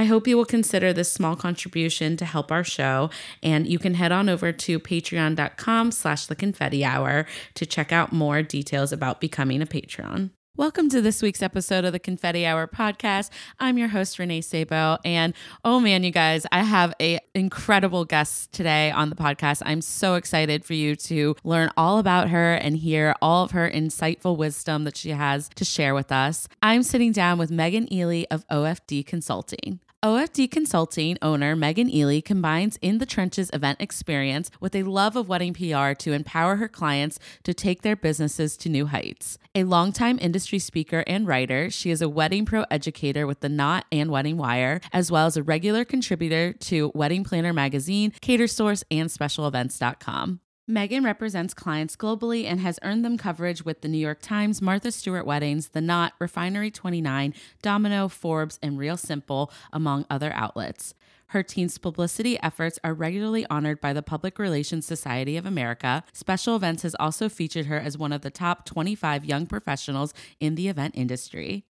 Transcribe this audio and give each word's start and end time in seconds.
I 0.00 0.04
hope 0.04 0.26
you 0.26 0.38
will 0.38 0.46
consider 0.46 0.94
this 0.94 1.12
small 1.12 1.36
contribution 1.36 2.16
to 2.16 2.24
help 2.24 2.50
our 2.50 2.64
show, 2.64 3.10
and 3.42 3.66
you 3.66 3.78
can 3.78 3.92
head 3.92 4.12
on 4.12 4.30
over 4.30 4.50
to 4.50 4.80
patreon.com 4.80 5.92
slash 5.92 6.24
the 6.24 6.34
confetti 6.34 6.82
hour 6.82 7.26
to 7.56 7.66
check 7.66 7.92
out 7.92 8.10
more 8.10 8.42
details 8.42 8.92
about 8.92 9.20
becoming 9.20 9.60
a 9.60 9.66
patron. 9.66 10.30
Welcome 10.56 10.88
to 10.88 11.02
this 11.02 11.20
week's 11.20 11.42
episode 11.42 11.84
of 11.84 11.92
the 11.92 11.98
Confetti 11.98 12.46
Hour 12.46 12.66
podcast. 12.66 13.28
I'm 13.58 13.76
your 13.76 13.88
host 13.88 14.18
Renee 14.18 14.40
Sabo 14.40 14.96
and 15.04 15.34
oh 15.64 15.80
man 15.80 16.02
you 16.02 16.10
guys, 16.10 16.46
I 16.50 16.62
have 16.62 16.94
a 17.00 17.18
incredible 17.34 18.06
guest 18.06 18.52
today 18.52 18.90
on 18.90 19.10
the 19.10 19.16
podcast. 19.16 19.62
I'm 19.66 19.82
so 19.82 20.14
excited 20.14 20.64
for 20.64 20.74
you 20.74 20.96
to 20.96 21.36
learn 21.44 21.70
all 21.76 21.98
about 21.98 22.30
her 22.30 22.54
and 22.54 22.76
hear 22.76 23.14
all 23.20 23.44
of 23.44 23.50
her 23.50 23.70
insightful 23.70 24.36
wisdom 24.36 24.84
that 24.84 24.96
she 24.96 25.10
has 25.10 25.50
to 25.56 25.64
share 25.64 25.94
with 25.94 26.10
us. 26.10 26.48
I'm 26.62 26.82
sitting 26.82 27.12
down 27.12 27.38
with 27.38 27.50
Meghan 27.50 27.90
Ely 27.92 28.24
of 28.30 28.48
OFD 28.48 29.06
Consulting. 29.06 29.80
OFD 30.02 30.50
Consulting 30.50 31.18
owner 31.20 31.54
Meghan 31.54 31.92
Ely 31.92 32.22
combines 32.22 32.78
in 32.80 32.96
the 32.96 33.04
trenches 33.04 33.50
event 33.52 33.82
experience 33.82 34.50
with 34.58 34.74
a 34.74 34.84
love 34.84 35.14
of 35.14 35.28
wedding 35.28 35.52
PR 35.52 35.92
to 35.92 36.14
empower 36.14 36.56
her 36.56 36.68
clients 36.68 37.18
to 37.42 37.52
take 37.52 37.82
their 37.82 37.96
businesses 37.96 38.56
to 38.56 38.70
new 38.70 38.86
heights. 38.86 39.36
A 39.54 39.64
longtime 39.64 40.18
industry 40.18 40.58
speaker 40.58 41.04
and 41.06 41.26
writer, 41.26 41.68
she 41.68 41.90
is 41.90 42.00
a 42.00 42.06
WeddingPro 42.06 42.64
educator 42.70 43.26
with 43.26 43.40
The 43.40 43.50
Knot 43.50 43.84
and 43.92 44.08
WeddingWire, 44.08 44.82
as 44.90 45.12
well 45.12 45.26
as 45.26 45.36
a 45.36 45.42
regular 45.42 45.84
contributor 45.84 46.54
to 46.54 46.90
Wedding 46.94 47.22
Planner 47.22 47.52
Magazine, 47.52 48.12
Catersource, 48.22 48.82
and 48.90 49.10
SpecialEvents.com. 49.10 50.40
Meghan 50.70 51.04
represents 51.04 51.52
clients 51.52 51.96
globally 51.96 52.44
and 52.44 52.60
has 52.60 52.78
earned 52.82 53.04
them 53.04 53.18
coverage 53.18 53.64
with 53.64 53.80
the 53.80 53.88
New 53.88 53.98
York 53.98 54.20
Times, 54.22 54.62
Martha 54.62 54.92
Stewart 54.92 55.26
Weddings, 55.26 55.68
The 55.68 55.80
Knot, 55.80 56.12
Refinery 56.18 56.70
29, 56.70 57.34
Domino, 57.60 58.08
Forbes, 58.08 58.58
and 58.62 58.78
Real 58.78 58.96
Simple, 58.96 59.50
among 59.72 60.06
other 60.08 60.32
outlets. 60.32 60.94
Her 61.28 61.42
team's 61.42 61.78
publicity 61.78 62.40
efforts 62.40 62.78
are 62.82 62.94
regularly 62.94 63.46
honored 63.50 63.80
by 63.80 63.92
the 63.92 64.02
Public 64.02 64.38
Relations 64.38 64.86
Society 64.86 65.36
of 65.36 65.46
America. 65.46 66.02
Special 66.12 66.56
Events 66.56 66.82
has 66.82 66.96
also 66.98 67.28
featured 67.28 67.66
her 67.66 67.78
as 67.78 67.98
one 67.98 68.12
of 68.12 68.22
the 68.22 68.30
top 68.30 68.64
25 68.64 69.24
young 69.24 69.46
professionals 69.46 70.14
in 70.40 70.54
the 70.54 70.68
event 70.68 70.94
industry. 70.96 71.64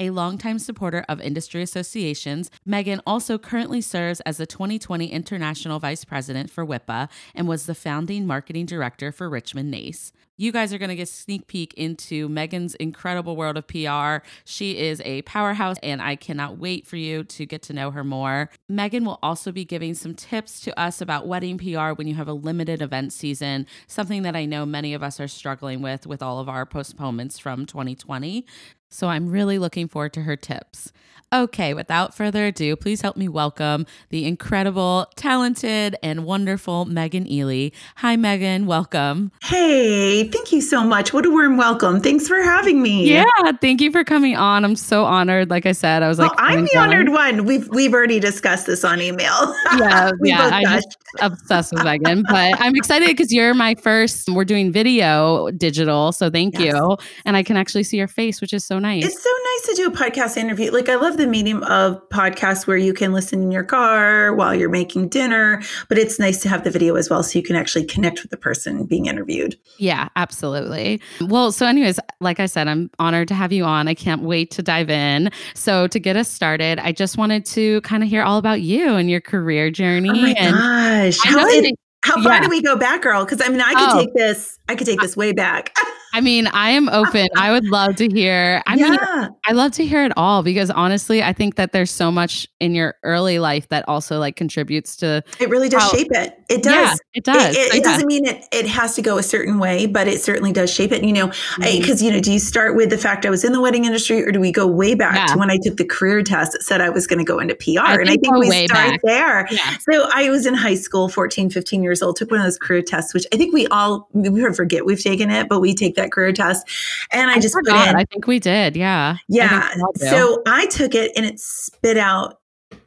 A 0.00 0.10
longtime 0.10 0.58
supporter 0.58 1.04
of 1.08 1.20
industry 1.20 1.62
associations, 1.62 2.50
Meghan 2.66 3.00
also 3.06 3.38
currently 3.38 3.80
serves 3.80 4.20
as 4.22 4.38
the 4.38 4.46
2020 4.46 5.06
International 5.06 5.78
Vice 5.78 6.04
President 6.04 6.50
for 6.50 6.66
WIPA 6.66 7.08
and 7.32 7.46
was 7.46 7.66
the 7.66 7.76
founding 7.76 8.26
marketing 8.26 8.66
director 8.66 9.12
for 9.12 9.30
Richmond 9.30 9.70
NACE. 9.70 10.12
You 10.36 10.50
guys 10.50 10.74
are 10.74 10.78
going 10.78 10.88
to 10.88 10.96
get 10.96 11.08
sneak 11.08 11.46
peek 11.46 11.74
into 11.74 12.28
Meghan's 12.28 12.74
incredible 12.74 13.36
world 13.36 13.56
of 13.56 13.68
PR. 13.68 14.26
She 14.44 14.76
is 14.78 15.00
a 15.04 15.22
powerhouse, 15.22 15.76
and 15.80 16.02
I 16.02 16.16
cannot 16.16 16.58
wait 16.58 16.88
for 16.88 16.96
you 16.96 17.22
to 17.22 17.46
get 17.46 17.62
to 17.62 17.72
know 17.72 17.92
her 17.92 18.02
more. 18.02 18.50
Meghan 18.68 19.04
will 19.04 19.20
also 19.22 19.52
be 19.52 19.64
giving 19.64 19.94
some 19.94 20.12
tips 20.12 20.60
to 20.62 20.76
us 20.78 21.00
about 21.00 21.28
wedding 21.28 21.56
PR 21.56 21.92
when 21.92 22.08
you 22.08 22.16
have 22.16 22.26
a 22.26 22.32
limited 22.32 22.82
event 22.82 23.12
season, 23.12 23.64
something 23.86 24.22
that 24.22 24.34
I 24.34 24.44
know 24.44 24.66
many 24.66 24.92
of 24.92 25.04
us 25.04 25.20
are 25.20 25.28
struggling 25.28 25.82
with 25.82 26.04
with 26.04 26.20
all 26.20 26.40
of 26.40 26.48
our 26.48 26.66
postponements 26.66 27.38
from 27.38 27.64
2020. 27.64 28.44
So 28.90 29.08
I'm 29.08 29.28
really 29.28 29.58
looking 29.58 29.86
forward 29.86 30.14
to 30.14 30.22
her 30.22 30.36
tips. 30.36 30.92
Okay, 31.34 31.74
without 31.74 32.14
further 32.14 32.46
ado, 32.46 32.76
please 32.76 33.00
help 33.00 33.16
me 33.16 33.26
welcome 33.26 33.86
the 34.10 34.24
incredible, 34.24 35.08
talented, 35.16 35.96
and 36.00 36.24
wonderful 36.24 36.86
Meghan 36.86 37.28
Ely. 37.28 37.70
Hi, 37.96 38.16
Meghan. 38.16 38.66
Welcome. 38.66 39.32
Hey, 39.42 40.23
thank 40.24 40.52
you 40.52 40.60
so 40.60 40.84
much. 40.84 41.12
What 41.12 41.26
a 41.26 41.30
warm 41.30 41.56
welcome. 41.56 42.00
Thanks 42.00 42.28
for 42.28 42.40
having 42.42 42.82
me. 42.82 43.10
Yeah, 43.10 43.24
thank 43.60 43.80
you 43.80 43.90
for 43.90 44.04
coming 44.04 44.36
on. 44.36 44.64
I'm 44.64 44.76
so 44.76 45.04
honored. 45.04 45.50
Like 45.50 45.66
I 45.66 45.72
said, 45.72 46.02
I 46.02 46.08
was 46.08 46.18
like, 46.18 46.32
I'm 46.36 46.64
the 46.64 46.76
honored 46.76 47.08
one. 47.08 47.44
We've 47.44 47.68
we've 47.70 47.92
already 47.92 48.20
discussed 48.20 48.66
this 48.66 48.84
on 48.84 49.00
email. 49.00 49.54
Yeah, 49.76 50.12
yeah. 50.22 50.50
I'm 50.52 50.64
just 50.64 50.96
obsessed 51.20 51.72
with 51.72 51.82
Meghan, 51.82 52.22
but 52.28 52.60
I'm 52.60 52.74
excited 52.76 53.08
because 53.08 53.32
you're 53.32 53.54
my 53.54 53.74
first. 53.74 54.28
We're 54.28 54.44
doing 54.44 54.70
video 54.70 55.50
digital, 55.50 56.12
so 56.12 56.30
thank 56.30 56.58
yes. 56.58 56.74
you, 56.74 56.96
and 57.24 57.36
I 57.36 57.42
can 57.42 57.56
actually 57.56 57.82
see 57.82 57.96
your 57.96 58.08
face, 58.08 58.40
which 58.40 58.52
is 58.52 58.64
so 58.64 58.78
nice. 58.78 59.04
It's 59.04 59.22
so 59.22 59.30
nice 59.30 59.53
to 59.62 59.74
do 59.74 59.86
a 59.86 59.90
podcast 59.90 60.36
interview. 60.36 60.70
Like 60.70 60.88
I 60.88 60.96
love 60.96 61.16
the 61.16 61.26
medium 61.26 61.62
of 61.64 62.00
podcasts 62.08 62.66
where 62.66 62.76
you 62.76 62.92
can 62.92 63.12
listen 63.12 63.42
in 63.42 63.50
your 63.50 63.64
car 63.64 64.34
while 64.34 64.54
you're 64.54 64.68
making 64.68 65.08
dinner, 65.08 65.62
but 65.88 65.98
it's 65.98 66.18
nice 66.18 66.40
to 66.42 66.48
have 66.48 66.64
the 66.64 66.70
video 66.70 66.96
as 66.96 67.08
well 67.08 67.22
so 67.22 67.38
you 67.38 67.42
can 67.42 67.56
actually 67.56 67.84
connect 67.84 68.22
with 68.22 68.30
the 68.30 68.36
person 68.36 68.84
being 68.84 69.06
interviewed. 69.06 69.56
Yeah, 69.78 70.08
absolutely. 70.16 71.00
Well, 71.20 71.52
so 71.52 71.66
anyways, 71.66 71.98
like 72.20 72.40
I 72.40 72.46
said, 72.46 72.68
I'm 72.68 72.90
honored 72.98 73.28
to 73.28 73.34
have 73.34 73.52
you 73.52 73.64
on. 73.64 73.88
I 73.88 73.94
can't 73.94 74.22
wait 74.22 74.50
to 74.52 74.62
dive 74.62 74.90
in. 74.90 75.30
So 75.54 75.86
to 75.88 75.98
get 75.98 76.16
us 76.16 76.30
started, 76.30 76.78
I 76.78 76.92
just 76.92 77.16
wanted 77.16 77.46
to 77.46 77.80
kind 77.82 78.02
of 78.02 78.08
hear 78.08 78.22
all 78.22 78.38
about 78.38 78.60
you 78.60 78.94
and 78.94 79.10
your 79.10 79.20
career 79.20 79.70
journey. 79.70 80.10
Oh 80.10 80.14
my 80.14 80.34
gosh. 80.34 81.18
How, 81.22 81.46
it, 81.46 81.74
how 82.04 82.22
far 82.22 82.34
yeah. 82.34 82.40
do 82.40 82.48
we 82.48 82.60
go 82.60 82.76
back, 82.76 83.02
girl? 83.02 83.24
Because 83.24 83.40
I 83.40 83.48
mean, 83.48 83.60
I 83.60 83.72
could 83.74 83.88
oh. 83.92 84.00
take 84.00 84.14
this, 84.14 84.58
I 84.68 84.74
could 84.74 84.86
take 84.86 85.00
this 85.00 85.16
way 85.16 85.32
back. 85.32 85.74
I 86.14 86.20
mean, 86.20 86.46
I 86.46 86.70
am 86.70 86.88
open. 86.90 87.26
I 87.36 87.50
would 87.50 87.64
love 87.64 87.96
to 87.96 88.08
hear. 88.08 88.62
I 88.66 88.76
yeah. 88.76 88.90
mean, 88.90 88.98
I 89.46 89.52
love 89.52 89.72
to 89.72 89.84
hear 89.84 90.04
it 90.04 90.12
all 90.16 90.44
because 90.44 90.70
honestly, 90.70 91.24
I 91.24 91.32
think 91.32 91.56
that 91.56 91.72
there's 91.72 91.90
so 91.90 92.12
much 92.12 92.46
in 92.60 92.72
your 92.72 92.94
early 93.02 93.40
life 93.40 93.68
that 93.70 93.84
also 93.88 94.20
like 94.20 94.36
contributes 94.36 94.94
to. 94.98 95.24
It 95.40 95.48
really 95.50 95.68
does 95.68 95.82
how, 95.82 95.90
shape 95.90 96.12
it. 96.12 96.38
It 96.48 96.62
does. 96.62 96.72
Yeah, 96.72 96.94
it 97.14 97.24
does. 97.24 97.56
It, 97.56 97.58
it, 97.58 97.72
so, 97.72 97.78
it 97.78 97.82
doesn't 97.82 98.06
mean 98.06 98.26
it, 98.26 98.46
it 98.52 98.64
has 98.66 98.94
to 98.94 99.02
go 99.02 99.18
a 99.18 99.24
certain 99.24 99.58
way, 99.58 99.86
but 99.86 100.06
it 100.06 100.20
certainly 100.22 100.52
does 100.52 100.72
shape 100.72 100.92
it. 100.92 101.02
You 101.02 101.12
know, 101.12 101.26
because, 101.56 101.98
mm-hmm. 101.98 102.04
you 102.04 102.12
know, 102.12 102.20
do 102.20 102.32
you 102.32 102.38
start 102.38 102.76
with 102.76 102.90
the 102.90 102.98
fact 102.98 103.26
I 103.26 103.30
was 103.30 103.42
in 103.42 103.52
the 103.52 103.60
wedding 103.60 103.84
industry 103.84 104.22
or 104.22 104.30
do 104.30 104.38
we 104.38 104.52
go 104.52 104.68
way 104.68 104.94
back 104.94 105.16
yeah. 105.16 105.26
to 105.34 105.38
when 105.38 105.50
I 105.50 105.58
took 105.64 105.78
the 105.78 105.84
career 105.84 106.22
test 106.22 106.52
that 106.52 106.62
said 106.62 106.80
I 106.80 106.90
was 106.90 107.08
going 107.08 107.18
to 107.18 107.24
go 107.24 107.40
into 107.40 107.56
PR? 107.56 107.80
I 107.80 107.94
and 107.94 108.08
I 108.08 108.16
think 108.16 108.36
we 108.36 108.68
start 108.68 108.92
back. 108.92 109.00
there. 109.02 109.48
Yeah. 109.50 109.78
So 109.90 110.08
I 110.14 110.30
was 110.30 110.46
in 110.46 110.54
high 110.54 110.76
school, 110.76 111.08
14, 111.08 111.50
15 111.50 111.82
years 111.82 112.02
old, 112.02 112.14
took 112.14 112.30
one 112.30 112.38
of 112.38 112.46
those 112.46 112.58
career 112.58 112.82
tests, 112.82 113.12
which 113.12 113.26
I 113.32 113.36
think 113.36 113.52
we 113.52 113.66
all, 113.66 114.08
we 114.12 114.44
forget 114.54 114.86
we've 114.86 115.02
taken 115.02 115.32
it, 115.32 115.48
but 115.48 115.58
we 115.58 115.74
take 115.74 115.96
that 115.96 116.03
career 116.10 116.32
test 116.32 116.68
and 117.10 117.30
I, 117.30 117.34
I 117.34 117.38
just 117.40 117.54
forgot. 117.54 117.86
put 117.86 117.90
in. 117.90 117.96
I 117.96 118.04
think 118.04 118.26
we 118.26 118.38
did. 118.38 118.76
Yeah. 118.76 119.16
Yeah. 119.28 119.70
I 119.72 120.08
so 120.10 120.42
I 120.46 120.66
took 120.66 120.94
it 120.94 121.12
and 121.16 121.24
it 121.26 121.40
spit 121.40 121.96
out 121.96 122.40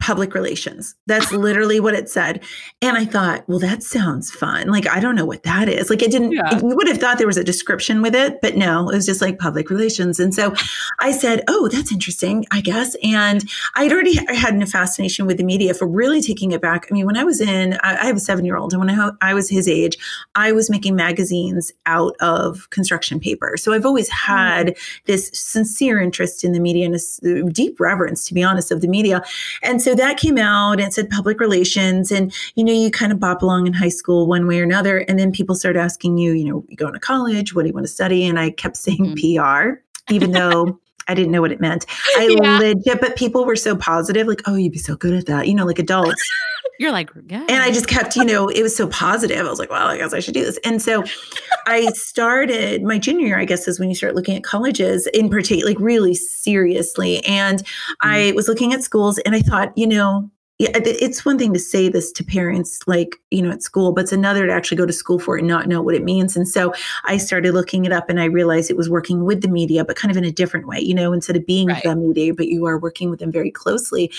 public 0.08 0.32
relations. 0.32 0.94
That's 1.06 1.30
literally 1.32 1.80
what 1.80 1.92
it 1.92 2.08
said. 2.08 2.42
And 2.80 2.96
I 2.96 3.04
thought, 3.04 3.46
well, 3.46 3.58
that 3.58 3.82
sounds 3.82 4.30
fun. 4.30 4.68
Like, 4.68 4.88
I 4.88 5.00
don't 5.00 5.14
know 5.14 5.26
what 5.26 5.42
that 5.42 5.68
is. 5.68 5.90
Like, 5.90 6.00
it 6.00 6.10
didn't, 6.10 6.32
yeah. 6.32 6.58
you 6.60 6.74
would 6.74 6.88
have 6.88 6.96
thought 6.96 7.18
there 7.18 7.26
was 7.26 7.36
a 7.36 7.44
description 7.44 8.00
with 8.00 8.14
it, 8.14 8.40
but 8.40 8.56
no, 8.56 8.88
it 8.88 8.94
was 8.94 9.04
just 9.04 9.20
like 9.20 9.38
public 9.38 9.68
relations. 9.68 10.18
And 10.18 10.34
so 10.34 10.54
I 10.98 11.12
said, 11.12 11.44
oh, 11.46 11.68
that's 11.68 11.92
interesting, 11.92 12.46
I 12.50 12.62
guess. 12.62 12.96
And 13.02 13.44
I'd 13.74 13.92
already 13.92 14.14
had 14.34 14.54
a 14.62 14.64
fascination 14.64 15.26
with 15.26 15.36
the 15.36 15.44
media 15.44 15.74
for 15.74 15.86
really 15.86 16.22
taking 16.22 16.52
it 16.52 16.62
back. 16.62 16.86
I 16.90 16.94
mean, 16.94 17.04
when 17.04 17.18
I 17.18 17.24
was 17.24 17.42
in, 17.42 17.76
I 17.82 18.06
have 18.06 18.16
a 18.16 18.20
seven 18.20 18.46
year 18.46 18.56
old, 18.56 18.72
and 18.72 18.80
when 18.80 18.88
I, 18.88 19.10
I 19.20 19.34
was 19.34 19.50
his 19.50 19.68
age, 19.68 19.98
I 20.36 20.52
was 20.52 20.70
making 20.70 20.96
magazines 20.96 21.70
out 21.84 22.16
of 22.20 22.70
construction 22.70 23.20
paper. 23.20 23.58
So 23.58 23.74
I've 23.74 23.84
always 23.84 24.08
had 24.08 24.68
mm. 24.68 24.78
this 25.04 25.30
sincere 25.34 26.00
interest 26.00 26.44
in 26.44 26.52
the 26.52 26.60
media 26.60 26.86
and 26.86 26.96
a 26.96 27.52
deep 27.52 27.78
reverence, 27.78 28.26
to 28.28 28.32
be 28.32 28.42
honest, 28.42 28.72
of 28.72 28.80
the 28.80 28.88
media. 28.88 29.22
And 29.62 29.82
so 29.82 29.97
that 29.98 30.18
came 30.18 30.38
out 30.38 30.80
and 30.80 30.92
said 30.92 31.10
public 31.10 31.40
relations. 31.40 32.10
And, 32.10 32.32
you 32.54 32.64
know, 32.64 32.72
you 32.72 32.90
kind 32.90 33.12
of 33.12 33.20
bop 33.20 33.42
along 33.42 33.66
in 33.66 33.72
high 33.72 33.88
school 33.88 34.26
one 34.26 34.46
way 34.46 34.60
or 34.60 34.64
another. 34.64 34.98
And 34.98 35.18
then 35.18 35.32
people 35.32 35.54
start 35.54 35.76
asking 35.76 36.18
you, 36.18 36.32
you 36.32 36.44
know, 36.44 36.64
you 36.68 36.76
going 36.76 36.94
to 36.94 37.00
college? 37.00 37.54
What 37.54 37.62
do 37.62 37.68
you 37.68 37.74
want 37.74 37.86
to 37.86 37.92
study? 37.92 38.26
And 38.26 38.38
I 38.38 38.50
kept 38.50 38.76
saying 38.76 39.16
mm-hmm. 39.16 39.36
PR, 39.36 39.80
even 40.12 40.32
though 40.32 40.80
I 41.08 41.14
didn't 41.14 41.32
know 41.32 41.40
what 41.40 41.52
it 41.52 41.60
meant. 41.60 41.86
I 42.16 42.36
yeah. 42.42 42.58
legit, 42.58 43.00
but 43.00 43.16
people 43.16 43.44
were 43.44 43.56
so 43.56 43.76
positive, 43.76 44.26
like, 44.26 44.42
oh, 44.46 44.54
you'd 44.54 44.72
be 44.72 44.78
so 44.78 44.96
good 44.96 45.14
at 45.14 45.26
that, 45.26 45.48
you 45.48 45.54
know, 45.54 45.66
like 45.66 45.78
adults. 45.78 46.22
You're 46.78 46.92
like, 46.92 47.10
yeah. 47.26 47.44
And 47.48 47.60
I 47.60 47.72
just 47.72 47.88
kept, 47.88 48.14
you 48.14 48.24
know, 48.24 48.48
it 48.48 48.62
was 48.62 48.76
so 48.76 48.86
positive. 48.86 49.44
I 49.44 49.50
was 49.50 49.58
like, 49.58 49.70
well, 49.70 49.88
I 49.88 49.96
guess 49.96 50.14
I 50.14 50.20
should 50.20 50.34
do 50.34 50.44
this. 50.44 50.60
And 50.64 50.80
so 50.80 51.02
I 51.66 51.86
started 51.92 52.84
my 52.84 52.98
junior 52.98 53.26
year, 53.26 53.38
I 53.38 53.46
guess, 53.46 53.66
is 53.66 53.80
when 53.80 53.88
you 53.88 53.96
start 53.96 54.14
looking 54.14 54.36
at 54.36 54.44
colleges 54.44 55.08
in 55.08 55.28
particular, 55.28 55.72
like 55.72 55.80
really 55.80 56.14
seriously. 56.14 57.24
And 57.24 57.64
mm-hmm. 57.64 58.08
I 58.08 58.32
was 58.36 58.46
looking 58.46 58.72
at 58.72 58.84
schools 58.84 59.18
and 59.18 59.34
I 59.34 59.40
thought, 59.40 59.76
you 59.76 59.88
know, 59.88 60.30
yeah, 60.58 60.70
it's 60.74 61.24
one 61.24 61.38
thing 61.38 61.52
to 61.52 61.60
say 61.60 61.88
this 61.88 62.10
to 62.10 62.24
parents, 62.24 62.80
like, 62.88 63.14
you 63.30 63.42
know, 63.42 63.50
at 63.50 63.62
school, 63.62 63.92
but 63.92 64.02
it's 64.02 64.12
another 64.12 64.44
to 64.44 64.52
actually 64.52 64.76
go 64.76 64.86
to 64.86 64.92
school 64.92 65.20
for 65.20 65.36
it 65.36 65.40
and 65.40 65.48
not 65.48 65.68
know 65.68 65.80
what 65.80 65.94
it 65.94 66.02
means. 66.02 66.36
And 66.36 66.48
so 66.48 66.74
I 67.04 67.16
started 67.16 67.54
looking 67.54 67.84
it 67.84 67.92
up 67.92 68.10
and 68.10 68.20
I 68.20 68.24
realized 68.24 68.68
it 68.68 68.76
was 68.76 68.90
working 68.90 69.24
with 69.24 69.42
the 69.42 69.48
media, 69.48 69.84
but 69.84 69.94
kind 69.94 70.10
of 70.10 70.16
in 70.16 70.24
a 70.24 70.32
different 70.32 70.66
way, 70.66 70.80
you 70.80 70.94
know, 70.94 71.12
instead 71.12 71.36
of 71.36 71.46
being 71.46 71.68
right. 71.68 71.82
the 71.84 71.94
media, 71.94 72.34
but 72.34 72.48
you 72.48 72.66
are 72.66 72.76
working 72.76 73.08
with 73.08 73.20
them 73.20 73.30
very 73.30 73.52
closely. 73.52 74.10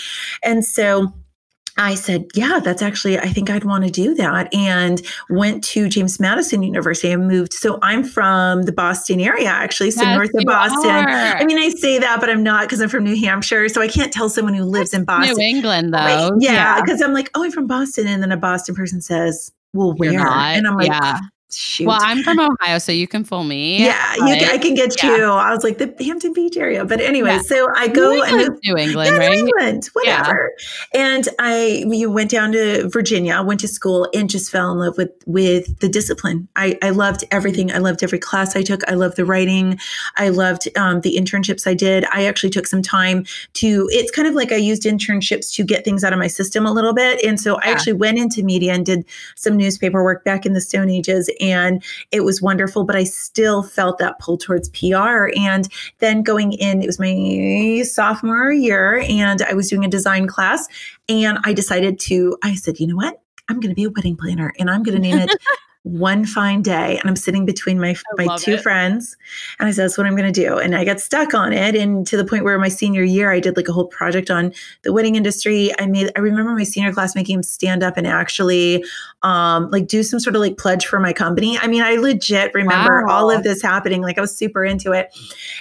And 0.42 0.64
so 0.64 1.12
I 1.76 1.94
said, 1.94 2.26
yeah, 2.34 2.60
that's 2.62 2.82
actually, 2.82 3.18
I 3.18 3.28
think 3.28 3.50
I'd 3.50 3.64
want 3.64 3.84
to 3.84 3.90
do 3.90 4.14
that. 4.16 4.52
And 4.54 5.00
went 5.28 5.64
to 5.64 5.88
James 5.88 6.20
Madison 6.20 6.62
University 6.62 7.10
and 7.10 7.26
moved. 7.26 7.52
So 7.52 7.78
I'm 7.82 8.04
from 8.04 8.62
the 8.62 8.72
Boston 8.72 9.20
area, 9.20 9.48
actually. 9.48 9.90
So 9.92 10.02
yes, 10.02 10.16
north 10.16 10.30
of 10.34 10.44
Boston. 10.44 10.90
Are. 10.90 11.08
I 11.08 11.44
mean, 11.44 11.58
I 11.58 11.70
say 11.70 11.98
that, 11.98 12.20
but 12.20 12.28
I'm 12.28 12.42
not 12.42 12.62
because 12.62 12.80
I'm 12.80 12.88
from 12.88 13.04
New 13.04 13.16
Hampshire. 13.16 13.68
So 13.68 13.80
I 13.80 13.88
can't 13.88 14.12
tell 14.12 14.28
someone 14.28 14.54
who 14.54 14.64
lives 14.64 14.92
in 14.92 15.04
Boston. 15.04 15.36
New 15.36 15.42
England, 15.42 15.94
though. 15.94 16.36
Yeah. 16.38 16.80
Because 16.80 17.00
yeah. 17.00 17.06
I'm 17.06 17.12
like, 17.14 17.30
oh, 17.34 17.44
I'm 17.44 17.50
from 17.50 17.66
Boston. 17.66 18.06
And 18.06 18.22
then 18.22 18.32
a 18.32 18.36
Boston 18.36 18.74
person 18.74 19.00
says, 19.00 19.50
well, 19.72 19.94
where? 19.96 20.18
And 20.18 20.66
I'm 20.66 20.76
like, 20.76 20.88
yeah. 20.88 21.18
Shoot. 21.52 21.88
Well, 21.88 21.98
I'm 22.00 22.22
from 22.22 22.38
Ohio, 22.38 22.78
so 22.78 22.92
you 22.92 23.08
can 23.08 23.24
fool 23.24 23.42
me. 23.42 23.84
Yeah, 23.84 24.14
you, 24.16 24.46
I 24.46 24.58
can 24.58 24.74
get 24.74 25.02
yeah. 25.02 25.16
you. 25.16 25.24
I 25.24 25.50
was 25.50 25.64
like 25.64 25.78
the 25.78 25.92
Hampton 26.04 26.32
Beach 26.32 26.56
area, 26.56 26.84
but 26.84 27.00
anyway, 27.00 27.30
yeah. 27.30 27.42
so 27.42 27.68
I 27.74 27.88
go 27.88 28.12
New 28.12 28.24
England, 28.24 28.46
and 28.46 28.60
New 28.62 28.76
England, 28.76 29.10
yeah, 29.10 29.18
right? 29.18 29.30
New 29.30 29.38
England, 29.38 29.90
whatever. 29.92 30.52
And 30.94 31.28
I, 31.40 31.84
you 31.88 32.08
went 32.10 32.30
down 32.30 32.52
to 32.52 32.88
Virginia, 32.88 33.34
I 33.34 33.40
went 33.40 33.58
to 33.60 33.68
school, 33.68 34.08
and 34.14 34.30
just 34.30 34.50
fell 34.52 34.70
in 34.70 34.78
love 34.78 34.96
with 34.96 35.10
with 35.26 35.80
the 35.80 35.88
discipline. 35.88 36.46
I, 36.54 36.78
I 36.82 36.90
loved 36.90 37.24
everything. 37.32 37.72
I 37.72 37.78
loved 37.78 38.04
every 38.04 38.20
class 38.20 38.54
I 38.54 38.62
took. 38.62 38.88
I 38.88 38.94
loved 38.94 39.16
the 39.16 39.24
writing. 39.24 39.78
I 40.16 40.28
loved 40.28 40.68
um, 40.76 41.00
the 41.00 41.16
internships 41.16 41.66
I 41.66 41.74
did. 41.74 42.04
I 42.12 42.26
actually 42.26 42.50
took 42.50 42.68
some 42.68 42.82
time 42.82 43.24
to. 43.54 43.88
It's 43.90 44.12
kind 44.12 44.28
of 44.28 44.34
like 44.34 44.52
I 44.52 44.56
used 44.56 44.84
internships 44.84 45.52
to 45.54 45.64
get 45.64 45.84
things 45.84 46.04
out 46.04 46.12
of 46.12 46.18
my 46.20 46.28
system 46.28 46.64
a 46.64 46.72
little 46.72 46.94
bit, 46.94 47.24
and 47.24 47.40
so 47.40 47.56
I 47.56 47.66
actually 47.66 47.94
went 47.94 48.18
into 48.18 48.44
media 48.44 48.72
and 48.72 48.86
did 48.86 49.04
some 49.34 49.56
newspaper 49.56 50.04
work 50.04 50.24
back 50.24 50.46
in 50.46 50.52
the 50.52 50.60
Stone 50.60 50.90
Ages 50.90 51.28
and 51.40 51.82
it 52.10 52.24
was 52.24 52.42
wonderful, 52.42 52.84
but 52.84 52.96
I 52.96 53.04
still 53.04 53.62
felt 53.62 53.98
that 53.98 54.18
pull 54.18 54.36
towards 54.36 54.68
PR. 54.70 55.30
And 55.36 55.68
then 55.98 56.22
going 56.22 56.52
in, 56.52 56.82
it 56.82 56.86
was 56.86 56.98
my 56.98 57.82
sophomore 57.84 58.52
year, 58.52 59.04
and 59.08 59.42
I 59.42 59.54
was 59.54 59.68
doing 59.68 59.84
a 59.84 59.88
design 59.88 60.26
class, 60.26 60.68
and 61.08 61.38
I 61.44 61.52
decided 61.52 61.98
to, 62.00 62.36
I 62.42 62.54
said, 62.54 62.78
you 62.78 62.86
know 62.86 62.96
what? 62.96 63.20
I'm 63.48 63.58
going 63.58 63.70
to 63.70 63.74
be 63.74 63.84
a 63.84 63.90
wedding 63.90 64.16
planner 64.16 64.52
and 64.60 64.70
I'm 64.70 64.84
going 64.84 64.94
to 64.94 65.00
name 65.00 65.18
it 65.18 65.30
one 65.82 66.26
fine 66.26 66.60
day 66.60 66.98
and 66.98 67.08
I'm 67.08 67.16
sitting 67.16 67.46
between 67.46 67.80
my 67.80 67.94
my 68.18 68.36
two 68.36 68.52
it. 68.52 68.62
friends 68.62 69.16
and 69.58 69.66
I 69.66 69.70
said 69.70 69.84
that's 69.84 69.96
what 69.96 70.06
I'm 70.06 70.14
going 70.14 70.30
to 70.30 70.40
do 70.40 70.58
and 70.58 70.76
I 70.76 70.84
got 70.84 71.00
stuck 71.00 71.32
on 71.32 71.54
it 71.54 71.74
and 71.74 72.06
to 72.06 72.18
the 72.18 72.24
point 72.24 72.44
where 72.44 72.58
my 72.58 72.68
senior 72.68 73.02
year 73.02 73.32
I 73.32 73.40
did 73.40 73.56
like 73.56 73.66
a 73.66 73.72
whole 73.72 73.86
project 73.86 74.30
on 74.30 74.52
the 74.82 74.92
wedding 74.92 75.16
industry 75.16 75.70
I 75.78 75.86
made 75.86 76.12
I 76.16 76.20
remember 76.20 76.52
my 76.52 76.64
senior 76.64 76.92
class 76.92 77.14
making 77.14 77.36
him 77.36 77.42
stand 77.42 77.82
up 77.82 77.96
and 77.96 78.06
actually 78.06 78.84
um 79.22 79.70
like 79.70 79.88
do 79.88 80.02
some 80.02 80.20
sort 80.20 80.36
of 80.36 80.42
like 80.42 80.58
pledge 80.58 80.84
for 80.84 81.00
my 81.00 81.14
company 81.14 81.56
I 81.58 81.66
mean 81.66 81.80
I 81.82 81.96
legit 81.96 82.52
remember 82.52 83.06
wow. 83.06 83.14
all 83.14 83.30
of 83.30 83.42
this 83.42 83.62
happening 83.62 84.02
like 84.02 84.18
I 84.18 84.20
was 84.20 84.36
super 84.36 84.66
into 84.66 84.92
it 84.92 85.16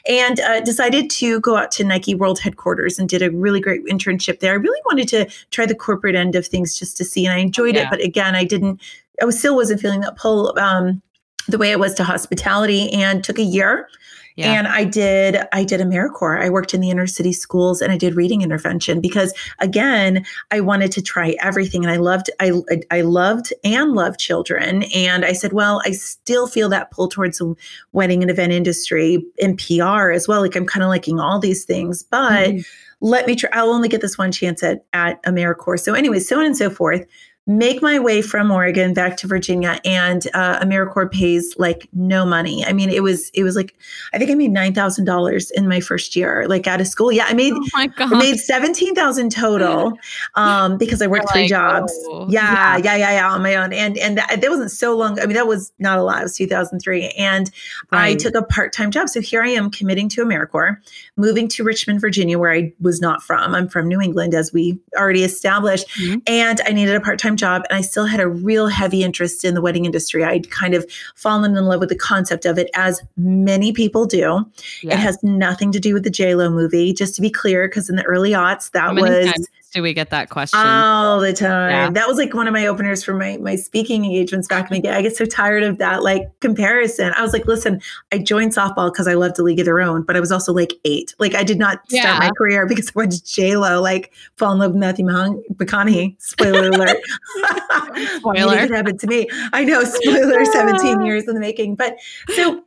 and 0.06 0.42
uh, 0.42 0.60
decided 0.60 1.10
to 1.12 1.40
go 1.40 1.56
out 1.56 1.72
to 1.72 1.86
Nike 1.86 2.14
World 2.14 2.40
headquarters 2.40 3.00
and 3.00 3.08
did 3.08 3.22
a 3.22 3.32
really 3.32 3.62
great 3.62 3.86
internship 3.86 4.42
there 4.42 4.52
I 4.52 4.56
really 4.56 4.82
wanted 4.86 5.08
to 5.10 5.30
try 5.52 5.66
the 5.66 5.76
corporate 5.76 6.16
end 6.16 6.36
of 6.36 6.46
things 6.46 6.78
just 6.78 6.98
to 6.98 7.06
see 7.06 7.26
and 7.26 7.34
I 7.34 7.38
enjoyed 7.38 7.76
yeah. 7.76 7.84
it 7.84 7.88
but 7.90 8.02
again 8.04 8.36
I 8.36 8.44
didn't 8.44 8.82
I 9.22 9.26
was 9.26 9.38
still 9.38 9.56
wasn't 9.56 9.82
feeling 9.82 10.02
that 10.02 10.18
pull 10.18 10.58
um, 10.60 11.02
the 11.48 11.58
way 11.58 11.72
it 11.72 11.80
was 11.80 11.94
to 11.96 12.04
hospitality 12.04 12.92
and 12.92 13.24
took 13.24 13.40
a 13.40 13.44
year. 13.44 13.88
Yeah. 14.36 14.54
And 14.54 14.68
I 14.70 14.86
did 14.86 15.38
I 15.52 15.66
did 15.66 15.82
AmeriCorps. 15.82 16.42
I 16.42 16.50
worked 16.50 16.74
in 16.74 16.80
the 16.80 16.90
inner 16.90 17.08
city 17.08 17.34
schools 17.34 17.82
and 17.82 17.92
I 17.92 17.98
did 17.98 18.16
reading 18.16 18.42
intervention 18.42 19.02
because 19.02 19.34
again, 19.60 20.26
I 20.50 20.62
wanted 20.62 20.94
to 20.94 21.02
try 21.02 21.36
everything 21.42 21.84
and 21.84 21.92
I 21.92 21.98
loved 21.98 22.30
I 22.40 22.54
I 22.90 23.02
loved 23.02 23.52
and 23.66 23.94
loved 23.94 24.18
children 24.18 24.84
and 24.96 25.26
I 25.26 25.34
said, 25.34 25.52
well, 25.52 25.82
I 25.84 25.92
still 25.92 26.48
feel 26.48 26.70
that 26.70 26.92
pull 26.92 27.10
towards 27.10 27.40
the 27.40 27.54
wedding 27.92 28.22
and 28.22 28.32
event 28.32 28.54
industry 28.54 29.26
and 29.42 29.58
PR 29.58 30.12
as 30.12 30.26
well. 30.26 30.40
Like 30.40 30.56
I'm 30.56 30.66
kind 30.66 30.84
of 30.84 30.90
liking 30.90 31.20
all 31.20 31.40
these 31.40 31.66
things, 31.66 32.04
but 32.04 32.50
mm-hmm. 32.50 32.62
let 33.02 33.28
me 33.28 33.36
try 33.36 33.50
I'll 33.52 33.72
only 33.72 33.90
get 33.90 34.00
this 34.00 34.18
one 34.18 34.32
chance 34.32 34.64
at 34.64 34.86
at 34.94 35.22
AmeriCorps. 35.24 35.82
So 35.82 35.96
anyway, 35.96 36.20
so 36.20 36.40
on 36.40 36.46
and 36.46 36.56
so 36.56 36.70
forth 36.70 37.06
make 37.50 37.82
my 37.82 37.98
way 37.98 38.22
from 38.22 38.52
Oregon 38.52 38.94
back 38.94 39.18
to 39.18 39.28
Virginia, 39.28 39.80
and 39.84 40.28
uh, 40.36 40.60
AmeriCorps 40.60 41.12
pays 41.12 41.56
like 41.58 41.90
no 41.94 42.24
money. 42.24 42.64
I 42.64 42.74
mean, 42.74 42.90
it 42.92 43.02
was 43.02 43.30
it 43.34 43.44
was 43.44 43.56
like 43.56 43.76
I 44.14 44.20
think 44.20 44.30
I 44.30 44.36
made 44.36 44.52
nine 44.52 44.74
thousand 44.76 45.06
dollars 45.06 45.50
in 45.52 45.68
my 45.68 45.80
first 45.80 46.16
year, 46.16 46.46
like 46.48 46.68
out 46.68 46.80
of 46.80 46.88
school. 46.88 47.12
Yeah, 47.12 47.26
I 47.26 47.34
made 47.34 47.54
oh. 47.54 47.70
I 47.74 48.06
made 48.20 48.38
seventeen 48.38 48.94
thousand 48.94 49.32
total 49.32 49.94
um, 50.36 50.78
because 50.78 51.02
I 51.02 51.08
worked 51.08 51.24
You're 51.24 51.32
three 51.32 51.42
like, 51.44 51.50
jobs. 51.50 51.94
Oh, 52.08 52.28
yeah, 52.30 52.78
yeah, 52.78 52.84
yeah, 52.84 52.96
yeah, 52.98 53.12
yeah, 53.14 53.32
on 53.32 53.42
my 53.42 53.56
own, 53.56 53.74
and 53.74 53.98
and 53.98 54.20
that, 54.20 54.42
that 54.42 54.50
wasn't 54.50 54.72
so 54.72 54.96
long. 54.96 55.20
I 55.20 55.26
mean, 55.26 55.36
that 55.36 55.48
was 55.48 55.74
not 55.80 55.98
a 55.98 56.04
lot. 56.04 56.20
It 56.20 56.24
was 56.24 56.38
two 56.38 56.48
thousand 56.48 56.80
three, 56.80 57.10
and 57.18 57.50
right. 57.92 58.12
I 58.12 58.16
took 58.16 58.36
a 58.36 58.44
part 58.44 58.74
time 58.74 58.92
job. 58.92 59.10
So 59.10 59.22
here 59.22 59.42
I 59.42 59.50
am 59.50 59.72
committing 59.72 60.08
to 60.10 60.24
AmeriCorps, 60.24 60.78
moving 61.18 61.48
to 61.50 61.64
Richmond, 61.64 62.00
Virginia, 62.00 62.38
where 62.38 62.52
I 62.52 62.74
was 62.80 63.02
not 63.02 63.24
from. 63.24 63.56
I'm 63.56 63.68
from 63.68 63.88
New 63.88 64.02
England, 64.02 64.36
as 64.36 64.54
we 64.54 64.80
already 64.96 65.24
established, 65.24 65.88
mm-hmm. 65.98 66.20
and 66.28 66.62
I 66.68 66.74
needed 66.74 66.96
a 66.96 67.02
part 67.02 67.18
time 67.18 67.39
job 67.40 67.64
and 67.70 67.78
I 67.78 67.82
still 67.82 68.06
had 68.06 68.20
a 68.20 68.28
real 68.28 68.68
heavy 68.68 69.04
interest 69.04 69.46
in 69.46 69.54
the 69.54 69.62
wedding 69.62 69.86
industry. 69.86 70.24
I'd 70.24 70.52
kind 70.52 70.74
of 70.74 70.86
fallen 71.16 71.56
in 71.56 71.66
love 71.66 71.80
with 71.80 71.90
the 71.90 71.98
concept 71.98 72.46
of 72.46 72.58
it, 72.58 72.70
as 72.74 73.02
many 73.18 73.72
people 73.72 74.06
do. 74.06 74.46
Yeah. 74.84 74.94
It 74.94 75.00
has 75.00 75.18
nothing 75.24 75.72
to 75.72 75.80
do 75.80 75.94
with 75.94 76.04
the 76.04 76.10
J 76.10 76.36
Lo 76.36 76.50
movie, 76.50 76.94
just 76.94 77.16
to 77.16 77.22
be 77.22 77.30
clear, 77.30 77.68
because 77.68 77.90
in 77.90 77.96
the 77.96 78.04
early 78.04 78.32
aughts, 78.32 78.72
that 78.72 78.94
was 78.94 79.34
do 79.72 79.84
we 79.84 79.94
get 79.94 80.10
that 80.10 80.30
question 80.30 80.60
all 80.60 81.20
the 81.20 81.34
time? 81.34 81.70
Yeah. 81.70 81.90
That 81.92 82.08
was 82.08 82.18
like 82.18 82.34
one 82.34 82.48
of 82.48 82.54
my 82.54 82.66
openers 82.66 83.04
for 83.04 83.14
my 83.14 83.38
my 83.38 83.56
speaking 83.56 84.04
engagements 84.04 84.48
back 84.48 84.70
in 84.70 84.76
the 84.76 84.82
day. 84.82 84.90
I 84.92 85.02
get 85.02 85.16
so 85.16 85.26
tired 85.26 85.64
of 85.64 85.78
that 85.78 86.04
like 86.04 86.28
comparison. 86.40 87.14
I 87.16 87.22
was 87.22 87.34
like, 87.34 87.46
listen, 87.46 87.82
I 88.12 88.18
joined 88.18 88.54
softball 88.54 88.92
because 88.92 89.08
I 89.08 89.14
loved 89.14 89.38
a 89.38 89.44
league 89.44 89.60
of 89.60 89.66
their 89.66 89.82
own, 89.82 90.04
but 90.04 90.16
I 90.16 90.20
was 90.20 90.32
also 90.32 90.54
like 90.54 90.74
eight. 90.86 91.14
Like 91.20 91.36
I 91.36 91.44
did 91.44 91.60
not 91.60 91.82
yeah. 91.90 92.02
start 92.02 92.20
my 92.20 92.32
career 92.38 92.66
because 92.66 92.92
I 92.96 93.06
to 93.06 93.24
J 93.24 93.58
Lo, 93.58 93.82
like 93.82 94.12
fall 94.38 94.54
in 94.54 94.60
love 94.60 94.72
with 94.72 94.80
Matthew 94.80 95.06
McConaughey. 95.06 96.20
Spoiler 96.22 96.70
alert. 96.70 96.98
spoiler. 98.18 98.58
it 98.58 98.72
happened 98.72 99.00
to 99.02 99.08
me. 99.08 99.28
I 99.54 99.64
know. 99.64 99.84
Spoiler. 99.84 100.46
Seventeen 100.50 101.06
years 101.06 101.28
in 101.28 101.36
the 101.36 101.40
making. 101.40 101.76
But 101.76 101.98
so 102.36 102.64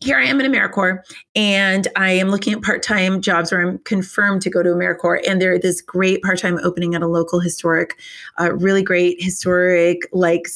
here 0.00 0.16
I 0.16 0.24
am 0.26 0.40
in 0.40 0.50
AmeriCorps 0.50 1.00
and 1.34 1.88
I 1.96 2.12
am 2.12 2.28
looking 2.28 2.52
at 2.52 2.62
part-time 2.62 3.20
jobs 3.20 3.50
where 3.50 3.60
I'm 3.60 3.78
confirmed 3.78 4.42
to 4.42 4.50
go 4.50 4.62
to 4.62 4.68
AmeriCorps. 4.68 5.28
And 5.28 5.42
there 5.42 5.58
this 5.58 5.80
great 5.80 6.22
part-time 6.22 6.60
opening 6.62 6.94
at 6.94 7.02
a 7.02 7.08
local 7.08 7.40
historic, 7.40 7.98
uh, 8.38 8.52
really 8.52 8.82
great 8.82 9.20
historic, 9.20 10.02
like 10.12 10.46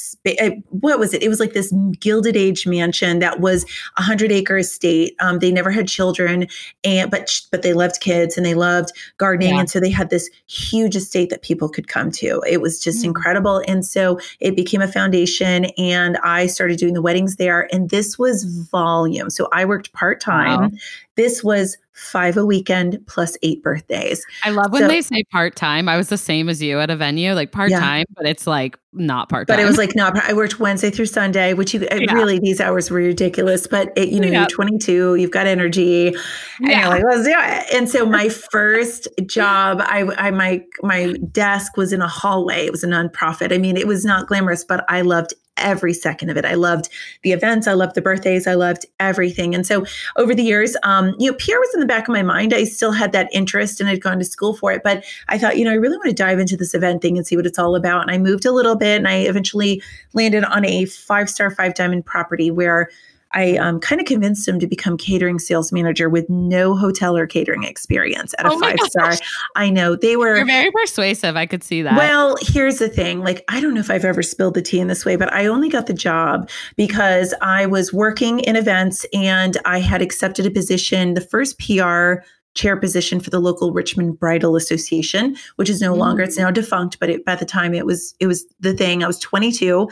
uh, 0.40 0.50
what 0.70 1.00
was 1.00 1.12
it? 1.12 1.24
It 1.24 1.28
was 1.28 1.40
like 1.40 1.54
this 1.54 1.74
Gilded 1.98 2.36
Age 2.36 2.68
mansion 2.68 3.18
that 3.18 3.40
was 3.40 3.66
a 3.96 4.02
hundred 4.02 4.30
acre 4.30 4.58
estate. 4.58 5.16
Um, 5.18 5.40
they 5.40 5.50
never 5.50 5.72
had 5.72 5.88
children, 5.88 6.46
and 6.84 7.10
but 7.10 7.40
but 7.50 7.62
they 7.62 7.72
loved 7.72 8.00
kids 8.00 8.36
and 8.36 8.46
they 8.46 8.54
loved 8.54 8.92
gardening, 9.18 9.54
yeah. 9.54 9.60
and 9.60 9.70
so 9.70 9.80
they 9.80 9.90
had 9.90 10.10
this 10.10 10.30
huge 10.46 10.94
estate 10.94 11.30
that 11.30 11.42
people 11.42 11.68
could 11.68 11.88
come 11.88 12.12
to. 12.12 12.42
It 12.48 12.60
was 12.60 12.78
just 12.78 12.98
mm-hmm. 12.98 13.08
incredible, 13.08 13.62
and 13.66 13.84
so 13.84 14.20
it 14.38 14.54
became 14.54 14.82
a 14.82 14.88
foundation. 14.88 15.64
And 15.76 16.16
I 16.18 16.46
started 16.46 16.78
doing 16.78 16.94
the 16.94 17.02
weddings 17.02 17.36
there, 17.36 17.68
and 17.72 17.90
this 17.90 18.18
was 18.18 18.44
volume. 18.44 19.30
So 19.32 19.48
I 19.52 19.64
worked 19.64 19.92
part 19.92 20.20
time. 20.20 20.60
Wow. 20.60 20.70
This 21.16 21.42
was 21.42 21.78
five 22.02 22.36
a 22.36 22.44
weekend 22.44 22.98
plus 23.06 23.36
eight 23.42 23.62
birthdays. 23.62 24.24
I 24.44 24.50
love 24.50 24.72
when 24.72 24.82
so, 24.82 24.88
they 24.88 25.00
say 25.00 25.22
part 25.30 25.54
time. 25.56 25.88
I 25.88 25.96
was 25.96 26.08
the 26.08 26.18
same 26.18 26.48
as 26.48 26.62
you 26.62 26.80
at 26.80 26.90
a 26.90 26.96
venue, 26.96 27.32
like 27.32 27.52
part 27.52 27.70
time, 27.70 28.04
yeah. 28.08 28.14
but 28.16 28.26
it's 28.26 28.46
like 28.46 28.76
not 28.92 29.28
part 29.28 29.48
time. 29.48 29.56
But 29.56 29.62
it 29.62 29.66
was 29.66 29.78
like 29.78 29.94
not. 29.94 30.16
I 30.16 30.32
worked 30.32 30.58
Wednesday 30.58 30.90
through 30.90 31.06
Sunday, 31.06 31.54
which 31.54 31.72
you 31.72 31.80
yeah. 31.80 32.12
really 32.12 32.38
these 32.38 32.60
hours 32.60 32.90
were 32.90 32.98
ridiculous. 32.98 33.66
But 33.66 33.92
it, 33.96 34.08
you 34.08 34.20
know, 34.20 34.28
yeah. 34.28 34.40
you're 34.40 34.48
22, 34.48 35.14
you've 35.14 35.30
got 35.30 35.46
energy, 35.46 36.08
and 36.08 36.16
yeah. 36.60 36.80
you're 36.80 36.88
like, 36.88 37.04
let's 37.04 37.24
do 37.24 37.34
it. 37.34 37.74
And 37.74 37.88
so 37.88 38.04
my 38.04 38.28
first 38.28 39.08
job, 39.26 39.80
I, 39.80 40.04
I 40.18 40.30
my 40.30 40.64
my 40.82 41.14
desk 41.30 41.76
was 41.76 41.92
in 41.92 42.02
a 42.02 42.08
hallway. 42.08 42.66
It 42.66 42.72
was 42.72 42.84
a 42.84 42.88
nonprofit. 42.88 43.52
I 43.52 43.58
mean, 43.58 43.76
it 43.76 43.86
was 43.86 44.04
not 44.04 44.26
glamorous, 44.26 44.64
but 44.64 44.84
I 44.88 45.02
loved 45.02 45.34
every 45.56 45.92
second 45.92 46.30
of 46.30 46.36
it. 46.36 46.44
I 46.44 46.54
loved 46.54 46.88
the 47.22 47.32
events, 47.32 47.66
I 47.66 47.72
loved 47.74 47.94
the 47.94 48.02
birthdays, 48.02 48.46
I 48.46 48.54
loved 48.54 48.86
everything. 49.00 49.54
And 49.54 49.66
so 49.66 49.84
over 50.16 50.34
the 50.34 50.42
years, 50.42 50.76
um, 50.82 51.14
you 51.18 51.30
know, 51.30 51.36
PR 51.36 51.58
was 51.58 51.74
in 51.74 51.80
the 51.80 51.86
back 51.92 52.08
of 52.08 52.12
my 52.12 52.22
mind. 52.22 52.54
I 52.54 52.64
still 52.64 52.92
had 52.92 53.12
that 53.12 53.28
interest 53.32 53.78
and 53.78 53.86
I'd 53.86 54.00
gone 54.00 54.18
to 54.18 54.24
school 54.24 54.54
for 54.54 54.72
it. 54.72 54.82
But 54.82 55.04
I 55.28 55.36
thought, 55.36 55.58
you 55.58 55.64
know, 55.66 55.70
I 55.70 55.74
really 55.74 55.98
want 55.98 56.08
to 56.08 56.14
dive 56.14 56.38
into 56.38 56.56
this 56.56 56.72
event 56.72 57.02
thing 57.02 57.18
and 57.18 57.26
see 57.26 57.36
what 57.36 57.44
it's 57.44 57.58
all 57.58 57.76
about. 57.76 58.00
And 58.00 58.10
I 58.10 58.16
moved 58.16 58.46
a 58.46 58.50
little 58.50 58.76
bit 58.76 58.96
and 58.96 59.06
I 59.06 59.16
eventually 59.18 59.82
landed 60.14 60.42
on 60.44 60.64
a 60.64 60.86
five 60.86 61.28
star, 61.28 61.50
five 61.50 61.74
diamond 61.74 62.06
property 62.06 62.50
where 62.50 62.88
I 63.34 63.56
um, 63.56 63.80
kind 63.80 64.00
of 64.00 64.06
convinced 64.06 64.46
him 64.46 64.58
to 64.60 64.66
become 64.66 64.96
catering 64.96 65.38
sales 65.38 65.72
manager 65.72 66.08
with 66.08 66.28
no 66.28 66.76
hotel 66.76 67.16
or 67.16 67.26
catering 67.26 67.64
experience 67.64 68.34
at 68.38 68.46
a 68.46 68.50
oh 68.52 68.58
five 68.58 68.78
star. 68.80 69.12
I 69.56 69.70
know 69.70 69.96
they 69.96 70.16
were 70.16 70.36
You're 70.36 70.46
very 70.46 70.70
persuasive. 70.70 71.36
I 71.36 71.46
could 71.46 71.64
see 71.64 71.82
that. 71.82 71.96
Well, 71.96 72.36
here's 72.40 72.78
the 72.78 72.88
thing. 72.88 73.20
Like, 73.20 73.44
I 73.48 73.60
don't 73.60 73.74
know 73.74 73.80
if 73.80 73.90
I've 73.90 74.04
ever 74.04 74.22
spilled 74.22 74.54
the 74.54 74.62
tea 74.62 74.80
in 74.80 74.88
this 74.88 75.04
way, 75.04 75.16
but 75.16 75.32
I 75.32 75.46
only 75.46 75.68
got 75.68 75.86
the 75.86 75.94
job 75.94 76.48
because 76.76 77.34
I 77.40 77.66
was 77.66 77.92
working 77.92 78.40
in 78.40 78.56
events 78.56 79.06
and 79.12 79.56
I 79.64 79.80
had 79.80 80.02
accepted 80.02 80.46
a 80.46 80.50
position, 80.50 81.14
the 81.14 81.20
first 81.20 81.58
PR 81.58 82.22
chair 82.54 82.76
position 82.76 83.20
for 83.20 83.30
the 83.30 83.40
local 83.40 83.72
Richmond 83.72 84.18
Bridal 84.18 84.56
Association, 84.56 85.36
which 85.56 85.70
is 85.70 85.80
no 85.80 85.94
mm. 85.94 85.98
longer 85.98 86.22
it's 86.22 86.38
now 86.38 86.50
defunct, 86.50 86.98
but 87.00 87.10
it, 87.10 87.24
by 87.24 87.34
the 87.34 87.44
time 87.44 87.74
it 87.74 87.86
was 87.86 88.14
it 88.20 88.26
was 88.26 88.46
the 88.60 88.74
thing. 88.74 89.02
I 89.02 89.06
was 89.06 89.18
22. 89.18 89.88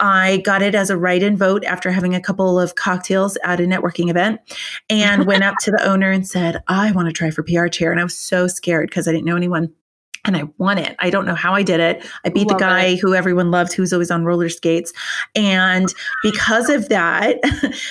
I 0.00 0.38
got 0.44 0.62
it 0.62 0.74
as 0.74 0.90
a 0.90 0.96
write-in 0.96 1.36
vote 1.36 1.64
after 1.64 1.90
having 1.90 2.14
a 2.14 2.20
couple 2.20 2.58
of 2.60 2.74
cocktails 2.74 3.36
at 3.44 3.60
a 3.60 3.64
networking 3.64 4.10
event, 4.10 4.40
and 4.88 5.26
went 5.26 5.44
up 5.44 5.56
to 5.62 5.70
the 5.70 5.82
owner 5.88 6.10
and 6.10 6.26
said, 6.26 6.62
"I 6.68 6.92
want 6.92 7.08
to 7.08 7.12
try 7.12 7.30
for 7.30 7.42
PR 7.42 7.66
chair." 7.66 7.90
And 7.90 8.00
I 8.00 8.04
was 8.04 8.16
so 8.16 8.46
scared 8.46 8.88
because 8.90 9.08
I 9.08 9.12
didn't 9.12 9.26
know 9.26 9.36
anyone 9.36 9.72
and 10.24 10.36
I 10.36 10.44
won 10.58 10.78
it. 10.78 10.96
I 11.00 11.10
don't 11.10 11.26
know 11.26 11.34
how 11.34 11.54
I 11.54 11.62
did 11.62 11.80
it. 11.80 12.04
I 12.24 12.30
beat 12.30 12.48
Love 12.48 12.58
the 12.58 12.64
guy 12.64 12.84
it. 12.84 13.00
who 13.00 13.14
everyone 13.14 13.50
loved, 13.50 13.72
who 13.72 13.82
was 13.82 13.92
always 13.92 14.10
on 14.10 14.24
roller 14.24 14.48
skates. 14.48 14.92
And 15.34 15.92
because 16.22 16.70
of 16.70 16.88
that, 16.88 17.40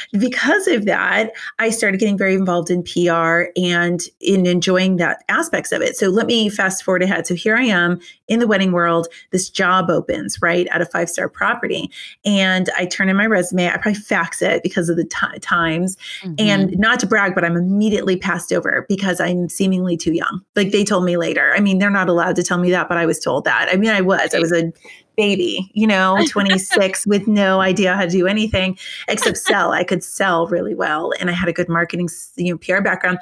because 0.20 0.68
of 0.68 0.86
that, 0.86 1.34
I 1.60 1.70
started 1.70 2.00
getting 2.00 2.18
very 2.18 2.34
involved 2.34 2.72
in 2.72 2.84
PR 2.84 3.52
and 3.56 4.02
in 4.20 4.46
enjoying 4.46 4.96
that 4.98 5.24
aspects 5.30 5.72
of 5.72 5.82
it. 5.82 5.96
So 5.96 6.10
let 6.10 6.26
me 6.26 6.50
fast 6.50 6.84
forward 6.84 7.04
ahead. 7.04 7.28
So 7.28 7.36
here 7.36 7.56
I 7.56 7.64
am 7.64 8.00
in 8.28 8.40
the 8.40 8.48
wedding 8.48 8.72
world. 8.72 9.08
This 9.32 9.50
job 9.50 9.90
opens 9.90 10.42
right 10.42 10.68
at 10.68 10.82
a 10.82 10.86
five 10.86 11.10
star 11.10 11.30
property, 11.30 11.92
and 12.26 12.70
I 12.78 12.86
turn 12.86 13.10
in 13.10 13.16
my 13.18 13.28
resume. 13.28 13.68
I 13.68 13.74
probably 13.74 13.96
fax 13.96 14.42
it 14.42 14.64
because 14.64 14.90
of 14.90 14.98
the 14.98 15.06
t- 15.06 15.40
times, 15.40 15.98
mm-hmm. 16.22 16.36
and 16.40 16.78
not 16.80 17.00
to 17.02 17.08
brag, 17.08 17.36
but 17.36 17.46
I'm 17.46 17.58
immediately 17.58 18.18
passed 18.18 18.52
over 18.52 18.86
because 18.90 19.20
I'm 19.20 19.50
seemingly 19.50 19.98
too 19.98 20.14
young. 20.14 20.42
Like 20.56 20.72
they 20.72 20.84
told 20.84 21.06
me 21.06 21.18
later. 21.18 21.54
I 21.56 21.60
mean, 21.60 21.80
they're 21.80 21.90
not 21.90 22.10
allowed 22.10 22.23
allowed 22.24 22.36
to 22.38 22.44
tell 22.44 22.58
me 22.58 22.72
that, 22.72 22.88
but 22.88 22.98
I 22.98 23.06
was 23.06 23.20
told 23.20 23.46
that. 23.46 23.70
I 23.72 23.76
mean, 23.76 23.90
I 23.90 24.02
was. 24.02 24.34
I 24.34 24.40
was 24.40 24.52
a 24.52 24.72
baby, 25.16 25.70
you 25.74 25.86
know, 25.86 26.18
26 26.30 27.06
with 27.06 27.28
no 27.28 27.60
idea 27.60 27.96
how 27.96 28.04
to 28.04 28.10
do 28.10 28.28
anything 28.28 28.78
except 29.08 29.38
sell. 29.38 29.72
I 29.72 29.84
could 29.84 30.04
sell 30.04 30.48
really 30.48 30.76
well, 30.76 31.12
and 31.20 31.30
I 31.30 31.34
had 31.34 31.50
a 31.50 31.54
good 31.54 31.70
marketing, 31.70 32.10
you 32.36 32.54
know, 32.54 32.58
PR 32.58 32.82
background. 32.82 33.20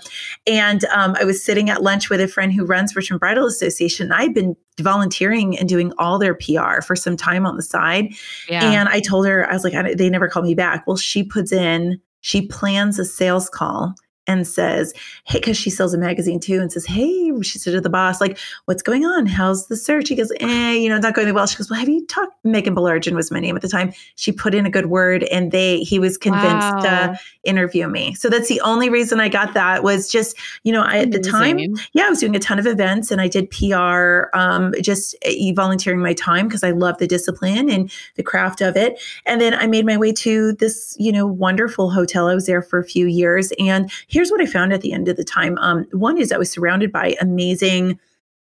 And 0.47 0.85
um, 0.85 1.15
I 1.19 1.23
was 1.23 1.43
sitting 1.43 1.69
at 1.69 1.83
lunch 1.83 2.09
with 2.09 2.21
a 2.21 2.27
friend 2.27 2.53
who 2.53 2.65
runs 2.65 2.95
Richmond 2.95 3.19
Bridal 3.19 3.45
Association. 3.45 4.11
I'd 4.11 4.33
been 4.33 4.55
volunteering 4.79 5.57
and 5.57 5.67
doing 5.67 5.91
all 5.97 6.17
their 6.17 6.35
PR 6.35 6.81
for 6.81 6.95
some 6.95 7.17
time 7.17 7.45
on 7.45 7.57
the 7.57 7.63
side, 7.63 8.13
yeah. 8.47 8.63
and 8.63 8.89
I 8.89 8.99
told 8.99 9.25
her 9.27 9.49
I 9.49 9.53
was 9.53 9.63
like, 9.63 9.97
they 9.97 10.09
never 10.09 10.27
called 10.27 10.45
me 10.45 10.55
back. 10.55 10.85
Well, 10.87 10.97
she 10.97 11.23
puts 11.23 11.51
in. 11.51 11.99
She 12.23 12.45
plans 12.45 12.99
a 12.99 13.05
sales 13.05 13.49
call 13.49 13.95
and 14.27 14.47
says, 14.47 14.93
Hey, 15.25 15.39
because 15.39 15.57
she 15.57 15.69
sells 15.69 15.93
a 15.93 15.97
magazine 15.97 16.39
too, 16.39 16.59
and 16.59 16.71
says, 16.71 16.85
Hey, 16.85 17.31
she 17.41 17.59
said 17.59 17.71
to 17.71 17.81
the 17.81 17.89
boss, 17.89 18.21
like, 18.21 18.37
what's 18.65 18.83
going 18.83 19.05
on? 19.05 19.25
How's 19.25 19.67
the 19.67 19.75
search? 19.75 20.09
He 20.09 20.15
goes, 20.15 20.31
Eh, 20.39 20.73
you 20.73 20.89
know, 20.89 20.97
not 20.97 21.15
going 21.15 21.33
well. 21.33 21.45
She 21.45 21.57
goes, 21.57 21.69
Well, 21.69 21.79
have 21.79 21.89
you 21.89 22.05
talked? 22.07 22.33
Meghan 22.45 22.75
Balargin 22.75 23.13
was 23.13 23.31
my 23.31 23.39
name 23.39 23.55
at 23.55 23.61
the 23.61 23.67
time. 23.67 23.93
She 24.15 24.31
put 24.31 24.55
in 24.55 24.65
a 24.65 24.69
good 24.69 24.87
word 24.87 25.23
and 25.25 25.51
they 25.51 25.79
he 25.79 25.99
was 25.99 26.17
convinced 26.17 26.45
wow. 26.45 26.81
to 26.81 27.19
interview 27.43 27.87
me. 27.87 28.13
So 28.13 28.29
that's 28.29 28.47
the 28.47 28.61
only 28.61 28.89
reason 28.89 29.19
I 29.19 29.29
got 29.29 29.53
that 29.53 29.83
was 29.83 30.11
just, 30.11 30.37
you 30.63 30.71
know, 30.71 30.81
I 30.81 30.99
at 30.99 31.11
the 31.11 31.19
time, 31.19 31.59
yeah, 31.93 32.05
I 32.05 32.09
was 32.09 32.19
doing 32.19 32.35
a 32.35 32.39
ton 32.39 32.59
of 32.59 32.65
events 32.65 33.11
and 33.11 33.21
I 33.21 33.27
did 33.27 33.49
PR, 33.49 34.25
um, 34.33 34.73
just 34.81 35.15
uh, 35.25 35.31
volunteering 35.55 36.01
my 36.01 36.13
time 36.13 36.47
because 36.47 36.63
I 36.63 36.71
love 36.71 36.97
the 36.97 37.07
discipline 37.07 37.69
and 37.69 37.91
the 38.15 38.23
craft 38.23 38.61
of 38.61 38.75
it. 38.75 39.01
And 39.25 39.41
then 39.41 39.53
I 39.53 39.67
made 39.67 39.85
my 39.85 39.97
way 39.97 40.11
to 40.13 40.53
this, 40.53 40.95
you 40.99 41.11
know, 41.11 41.25
wonderful 41.25 41.89
hotel. 41.89 42.27
I 42.27 42.35
was 42.35 42.45
there 42.45 42.61
for 42.61 42.79
a 42.79 42.83
few 42.83 43.07
years 43.07 43.51
and 43.59 43.91
here's 44.11 44.29
what 44.29 44.41
I 44.41 44.45
found 44.45 44.73
at 44.73 44.81
the 44.81 44.93
end 44.93 45.07
of 45.07 45.17
the 45.17 45.23
time. 45.23 45.57
Um, 45.57 45.85
one 45.91 46.17
is 46.17 46.31
I 46.31 46.37
was 46.37 46.51
surrounded 46.51 46.91
by 46.91 47.15
amazing 47.21 47.99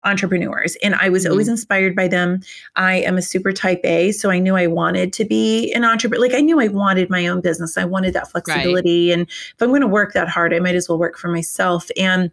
entrepreneurs 0.03 0.75
and 0.77 0.96
I 0.96 1.10
was 1.10 1.24
mm-hmm. 1.24 1.32
always 1.32 1.48
inspired 1.48 1.96
by 1.96 2.08
them. 2.08 2.39
I 2.75 2.96
am 2.96 3.18
a 3.18 3.22
super 3.22 3.53
type 3.53 3.82
A, 3.84 4.12
so 4.12 4.32
I 4.32 4.39
knew 4.39 4.56
I 4.56 4.65
wanted 4.65 5.13
to 5.13 5.25
be 5.25 5.72
an 5.74 5.86
entrepreneur. 5.86 6.25
Like 6.25 6.34
I 6.34 6.41
knew 6.41 6.60
I 6.60 6.68
wanted 6.68 7.12
my 7.12 7.27
own 7.27 7.41
business. 7.41 7.77
I 7.77 7.86
wanted 7.86 8.13
that 8.15 8.32
flexibility. 8.32 9.10
Right. 9.10 9.20
And 9.20 9.30
if 9.30 9.56
I'm 9.62 9.70
going 9.70 9.82
to 9.82 9.88
work 9.88 10.13
that 10.13 10.27
hard, 10.27 10.53
I 10.53 10.60
might 10.60 10.75
as 10.75 10.89
well 10.89 10.98
work 10.98 11.18
for 11.18 11.27
myself. 11.27 11.89
And 11.96 12.32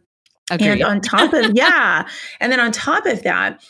Agreed. 0.50 0.70
and 0.70 0.82
on 0.82 1.00
top 1.02 1.34
of 1.34 1.50
yeah, 1.54 2.08
and 2.40 2.50
then 2.50 2.58
on 2.58 2.72
top 2.72 3.04
of 3.04 3.22
that, 3.24 3.62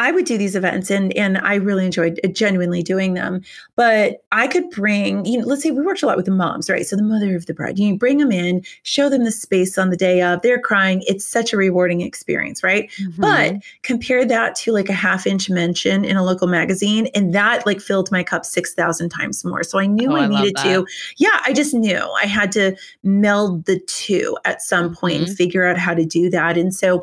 I 0.00 0.12
would 0.12 0.24
do 0.24 0.38
these 0.38 0.56
events 0.56 0.90
and 0.90 1.12
and 1.12 1.36
I 1.36 1.56
really 1.56 1.84
enjoyed 1.84 2.18
uh, 2.24 2.28
genuinely 2.28 2.82
doing 2.82 3.12
them. 3.12 3.42
But 3.76 4.24
I 4.32 4.48
could 4.48 4.70
bring, 4.70 5.26
you 5.26 5.38
know, 5.38 5.44
let's 5.44 5.62
say 5.62 5.70
we 5.70 5.82
worked 5.84 6.02
a 6.02 6.06
lot 6.06 6.16
with 6.16 6.24
the 6.24 6.32
moms, 6.32 6.70
right? 6.70 6.86
So 6.86 6.96
the 6.96 7.02
mother 7.02 7.36
of 7.36 7.44
the 7.44 7.52
bride, 7.52 7.78
you 7.78 7.96
bring 7.98 8.16
them 8.16 8.32
in, 8.32 8.62
show 8.82 9.10
them 9.10 9.24
the 9.24 9.30
space 9.30 9.76
on 9.76 9.90
the 9.90 9.98
day 9.98 10.22
of, 10.22 10.40
they're 10.40 10.58
crying. 10.58 11.02
It's 11.06 11.26
such 11.26 11.52
a 11.52 11.58
rewarding 11.58 12.00
experience, 12.00 12.62
right? 12.62 12.90
Mm-hmm. 12.92 13.20
But 13.20 13.56
compare 13.82 14.24
that 14.24 14.54
to 14.56 14.72
like 14.72 14.88
a 14.88 14.94
half 14.94 15.26
inch 15.26 15.50
mention 15.50 16.06
in 16.06 16.16
a 16.16 16.24
local 16.24 16.48
magazine, 16.48 17.08
and 17.14 17.34
that 17.34 17.66
like 17.66 17.80
filled 17.80 18.10
my 18.10 18.22
cup 18.22 18.46
6,000 18.46 19.10
times 19.10 19.44
more. 19.44 19.62
So 19.62 19.78
I 19.78 19.86
knew 19.86 20.12
oh, 20.12 20.16
I, 20.16 20.24
I 20.24 20.28
needed 20.28 20.56
to, 20.62 20.86
yeah, 21.18 21.42
I 21.44 21.52
just 21.52 21.74
knew 21.74 22.10
I 22.22 22.24
had 22.24 22.52
to 22.52 22.74
meld 23.02 23.66
the 23.66 23.78
two 23.80 24.38
at 24.46 24.62
some 24.62 24.94
mm-hmm. 24.94 25.24
and 25.24 25.36
figure 25.36 25.66
out 25.66 25.76
how 25.76 25.92
to 25.92 26.06
do 26.06 26.30
that. 26.30 26.56
And 26.56 26.74
so 26.74 27.02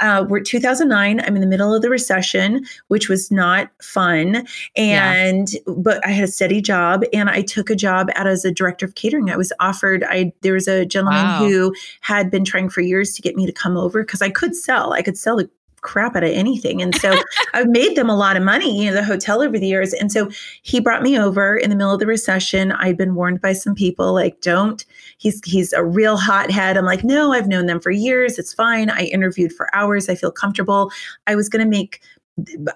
uh, 0.00 0.24
we're 0.28 0.40
2009. 0.40 1.20
I'm 1.20 1.34
in 1.34 1.40
the 1.40 1.46
middle 1.46 1.74
of 1.74 1.82
the 1.82 1.90
recession, 1.90 2.64
which 2.88 3.08
was 3.08 3.30
not 3.30 3.70
fun. 3.82 4.46
And, 4.76 5.52
yeah. 5.52 5.60
but 5.76 6.04
I 6.06 6.10
had 6.10 6.24
a 6.24 6.28
steady 6.28 6.60
job 6.60 7.04
and 7.12 7.30
I 7.30 7.42
took 7.42 7.70
a 7.70 7.76
job 7.76 8.08
out 8.14 8.26
as 8.26 8.44
a 8.44 8.52
director 8.52 8.86
of 8.86 8.94
catering. 8.94 9.30
I 9.30 9.36
was 9.36 9.52
offered, 9.60 10.04
I, 10.04 10.32
there 10.42 10.54
was 10.54 10.68
a 10.68 10.84
gentleman 10.84 11.24
wow. 11.24 11.38
who 11.38 11.74
had 12.00 12.30
been 12.30 12.44
trying 12.44 12.68
for 12.68 12.80
years 12.80 13.14
to 13.14 13.22
get 13.22 13.36
me 13.36 13.46
to 13.46 13.52
come 13.52 13.76
over 13.76 14.02
because 14.02 14.22
I 14.22 14.30
could 14.30 14.56
sell, 14.56 14.92
I 14.92 15.02
could 15.02 15.18
sell 15.18 15.36
the 15.36 15.50
crap 15.84 16.16
out 16.16 16.24
of 16.24 16.30
anything. 16.30 16.82
And 16.82 16.94
so 16.96 17.14
I've 17.54 17.68
made 17.68 17.96
them 17.96 18.10
a 18.10 18.16
lot 18.16 18.36
of 18.36 18.42
money, 18.42 18.82
you 18.82 18.90
know, 18.90 18.96
the 18.96 19.04
hotel 19.04 19.40
over 19.40 19.56
the 19.56 19.68
years. 19.68 19.92
And 19.92 20.10
so 20.10 20.28
he 20.62 20.80
brought 20.80 21.02
me 21.02 21.16
over 21.16 21.56
in 21.56 21.70
the 21.70 21.76
middle 21.76 21.94
of 21.94 22.00
the 22.00 22.06
recession. 22.06 22.72
I'd 22.72 22.96
been 22.96 23.14
warned 23.14 23.40
by 23.40 23.52
some 23.52 23.76
people, 23.76 24.12
like, 24.12 24.40
don't, 24.40 24.84
he's 25.18 25.40
he's 25.44 25.72
a 25.72 25.84
real 25.84 26.16
hothead. 26.16 26.76
I'm 26.76 26.84
like, 26.84 27.04
no, 27.04 27.32
I've 27.32 27.46
known 27.46 27.66
them 27.66 27.80
for 27.80 27.92
years. 27.92 28.38
It's 28.38 28.52
fine. 28.52 28.90
I 28.90 29.04
interviewed 29.04 29.52
for 29.52 29.72
hours. 29.74 30.08
I 30.08 30.16
feel 30.16 30.32
comfortable. 30.32 30.90
I 31.26 31.36
was 31.36 31.48
gonna 31.48 31.66
make 31.66 32.00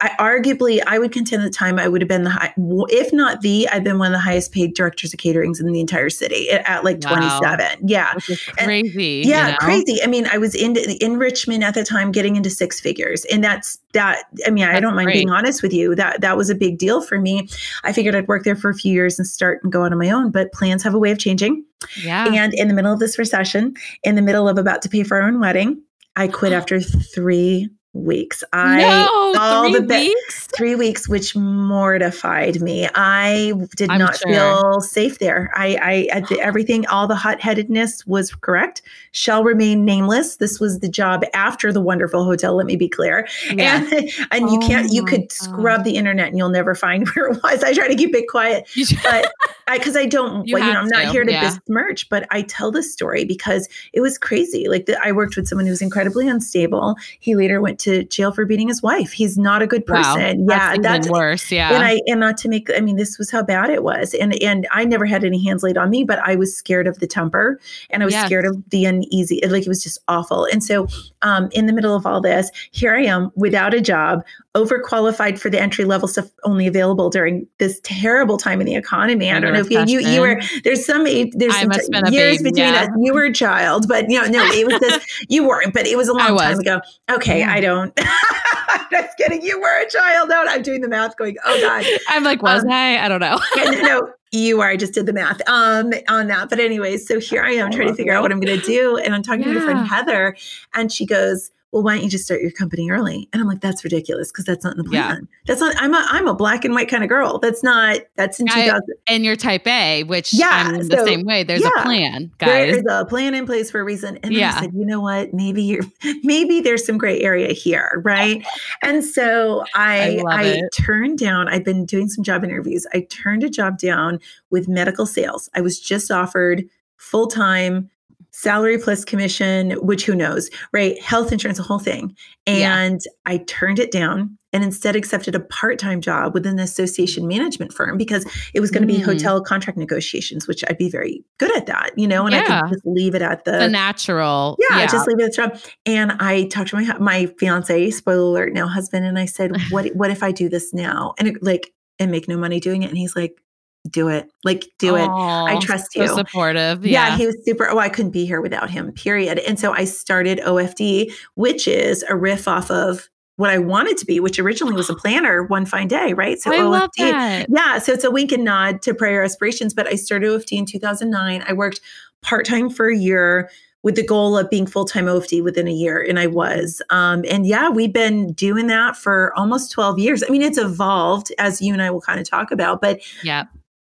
I, 0.00 0.10
arguably, 0.20 0.80
I 0.86 1.00
would 1.00 1.10
contend 1.10 1.42
at 1.42 1.46
the 1.46 1.50
time 1.50 1.80
I 1.80 1.88
would 1.88 2.00
have 2.00 2.08
been 2.08 2.22
the 2.22 2.30
high, 2.30 2.54
if 2.56 3.12
not 3.12 3.40
the, 3.40 3.68
I've 3.68 3.82
been 3.82 3.98
one 3.98 4.06
of 4.06 4.12
the 4.12 4.20
highest 4.20 4.52
paid 4.52 4.74
directors 4.74 5.12
of 5.12 5.18
caterings 5.18 5.58
in 5.58 5.66
the 5.66 5.80
entire 5.80 6.10
city 6.10 6.48
at, 6.50 6.68
at 6.68 6.84
like 6.84 7.02
wow. 7.02 7.38
27. 7.40 7.88
Yeah. 7.88 8.12
crazy. 8.12 9.22
And, 9.22 9.28
yeah, 9.28 9.46
you 9.46 9.52
know? 9.52 9.58
crazy. 9.58 10.00
I 10.02 10.06
mean, 10.06 10.26
I 10.28 10.38
was 10.38 10.54
in, 10.54 10.76
in 11.00 11.18
Richmond 11.18 11.64
at 11.64 11.74
the 11.74 11.82
time 11.82 12.12
getting 12.12 12.36
into 12.36 12.50
six 12.50 12.78
figures. 12.78 13.24
And 13.24 13.42
that's 13.42 13.80
that. 13.94 14.26
I 14.46 14.50
mean, 14.50 14.64
that's 14.64 14.76
I 14.76 14.80
don't 14.80 14.94
mind 14.94 15.06
great. 15.06 15.14
being 15.14 15.30
honest 15.30 15.60
with 15.60 15.72
you. 15.72 15.96
That, 15.96 16.20
that 16.20 16.36
was 16.36 16.50
a 16.50 16.54
big 16.54 16.78
deal 16.78 17.02
for 17.02 17.18
me. 17.18 17.48
I 17.82 17.92
figured 17.92 18.14
I'd 18.14 18.28
work 18.28 18.44
there 18.44 18.56
for 18.56 18.70
a 18.70 18.74
few 18.74 18.92
years 18.92 19.18
and 19.18 19.26
start 19.26 19.64
and 19.64 19.72
go 19.72 19.84
out 19.84 19.90
on 19.90 19.98
my 19.98 20.10
own, 20.10 20.30
but 20.30 20.52
plans 20.52 20.84
have 20.84 20.94
a 20.94 20.98
way 20.98 21.10
of 21.10 21.18
changing. 21.18 21.64
Yeah. 22.00 22.32
And 22.32 22.54
in 22.54 22.68
the 22.68 22.74
middle 22.74 22.92
of 22.92 23.00
this 23.00 23.18
recession, 23.18 23.74
in 24.04 24.14
the 24.14 24.22
middle 24.22 24.48
of 24.48 24.56
about 24.56 24.82
to 24.82 24.88
pay 24.88 25.02
for 25.02 25.20
our 25.20 25.26
own 25.26 25.40
wedding, 25.40 25.82
I 26.14 26.28
quit 26.28 26.52
after 26.52 26.80
three 26.80 27.68
weeks. 27.94 28.44
I 28.52 28.80
no, 28.80 29.34
all 29.40 29.62
three 29.64 29.74
the 29.74 29.82
be- 29.82 30.08
weeks? 30.08 30.46
three 30.56 30.74
weeks, 30.74 31.08
which 31.08 31.34
mortified 31.34 32.60
me. 32.60 32.88
I 32.94 33.52
did 33.76 33.90
I'm 33.90 33.98
not 33.98 34.16
sure. 34.16 34.32
feel 34.32 34.80
safe 34.80 35.18
there. 35.18 35.50
I, 35.54 36.08
I, 36.12 36.18
I 36.18 36.24
oh. 36.30 36.36
everything, 36.40 36.86
all 36.86 37.06
the 37.06 37.16
hot 37.16 37.40
headedness 37.40 38.06
was 38.06 38.34
correct. 38.34 38.82
Shall 39.12 39.42
remain 39.42 39.84
nameless. 39.84 40.36
This 40.36 40.60
was 40.60 40.80
the 40.80 40.88
job 40.88 41.24
after 41.34 41.72
the 41.72 41.80
wonderful 41.80 42.24
hotel. 42.24 42.54
Let 42.54 42.66
me 42.66 42.76
be 42.76 42.88
clear. 42.88 43.26
Yeah. 43.52 43.78
And, 43.78 44.10
and 44.30 44.44
oh 44.44 44.52
you 44.52 44.58
can't. 44.60 44.92
You 44.92 45.02
oh 45.02 45.06
could 45.06 45.32
scrub 45.32 45.84
the 45.84 45.96
internet 45.96 46.28
and 46.28 46.38
you'll 46.38 46.48
never 46.48 46.74
find 46.74 47.08
where 47.14 47.28
it 47.28 47.42
was. 47.42 47.62
I 47.64 47.72
try 47.72 47.88
to 47.88 47.96
keep 47.96 48.14
it 48.14 48.28
quiet, 48.28 48.68
but 49.02 49.32
I, 49.66 49.78
because 49.78 49.96
I, 49.96 50.06
don't. 50.06 50.28
You, 50.48 50.54
well, 50.54 50.66
you 50.66 50.72
know, 50.72 50.80
I'm 50.80 50.88
not 50.88 51.04
to. 51.04 51.10
here 51.10 51.24
to 51.24 51.32
yeah. 51.32 51.50
besmirch, 51.50 52.08
but 52.08 52.26
I 52.30 52.42
tell 52.42 52.70
this 52.70 52.92
story 52.92 53.24
because 53.24 53.68
it 53.92 54.00
was 54.00 54.18
crazy. 54.18 54.68
Like 54.68 54.86
the, 54.86 54.98
I 55.04 55.12
worked 55.12 55.36
with 55.36 55.46
someone 55.46 55.66
who 55.66 55.70
was 55.70 55.82
incredibly 55.82 56.28
unstable. 56.28 56.96
He 57.18 57.34
later 57.34 57.60
went 57.60 57.77
to 57.78 58.04
jail 58.04 58.32
for 58.32 58.44
beating 58.44 58.68
his 58.68 58.82
wife. 58.82 59.12
He's 59.12 59.38
not 59.38 59.62
a 59.62 59.66
good 59.66 59.86
person. 59.86 60.46
Wow, 60.46 60.54
yeah, 60.54 60.76
that's, 60.76 60.82
that's 60.82 61.10
worse. 61.10 61.50
Yeah, 61.50 61.72
and 61.72 61.84
I 61.84 62.00
and 62.06 62.20
not 62.20 62.36
to 62.38 62.48
make. 62.48 62.70
I 62.74 62.80
mean, 62.80 62.96
this 62.96 63.18
was 63.18 63.30
how 63.30 63.42
bad 63.42 63.70
it 63.70 63.82
was, 63.82 64.14
and 64.14 64.40
and 64.42 64.66
I 64.70 64.84
never 64.84 65.06
had 65.06 65.24
any 65.24 65.42
hands 65.42 65.62
laid 65.62 65.76
on 65.76 65.90
me, 65.90 66.04
but 66.04 66.18
I 66.20 66.36
was 66.36 66.56
scared 66.56 66.86
of 66.86 66.98
the 66.98 67.06
temper, 67.06 67.60
and 67.90 68.02
I 68.02 68.06
was 68.06 68.14
yes. 68.14 68.26
scared 68.26 68.46
of 68.46 68.62
the 68.70 68.84
uneasy. 68.84 69.40
Like 69.46 69.62
it 69.62 69.68
was 69.68 69.82
just 69.82 70.00
awful. 70.08 70.46
And 70.46 70.62
so, 70.62 70.86
um, 71.22 71.48
in 71.52 71.66
the 71.66 71.72
middle 71.72 71.94
of 71.94 72.06
all 72.06 72.20
this, 72.20 72.50
here 72.70 72.94
I 72.94 73.04
am 73.04 73.30
without 73.34 73.74
a 73.74 73.80
job, 73.80 74.24
overqualified 74.54 75.38
for 75.38 75.50
the 75.50 75.60
entry 75.60 75.84
level 75.84 76.08
stuff 76.08 76.28
only 76.44 76.66
available 76.66 77.10
during 77.10 77.46
this 77.58 77.80
terrible 77.84 78.36
time 78.36 78.60
in 78.60 78.66
the 78.66 78.74
economy. 78.74 79.30
I 79.30 79.38
don't 79.40 79.52
know 79.52 79.60
if 79.60 79.70
you, 79.70 79.84
you, 79.86 80.00
you 80.00 80.20
were 80.20 80.40
there's 80.64 80.84
some 80.84 81.04
there's 81.04 81.56
some 81.56 81.70
t- 81.70 82.14
years 82.14 82.38
between 82.38 82.56
yeah. 82.56 82.82
us. 82.82 82.88
You 82.98 83.14
were 83.14 83.24
a 83.24 83.32
child, 83.32 83.86
but 83.88 84.08
you 84.08 84.20
know 84.20 84.26
no, 84.28 84.44
it 84.44 84.66
was 84.66 84.80
this 84.80 85.24
you 85.28 85.46
weren't, 85.46 85.74
but 85.74 85.86
it 85.86 85.96
was 85.96 86.08
a 86.08 86.12
long 86.14 86.36
time 86.36 86.58
ago. 86.58 86.80
Okay, 87.10 87.44
I 87.44 87.60
don't. 87.60 87.67
I'm 87.98 88.86
just 88.90 89.16
kidding. 89.16 89.42
You 89.42 89.60
were 89.60 89.82
a 89.82 89.88
child. 89.88 90.28
No, 90.28 90.44
I'm 90.48 90.62
doing 90.62 90.80
the 90.80 90.88
math 90.88 91.16
going, 91.16 91.36
oh 91.44 91.60
God. 91.60 91.84
I'm 92.08 92.24
like, 92.24 92.42
was 92.42 92.64
um, 92.64 92.70
I? 92.70 92.98
I 93.04 93.08
don't 93.08 93.20
know. 93.20 93.38
no, 93.56 93.70
no, 93.80 94.12
you 94.32 94.60
are. 94.60 94.68
I 94.68 94.76
just 94.76 94.94
did 94.94 95.06
the 95.06 95.12
math 95.12 95.40
um, 95.48 95.92
on 96.08 96.26
that. 96.28 96.48
But 96.50 96.60
anyways, 96.60 97.06
so 97.06 97.20
here 97.20 97.42
I 97.42 97.52
am 97.52 97.68
I 97.68 97.70
trying 97.70 97.88
to 97.88 97.94
figure 97.94 98.12
out 98.12 98.22
what 98.22 98.32
I'm 98.32 98.40
going 98.40 98.58
to 98.58 98.66
do. 98.66 98.96
And 98.96 99.14
I'm 99.14 99.22
talking 99.22 99.42
yeah. 99.42 99.54
to 99.54 99.58
my 99.60 99.64
friend 99.64 99.86
Heather, 99.86 100.36
and 100.74 100.92
she 100.92 101.06
goes, 101.06 101.50
well, 101.72 101.82
why 101.82 101.96
don't 101.96 102.04
you 102.04 102.10
just 102.10 102.24
start 102.24 102.40
your 102.40 102.50
company 102.50 102.90
early? 102.90 103.28
And 103.32 103.42
I'm 103.42 103.48
like, 103.48 103.60
that's 103.60 103.84
ridiculous 103.84 104.32
because 104.32 104.46
that's 104.46 104.64
not 104.64 104.72
in 104.72 104.78
the 104.78 104.88
plan. 104.88 105.20
Yeah. 105.20 105.36
That's 105.46 105.60
not, 105.60 105.74
I'm 105.78 105.92
a, 105.92 106.06
I'm 106.08 106.26
a 106.26 106.34
black 106.34 106.64
and 106.64 106.74
white 106.74 106.88
kind 106.88 107.02
of 107.02 107.10
girl. 107.10 107.38
That's 107.38 107.62
not, 107.62 107.98
that's 108.16 108.40
in 108.40 108.46
2000. 108.46 108.82
And 109.06 109.22
you're 109.22 109.36
type 109.36 109.66
A, 109.66 110.04
which 110.04 110.32
yeah, 110.32 110.72
I'm 110.74 110.82
so, 110.82 110.96
the 110.96 111.04
same 111.04 111.24
way. 111.26 111.44
There's 111.44 111.60
yeah, 111.60 111.68
a 111.76 111.82
plan, 111.82 112.32
guys. 112.38 112.72
There's 112.72 112.86
a 112.88 113.04
plan 113.04 113.34
in 113.34 113.44
place 113.44 113.70
for 113.70 113.80
a 113.80 113.84
reason. 113.84 114.18
And 114.22 114.32
yeah. 114.32 114.54
I 114.56 114.60
said, 114.62 114.72
you 114.72 114.86
know 114.86 115.00
what? 115.00 115.34
Maybe 115.34 115.62
you're, 115.62 115.84
maybe 116.22 116.62
there's 116.62 116.86
some 116.86 116.96
gray 116.96 117.20
area 117.20 117.52
here. 117.52 118.00
Right. 118.02 118.42
and 118.82 119.04
so 119.04 119.64
I, 119.74 120.22
I, 120.26 120.42
I 120.42 120.62
turned 120.72 121.18
down, 121.18 121.48
I've 121.48 121.64
been 121.64 121.84
doing 121.84 122.08
some 122.08 122.24
job 122.24 122.44
interviews. 122.44 122.86
I 122.94 123.06
turned 123.10 123.44
a 123.44 123.50
job 123.50 123.78
down 123.78 124.20
with 124.48 124.68
medical 124.68 125.04
sales. 125.04 125.50
I 125.54 125.60
was 125.60 125.78
just 125.78 126.10
offered 126.10 126.64
full 126.96 127.26
time 127.26 127.90
salary 128.38 128.78
plus 128.78 129.04
commission, 129.04 129.72
which 129.84 130.06
who 130.06 130.14
knows, 130.14 130.48
right? 130.72 131.00
Health 131.02 131.32
insurance, 131.32 131.58
the 131.58 131.64
whole 131.64 131.80
thing. 131.80 132.16
And 132.46 133.00
yeah. 133.04 133.32
I 133.32 133.38
turned 133.48 133.80
it 133.80 133.90
down 133.90 134.38
and 134.52 134.62
instead 134.62 134.94
accepted 134.94 135.34
a 135.34 135.40
part-time 135.40 136.00
job 136.00 136.34
with 136.34 136.46
an 136.46 136.60
association 136.60 137.26
management 137.26 137.72
firm 137.72 137.98
because 137.98 138.24
it 138.54 138.60
was 138.60 138.70
going 138.70 138.86
to 138.86 138.86
be 138.86 139.00
mm. 139.00 139.04
hotel 139.04 139.42
contract 139.42 139.76
negotiations, 139.76 140.46
which 140.46 140.62
I'd 140.68 140.78
be 140.78 140.88
very 140.88 141.24
good 141.38 141.54
at 141.56 141.66
that, 141.66 141.90
you 141.96 142.06
know, 142.06 142.26
and 142.26 142.34
yeah. 142.34 142.44
I 142.46 142.60
could 142.60 142.74
just 142.74 142.86
leave 142.86 143.16
it 143.16 143.22
at 143.22 143.44
the, 143.44 143.58
the 143.58 143.68
natural. 143.68 144.56
Yeah, 144.70 144.78
yeah, 144.78 144.86
just 144.86 145.08
leave 145.08 145.18
it 145.18 145.24
at 145.24 145.30
the 145.32 145.36
job. 145.36 145.72
And 145.84 146.12
I 146.20 146.44
talked 146.44 146.70
to 146.70 146.76
my 146.76 146.96
my 146.98 147.26
fiance, 147.38 147.90
spoiler 147.90 148.22
alert, 148.22 148.52
now 148.52 148.68
husband, 148.68 149.04
and 149.04 149.18
I 149.18 149.26
said, 149.26 149.50
"What 149.70 149.88
what 149.96 150.10
if 150.10 150.22
I 150.22 150.30
do 150.30 150.48
this 150.48 150.72
now?" 150.72 151.14
And 151.18 151.28
it, 151.28 151.42
like 151.42 151.72
and 151.98 152.10
make 152.10 152.28
no 152.28 152.36
money 152.36 152.60
doing 152.60 152.82
it. 152.82 152.88
And 152.88 152.96
he's 152.96 153.16
like, 153.16 153.42
do 153.90 154.08
it. 154.08 154.30
Like, 154.44 154.66
do 154.78 154.96
it. 154.96 155.08
I 155.08 155.58
trust 155.60 155.94
you. 155.94 156.06
So 156.06 156.16
supportive. 156.16 156.84
Yeah. 156.84 157.08
yeah. 157.08 157.16
he 157.16 157.26
was 157.26 157.36
super. 157.44 157.68
Oh, 157.68 157.78
I 157.78 157.88
couldn't 157.88 158.12
be 158.12 158.26
here 158.26 158.40
without 158.40 158.70
him, 158.70 158.92
period. 158.92 159.38
And 159.38 159.58
so 159.58 159.72
I 159.72 159.84
started 159.84 160.38
OFD, 160.38 161.12
which 161.34 161.68
is 161.68 162.04
a 162.08 162.16
riff 162.16 162.48
off 162.48 162.70
of 162.70 163.08
what 163.36 163.50
I 163.50 163.58
wanted 163.58 163.96
to 163.98 164.04
be, 164.04 164.18
which 164.18 164.38
originally 164.38 164.74
was 164.74 164.90
a 164.90 164.94
planner 164.96 165.44
one 165.44 165.64
fine 165.64 165.88
day, 165.88 166.12
right? 166.12 166.38
So 166.38 166.52
I 166.52 166.58
OFD, 166.58 166.70
love 166.70 166.90
that. 166.98 167.46
Yeah. 167.48 167.78
So 167.78 167.92
it's 167.92 168.04
a 168.04 168.10
wink 168.10 168.32
and 168.32 168.44
nod 168.44 168.82
to 168.82 168.94
prayer 168.94 169.22
aspirations. 169.22 169.72
But 169.72 169.86
I 169.86 169.94
started 169.94 170.28
OFD 170.28 170.58
in 170.58 170.66
2009. 170.66 171.44
I 171.46 171.52
worked 171.52 171.80
part 172.20 172.46
time 172.46 172.68
for 172.68 172.90
a 172.90 172.96
year 172.96 173.48
with 173.84 173.94
the 173.94 174.04
goal 174.04 174.36
of 174.36 174.50
being 174.50 174.66
full 174.66 174.84
time 174.84 175.06
OFD 175.06 175.42
within 175.42 175.68
a 175.68 175.72
year. 175.72 176.02
And 176.02 176.18
I 176.18 176.26
was. 176.26 176.82
Um, 176.90 177.24
and 177.30 177.46
yeah, 177.46 177.70
we've 177.70 177.92
been 177.92 178.32
doing 178.32 178.66
that 178.66 178.96
for 178.96 179.32
almost 179.38 179.70
12 179.70 180.00
years. 180.00 180.24
I 180.24 180.30
mean, 180.30 180.42
it's 180.42 180.58
evolved, 180.58 181.32
as 181.38 181.62
you 181.62 181.72
and 181.72 181.80
I 181.80 181.90
will 181.90 182.00
kind 182.00 182.18
of 182.18 182.28
talk 182.28 182.50
about, 182.50 182.80
but 182.80 183.00
yeah 183.22 183.44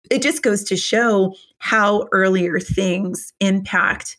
it 0.09 0.21
just 0.21 0.43
goes 0.43 0.63
to 0.65 0.75
show 0.75 1.35
how 1.59 2.07
earlier 2.11 2.59
things 2.59 3.33
impact 3.39 4.17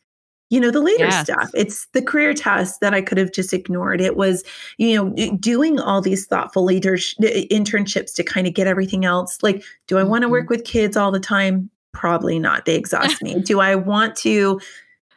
you 0.50 0.60
know 0.60 0.70
the 0.70 0.80
later 0.80 1.04
yes. 1.04 1.24
stuff. 1.24 1.50
It's 1.54 1.86
the 1.92 2.02
career 2.02 2.32
test 2.32 2.80
that 2.80 2.94
i 2.94 3.02
could 3.02 3.18
have 3.18 3.32
just 3.32 3.52
ignored. 3.52 4.00
It 4.00 4.16
was 4.16 4.44
you 4.78 4.96
know 4.96 5.36
doing 5.36 5.78
all 5.78 6.00
these 6.00 6.26
thoughtful 6.26 6.64
leadership 6.64 7.18
internships 7.50 8.14
to 8.14 8.24
kind 8.24 8.46
of 8.46 8.54
get 8.54 8.66
everything 8.66 9.04
else. 9.04 9.42
Like 9.42 9.62
do 9.86 9.98
i 9.98 10.02
want 10.02 10.22
to 10.22 10.26
mm-hmm. 10.26 10.32
work 10.32 10.50
with 10.50 10.64
kids 10.64 10.96
all 10.96 11.10
the 11.10 11.20
time? 11.20 11.70
Probably 11.92 12.38
not. 12.38 12.64
They 12.64 12.74
exhaust 12.82 13.22
me. 13.22 13.40
Do 13.40 13.60
i 13.60 13.74
want 13.74 14.16
to 14.16 14.60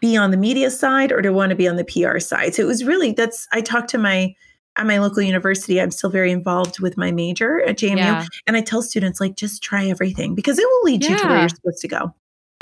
be 0.01 0.18
on 0.18 0.32
the 0.32 0.38
media 0.38 0.72
side 0.72 1.12
or 1.12 1.22
do 1.22 1.30
i 1.30 1.32
want 1.32 1.51
to 1.51 1.56
be 1.56 1.68
on 1.68 1.78
the 1.78 1.86
pr 1.86 2.20
side? 2.20 2.54
So 2.56 2.63
it 2.63 2.68
was 2.68 2.84
really 2.84 3.13
that's 3.13 3.48
i 3.51 3.62
talked 3.62 3.90
to 3.92 3.98
my 3.98 4.36
at 4.78 4.86
my 4.86 5.00
local 5.00 5.22
university, 5.22 5.82
I'm 5.82 5.92
still 5.92 6.10
very 6.10 6.32
involved 6.32 6.80
with 6.80 6.98
my 6.98 7.12
major 7.12 7.62
at 7.62 7.78
JMU. 7.78 7.98
Yeah. 7.98 8.25
And 8.48 8.56
I 8.56 8.62
tell 8.62 8.82
students, 8.82 9.20
like, 9.20 9.36
just 9.36 9.62
try 9.62 9.86
everything 9.88 10.36
because 10.36 10.58
it 10.58 10.66
will 10.66 10.84
lead 10.84 11.04
yeah. 11.04 11.12
you 11.12 11.18
to 11.18 11.28
where 11.28 11.40
you're 11.40 11.50
supposed 11.50 11.82
to 11.82 11.88
go. 11.88 12.13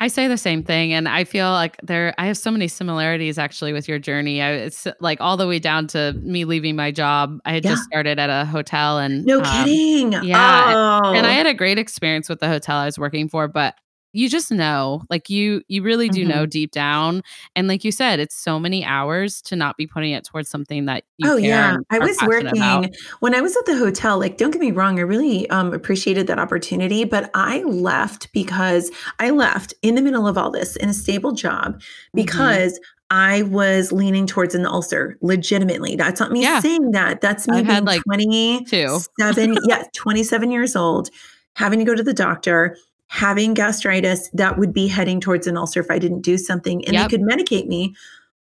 I 0.02 0.08
say 0.08 0.28
the 0.30 0.38
same 0.38 0.64
thing. 0.64 0.94
And 0.94 1.10
I 1.10 1.26
feel 1.26 1.52
like 1.52 1.78
there, 1.84 2.16
I 2.18 2.28
have 2.28 2.38
so 2.38 2.52
many 2.52 2.70
similarities 2.70 3.38
actually 3.38 3.74
with 3.74 3.90
your 3.90 4.00
journey. 4.00 4.42
I, 4.42 4.52
it's 4.52 4.88
like 5.02 5.20
all 5.20 5.36
the 5.36 5.46
way 5.46 5.60
down 5.60 5.88
to 5.88 6.14
me 6.14 6.46
leaving 6.46 6.78
my 6.78 6.90
job. 6.90 7.38
I 7.44 7.54
had 7.54 7.66
yeah. 7.66 7.72
just 7.72 7.84
started 7.84 8.18
at 8.18 8.30
a 8.30 8.46
hotel 8.46 8.98
and 8.98 9.26
no 9.26 9.40
um, 9.40 9.44
kidding. 9.44 10.14
Yeah. 10.24 11.02
Oh. 11.04 11.14
And 11.14 11.28
I 11.28 11.34
had 11.34 11.48
a 11.48 11.54
great 11.54 11.78
experience 11.78 12.30
with 12.30 12.40
the 12.40 12.48
hotel 12.48 12.78
I 12.78 12.86
was 12.86 12.98
working 12.98 13.28
for, 13.28 13.50
but 13.50 13.76
you 14.12 14.28
just 14.28 14.52
know 14.52 15.04
like 15.10 15.30
you 15.30 15.62
you 15.68 15.84
really 15.84 16.10
do 16.10 16.22
mm-hmm. 16.22 16.30
know 16.30 16.46
deep 16.46 16.72
down 16.72 17.22
and 17.56 17.68
like 17.68 17.84
you 17.84 17.92
said 17.92 18.20
it's 18.20 18.36
so 18.36 18.60
many 18.60 18.84
hours 18.84 19.42
to 19.42 19.56
not 19.56 19.78
be 19.78 19.86
putting 19.86 20.12
it 20.12 20.24
towards 20.24 20.50
something 20.50 20.86
that 20.86 21.04
you 21.18 21.30
oh 21.30 21.36
yeah 21.36 21.78
i 21.92 22.00
was 22.00 22.18
working 22.26 22.48
about. 22.48 22.88
when 23.20 23.36
i 23.36 23.42
was 23.42 23.56
at 23.56 23.66
the 23.66 23.78
hotel 23.78 24.18
like 24.18 24.38
don't 24.38 24.52
get 24.52 24.62
me 24.62 24.72
wrong 24.72 25.00
i 25.00 25.02
really 25.02 25.50
um, 25.50 25.74
appreciated 25.74 26.28
that 26.28 26.40
opportunity 26.40 27.04
but 27.04 27.30
i 27.34 27.62
left 27.64 28.32
because 28.34 28.92
i 29.20 29.30
left 29.30 29.74
in 29.82 29.96
the 29.96 30.02
middle 30.02 30.28
of 30.28 30.38
all 30.38 30.52
this 30.52 30.76
in 30.78 30.90
a 30.90 30.94
stable 30.94 31.32
job 31.32 31.76
mm-hmm. 31.76 31.82
because 32.14 32.74
mm-hmm. 32.74 32.84
I 33.12 33.42
was 33.42 33.92
leaning 33.92 34.28
towards 34.28 34.54
an 34.54 34.68
ulcer 34.68 35.18
legitimately. 35.22 35.96
That's 35.96 36.20
not 36.20 36.32
me 36.32 36.44
yeah. 36.44 36.60
saying 36.60 36.92
that. 36.92 37.22
That's 37.22 37.48
me 37.48 37.58
I've 37.58 37.66
being 37.66 37.84
like 37.84 38.04
27, 38.04 39.58
yeah, 39.66 39.86
27 39.96 40.52
years 40.52 40.76
old, 40.76 41.10
having 41.56 41.80
to 41.80 41.86
go 41.86 41.96
to 41.96 42.04
the 42.04 42.14
doctor 42.14 42.78
having 43.10 43.56
gastritis 43.56 44.30
that 44.34 44.58
would 44.58 44.72
be 44.72 44.88
heading 44.88 45.20
towards 45.20 45.48
an 45.48 45.58
ulcer 45.58 45.80
if 45.80 45.90
I 45.90 45.98
didn't 45.98 46.22
do 46.22 46.38
something 46.38 46.86
and 46.86 46.94
yep. 46.94 47.10
they 47.10 47.18
could 47.18 47.26
medicate 47.26 47.68
me. 47.68 47.96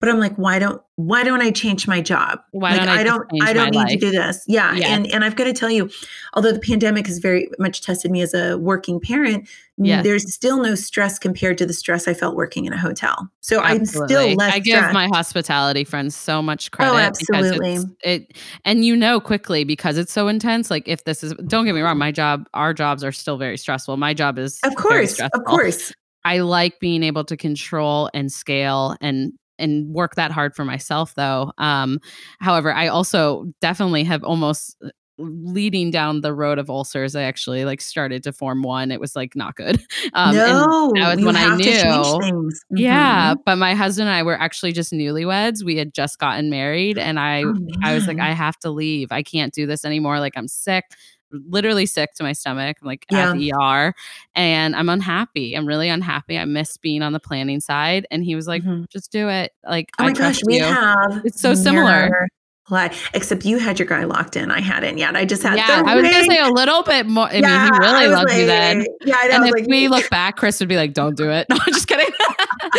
But 0.04 0.10
I'm 0.10 0.20
like, 0.20 0.36
why 0.36 0.60
don't 0.60 0.82
why 0.98 1.24
don't 1.24 1.42
I 1.42 1.50
change 1.50 1.88
my 1.88 2.02
job? 2.02 2.42
Why 2.52 2.72
like, 2.72 2.80
don't 2.82 2.89
I, 2.89 3.00
I 3.00 3.04
don't 3.06 3.42
I 3.42 3.54
don't 3.54 3.72
need 3.72 3.78
life? 3.78 3.89
to 3.92 3.98
do 3.98 4.12
this. 4.12 4.44
Yeah. 4.50 4.74
And 4.74 5.08
and 5.08 5.24
I've 5.24 5.38
got 5.38 5.46
to 5.46 5.54
tell 5.54 5.72
you, 5.72 5.89
although 6.34 6.52
the 6.52 6.60
pandemic 6.60 7.08
has 7.08 7.20
very 7.20 7.48
much 7.58 7.80
tested 7.80 8.12
me 8.12 8.22
as 8.22 8.34
a 8.34 8.58
working 8.58 9.00
parent, 9.00 9.48
yes. 9.78 10.04
there's 10.04 10.34
still 10.34 10.62
no 10.62 10.76
stress 10.76 11.18
compared 11.18 11.58
to 11.60 11.66
the 11.66 11.72
stress 11.72 12.06
I 12.06 12.13
felt 12.13 12.36
working 12.36 12.66
in 12.66 12.74
a 12.74 12.78
hotel. 12.78 13.30
So 13.39 13.63
absolutely. 13.63 13.78
I'm 13.78 13.86
still 13.86 14.36
less. 14.36 14.54
I 14.56 14.60
give 14.60 14.76
stressed. 14.76 14.94
my 14.94 15.08
hospitality 15.08 15.86
friends 15.86 16.18
so 16.18 16.42
much 16.42 16.70
oh, 16.74 16.76
credit. 16.76 16.92
Oh, 16.92 16.98
absolutely. 16.98 17.78
it 18.04 18.36
and 18.66 18.84
you 18.84 18.98
know 18.98 19.22
quickly 19.22 19.63
because 19.63 19.98
it's 19.98 20.12
so 20.12 20.28
intense. 20.28 20.70
Like 20.70 20.86
if 20.86 21.06
this 21.06 21.24
is 21.24 21.34
don't 21.48 21.63
get 21.63 21.76
me 21.76 21.82
wrong, 21.82 21.98
my 21.98 22.12
job, 22.12 22.50
our 22.54 22.74
jobs 22.74 23.06
are 23.06 23.13
still 23.13 23.38
very 23.38 23.58
stressful. 23.58 23.96
My 23.96 24.13
job 24.13 24.38
is 24.38 24.60
of 24.66 24.76
course, 24.76 25.22
of 25.22 25.46
course. 25.46 25.94
I 26.26 26.39
like 26.39 26.82
being 26.82 27.04
able 27.04 27.24
to 27.26 27.38
control 27.38 28.10
and 28.13 28.30
scale 28.32 28.98
and 29.00 29.32
and 29.60 29.94
work 29.94 30.16
that 30.16 30.32
hard 30.32 30.56
for 30.56 30.66
myself 30.66 31.13
though 31.16 31.52
um 31.58 32.00
however 32.39 32.74
i 32.74 32.88
also 32.88 33.46
definitely 33.62 34.04
have 34.04 34.24
almost 34.24 34.76
uh, 34.84 34.89
leading 35.20 35.92
down 35.92 36.22
the 36.22 36.34
road 36.34 36.58
of 36.58 36.72
ulcers 36.72 37.16
i 37.16 37.22
actually 37.22 37.66
like 37.66 37.80
started 37.80 38.24
to 38.24 38.34
form 38.34 38.63
one 38.63 38.92
it 38.92 39.00
was 39.00 39.16
like 39.16 39.36
not 39.36 39.56
good 39.56 39.80
um 40.13 40.36
no, 40.36 40.92
that 40.96 41.16
was 41.16 41.24
when 41.24 41.36
i 41.36 41.56
knew 41.56 41.66
mm-hmm. 41.66 42.50
yeah 42.78 43.36
but 43.46 43.58
my 43.58 43.76
husband 43.76 44.10
and 44.10 44.16
i 44.16 44.24
were 44.24 44.39
actually 44.39 44.72
just 44.72 44.92
newlyweds 44.92 45.63
we 45.63 45.78
had 45.78 45.94
just 45.94 46.18
gotten 46.18 46.50
married 46.50 46.98
and 46.98 47.20
i 47.20 47.44
oh, 47.44 47.56
i 47.84 47.94
was 47.94 48.08
like 48.08 48.20
i 48.20 48.32
have 48.32 48.58
to 48.58 48.72
leave 48.72 49.12
i 49.12 49.22
can't 49.22 49.54
do 49.54 49.68
this 49.68 49.86
anymore 49.86 50.20
like 50.20 50.34
i'm 50.36 50.48
sick 50.48 50.86
literally 51.48 51.86
sick 51.86 52.13
to 52.15 52.24
my 52.24 52.34
stomach. 52.34 52.78
I'm 52.82 52.88
like 52.88 53.06
yeah. 53.12 53.32
at 53.32 53.38
the 53.38 53.54
ER 53.54 53.93
and 54.36 54.76
I'm 54.76 54.89
unhappy. 54.89 55.56
I'm 55.56 55.65
really 55.65 55.89
unhappy. 55.89 56.38
I 56.38 56.46
miss 56.46 56.78
being 56.78 57.02
on 57.02 57.13
the 57.13 57.19
planning 57.19 57.60
side. 57.60 58.08
And 58.12 58.24
he 58.24 58.36
was 58.36 58.48
like, 58.48 58.63
mm-hmm. 58.63 58.86
just 58.89 59.12
do 59.12 59.30
it. 59.30 59.52
Like, 59.67 59.89
oh 60.00 60.06
my 60.06 60.13
gosh, 60.13 60.41
we 60.46 60.58
you. 60.58 60.63
have. 60.63 61.22
It's 61.26 61.41
so 61.41 61.54
similar. 61.54 62.28
Except 63.13 63.46
you 63.46 63.60
had 63.60 63.78
your 63.78 63.88
guy 63.88 64.06
locked 64.06 64.38
in. 64.38 64.50
I 64.50 64.62
hadn't 64.62 64.98
yet. 64.98 65.15
I 65.15 65.26
just 65.26 65.43
had. 65.43 65.58
Yeah, 65.58 65.84
I 65.86 65.96
was 65.96 66.04
gonna 66.04 66.24
say 66.24 66.39
a 66.39 66.48
little 66.48 66.82
bit 66.82 67.06
more. 67.06 67.28
I 67.28 67.34
yeah, 67.36 67.63
mean, 67.63 67.74
he 67.74 67.80
really 67.80 68.08
loved 68.08 68.30
like, 68.30 68.39
you 68.39 68.46
then. 68.46 68.86
Yeah, 69.02 69.15
I 69.17 69.28
know. 69.28 69.36
And 69.36 69.46
if 69.46 69.52
like, 69.52 69.67
we 69.67 69.89
look 69.89 70.10
back, 70.10 70.38
Chris 70.38 70.60
would 70.62 70.69
be 70.69 70.78
like, 70.78 70.93
"Don't 70.93 71.15
do 71.15 71.30
it." 71.30 71.46
No, 71.50 71.58
I'm 71.58 71.74
just 71.74 71.88
kidding. 71.88 72.12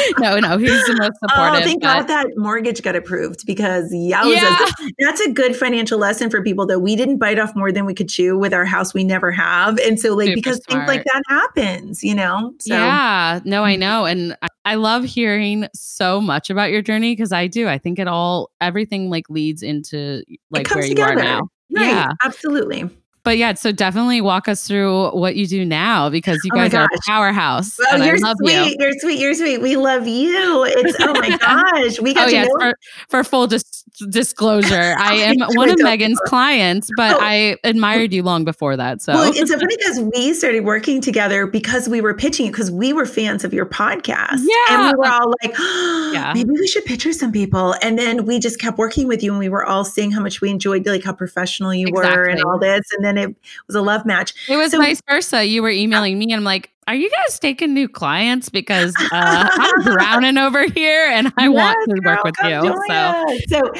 no, 0.18 0.38
no, 0.38 0.58
he's 0.58 0.86
the 0.86 0.96
most 0.98 1.12
oh, 1.22 1.28
supportive. 1.28 1.60
Oh, 1.60 1.64
thank 1.64 1.82
but... 1.82 2.00
God 2.00 2.08
that 2.08 2.26
mortgage 2.36 2.82
got 2.82 2.96
approved 2.96 3.46
because 3.46 3.92
yowzas, 3.92 4.34
yeah. 4.34 4.68
that's 4.98 5.20
a 5.20 5.32
good 5.32 5.56
financial 5.56 5.98
lesson 5.98 6.30
for 6.30 6.42
people 6.42 6.66
that 6.66 6.80
we 6.80 6.96
didn't 6.96 7.18
bite 7.18 7.38
off 7.38 7.54
more 7.54 7.72
than 7.72 7.86
we 7.86 7.94
could 7.94 8.08
chew 8.08 8.38
with 8.38 8.52
our 8.52 8.64
house. 8.64 8.94
We 8.94 9.04
never 9.04 9.30
have, 9.32 9.78
and 9.78 9.98
so 9.98 10.14
like 10.14 10.28
Super 10.28 10.36
because 10.36 10.64
smart. 10.64 10.86
things 10.86 10.88
like 10.88 11.04
that 11.04 11.22
happens, 11.28 12.02
you 12.02 12.14
know. 12.14 12.54
So. 12.60 12.74
Yeah, 12.74 13.40
no, 13.44 13.64
I 13.64 13.72
mm-hmm. 13.72 13.80
know, 13.80 14.04
and 14.04 14.36
I 14.64 14.76
love 14.76 15.04
hearing 15.04 15.66
so 15.74 16.20
much 16.20 16.50
about 16.50 16.70
your 16.70 16.82
journey 16.82 17.12
because 17.12 17.32
I 17.32 17.46
do. 17.46 17.68
I 17.68 17.78
think 17.78 17.98
it 17.98 18.08
all 18.08 18.50
everything 18.60 19.10
like 19.10 19.28
leads 19.28 19.62
into 19.62 20.22
like 20.50 20.68
where 20.74 20.86
together. 20.86 21.12
you 21.12 21.18
are 21.18 21.22
now. 21.22 21.40
Right, 21.74 21.86
yeah, 21.86 22.12
absolutely. 22.22 22.88
But 23.24 23.38
yeah, 23.38 23.54
so 23.54 23.72
definitely 23.72 24.20
walk 24.20 24.48
us 24.48 24.68
through 24.68 25.08
what 25.10 25.34
you 25.34 25.46
do 25.46 25.64
now 25.64 26.10
because 26.10 26.38
you 26.44 26.50
oh 26.52 26.56
guys 26.56 26.74
are 26.74 26.84
a 26.84 26.98
powerhouse. 27.06 27.76
Well, 27.78 28.04
you're 28.04 28.18
sweet. 28.18 28.78
You. 28.78 28.86
are 28.86 28.92
sweet. 29.00 29.18
You're 29.18 29.34
sweet. 29.34 29.58
We 29.62 29.76
love 29.76 30.06
you. 30.06 30.64
It's 30.68 30.96
oh 31.00 31.14
my 31.14 31.36
gosh. 31.38 32.00
We 32.00 32.10
oh 32.10 32.14
got 32.14 32.28
oh, 32.28 32.30
yes, 32.30 32.48
for, 32.58 32.74
for, 33.08 33.24
full 33.24 33.46
dis- 33.46 33.83
disclosure, 33.98 34.94
I 34.98 35.14
am 35.14 35.36
one 35.54 35.70
of 35.70 35.76
Meghan's 35.76 36.20
clients, 36.26 36.90
but 36.96 37.16
oh. 37.16 37.18
I 37.20 37.56
admired 37.64 38.12
you 38.12 38.22
long 38.22 38.44
before 38.44 38.76
that. 38.76 39.02
So 39.02 39.14
well, 39.14 39.32
it's 39.34 39.50
so 39.50 39.58
funny 39.58 39.76
because 39.76 40.00
we 40.14 40.34
started 40.34 40.64
working 40.64 41.00
together 41.00 41.46
because 41.46 41.88
we 41.88 42.00
were 42.00 42.14
pitching 42.14 42.48
because 42.48 42.70
we 42.70 42.92
were 42.92 43.06
fans 43.06 43.44
of 43.44 43.52
your 43.52 43.66
podcast. 43.66 44.42
Yeah. 44.42 44.54
And 44.70 44.92
we 44.92 44.98
were 44.98 45.06
all 45.06 45.32
like, 45.42 45.54
oh, 45.58 46.10
yeah. 46.14 46.32
maybe 46.34 46.50
we 46.50 46.66
should 46.66 46.84
picture 46.84 47.12
some 47.12 47.32
people. 47.32 47.74
And 47.82 47.98
then 47.98 48.24
we 48.26 48.38
just 48.38 48.60
kept 48.60 48.78
working 48.78 49.08
with 49.08 49.22
you 49.22 49.30
and 49.30 49.38
we 49.38 49.48
were 49.48 49.64
all 49.64 49.84
seeing 49.84 50.10
how 50.10 50.20
much 50.20 50.40
we 50.40 50.50
enjoyed 50.50 50.86
like 50.86 51.04
how 51.04 51.12
professional 51.12 51.72
you 51.72 51.86
exactly. 51.88 52.16
were 52.16 52.24
and 52.24 52.42
all 52.42 52.58
this. 52.58 52.84
And 52.92 53.04
then 53.04 53.16
it 53.16 53.34
was 53.66 53.76
a 53.76 53.82
love 53.82 54.04
match. 54.04 54.34
It 54.48 54.56
was 54.56 54.72
so, 54.72 54.78
vice 54.78 55.00
versa. 55.08 55.44
You 55.44 55.62
were 55.62 55.70
emailing 55.70 56.18
me 56.18 56.26
and 56.26 56.34
I'm 56.34 56.44
like, 56.44 56.70
are 56.86 56.94
you 56.94 57.10
guys 57.10 57.38
taking 57.38 57.74
new 57.74 57.88
clients? 57.88 58.48
Because 58.48 58.94
uh, 59.12 59.48
I'm 59.50 59.82
drowning 59.84 60.38
over 60.38 60.66
here 60.68 61.06
and 61.10 61.32
I 61.36 61.48
yes, 61.48 61.50
want 61.50 61.90
to 61.90 62.00
work 62.04 62.24
with 62.24 62.34
you. 62.44 62.84
So, 62.88 63.70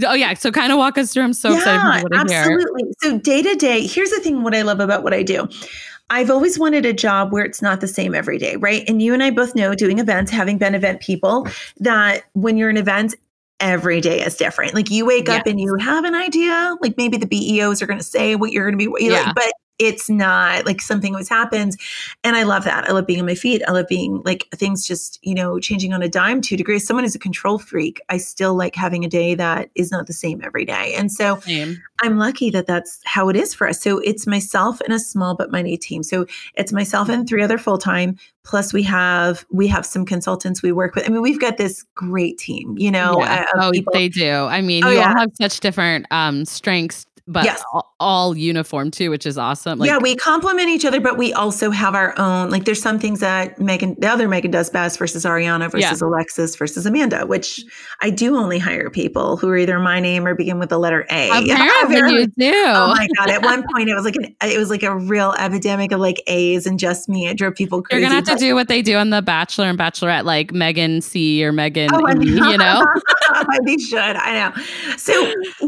so, 0.00 0.08
oh 0.08 0.14
yeah. 0.14 0.34
So 0.34 0.50
kind 0.50 0.72
of 0.72 0.78
walk 0.78 0.98
us 0.98 1.12
through. 1.12 1.24
I'm 1.24 1.32
so 1.32 1.50
yeah, 1.50 1.58
excited 1.58 2.28
hear. 2.28 2.40
Absolutely. 2.40 2.82
So 2.98 3.18
day 3.18 3.42
to 3.42 3.54
day, 3.54 3.86
here's 3.86 4.10
the 4.10 4.20
thing. 4.20 4.42
What 4.42 4.54
I 4.54 4.62
love 4.62 4.80
about 4.80 5.02
what 5.02 5.14
I 5.14 5.22
do. 5.22 5.48
I've 6.10 6.30
always 6.30 6.58
wanted 6.58 6.86
a 6.86 6.92
job 6.92 7.32
where 7.32 7.44
it's 7.44 7.60
not 7.60 7.80
the 7.80 7.88
same 7.88 8.14
every 8.14 8.38
day, 8.38 8.56
right? 8.56 8.82
And 8.88 9.02
you 9.02 9.12
and 9.12 9.22
I 9.22 9.30
both 9.30 9.54
know 9.54 9.74
doing 9.74 9.98
events, 9.98 10.30
having 10.30 10.56
been 10.56 10.74
event 10.74 11.00
people, 11.00 11.46
that 11.80 12.24
when 12.32 12.56
you're 12.56 12.70
in 12.70 12.78
events, 12.78 13.14
every 13.60 14.00
day 14.00 14.22
is 14.22 14.36
different. 14.36 14.74
Like 14.74 14.90
you 14.90 15.04
wake 15.04 15.28
yes. 15.28 15.40
up 15.40 15.46
and 15.46 15.60
you 15.60 15.74
have 15.80 16.04
an 16.04 16.14
idea, 16.14 16.76
like 16.80 16.96
maybe 16.96 17.16
the 17.18 17.26
BEOs 17.26 17.82
are 17.82 17.86
going 17.86 17.98
to 17.98 18.04
say 18.04 18.36
what 18.36 18.52
you're 18.52 18.70
going 18.70 18.78
to 18.78 18.90
be, 18.98 19.04
yeah. 19.04 19.22
like, 19.22 19.34
but 19.34 19.52
it's 19.78 20.10
not 20.10 20.66
like 20.66 20.80
something 20.80 21.14
always 21.14 21.28
happens. 21.28 21.76
And 22.24 22.36
I 22.36 22.42
love 22.42 22.64
that. 22.64 22.88
I 22.88 22.92
love 22.92 23.06
being 23.06 23.20
on 23.20 23.26
my 23.26 23.34
feet. 23.34 23.62
I 23.66 23.72
love 23.72 23.86
being 23.88 24.22
like 24.24 24.48
things 24.52 24.86
just, 24.86 25.18
you 25.22 25.34
know, 25.34 25.60
changing 25.60 25.92
on 25.92 26.02
a 26.02 26.08
dime 26.08 26.40
two 26.40 26.56
degrees. 26.56 26.86
Someone 26.86 27.04
is 27.04 27.14
a 27.14 27.18
control 27.18 27.58
freak. 27.58 28.00
I 28.08 28.16
still 28.16 28.54
like 28.54 28.74
having 28.74 29.04
a 29.04 29.08
day 29.08 29.34
that 29.36 29.70
is 29.76 29.92
not 29.92 30.06
the 30.06 30.12
same 30.12 30.42
every 30.42 30.64
day. 30.64 30.94
And 30.94 31.12
so 31.12 31.38
same. 31.40 31.80
I'm 32.02 32.18
lucky 32.18 32.50
that 32.50 32.66
that's 32.66 33.00
how 33.04 33.28
it 33.28 33.36
is 33.36 33.54
for 33.54 33.68
us. 33.68 33.80
So 33.80 33.98
it's 33.98 34.26
myself 34.26 34.80
and 34.80 34.92
a 34.92 34.98
small 34.98 35.36
but 35.36 35.52
mighty 35.52 35.76
team. 35.76 36.02
So 36.02 36.26
it's 36.54 36.72
myself 36.72 37.08
and 37.08 37.28
three 37.28 37.42
other 37.42 37.58
full 37.58 37.78
time. 37.78 38.18
Plus 38.44 38.72
we 38.72 38.82
have 38.84 39.44
we 39.50 39.68
have 39.68 39.84
some 39.84 40.06
consultants 40.06 40.62
we 40.62 40.72
work 40.72 40.94
with. 40.94 41.06
I 41.06 41.12
mean, 41.12 41.22
we've 41.22 41.40
got 41.40 41.58
this 41.58 41.84
great 41.94 42.38
team. 42.38 42.76
You 42.78 42.90
know, 42.90 43.20
yeah. 43.20 43.44
oh, 43.56 43.70
people. 43.70 43.92
they 43.92 44.08
do. 44.08 44.30
I 44.30 44.62
mean, 44.62 44.84
oh, 44.84 44.88
you 44.88 44.96
yeah. 44.96 45.10
all 45.10 45.18
have 45.18 45.30
such 45.40 45.60
different 45.60 46.06
um, 46.10 46.46
strengths 46.46 47.04
but 47.28 47.44
yes. 47.44 47.62
all, 47.72 47.94
all, 48.00 48.36
uniform 48.36 48.90
too, 48.90 49.10
which 49.10 49.26
is 49.26 49.36
awesome. 49.36 49.78
Like, 49.78 49.88
yeah, 49.88 49.98
we 49.98 50.16
complement 50.16 50.68
each 50.70 50.84
other, 50.84 51.00
but 51.00 51.18
we 51.18 51.32
also 51.34 51.70
have 51.70 51.94
our 51.94 52.18
own. 52.18 52.48
Like, 52.48 52.64
there's 52.64 52.80
some 52.80 52.98
things 52.98 53.20
that 53.20 53.60
Megan, 53.60 53.96
the 53.98 54.08
other 54.08 54.28
Megan 54.28 54.50
does 54.50 54.70
best 54.70 54.98
versus 54.98 55.24
Ariana 55.24 55.70
versus 55.70 56.00
yeah. 56.00 56.08
Alexis 56.08 56.56
versus 56.56 56.86
Amanda, 56.86 57.26
which 57.26 57.62
I 58.00 58.08
do 58.08 58.36
only 58.36 58.58
hire 58.58 58.88
people 58.88 59.36
who 59.36 59.48
are 59.50 59.58
either 59.58 59.78
my 59.78 60.00
name 60.00 60.26
or 60.26 60.34
begin 60.34 60.58
with 60.58 60.70
the 60.70 60.78
letter 60.78 61.06
A. 61.10 61.28
Apparently, 61.50 62.20
you 62.20 62.26
do. 62.26 62.64
Oh 62.66 62.94
my 62.96 63.06
god! 63.18 63.30
At 63.30 63.42
one 63.42 63.62
point, 63.74 63.90
it 63.90 63.94
was 63.94 64.04
like 64.04 64.16
an, 64.16 64.34
it 64.42 64.58
was 64.58 64.70
like 64.70 64.82
a 64.82 64.96
real 64.96 65.34
epidemic 65.38 65.92
of 65.92 66.00
like 66.00 66.22
A's 66.28 66.66
and 66.66 66.78
just 66.78 67.08
me. 67.08 67.28
It 67.28 67.36
drove 67.36 67.54
people 67.54 67.82
crazy. 67.82 68.00
You're 68.00 68.10
gonna 68.10 68.26
have 68.26 68.38
to 68.38 68.42
do 68.42 68.54
what 68.54 68.68
they 68.68 68.80
do 68.80 68.96
on 68.96 69.10
The 69.10 69.20
Bachelor 69.20 69.66
and 69.66 69.78
Bachelorette, 69.78 70.24
like 70.24 70.52
Megan 70.52 71.02
C 71.02 71.44
or 71.44 71.52
Megan, 71.52 71.90
oh, 71.92 72.08
e, 72.08 72.24
you 72.24 72.56
know. 72.56 72.86
they 73.64 73.76
should. 73.78 73.98
I 73.98 74.34
know. 74.34 74.62
So 74.96 75.12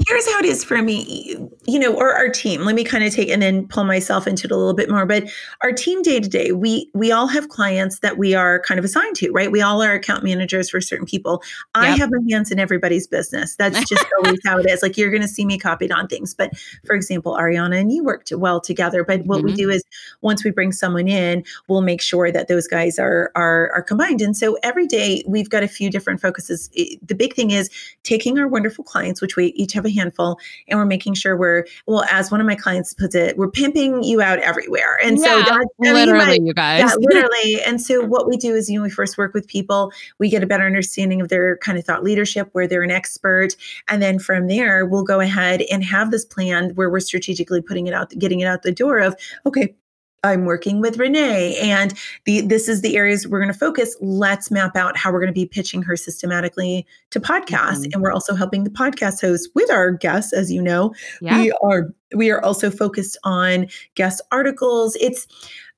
here's 0.07 0.27
how 0.31 0.39
it 0.39 0.45
is 0.45 0.65
for 0.65 0.83
me 0.83 1.37
you 1.71 1.79
know, 1.79 1.95
or 1.95 2.13
our 2.13 2.29
team. 2.29 2.63
Let 2.63 2.75
me 2.75 2.83
kind 2.83 3.05
of 3.05 3.15
take 3.15 3.29
and 3.29 3.41
then 3.41 3.69
pull 3.69 3.85
myself 3.85 4.27
into 4.27 4.47
it 4.47 4.51
a 4.51 4.57
little 4.57 4.75
bit 4.75 4.91
more. 4.91 5.07
But 5.07 5.31
our 5.63 5.73
team 5.73 6.03
day 6.03 6.19
to 6.19 6.29
day, 6.29 6.51
we 6.51 6.91
we 6.95 7.13
all 7.13 7.29
have 7.29 7.49
clients 7.49 8.01
that 8.01 8.19
we 8.19 8.35
are 8.35 8.61
kind 8.61 8.79
of 8.79 8.85
assigned 8.85 9.15
to, 9.17 9.31
right? 9.31 9.53
We 9.53 9.63
all 9.63 9.81
are 9.81 9.93
account 9.93 10.25
managers 10.25 10.69
for 10.69 10.81
certain 10.81 11.07
people. 11.07 11.43
Yep. 11.77 11.85
I 11.85 11.91
have 11.97 12.11
my 12.11 12.19
hands 12.29 12.51
in 12.51 12.59
everybody's 12.59 13.07
business. 13.07 13.55
That's 13.55 13.79
just 13.89 14.05
always 14.19 14.41
how 14.45 14.59
it 14.59 14.69
is. 14.69 14.83
Like 14.83 14.99
you're 14.99 15.11
going 15.11 15.23
to 15.23 15.29
see 15.29 15.45
me 15.45 15.59
copied 15.59 15.93
on 15.93 16.09
things. 16.09 16.35
But 16.35 16.51
for 16.85 16.97
example, 16.97 17.37
Ariana 17.37 17.79
and 17.81 17.93
you 17.93 18.03
worked 18.03 18.33
well 18.33 18.61
together. 18.61 19.05
But 19.05 19.25
what 19.27 19.39
mm-hmm. 19.39 19.47
we 19.47 19.55
do 19.55 19.71
is 19.71 19.85
once 20.23 20.45
we 20.45 20.51
bring 20.51 20.73
someone 20.73 21.07
in, 21.07 21.45
we'll 21.69 21.83
make 21.83 22.03
sure 22.03 22.33
that 22.33 22.49
those 22.49 22.67
guys 22.67 22.99
are 22.99 23.31
are 23.37 23.71
are 23.73 23.83
combined. 23.83 24.23
And 24.23 24.37
so 24.37 24.59
every 24.65 24.89
day 24.89 25.23
we've 25.25 25.51
got 25.51 25.63
a 25.63 25.69
few 25.69 25.89
different 25.89 26.21
focuses. 26.21 26.69
The 26.69 27.15
big 27.15 27.35
thing 27.35 27.53
is 27.53 27.71
taking 28.03 28.41
our 28.41 28.49
wonderful 28.49 28.83
clients, 28.83 29.21
which 29.21 29.37
we 29.37 29.49
each 29.49 29.73
have 29.75 29.87
a 29.87 29.91
handful, 29.91 30.41
and 30.67 30.77
we're 30.77 30.85
making 30.85 31.15
sure 31.15 31.37
we're 31.37 31.60
well, 31.87 32.05
as 32.11 32.31
one 32.31 32.41
of 32.41 32.47
my 32.47 32.55
clients 32.55 32.95
puts 32.95 33.15
it, 33.15 33.37
we're 33.37 33.51
pimping 33.51 34.03
you 34.03 34.21
out 34.23 34.39
everywhere. 34.41 34.99
And 35.03 35.19
yeah, 35.19 35.45
so 35.45 35.51
that's 35.51 35.67
literally, 35.79 36.39
mean, 36.39 36.47
you 36.47 36.55
guys. 36.55 36.81
Yeah, 36.81 36.95
literally. 36.99 37.63
and 37.67 37.81
so 37.81 38.05
what 38.05 38.29
we 38.29 38.37
do 38.37 38.55
is, 38.55 38.69
you 38.69 38.79
know, 38.79 38.83
we 38.83 38.91
first 38.91 39.19
work 39.19 39.35
with 39.35 39.47
people, 39.47 39.93
we 40.19 40.29
get 40.29 40.43
a 40.43 40.47
better 40.47 40.67
understanding 40.67 41.21
of 41.21 41.29
their 41.29 41.57
kind 41.59 41.79
of 41.79 41.85
thought 41.85 42.03
leadership, 42.03 42.49
where 42.53 42.67
they're 42.67 42.83
an 42.83 42.91
expert. 42.91 43.55
And 43.89 44.03
then 44.03 44.19
from 44.19 44.47
there, 44.47 44.87
we'll 44.87 45.05
go 45.05 45.21
ahead 45.21 45.63
and 45.71 45.85
have 45.85 46.11
this 46.11 46.25
plan 46.25 46.75
where 46.75 46.91
we're 46.91 47.01
strategically 47.01 47.63
putting 47.63 47.87
it 47.87 47.95
out, 47.95 48.11
getting 48.19 48.41
it 48.41 48.47
out 48.47 48.63
the 48.63 48.73
door 48.73 48.99
of, 48.99 49.17
okay, 49.47 49.75
I'm 50.23 50.45
working 50.45 50.81
with 50.81 50.99
Renee, 50.99 51.57
and 51.59 51.95
the 52.25 52.43
this 52.43 52.69
is 52.69 52.83
the 52.83 52.97
areas 52.97 53.27
we're 53.27 53.41
going 53.41 53.53
to 53.53 53.59
focus. 53.59 53.97
Let's 54.01 54.51
map 54.51 54.77
out 54.77 54.97
how 54.97 55.13
we're 55.13 55.21
going 55.21 55.33
to 55.33 55.41
be 55.41 55.47
pitching 55.47 55.83
her 55.83 55.97
systematically 55.97 56.87
to 57.11 57.21
podcasts, 57.21 57.81
mm-hmm. 57.81 57.91
and 57.95 58.03
we're 58.03 58.13
also 58.13 58.35
helping 58.35 58.65
the 58.65 58.71
podcast 58.71 59.21
hosts 59.21 59.49
with 59.55 59.71
our 59.71 59.91
guests. 59.91 60.33
As 60.33 60.53
you 60.53 60.63
know, 60.63 60.95
yeah. 61.21 61.41
we 61.41 61.53
are 61.63 61.89
we 62.15 62.31
are 62.31 62.43
also 62.45 62.71
focused 62.71 63.17
on 63.25 63.67
guest 63.95 64.21
articles. 64.31 64.97
It's 65.01 65.27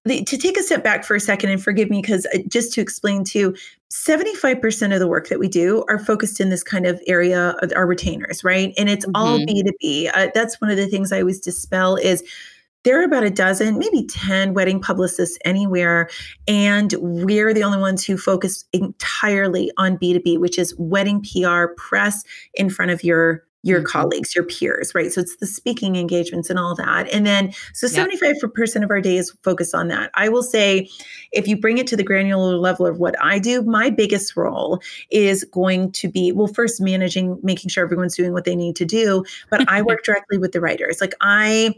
the, 0.05 0.25
to 0.25 0.37
take 0.37 0.57
a 0.57 0.63
step 0.63 0.83
back 0.83 1.05
for 1.05 1.15
a 1.15 1.21
second 1.21 1.51
and 1.51 1.63
forgive 1.63 1.89
me 1.89 2.01
because 2.01 2.27
uh, 2.27 2.39
just 2.49 2.73
to 2.75 2.81
explain 2.81 3.23
to 3.25 3.55
75% 3.93 4.93
of 4.93 4.99
the 4.99 5.07
work 5.07 5.29
that 5.29 5.39
we 5.39 5.49
do 5.49 5.85
are 5.89 5.99
focused 5.99 6.41
in 6.41 6.49
this 6.49 6.65
kind 6.65 6.87
of 6.87 7.01
area 7.07 7.55
of 7.61 7.73
our 7.77 7.87
retainers 7.87 8.43
right 8.43 8.73
and 8.79 8.89
it's 8.89 9.05
mm-hmm. 9.05 9.15
all 9.15 9.39
b2b 9.41 10.11
uh, 10.15 10.29
that's 10.35 10.61
one 10.61 10.71
of 10.71 10.77
the 10.79 10.87
things 10.87 11.13
i 11.13 11.21
always 11.21 11.39
dispel 11.39 11.97
is 11.97 12.25
there 12.85 13.01
are 13.01 13.05
about 13.05 13.25
a 13.25 13.31
dozen, 13.31 13.79
maybe 13.79 14.07
10 14.07 14.55
wedding 14.55 14.81
publicists 14.81 15.39
anywhere. 15.45 16.09
And 16.49 16.95
we're 16.99 17.55
the 17.55 17.65
only 17.65 17.79
ones 17.79 18.05
who 18.05 18.17
focus 18.17 18.65
entirely 18.73 19.71
on 19.77 19.99
B2B, 19.99 20.39
which 20.39 20.59
is 20.59 20.75
wedding 20.79 21.23
PR 21.23 21.67
press 21.77 22.25
in 22.55 22.71
front 22.71 22.91
of 22.91 23.05
your 23.05 23.45
your 23.65 23.79
mm-hmm. 23.79 23.87
colleagues, 23.87 24.35
your 24.35 24.45
peers, 24.45 24.93
right? 24.95 25.13
So 25.13 25.21
it's 25.21 25.37
the 25.37 25.47
speaking 25.47 25.97
engagements 25.97 26.51
and 26.51 26.59
all 26.59 26.75
that. 26.75 27.09
And 27.13 27.25
then, 27.25 27.53
so 27.75 27.87
yep. 27.87 28.09
75% 28.11 28.83
of 28.83 28.91
our 28.91 29.01
day 29.01 29.17
is 29.17 29.33
focused 29.43 29.75
on 29.75 29.89
that. 29.89 30.11
I 30.15 30.29
will 30.29 30.43
say, 30.43 30.89
if 31.31 31.47
you 31.47 31.57
bring 31.57 31.79
it 31.79 31.87
to 31.89 31.97
the 31.97 32.03
granular 32.03 32.57
level 32.57 32.87
of 32.87 32.99
what 32.99 33.15
I 33.23 33.39
do, 33.39 33.63
my 33.63 33.89
biggest 33.89 34.37
role 34.37 34.81
is 35.11 35.45
going 35.45 35.93
to 35.93 36.09
be, 36.09 36.33
well, 36.33 36.49
first 36.49 36.81
managing, 36.81 37.39
making 37.43 37.71
sure 37.71 37.85
everyone's 37.85 38.17
doing 38.17 38.33
what 38.33 38.45
they 38.45 38.57
need 38.57 38.77
to 38.77 38.85
do. 38.85 39.25
But 39.49 39.69
I 39.69 39.83
work 39.83 40.03
directly 40.05 40.39
with 40.39 40.53
the 40.53 40.61
writers. 40.61 41.01
Like 41.01 41.15
I 41.21 41.75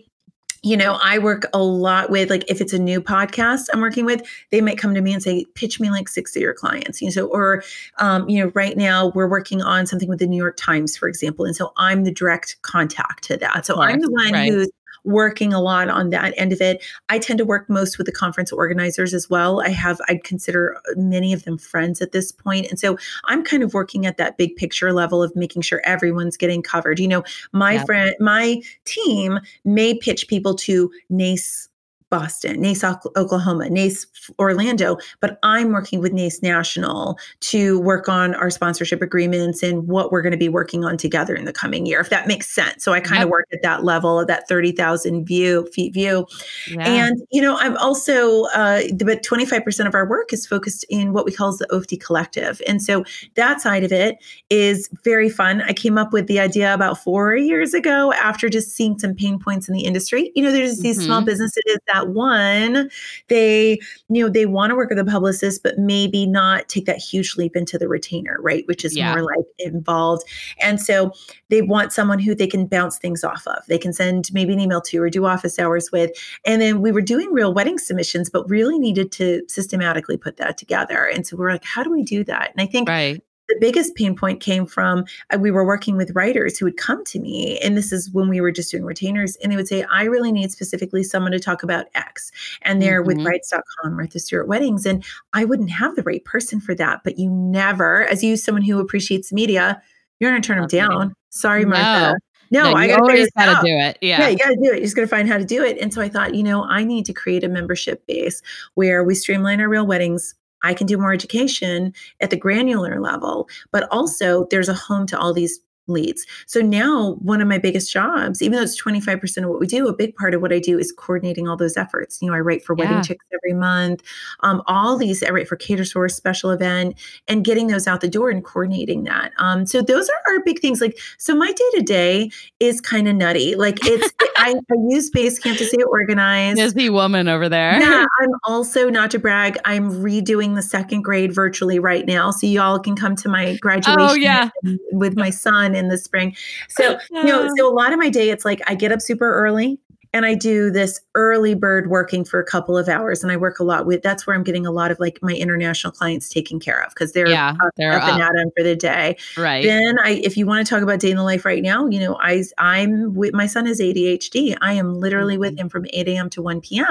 you 0.65 0.79
know, 0.79 0.99
I 1.03 1.19
work 1.19 1.45
a 1.53 1.63
lot 1.63 2.09
with 2.09 2.31
like 2.31 2.43
if 2.49 2.61
it's 2.63 2.73
a 2.73 2.79
new 2.79 3.01
podcast 3.03 3.67
I'm 3.73 3.83
working 3.83 4.07
with, 4.07 4.23
they 4.51 4.63
might 4.63 4.79
come 4.79 4.95
to 4.95 5.03
me 5.03 5.13
and 5.13 5.23
say, 5.23 5.45
pitch 5.55 5.79
me 5.79 5.91
like 5.91 6.09
six 6.09 6.35
of 6.35 6.41
your 6.41 6.55
clients. 6.55 7.03
You 7.03 7.09
know, 7.09 7.13
so 7.13 7.27
or 7.27 7.63
um, 7.99 8.27
you 8.31 8.43
know, 8.43 8.51
right 8.55 8.75
now 8.75 9.09
we're 9.09 9.29
working 9.29 9.61
on 9.61 9.87
something 9.87 10.09
with 10.09 10.21
the 10.21 10.27
New 10.27 10.39
York 10.39 10.57
Times, 10.57 10.97
for 10.97 11.07
example. 11.07 11.45
And 11.45 11.55
so 11.55 11.75
I'm 11.77 12.05
the 12.05 12.11
direct 12.11 12.57
contact 12.63 13.25
to 13.25 13.37
that. 13.37 13.67
So 13.67 13.79
I'm 13.79 14.01
the 14.01 14.11
one 14.11 14.33
right. 14.33 14.51
who's 14.51 14.71
working 15.05 15.53
a 15.53 15.61
lot 15.61 15.89
on 15.89 16.11
that 16.11 16.35
end 16.37 16.53
of 16.53 16.61
it. 16.61 16.83
I 17.09 17.19
tend 17.19 17.39
to 17.39 17.45
work 17.45 17.69
most 17.69 17.99
with 17.99 18.07
the 18.07 18.13
conference 18.13 18.53
organizers 18.53 19.15
as 19.15 19.29
well. 19.29 19.61
I 19.61 19.69
have, 19.69 20.01
I'd 20.09 20.25
consider 20.25 20.77
uh, 20.77 20.81
many 20.97 21.33
of 21.33 21.45
them 21.45 21.59
friends 21.59 22.01
at 22.01 22.13
this 22.13 22.33
point. 22.33 22.67
And 22.71 22.79
so 22.79 22.97
I'm 23.27 23.45
kind 23.45 23.63
of 23.63 23.75
working 23.75 24.07
at 24.07 24.17
that 24.17 24.37
big 24.37 24.57
picture 24.57 24.93
level 24.93 25.23
of 25.23 25.35
making 25.37 25.63
sure 25.63 25.83
everyone's 25.85 26.37
getting 26.37 26.63
covered. 26.63 26.99
You 26.99 27.09
know, 27.09 27.25
my 27.53 27.85
friend, 27.85 28.15
my 28.19 28.63
team 28.85 29.39
may 29.65 29.95
pitch 29.95 30.29
people 30.29 30.55
to 30.55 30.91
NACE 31.11 31.69
Boston, 32.11 32.61
NACE, 32.61 32.85
Oklahoma, 32.85 33.69
NACE, 33.69 34.07
Orlando, 34.39 34.99
but 35.21 35.39
I'm 35.43 35.73
working 35.73 36.01
with 36.01 36.13
NACE 36.13 36.43
National 36.43 37.19
to 37.41 37.81
work 37.81 38.09
on 38.09 38.35
our 38.35 38.51
sponsorship 38.51 39.03
agreements 39.03 39.63
and 39.63 39.89
what 39.89 40.13
we're 40.13 40.23
going 40.23 40.33
to 40.33 40.39
be 40.39 40.49
working 40.49 40.85
on 40.85 40.97
together 40.97 41.35
in 41.35 41.45
the 41.45 41.53
coming 41.53 41.87
year, 41.87 42.01
if 42.01 42.11
that 42.11 42.29
makes 42.29 42.49
sense. 42.49 42.85
So 42.85 42.93
I 42.93 43.01
kind 43.01 43.19
yep. 43.19 43.25
of 43.25 43.31
work 43.31 43.47
at 43.53 43.63
that 43.63 43.85
level 43.85 44.21
of 44.21 44.27
that 44.29 44.47
30,000 44.49 45.25
view 45.25 45.69
feet 45.73 45.93
view. 45.93 46.27
Yeah. 46.71 46.89
And, 46.89 47.23
you 47.33 47.43
know, 47.43 47.57
I'm 47.59 47.77
also, 47.79 48.45
uh, 48.55 48.83
but 48.99 49.23
25% 49.23 49.87
of 49.87 49.95
our 49.95 50.09
work 50.09 50.33
is 50.33 50.47
focused 50.47 50.85
in 50.89 51.13
what 51.13 51.25
we 51.25 51.33
call 51.33 51.57
the 51.57 51.67
OFD 51.67 52.01
collective. 52.01 52.61
And 52.67 52.83
so 52.83 53.05
that 53.35 53.61
side 53.61 53.85
of 53.85 53.93
it 53.93 54.17
is 54.51 54.89
very 55.03 55.29
fun. 55.29 55.63
I 55.63 55.73
came 55.73 55.99
up 55.99 56.13
with 56.13 56.27
the 56.27 56.39
idea 56.39 56.73
about 56.73 56.99
four 57.03 57.35
years 57.37 57.75
ago 57.75 58.13
after 58.13 58.49
just 58.49 58.77
seeing 58.77 58.99
some 58.99 59.15
pain 59.15 59.39
points 59.39 59.69
in 59.69 59.75
the 59.75 59.85
industry. 59.85 60.31
You 60.35 60.43
know, 60.45 60.53
there's 60.53 60.79
these 60.79 60.99
mm-hmm. 60.99 61.07
small 61.07 61.23
businesses 61.23 61.79
that 61.87 61.94
that 61.95 62.09
one, 62.09 62.91
they, 63.29 63.79
you 64.09 64.23
know, 64.25 64.29
they 64.29 64.47
want 64.47 64.71
to 64.71 64.77
work 64.77 64.91
with 64.91 64.99
a 64.99 65.05
publicist, 65.05 65.63
but 65.63 65.79
maybe 65.79 66.27
not 66.27 66.69
take 66.69 66.87
that 66.87 66.99
huge 66.99 67.37
leap 67.37 67.57
into 67.57 67.79
the 67.79 67.89
retainer, 67.89 68.39
right? 68.41 68.65
Which 68.67 68.85
is 68.85 68.97
Yeah. 68.97 69.15
more 69.15 69.23
like 69.23 69.45
involved. 69.59 70.25
And 70.61 70.81
so 70.81 71.13
they 71.49 71.63
want 71.63 71.93
someone 71.93 72.19
who 72.19 72.35
they 72.35 72.47
can 72.47 72.67
bounce 72.67 72.99
things 72.99 73.23
off 73.25 73.47
of. 73.47 73.65
They 73.69 73.79
can 73.79 73.93
send 73.93 74.33
maybe 74.33 74.53
an 74.53 74.61
email 74.61 74.81
to 74.83 75.03
or 75.03 75.11
do 75.11 75.25
office 75.25 75.59
hours 75.59 75.91
with. 75.93 76.11
And 76.45 76.61
then 76.61 76.81
we 76.81 76.91
were 76.93 77.01
doing 77.01 77.33
real 77.33 77.55
wedding 77.55 77.79
submissions, 77.79 78.31
but 78.31 78.49
really 78.51 78.79
needed 78.79 79.13
to 79.13 79.43
systematically 79.49 80.17
put 80.17 80.37
that 80.39 80.59
together. 80.59 81.05
And 81.05 81.27
so 81.27 81.37
we're 81.37 81.51
like, 81.51 81.65
how 81.65 81.83
do 81.83 81.91
we 81.91 82.03
do 82.03 82.25
that? 82.25 82.51
And 82.53 82.61
I 82.61 82.67
think 82.67 82.89
Right. 82.89 83.23
The 83.49 83.57
biggest 83.61 83.95
pain 83.95 84.17
point 84.17 84.41
came 84.41 84.65
from 84.65 85.05
uh, 85.33 85.39
we 85.39 85.51
were 85.51 85.67
working 85.67 85.97
with 85.99 86.11
writers 86.15 86.57
who 86.59 86.65
would 86.65 86.79
come 86.79 87.05
to 87.05 87.21
me 87.21 87.59
and 87.63 87.77
this 87.77 87.93
is 87.93 88.11
when 88.11 88.29
we 88.31 88.41
were 88.41 88.51
just 88.51 88.71
doing 88.71 88.85
retainers 88.85 89.37
and 89.37 89.53
they 89.53 89.57
would 89.57 89.69
say 89.69 89.85
i 89.93 90.05
really 90.05 90.33
need 90.33 90.51
specifically 90.51 91.03
someone 91.03 91.31
to 91.31 91.39
talk 91.39 91.63
about 91.63 91.87
x 91.95 92.33
and 92.63 92.81
they're 92.81 93.03
with 93.03 93.19
Mhm. 93.19 93.25
brides.com 93.25 93.95
martha 93.97 94.19
stewart 94.19 94.49
weddings 94.49 94.87
and 94.87 95.05
i 95.35 95.45
wouldn't 95.45 95.71
have 95.71 95.95
the 95.95 96.03
right 96.05 96.25
person 96.25 96.59
for 96.59 96.75
that 96.75 97.03
but 97.05 97.19
you 97.19 97.29
never 97.29 98.05
as 98.07 98.25
you 98.25 98.37
someone 98.39 98.63
who 98.63 98.81
appreciates 98.81 99.31
media 99.31 99.81
you're 100.21 100.31
going 100.31 100.41
to 100.41 100.47
turn 100.47 100.59
them 100.59 100.69
down 100.69 101.15
sorry 101.29 101.65
No. 101.65 101.69
martha 101.71 102.15
no, 102.51 102.71
No, 102.71 102.75
i 102.77 102.87
got 102.87 102.97
to 102.97 103.03
always 103.03 103.31
got 103.37 103.61
to 103.61 103.67
do 103.67 103.75
it. 103.77 103.99
yeah, 104.01 104.21
Yeah. 104.21 104.29
you 104.29 104.39
got 104.39 104.49
to 104.51 104.57
do 104.63 104.71
it. 104.73 104.77
You 104.77 104.83
just 104.85 104.95
to 104.97 105.07
find 105.09 105.29
how 105.29 105.39
to 105.39 105.45
do 105.45 105.65
it. 105.65 105.77
And 105.81 105.93
so 105.93 106.01
I 106.01 106.09
thought, 106.09 106.35
you 106.37 106.43
know, 106.45 106.65
I 106.65 106.85
need 106.85 107.05
to 107.07 107.13
create 107.13 107.43
a 107.43 107.49
membership 107.49 108.07
base 108.07 108.43
where 108.75 109.03
we 109.03 109.15
streamline 109.17 109.61
our 109.61 109.69
real 109.69 109.87
weddings. 109.87 110.35
I 110.65 110.75
can 110.75 110.87
do 110.87 110.99
more 110.99 111.13
education 111.13 111.95
at 112.21 112.31
the 112.31 112.37
granular 112.37 113.01
level, 113.01 113.49
but 113.71 113.87
also 113.91 114.47
there's 114.51 114.69
a 114.69 114.75
home 114.75 115.07
to 115.09 115.19
all 115.19 115.33
these 115.33 115.61
leads. 115.87 116.27
So 116.47 116.61
now 116.61 117.17
one 117.21 117.41
of 117.41 117.49
my 117.49 117.59
biggest 117.59 117.93
jobs, 117.93 118.41
even 118.43 118.57
though 118.57 118.63
it's 118.63 118.81
25% 118.81 119.45
of 119.45 119.51
what 119.51 119.61
we 119.61 119.67
do, 119.67 119.87
a 119.89 119.95
big 119.95 120.15
part 120.17 120.35
of 120.35 120.41
what 120.43 120.53
I 120.53 120.59
do 120.59 120.79
is 120.79 120.93
coordinating 120.97 121.47
all 121.49 121.57
those 121.57 121.77
efforts. 121.77 122.21
You 122.23 122.29
know, 122.29 122.35
I 122.35 122.41
write 122.41 122.65
for 122.65 122.75
Wedding 122.75 122.97
Yeah. 122.97 123.03
Chicks 123.03 123.25
every 123.33 123.59
month, 123.59 124.03
um, 124.41 124.63
all 124.67 124.97
these, 124.97 125.23
I 125.23 125.31
write 125.31 125.49
for 125.49 125.57
Catersource 125.57 126.13
special 126.13 126.51
event 126.51 126.95
and 127.29 127.45
getting 127.45 127.67
those 127.67 127.87
out 127.87 128.01
the 128.01 128.09
door 128.09 128.31
and 128.31 128.45
coordinating 128.45 129.05
that. 129.05 129.33
Um, 129.39 129.67
so 129.67 129.83
those 129.83 130.09
are 130.09 130.33
our 130.35 130.43
big 130.45 130.61
things. 130.61 130.81
Like, 130.81 130.99
so 131.19 131.35
my 131.35 131.53
day 131.53 131.71
to 131.79 131.83
day 131.83 132.31
is 132.61 132.81
kind 132.81 133.09
of 133.09 133.15
nutty. 133.17 133.55
Like 133.55 133.79
it's, 133.83 134.13
I, 134.37 134.55
I 134.55 134.75
use 134.91 135.11
Basecamp 135.11 135.59
to 135.59 135.65
stay 135.65 135.83
organized. 135.83 136.57
Busy 136.59 136.91
woman 136.91 137.29
over 137.29 137.49
there. 137.49 137.79
Yeah, 137.81 138.05
I'm 138.21 138.31
also 138.45 138.91
not 138.91 139.11
to 139.13 139.19
brag. 139.19 139.57
I'm 139.65 139.91
redoing 140.03 140.55
the 140.55 140.63
second 140.63 141.03
grade 141.03 141.33
virtually 141.33 141.79
right 141.79 142.07
now, 142.07 142.31
so 142.31 142.47
y'all 142.47 142.79
can 142.79 142.97
come 142.97 143.17
to 143.17 143.29
my 143.29 143.57
graduation 143.57 144.01
Oh, 144.01 144.15
yeah. 144.15 144.51
with 144.93 145.17
my 145.17 145.31
son 145.31 145.74
in 145.75 145.89
the 145.89 145.99
spring. 145.99 146.37
So 146.69 146.99
you 147.11 147.25
know, 147.25 147.49
so 147.57 147.69
a 147.69 147.75
lot 147.75 147.93
of 147.93 147.99
my 147.99 148.09
day, 148.09 148.31
it's 148.31 148.45
like 148.45 148.61
I 148.67 148.75
get 148.75 148.93
up 148.93 149.01
super 149.01 149.33
early 149.35 149.79
and 150.15 150.25
I 150.25 150.35
do 150.35 150.71
this 150.71 151.01
early 151.17 151.55
bird 151.55 151.91
working 151.91 152.25
for 152.25 152.41
a 152.41 152.45
couple 152.45 152.79
of 152.79 152.89
hours, 152.89 153.23
and 153.23 153.31
I 153.33 153.37
work 153.37 153.59
a 153.59 153.65
lot 153.65 153.85
with. 153.85 154.01
That's 154.03 154.27
where 154.27 154.35
I'm 154.35 154.45
getting 154.45 154.65
a 154.65 154.71
lot 154.71 154.91
of 154.91 154.99
like 155.01 155.19
my 155.21 155.33
international 155.35 155.93
clients 155.93 156.29
taken 156.31 156.61
care 156.61 156.81
of 156.83 156.91
because 156.95 157.13
they're 157.13 157.29
Yeah, 157.29 157.51
up, 157.63 157.73
they're 157.77 157.93
up 157.93 158.05
and 158.09 158.23
up. 158.23 158.31
at 158.31 158.39
'em 158.39 158.51
for 158.57 158.63
the 158.63 158.77
day. 158.77 159.17
right. 159.37 159.65
Then 159.65 159.99
I, 159.99 160.11
if 160.23 160.37
you 160.37 160.47
want 160.47 160.67
to 160.67 160.71
talk 160.75 160.83
about 160.83 161.01
day 161.01 161.11
in 161.11 161.17
the 161.17 161.23
life 161.25 161.45
right 161.45 161.63
now, 161.63 161.87
you 161.89 161.99
know, 162.01 162.17
I, 162.21 162.45
I'm 162.59 163.15
with 163.15 163.35
my 163.35 163.47
son 163.47 163.67
is 163.67 163.81
ADHD. 163.81 164.57
I 164.63 164.73
am 164.75 164.95
literally 164.95 165.37
with 165.37 165.59
him 165.59 165.69
from 165.69 165.85
8 165.93 166.09
a.m. 166.09 166.31
to 166.31 166.41
1 166.43 166.61
p.m. 166.63 166.87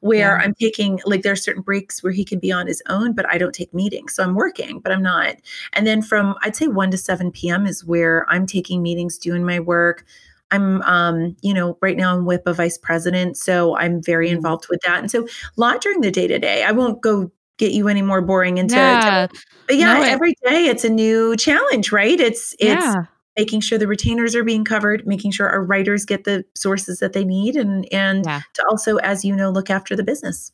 where 0.00 0.12
Mm-hmm. 0.12 0.40
Yeah. 0.40 0.44
I'm 0.44 0.54
taking 0.54 1.00
like 1.06 1.22
there 1.22 1.32
are 1.32 1.36
certain 1.36 1.62
breaks 1.62 2.02
where 2.02 2.12
he 2.12 2.24
can 2.24 2.38
be 2.38 2.52
on 2.52 2.66
his 2.66 2.82
own, 2.88 3.14
but 3.14 3.26
I 3.28 3.38
don't 3.38 3.54
take 3.54 3.72
meetings. 3.72 4.14
So 4.14 4.22
I'm 4.22 4.34
working, 4.34 4.78
but 4.78 4.92
I'm 4.92 5.02
not. 5.02 5.36
And 5.72 5.86
then 5.86 6.02
from 6.02 6.34
I'd 6.42 6.54
say 6.54 6.66
1 6.68 6.90
to 6.90 6.98
7 6.98 7.32
p.m. 7.32 7.64
is 7.66 7.82
where 7.84 8.26
I'm 8.28 8.46
taking 8.46 8.82
meetings, 8.82 9.16
doing 9.16 9.42
my 9.44 9.58
work. 9.58 10.04
I'm, 10.52 10.80
um, 10.82 11.36
you 11.42 11.52
know, 11.54 11.76
right 11.82 11.96
now 11.96 12.14
I'm 12.14 12.24
WIPA 12.24 12.54
vice 12.54 12.78
president, 12.78 13.36
so 13.36 13.76
I'm 13.76 14.02
very 14.02 14.28
Mhm. 14.28 14.36
involved 14.36 14.66
with 14.70 14.80
that. 14.86 14.98
And 15.00 15.10
so 15.10 15.24
a 15.24 15.28
lot 15.56 15.80
during 15.80 16.00
the 16.02 16.10
day 16.12 16.26
to 16.28 16.38
day. 16.38 16.62
I 16.62 16.70
won't 16.72 17.00
go 17.02 17.32
get 17.58 17.72
you 17.72 17.88
any 17.88 18.02
more 18.02 18.20
boring 18.22 18.58
into 18.58 18.74
yeah. 18.76 19.26
but 19.66 19.76
yeah, 19.76 19.94
No, 19.94 20.02
it- 20.02 20.08
every 20.08 20.34
day 20.44 20.66
it's 20.66 20.84
a 20.84 20.88
new 20.90 21.36
challenge, 21.36 21.92
right? 21.92 22.18
It's 22.20 22.54
it's 22.58 22.82
yeah. 22.84 23.04
making 23.36 23.60
sure 23.60 23.78
the 23.78 23.86
retainers 23.86 24.34
are 24.34 24.44
being 24.44 24.64
covered, 24.64 25.06
making 25.06 25.30
sure 25.32 25.48
our 25.48 25.62
writers 25.64 26.04
get 26.04 26.24
the 26.24 26.44
sources 26.54 26.98
that 27.00 27.12
they 27.12 27.24
need, 27.24 27.56
and 27.56 27.86
and 27.92 28.24
Yeah. 28.26 28.40
to 28.54 28.64
also, 28.68 28.96
as 28.96 29.24
you 29.24 29.34
know, 29.36 29.50
look 29.50 29.70
after 29.70 29.94
the 29.96 30.02
business. 30.02 30.52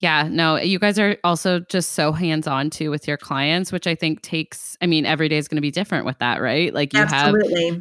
Yeah, 0.00 0.28
no, 0.30 0.56
you 0.56 0.78
guys 0.78 0.98
are 0.98 1.18
also 1.24 1.60
just 1.60 1.92
so 1.92 2.10
hands 2.12 2.46
on 2.46 2.70
too 2.70 2.90
with 2.90 3.06
your 3.06 3.18
clients, 3.18 3.70
which 3.70 3.86
I 3.86 3.94
think 3.94 4.22
takes, 4.22 4.78
I 4.80 4.86
mean, 4.86 5.04
every 5.04 5.28
day 5.28 5.36
is 5.36 5.46
going 5.46 5.58
to 5.58 5.62
be 5.62 5.70
different 5.70 6.06
with 6.06 6.18
that, 6.20 6.40
right? 6.40 6.72
Like 6.72 6.94
you 6.94 7.04
have 7.04 7.34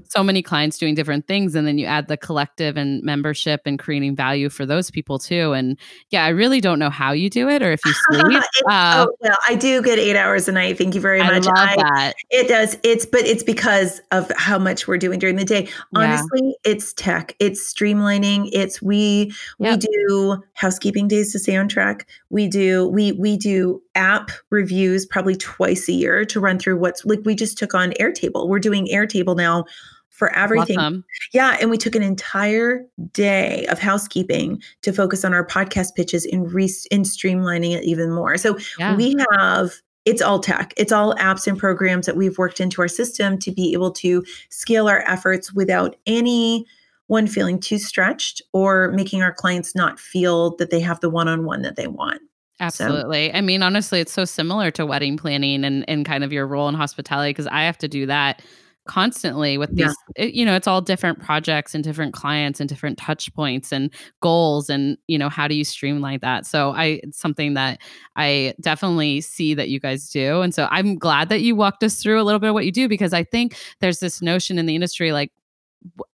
so 0.10 0.21
many 0.21 0.41
clients 0.41 0.77
doing 0.77 0.95
different 0.95 1.27
things, 1.27 1.55
and 1.55 1.65
then 1.65 1.77
you 1.77 1.86
add 1.86 2.10
the 2.10 2.17
collective 2.17 2.75
and 2.75 3.01
membership 3.03 3.62
and 3.63 3.79
creating 3.79 4.17
value 4.17 4.49
for 4.49 4.65
those 4.65 4.91
people 4.91 5.17
too. 5.17 5.53
And 5.53 5.79
yeah, 6.10 6.25
I 6.25 6.29
really 6.29 6.60
don't 6.60 6.77
know 6.77 6.89
how 6.89 7.13
you 7.13 7.29
do 7.29 7.47
it 7.47 7.62
or 7.62 7.71
if 7.71 7.79
you 7.86 7.93
sleep. 8.12 8.43
Uh, 8.69 9.05
oh 9.08 9.13
well, 9.21 9.38
I 9.47 9.55
do 9.55 9.82
get 9.82 9.97
eight 9.97 10.17
hours 10.17 10.49
a 10.49 10.51
night. 10.51 10.77
Thank 10.77 10.95
you 10.95 11.01
very 11.01 11.19
much. 11.19 11.47
I 11.47 11.51
love 11.51 11.69
I- 11.69 11.75
that. 11.77 12.13
It 12.32 12.49
does. 12.49 12.77
It's 12.84 13.05
but 13.05 13.21
it's 13.21 13.43
because 13.43 14.01
of 14.12 14.29
how 14.36 14.60
much 14.60 14.89
we're 14.89 14.97
doing 14.97 15.19
during 15.19 15.38
the 15.38 15.45
day. 15.45 15.63
Yeah. 15.63 16.01
Honestly, 16.01 16.58
it's 16.65 16.91
tech. 16.91 17.34
It's 17.39 17.73
streamlining. 17.73 18.49
It's 18.51 18.82
we 18.82 19.34
we 19.58 19.77
do 19.77 20.43
housekeeping 20.55 21.08
days 21.08 21.32
to 21.32 21.39
stay 21.39 21.55
on 21.55 21.69
track. 21.69 22.08
We 22.30 22.48
do 22.48 22.88
we 22.88 23.13
we 23.13 23.38
do 23.38 23.82
app 23.95 24.32
reviews 24.50 25.06
probably 25.06 25.36
twice 25.36 25.88
a 25.89 25.93
year 25.93 26.26
to 26.26 26.39
run 26.39 26.60
through 26.60 26.78
what's 26.80 27.06
like 27.06 27.19
we 27.26 27.36
just 27.36 27.58
took 27.58 27.74
on 27.74 27.91
Airtable. 28.00 28.48
We're 28.48 28.60
doing 28.60 28.88
Airtable 28.88 29.36
now 29.36 29.65
for 30.10 30.36
everything. 30.36 30.78
Awesome. 30.78 31.06
Yeah, 31.34 31.58
and 31.62 31.69
we 31.69 31.78
took 31.78 31.95
an 31.95 32.04
entire 32.04 32.86
day 33.13 33.65
of 33.67 33.80
housekeeping 33.80 34.62
to 34.82 34.91
focus 34.91 35.24
on 35.24 35.34
our 35.34 35.45
podcast 35.48 35.95
pitches 35.95 36.26
and 36.26 36.52
re- 36.52 36.69
and 36.91 37.06
streamlining 37.06 37.72
it 37.72 37.84
even 37.86 38.12
more. 38.12 38.38
So 38.38 38.58
Yeah. 38.78 38.95
we 38.95 39.15
have 39.32 39.72
it's 40.06 40.22
all 40.22 40.39
tech. 40.39 40.74
It's 40.76 40.91
all 40.91 41.13
apps 41.15 41.45
and 41.45 41.58
programs 41.58 42.06
that 42.06 42.15
we've 42.15 42.38
worked 42.38 42.60
into 42.60 42.82
our 42.82 42.88
system 42.88 43.38
to 43.39 43.52
be 43.52 43.74
able 43.74 43.91
to 43.91 44.24
scale 44.50 44.88
our 44.88 45.04
efforts 45.08 45.54
without 45.54 45.95
any 46.06 46.65
one 47.10 47.26
feeling 47.26 47.60
too 47.60 47.80
stretched 47.80 48.39
or 48.54 48.91
making 48.91 49.24
our 49.24 49.34
clients 49.34 49.76
not 49.76 50.00
feel 50.00 50.56
that 50.58 50.69
they 50.69 50.80
have 50.80 51.00
the 51.00 51.10
one-on-one 51.10 51.63
that 51.63 51.76
they 51.76 51.88
want. 51.88 52.22
Absolutely. 52.60 53.34
I 53.34 53.41
mean, 53.41 53.63
honestly, 53.63 54.00
it's 54.00 54.12
so 54.12 54.26
similar 54.26 54.69
to 54.72 54.86
wedding 54.86 55.17
planning 55.17 55.63
and, 55.63 55.84
and 55.89 56.06
kind 56.06 56.24
of 56.24 56.32
your 56.32 56.45
role 56.45 56.69
in 56.69 56.76
hospitality 56.76 57.32
because 57.32 57.48
I 57.48 57.63
have 57.63 57.80
to 57.80 57.88
do 57.88 58.06
that 58.06 58.43
constantly 58.86 59.58
with 59.58 59.72
Yeah. 59.74 59.88
these, 59.88 59.95
it- 60.17 60.34
you 60.36 60.45
know, 60.45 60.56
it's 60.56 60.67
all 60.67 60.82
different 60.82 61.19
projects 61.19 61.74
and 61.74 61.84
different 61.84 62.13
clients 62.13 62.60
and 62.60 62.69
different 62.69 63.00
touch 63.00 63.34
points 63.34 63.72
and 63.72 63.89
goals. 64.22 64.69
And, 64.69 64.95
you 65.08 65.17
know, 65.17 65.30
how 65.30 65.48
do 65.48 65.56
you 65.56 65.63
streamline 65.63 66.19
that? 66.22 66.45
So 66.45 66.72
I, 66.72 67.00
it's 67.04 67.19
something 67.19 67.56
that 67.56 67.80
I 68.17 68.54
definitely 68.62 69.22
see 69.22 69.56
that 69.56 69.69
you 69.69 69.80
guys 69.80 70.10
do. 70.12 70.41
And 70.41 70.54
so 70.54 70.67
I'm 70.69 70.95
glad 70.95 71.30
that 71.30 71.41
you 71.41 71.56
walked 71.56 71.84
us 71.84 72.02
through 72.04 72.22
a 72.22 72.24
little 72.24 72.39
bit 72.39 72.50
of 72.50 72.54
what 72.54 72.65
you 72.65 72.72
do 72.72 72.88
because 72.88 73.13
I 73.13 73.24
think 73.24 73.56
there's 73.80 74.00
this 74.00 74.22
notion 74.22 74.60
in 74.60 74.67
the 74.67 74.76
industry 74.76 75.12
like, 75.12 75.32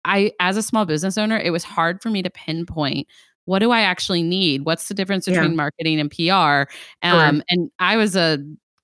I, 0.05 0.33
as 0.41 0.57
a 0.57 0.63
small 0.63 0.85
business 0.87 1.19
owner, 1.19 1.39
it 1.39 1.51
was 1.51 1.65
hard 1.65 2.03
for 2.03 2.11
me 2.11 2.23
to 2.23 2.31
pinpoint 2.31 3.07
what 3.47 3.59
do 3.61 3.71
I 3.73 3.81
actually 3.81 4.23
need? 4.23 4.65
What's 4.65 4.87
the 4.89 4.95
difference 4.95 5.27
Yeah. 5.27 5.35
between 5.41 5.57
marketing 5.57 5.99
and 5.99 6.11
PR? 6.11 6.71
Um, 7.03 7.43
and 7.49 7.71
I 7.81 7.97
was 7.97 8.15
a 8.15 8.39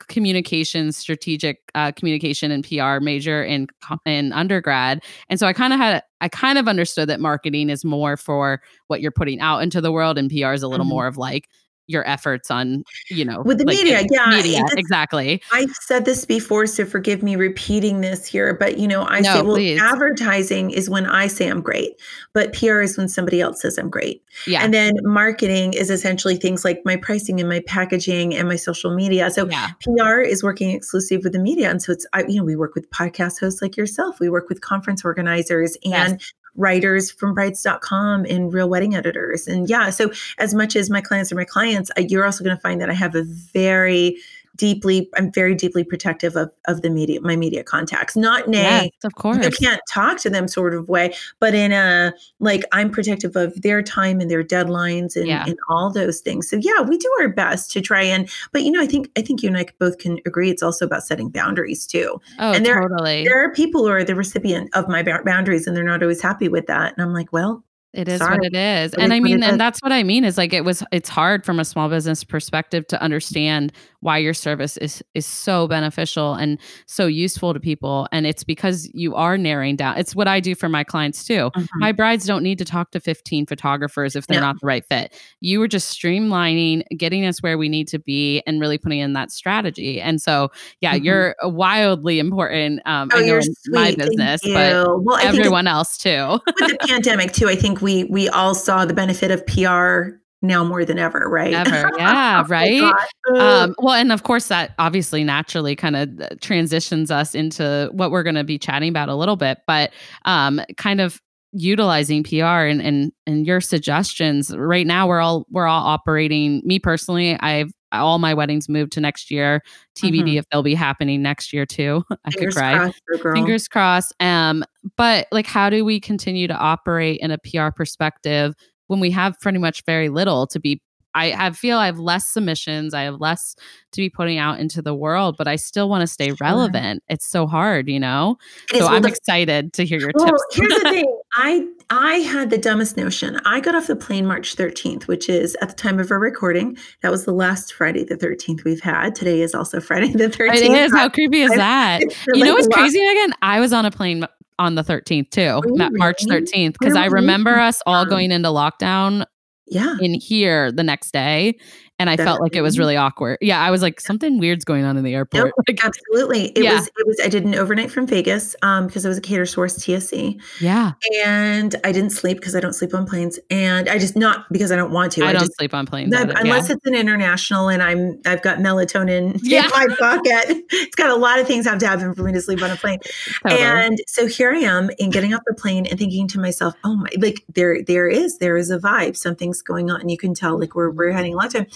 communication, 0.08 0.92
strategic 0.92 1.58
uh, 1.74 1.92
communication 1.92 2.50
and 2.50 2.64
PR 2.64 2.98
major 3.00 3.44
in 3.44 3.66
in 4.06 4.32
undergrad, 4.32 5.02
and 5.28 5.38
so 5.38 5.46
I 5.46 5.52
kind 5.52 5.72
of 5.72 5.78
had 5.78 6.02
I 6.20 6.28
kind 6.28 6.58
of 6.58 6.68
understood 6.68 7.08
that 7.10 7.20
marketing 7.20 7.70
is 7.70 7.84
more 7.84 8.16
for 8.16 8.60
what 8.88 9.00
you're 9.00 9.10
putting 9.12 9.40
out 9.40 9.58
into 9.62 9.80
the 9.80 9.92
world, 9.92 10.18
and 10.18 10.30
PR 10.30 10.52
is 10.52 10.62
a 10.62 10.68
little 10.68 10.86
Mhm. 10.86 10.90
more 10.90 11.06
of 11.06 11.16
like 11.16 11.48
your 11.88 12.06
efforts 12.08 12.50
on 12.50 12.82
you 13.10 13.24
know 13.24 13.42
With 13.42 13.58
the 13.58 13.64
like, 13.64 13.76
media, 13.76 14.04
yeah, 14.10 14.26
media 14.30 14.58
it's- 14.58 14.74
exactly. 14.76 15.40
I've 15.52 15.70
said 15.82 16.04
this 16.04 16.24
before, 16.24 16.66
so 16.66 16.84
forgive 16.84 17.22
me 17.22 17.36
repeating 17.36 18.00
this 18.00 18.26
here, 18.26 18.54
but 18.54 18.78
you 18.78 18.88
know, 18.88 19.04
I 19.04 19.20
No, 19.20 19.32
say, 19.34 19.42
well, 19.42 19.54
please. 19.56 19.80
advertising 19.80 20.70
is 20.70 20.90
when 20.90 21.06
I 21.06 21.26
say 21.28 21.48
I'm 21.48 21.60
great, 21.60 22.00
but 22.32 22.52
PR 22.52 22.80
is 22.80 22.96
when 22.98 23.08
somebody 23.08 23.40
else 23.40 23.60
says 23.62 23.78
I'm 23.78 23.88
great. 23.90 24.22
Yeah, 24.46 24.62
And 24.62 24.74
then 24.74 24.94
marketing 25.02 25.72
is 25.74 25.90
essentially 25.90 26.36
things 26.36 26.64
like 26.64 26.80
my 26.84 26.96
pricing 26.96 27.40
and 27.40 27.48
my 27.48 27.60
packaging 27.66 28.34
and 28.34 28.48
my 28.48 28.56
social 28.56 28.94
media. 28.94 29.30
So 29.30 29.46
yeah, 29.48 29.70
PR 29.80 30.20
is 30.20 30.42
working 30.42 30.70
exclusive 30.70 31.22
with 31.24 31.32
the 31.32 31.38
media. 31.38 31.70
And 31.70 31.80
so 31.80 31.92
it's, 31.92 32.06
I, 32.12 32.24
you 32.28 32.36
know, 32.38 32.44
we 32.44 32.56
work 32.56 32.74
with 32.74 32.90
podcast 32.90 33.40
hosts 33.40 33.62
like 33.62 33.76
yourself. 33.76 34.20
We 34.20 34.28
work 34.28 34.48
with 34.48 34.60
conference 34.60 35.04
organizers 35.04 35.76
and 35.84 36.20
writers 36.56 37.10
from 37.10 37.34
brides.com 37.34 38.24
and 38.26 38.52
real 38.52 38.68
wedding 38.68 38.94
editors. 38.94 39.46
And 39.46 39.68
yeah, 39.68 39.90
so 39.90 40.10
as 40.38 40.54
much 40.54 40.76
as 40.76 40.90
my 40.90 41.00
clients 41.00 41.30
are 41.32 41.36
my 41.36 41.44
clients, 41.44 41.90
you're 41.98 42.24
also 42.24 42.42
going 42.42 42.56
to 42.56 42.60
find 42.60 42.80
that 42.80 42.90
I 42.90 42.94
have 42.94 43.14
a 43.14 43.22
very 43.22 44.16
deeply, 44.56 45.08
I'm 45.16 45.30
very 45.30 45.54
deeply 45.54 45.84
protective 45.84 46.34
of, 46.34 46.50
of 46.66 46.82
the 46.82 46.90
media, 46.90 47.20
my 47.20 47.36
media 47.36 47.62
contacts, 47.62 48.16
not 48.16 48.48
nay, 48.48 48.62
yes, 48.84 48.90
of 49.04 49.12
you 49.14 49.22
course. 49.22 49.58
can't 49.58 49.80
talk 49.88 50.18
to 50.20 50.30
them 50.30 50.48
sort 50.48 50.74
of 50.74 50.88
way, 50.88 51.14
but 51.38 51.54
in 51.54 51.72
a 51.72 52.12
like 52.40 52.64
I'm 52.72 52.90
protective 52.90 53.36
of 53.36 53.60
their 53.62 53.82
time 53.82 54.20
and 54.20 54.30
their 54.30 54.42
deadlines 54.42 55.14
and, 55.14 55.26
Yeah. 55.26 55.44
and 55.46 55.56
all 55.68 55.92
those 55.92 56.20
things. 56.20 56.48
So 56.48 56.56
yeah, 56.56 56.80
we 56.80 56.98
do 56.98 57.10
our 57.20 57.28
best 57.28 57.70
to 57.72 57.80
try 57.80 58.02
and 58.02 58.28
but 58.52 58.62
you 58.62 58.70
know, 58.72 58.80
I 58.82 58.86
think 58.86 59.10
I 59.16 59.22
think 59.22 59.42
you 59.42 59.48
and 59.48 59.58
I 59.58 59.66
both 59.78 59.98
can 59.98 60.18
agree 60.26 60.50
it's 60.50 60.62
also 60.62 60.86
about 60.86 61.02
setting 61.04 61.28
boundaries 61.28 61.86
too. 61.86 62.20
Oh, 62.38 62.52
and 62.52 62.64
there- 62.66 62.80
totally. 62.80 63.24
There 63.24 63.38
are 63.44 63.52
people 63.52 63.82
who 63.84 63.90
are 63.90 64.04
the 64.04 64.14
recipient 64.14 64.70
of 64.74 64.88
my 64.88 65.02
boundaries 65.02 65.66
and 65.66 65.76
they're 65.76 65.84
not 65.84 66.02
always 66.02 66.20
happy 66.22 66.48
with 66.48 66.66
that. 66.66 66.92
And 66.96 67.02
I'm 67.04 67.12
like, 67.12 67.32
well, 67.32 67.62
It 67.92 68.08
is 68.08 68.18
Sorry. 68.18 68.36
what 68.36 68.44
it 68.46 68.54
is. 68.54 68.92
It 68.92 69.00
and 69.00 69.12
is 69.12 69.16
I 69.16 69.20
mean, 69.20 69.42
and 69.42 69.58
that's 69.58 69.80
what 69.80 69.90
I 69.92 70.02
mean 70.02 70.24
is 70.24 70.36
like 70.36 70.52
it 70.52 70.64
was 70.64 70.82
it's 70.92 71.08
hard 71.08 71.44
from 71.46 71.58
a 71.58 71.64
small 71.64 71.88
business 71.88 72.24
perspective 72.24 72.86
to 72.88 73.00
understand 73.02 73.72
why 74.00 74.18
your 74.18 74.34
service 74.34 74.76
is 74.76 75.02
is 75.14 75.26
so 75.26 75.66
beneficial 75.68 76.34
and 76.34 76.58
so 76.86 77.06
useful 77.06 77.54
to 77.54 77.60
people. 77.60 78.08
And 78.12 78.26
it's 78.26 78.44
because 78.44 78.90
you 78.94 79.14
are 79.14 79.38
narrowing 79.38 79.76
down. 79.76 79.98
It's 79.98 80.14
what 80.14 80.28
I 80.28 80.40
do 80.40 80.54
for 80.54 80.68
my 80.68 80.84
clients 80.84 81.24
too. 81.24 81.50
Mm-hmm. 81.54 81.78
My 81.78 81.92
brides 81.92 82.26
don't 82.26 82.42
need 82.42 82.58
to 82.58 82.64
talk 82.64 82.90
to 82.92 83.00
15 83.00 83.46
photographers 83.46 84.16
if 84.16 84.26
they're 84.26 84.36
yeah. 84.36 84.40
not 84.40 84.60
the 84.60 84.66
right 84.66 84.84
fit. 84.84 85.18
You 85.40 85.58
were 85.60 85.68
just 85.68 85.96
streamlining, 85.96 86.82
getting 86.96 87.24
us 87.26 87.42
where 87.42 87.58
we 87.58 87.68
need 87.68 87.88
to 87.88 87.98
be 87.98 88.42
and 88.46 88.60
really 88.60 88.78
putting 88.78 89.00
in 89.00 89.12
that 89.14 89.30
strategy. 89.30 90.00
And 90.00 90.20
so 90.20 90.50
yeah, 90.80 90.94
mm-hmm. 90.94 91.04
you're 91.04 91.36
wildly 91.42 92.18
important 92.18 92.80
um 92.86 93.10
oh, 93.12 93.20
in 93.20 93.42
my 93.66 93.94
business, 93.94 94.40
but 94.44 95.02
well, 95.02 95.18
everyone 95.18 95.66
else 95.66 95.96
too. 95.96 96.38
with 96.46 96.56
the 96.56 96.78
pandemic 96.88 97.32
too, 97.32 97.48
I 97.48 97.56
think 97.56 97.80
we 97.80 98.04
we 98.04 98.28
all 98.28 98.54
saw 98.54 98.84
the 98.84 98.94
benefit 98.94 99.30
of 99.30 99.46
PR 99.46 100.16
now 100.42 100.62
more 100.64 100.84
than 100.84 100.98
ever, 100.98 101.28
right? 101.28 101.52
Ever, 101.52 101.90
yeah, 101.98 102.42
oh 102.44 102.48
right. 102.48 102.94
um, 103.36 103.74
well, 103.78 103.94
and 103.94 104.12
of 104.12 104.22
course, 104.22 104.48
that 104.48 104.74
obviously 104.78 105.24
naturally 105.24 105.74
kind 105.74 105.96
of 105.96 106.40
transitions 106.40 107.10
us 107.10 107.34
into 107.34 107.88
what 107.92 108.10
we're 108.10 108.22
going 108.22 108.36
to 108.36 108.44
be 108.44 108.58
chatting 108.58 108.88
about 108.88 109.08
a 109.08 109.14
little 109.14 109.36
bit, 109.36 109.58
but 109.66 109.92
um, 110.24 110.60
kind 110.76 111.00
of 111.00 111.20
utilizing 111.52 112.22
PR 112.22 112.44
and 112.44 112.82
and 112.82 113.12
and 113.26 113.46
your 113.46 113.60
suggestions. 113.60 114.54
Right 114.56 114.86
now, 114.86 115.06
we're 115.06 115.20
all 115.20 115.46
we're 115.50 115.66
all 115.66 115.86
operating. 115.86 116.62
Me 116.64 116.78
personally, 116.78 117.38
I've 117.40 117.72
all 117.92 118.18
my 118.18 118.34
weddings 118.34 118.68
moved 118.68 118.92
to 118.92 119.00
next 119.00 119.30
year. 119.30 119.62
TBD 119.96 120.20
mm-hmm. 120.20 120.38
if 120.38 120.44
they'll 120.50 120.62
be 120.62 120.74
happening 120.74 121.22
next 121.22 121.52
year 121.52 121.64
too. 121.64 122.04
I 122.24 122.30
Fingers 122.30 122.54
could 122.54 122.60
cry. 122.60 122.76
Crossed, 122.76 123.22
Fingers 123.34 123.68
crossed. 123.68 124.14
Um, 124.20 124.64
but 124.96 125.26
like, 125.32 125.46
how 125.46 125.70
do 125.70 125.84
we 125.84 126.00
continue 126.00 126.46
to 126.48 126.54
operate 126.54 127.20
in 127.20 127.30
a 127.30 127.38
PR 127.38 127.70
perspective 127.74 128.54
when 128.86 129.00
we 129.00 129.10
have 129.10 129.38
pretty 129.40 129.58
much 129.58 129.84
very 129.84 130.08
little 130.08 130.46
to 130.48 130.60
be 130.60 130.80
I, 131.16 131.46
I 131.46 131.50
feel 131.52 131.78
I 131.78 131.86
have 131.86 131.98
less 131.98 132.28
submissions. 132.28 132.92
I 132.92 133.02
have 133.02 133.20
less 133.20 133.56
to 133.92 134.02
be 134.02 134.10
putting 134.10 134.36
out 134.36 134.60
into 134.60 134.82
the 134.82 134.94
world, 134.94 135.36
but 135.38 135.48
I 135.48 135.56
still 135.56 135.88
want 135.88 136.02
to 136.02 136.06
stay 136.06 136.28
sure. 136.28 136.36
relevant. 136.42 137.02
It's 137.08 137.26
so 137.26 137.46
hard, 137.46 137.88
you 137.88 137.98
know? 137.98 138.36
It 138.72 138.80
so 138.80 138.86
I'm 138.86 139.00
the, 139.00 139.08
excited 139.08 139.72
to 139.72 139.86
hear 139.86 139.98
your 139.98 140.10
well, 140.14 140.26
tips. 140.26 140.44
here's 140.52 140.74
the 140.74 140.80
thing. 140.90 141.18
I 141.32 141.66
I 141.88 142.16
had 142.16 142.50
the 142.50 142.58
dumbest 142.58 142.98
notion. 142.98 143.40
I 143.46 143.60
got 143.60 143.74
off 143.74 143.86
the 143.86 143.96
plane 143.96 144.26
March 144.26 144.56
13th, 144.56 145.06
which 145.06 145.28
is 145.30 145.56
at 145.62 145.70
the 145.70 145.74
time 145.74 145.98
of 145.98 146.10
our 146.10 146.18
recording. 146.18 146.76
That 147.02 147.10
was 147.10 147.24
the 147.24 147.32
last 147.32 147.72
Friday 147.72 148.04
the 148.04 148.16
13th 148.16 148.64
we've 148.64 148.80
had. 148.80 149.14
Today 149.14 149.40
is 149.40 149.54
also 149.54 149.80
Friday 149.80 150.12
the 150.12 150.28
13th. 150.28 150.54
It 150.54 150.70
is. 150.70 150.92
How 150.92 151.08
creepy 151.08 151.40
is 151.40 151.50
that? 151.56 152.02
you 152.34 152.44
know 152.44 152.54
what's 152.54 152.68
crazy, 152.68 152.98
Meghan? 152.98 153.32
I 153.40 153.58
was 153.60 153.72
on 153.72 153.86
a 153.86 153.90
plane 153.90 154.26
on 154.58 154.74
the 154.74 154.82
13th 154.82 155.30
too, 155.30 155.60
really? 155.64 155.90
March 155.92 156.24
13th, 156.24 156.74
because 156.78 156.96
I 156.96 157.06
remember 157.06 157.54
us 157.54 157.82
all 157.86 158.06
going 158.06 158.32
into 158.32 158.48
lockdown 158.48 159.24
yeah. 159.66 159.96
in 160.00 160.14
here 160.14 160.72
the 160.72 160.82
next 160.82 161.12
day 161.12 161.58
and 161.98 162.10
I 162.10 162.16
felt 162.16 162.40
like 162.40 162.54
it 162.54 162.62
was 162.62 162.78
really 162.78 162.96
awkward. 162.96 163.38
Yeah, 163.40 163.60
I 163.60 163.70
was 163.70 163.80
like, 163.80 164.00
something 164.00 164.38
weird's 164.38 164.64
going 164.64 164.84
on 164.84 164.96
in 164.96 165.04
the 165.04 165.14
airport. 165.14 165.52
Nope, 165.68 165.78
absolutely. 165.82 166.46
It 166.48 166.64
yeah. 166.64 166.74
was 166.74 166.86
it 166.86 167.06
was 167.06 167.20
I 167.22 167.28
did 167.28 167.44
an 167.44 167.54
overnight 167.54 167.90
from 167.90 168.06
Vegas 168.06 168.54
um 168.62 168.86
because 168.86 169.04
it 169.04 169.08
was 169.08 169.18
a 169.18 169.22
Catersource 169.22 169.78
TSC. 169.78 170.40
Yeah. 170.60 170.92
And 171.24 171.74
I 171.84 171.92
didn't 171.92 172.10
sleep 172.10 172.38
because 172.38 172.54
I 172.54 172.60
don't 172.60 172.72
sleep 172.72 172.94
on 172.94 173.06
planes. 173.06 173.38
And 173.50 173.88
I 173.88 173.98
just 173.98 174.16
not 174.16 174.50
because 174.52 174.72
I 174.72 174.76
don't 174.76 174.92
want 174.92 175.12
to. 175.12 175.24
I, 175.24 175.28
I 175.28 175.32
don't 175.32 175.42
just, 175.42 175.56
sleep 175.56 175.74
on 175.74 175.86
planes. 175.86 176.10
No, 176.10 176.22
unless 176.22 176.68
yeah. 176.68 176.76
it's 176.76 176.86
an 176.86 176.94
international 176.94 177.68
and 177.68 177.82
I'm 177.82 178.20
I've 178.26 178.42
got 178.42 178.58
melatonin 178.58 179.38
yeah. 179.42 179.64
in 179.64 179.70
my 179.70 179.86
pocket. 179.98 180.64
it's 180.70 180.94
got 180.94 181.10
a 181.10 181.16
lot 181.16 181.38
of 181.38 181.46
things 181.46 181.66
have 181.66 181.78
to 181.78 181.88
happen 181.88 182.14
for 182.14 182.22
me 182.22 182.32
to 182.32 182.40
sleep 182.40 182.62
on 182.62 182.70
a 182.70 182.76
plane. 182.76 182.98
Totally. 183.42 183.60
And 183.60 183.98
so 184.06 184.26
here 184.26 184.52
I 184.52 184.58
am 184.58 184.90
in 184.98 185.10
getting 185.10 185.34
off 185.34 185.42
the 185.46 185.54
plane 185.54 185.86
and 185.86 185.98
thinking 185.98 186.28
to 186.28 186.40
myself, 186.40 186.74
oh 186.84 186.96
my 186.96 187.08
like 187.18 187.44
there 187.54 187.82
there 187.82 188.08
is 188.08 188.38
there 188.38 188.56
is 188.56 188.70
a 188.70 188.78
vibe. 188.78 189.16
Something's 189.16 189.62
going 189.62 189.90
on. 189.90 190.00
And 190.00 190.10
you 190.10 190.18
can 190.18 190.34
tell 190.34 190.58
like 190.58 190.74
we're 190.74 190.90
we're 190.90 191.12
having 191.12 191.34
a 191.34 191.36
lot 191.36 191.46
of 191.46 191.52
time. 191.52 191.66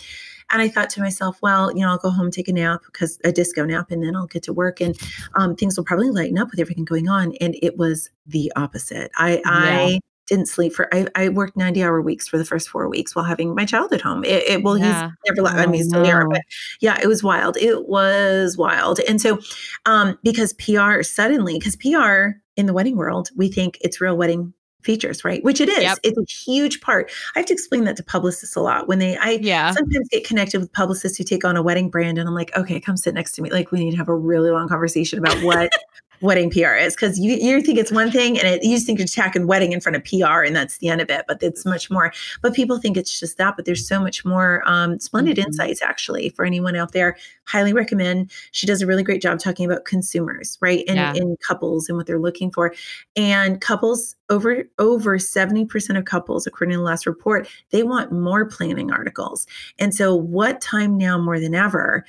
And 0.52 0.62
I 0.62 0.68
thought 0.68 0.90
to 0.90 1.00
myself, 1.00 1.38
well, 1.42 1.72
you 1.72 1.80
know, 1.80 1.90
I'll 1.90 1.98
go 1.98 2.10
home, 2.10 2.30
take 2.30 2.48
a 2.48 2.52
nap 2.52 2.80
because 2.86 3.18
a 3.24 3.32
disco 3.32 3.64
nap, 3.64 3.90
and 3.90 4.02
then 4.02 4.16
I'll 4.16 4.26
get 4.26 4.42
to 4.44 4.52
work 4.52 4.80
and 4.80 4.98
um, 5.34 5.56
things 5.56 5.76
will 5.76 5.84
probably 5.84 6.10
lighten 6.10 6.38
up 6.38 6.50
with 6.50 6.60
everything 6.60 6.84
going 6.84 7.08
on. 7.08 7.34
And 7.40 7.56
it 7.62 7.76
was 7.76 8.10
the 8.26 8.52
opposite. 8.56 9.10
I, 9.16 9.36
yeah. 9.36 9.42
I, 9.46 10.00
didn't 10.26 10.46
sleep 10.46 10.72
for 10.72 10.88
I, 10.94 11.08
I, 11.16 11.28
worked 11.28 11.56
90 11.56 11.82
hour 11.82 12.00
weeks 12.00 12.28
for 12.28 12.38
the 12.38 12.44
first 12.44 12.68
four 12.68 12.88
weeks 12.88 13.16
while 13.16 13.24
having 13.24 13.52
my 13.52 13.64
child 13.64 13.92
at 13.92 14.00
home 14.00 14.22
it, 14.24 14.44
it 14.48 14.62
well 14.62 14.78
yeah. 14.78 15.10
he's 15.24 15.34
never 15.34 15.48
oh, 15.48 15.58
I 15.58 15.66
mean 15.66 15.74
he's 15.74 15.88
still 15.88 16.02
no. 16.02 16.06
there 16.06 16.28
but 16.28 16.42
yeah 16.80 17.00
it 17.02 17.08
was 17.08 17.24
wild 17.24 17.56
it 17.56 17.88
was 17.88 18.56
wild 18.56 19.00
and 19.08 19.20
so 19.20 19.40
um 19.86 20.16
because 20.22 20.52
PR 20.52 21.02
suddenly 21.02 21.58
because 21.58 21.74
PR 21.74 22.38
in 22.56 22.66
the 22.66 22.72
wedding 22.72 22.96
world 22.96 23.30
we 23.34 23.48
think 23.48 23.76
it's 23.80 24.00
real 24.00 24.16
wedding 24.16 24.54
features, 24.82 25.24
right? 25.24 25.42
Which 25.44 25.60
it 25.60 25.68
is. 25.68 25.82
Yep. 25.82 25.98
It's 26.02 26.18
a 26.18 26.24
huge 26.24 26.80
part. 26.80 27.10
I 27.34 27.40
have 27.40 27.46
to 27.46 27.52
explain 27.52 27.84
that 27.84 27.96
to 27.96 28.02
publicists 28.02 28.56
a 28.56 28.60
lot 28.60 28.88
when 28.88 28.98
they 28.98 29.16
I 29.16 29.38
yeah. 29.40 29.72
sometimes 29.72 30.08
get 30.08 30.26
connected 30.26 30.60
with 30.60 30.72
publicists 30.72 31.18
who 31.18 31.24
take 31.24 31.44
on 31.44 31.56
a 31.56 31.62
wedding 31.62 31.90
brand 31.90 32.18
and 32.18 32.28
I'm 32.28 32.34
like, 32.34 32.56
okay, 32.56 32.80
come 32.80 32.96
sit 32.96 33.14
next 33.14 33.32
to 33.32 33.42
me. 33.42 33.50
Like 33.50 33.70
we 33.72 33.80
need 33.80 33.92
to 33.92 33.96
have 33.96 34.08
a 34.08 34.16
really 34.16 34.50
long 34.50 34.68
conversation 34.68 35.18
about 35.18 35.36
what 35.42 35.72
wedding 36.20 36.50
PR 36.50 36.74
is 36.74 36.94
because 36.94 37.18
you, 37.18 37.34
you 37.34 37.60
think 37.62 37.78
it's 37.78 37.92
one 37.92 38.10
thing 38.10 38.38
and 38.38 38.46
it, 38.46 38.62
you 38.62 38.76
just 38.76 38.86
think 38.86 38.98
you're 38.98 39.04
attacking 39.04 39.46
wedding 39.46 39.72
in 39.72 39.80
front 39.80 39.96
of 39.96 40.04
PR 40.04 40.42
and 40.42 40.54
that's 40.54 40.78
the 40.78 40.88
end 40.88 41.00
of 41.00 41.10
it, 41.10 41.24
but 41.26 41.42
it's 41.42 41.64
much 41.64 41.90
more. 41.90 42.12
But 42.42 42.54
people 42.54 42.78
think 42.78 42.96
it's 42.96 43.18
just 43.18 43.38
that, 43.38 43.56
but 43.56 43.64
there's 43.64 43.86
so 43.86 44.00
much 44.00 44.24
more 44.24 44.62
um, 44.66 44.98
splendid 44.98 45.36
mm-hmm. 45.36 45.46
insights 45.46 45.82
actually 45.82 46.30
for 46.30 46.44
anyone 46.44 46.76
out 46.76 46.92
there. 46.92 47.16
Highly 47.46 47.72
recommend. 47.72 48.30
She 48.52 48.66
does 48.66 48.82
a 48.82 48.86
really 48.86 49.02
great 49.02 49.22
job 49.22 49.38
talking 49.38 49.66
about 49.66 49.84
consumers, 49.84 50.58
right? 50.60 50.84
And 50.86 50.96
yeah. 50.96 51.14
in 51.14 51.36
couples 51.46 51.88
and 51.88 51.96
what 51.96 52.06
they're 52.06 52.20
looking 52.20 52.50
for. 52.50 52.74
And 53.16 53.60
couples 53.60 54.16
over 54.28 54.64
over 54.78 55.18
70% 55.18 55.98
of 55.98 56.04
couples, 56.04 56.46
according 56.46 56.74
to 56.74 56.78
the 56.78 56.84
last 56.84 57.06
report, 57.06 57.48
they 57.70 57.82
want 57.82 58.12
more 58.12 58.46
planning 58.46 58.90
articles. 58.92 59.46
And 59.78 59.94
so 59.94 60.14
what 60.14 60.60
time 60.60 60.96
now 60.96 61.18
more 61.18 61.40
than 61.40 61.54
ever 61.54 62.04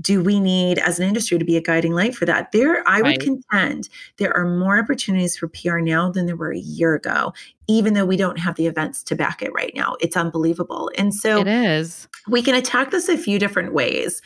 do 0.00 0.20
we 0.20 0.40
need 0.40 0.78
as 0.78 0.98
an 0.98 1.06
industry 1.06 1.38
to 1.38 1.44
be 1.44 1.56
a 1.56 1.62
guiding 1.62 1.92
light 1.92 2.14
for 2.14 2.26
that? 2.26 2.50
There 2.52 2.86
i 2.88 3.00
right. 3.00 3.02
would 3.02 3.20
contend 3.20 3.88
there 4.16 4.36
are 4.36 4.44
more 4.44 4.78
opportunities 4.78 5.36
for 5.36 5.48
pr 5.48 5.78
now 5.78 6.10
than 6.10 6.26
there 6.26 6.36
were 6.36 6.52
a 6.52 6.58
year 6.58 6.94
ago 6.94 7.32
even 7.68 7.94
though 7.94 8.04
we 8.04 8.16
don't 8.16 8.38
have 8.38 8.54
the 8.56 8.66
events 8.66 9.02
to 9.02 9.16
back 9.16 9.42
it 9.42 9.52
right 9.52 9.72
now. 9.74 9.96
It's 10.00 10.16
unbelievable. 10.16 10.90
And 10.96 11.12
so 11.12 11.40
it 11.40 11.48
is. 11.48 12.06
we 12.28 12.42
can 12.42 12.54
attack 12.54 12.90
this 12.90 13.08
a 13.08 13.18
few 13.18 13.38
different 13.38 13.72
ways. 13.72 14.22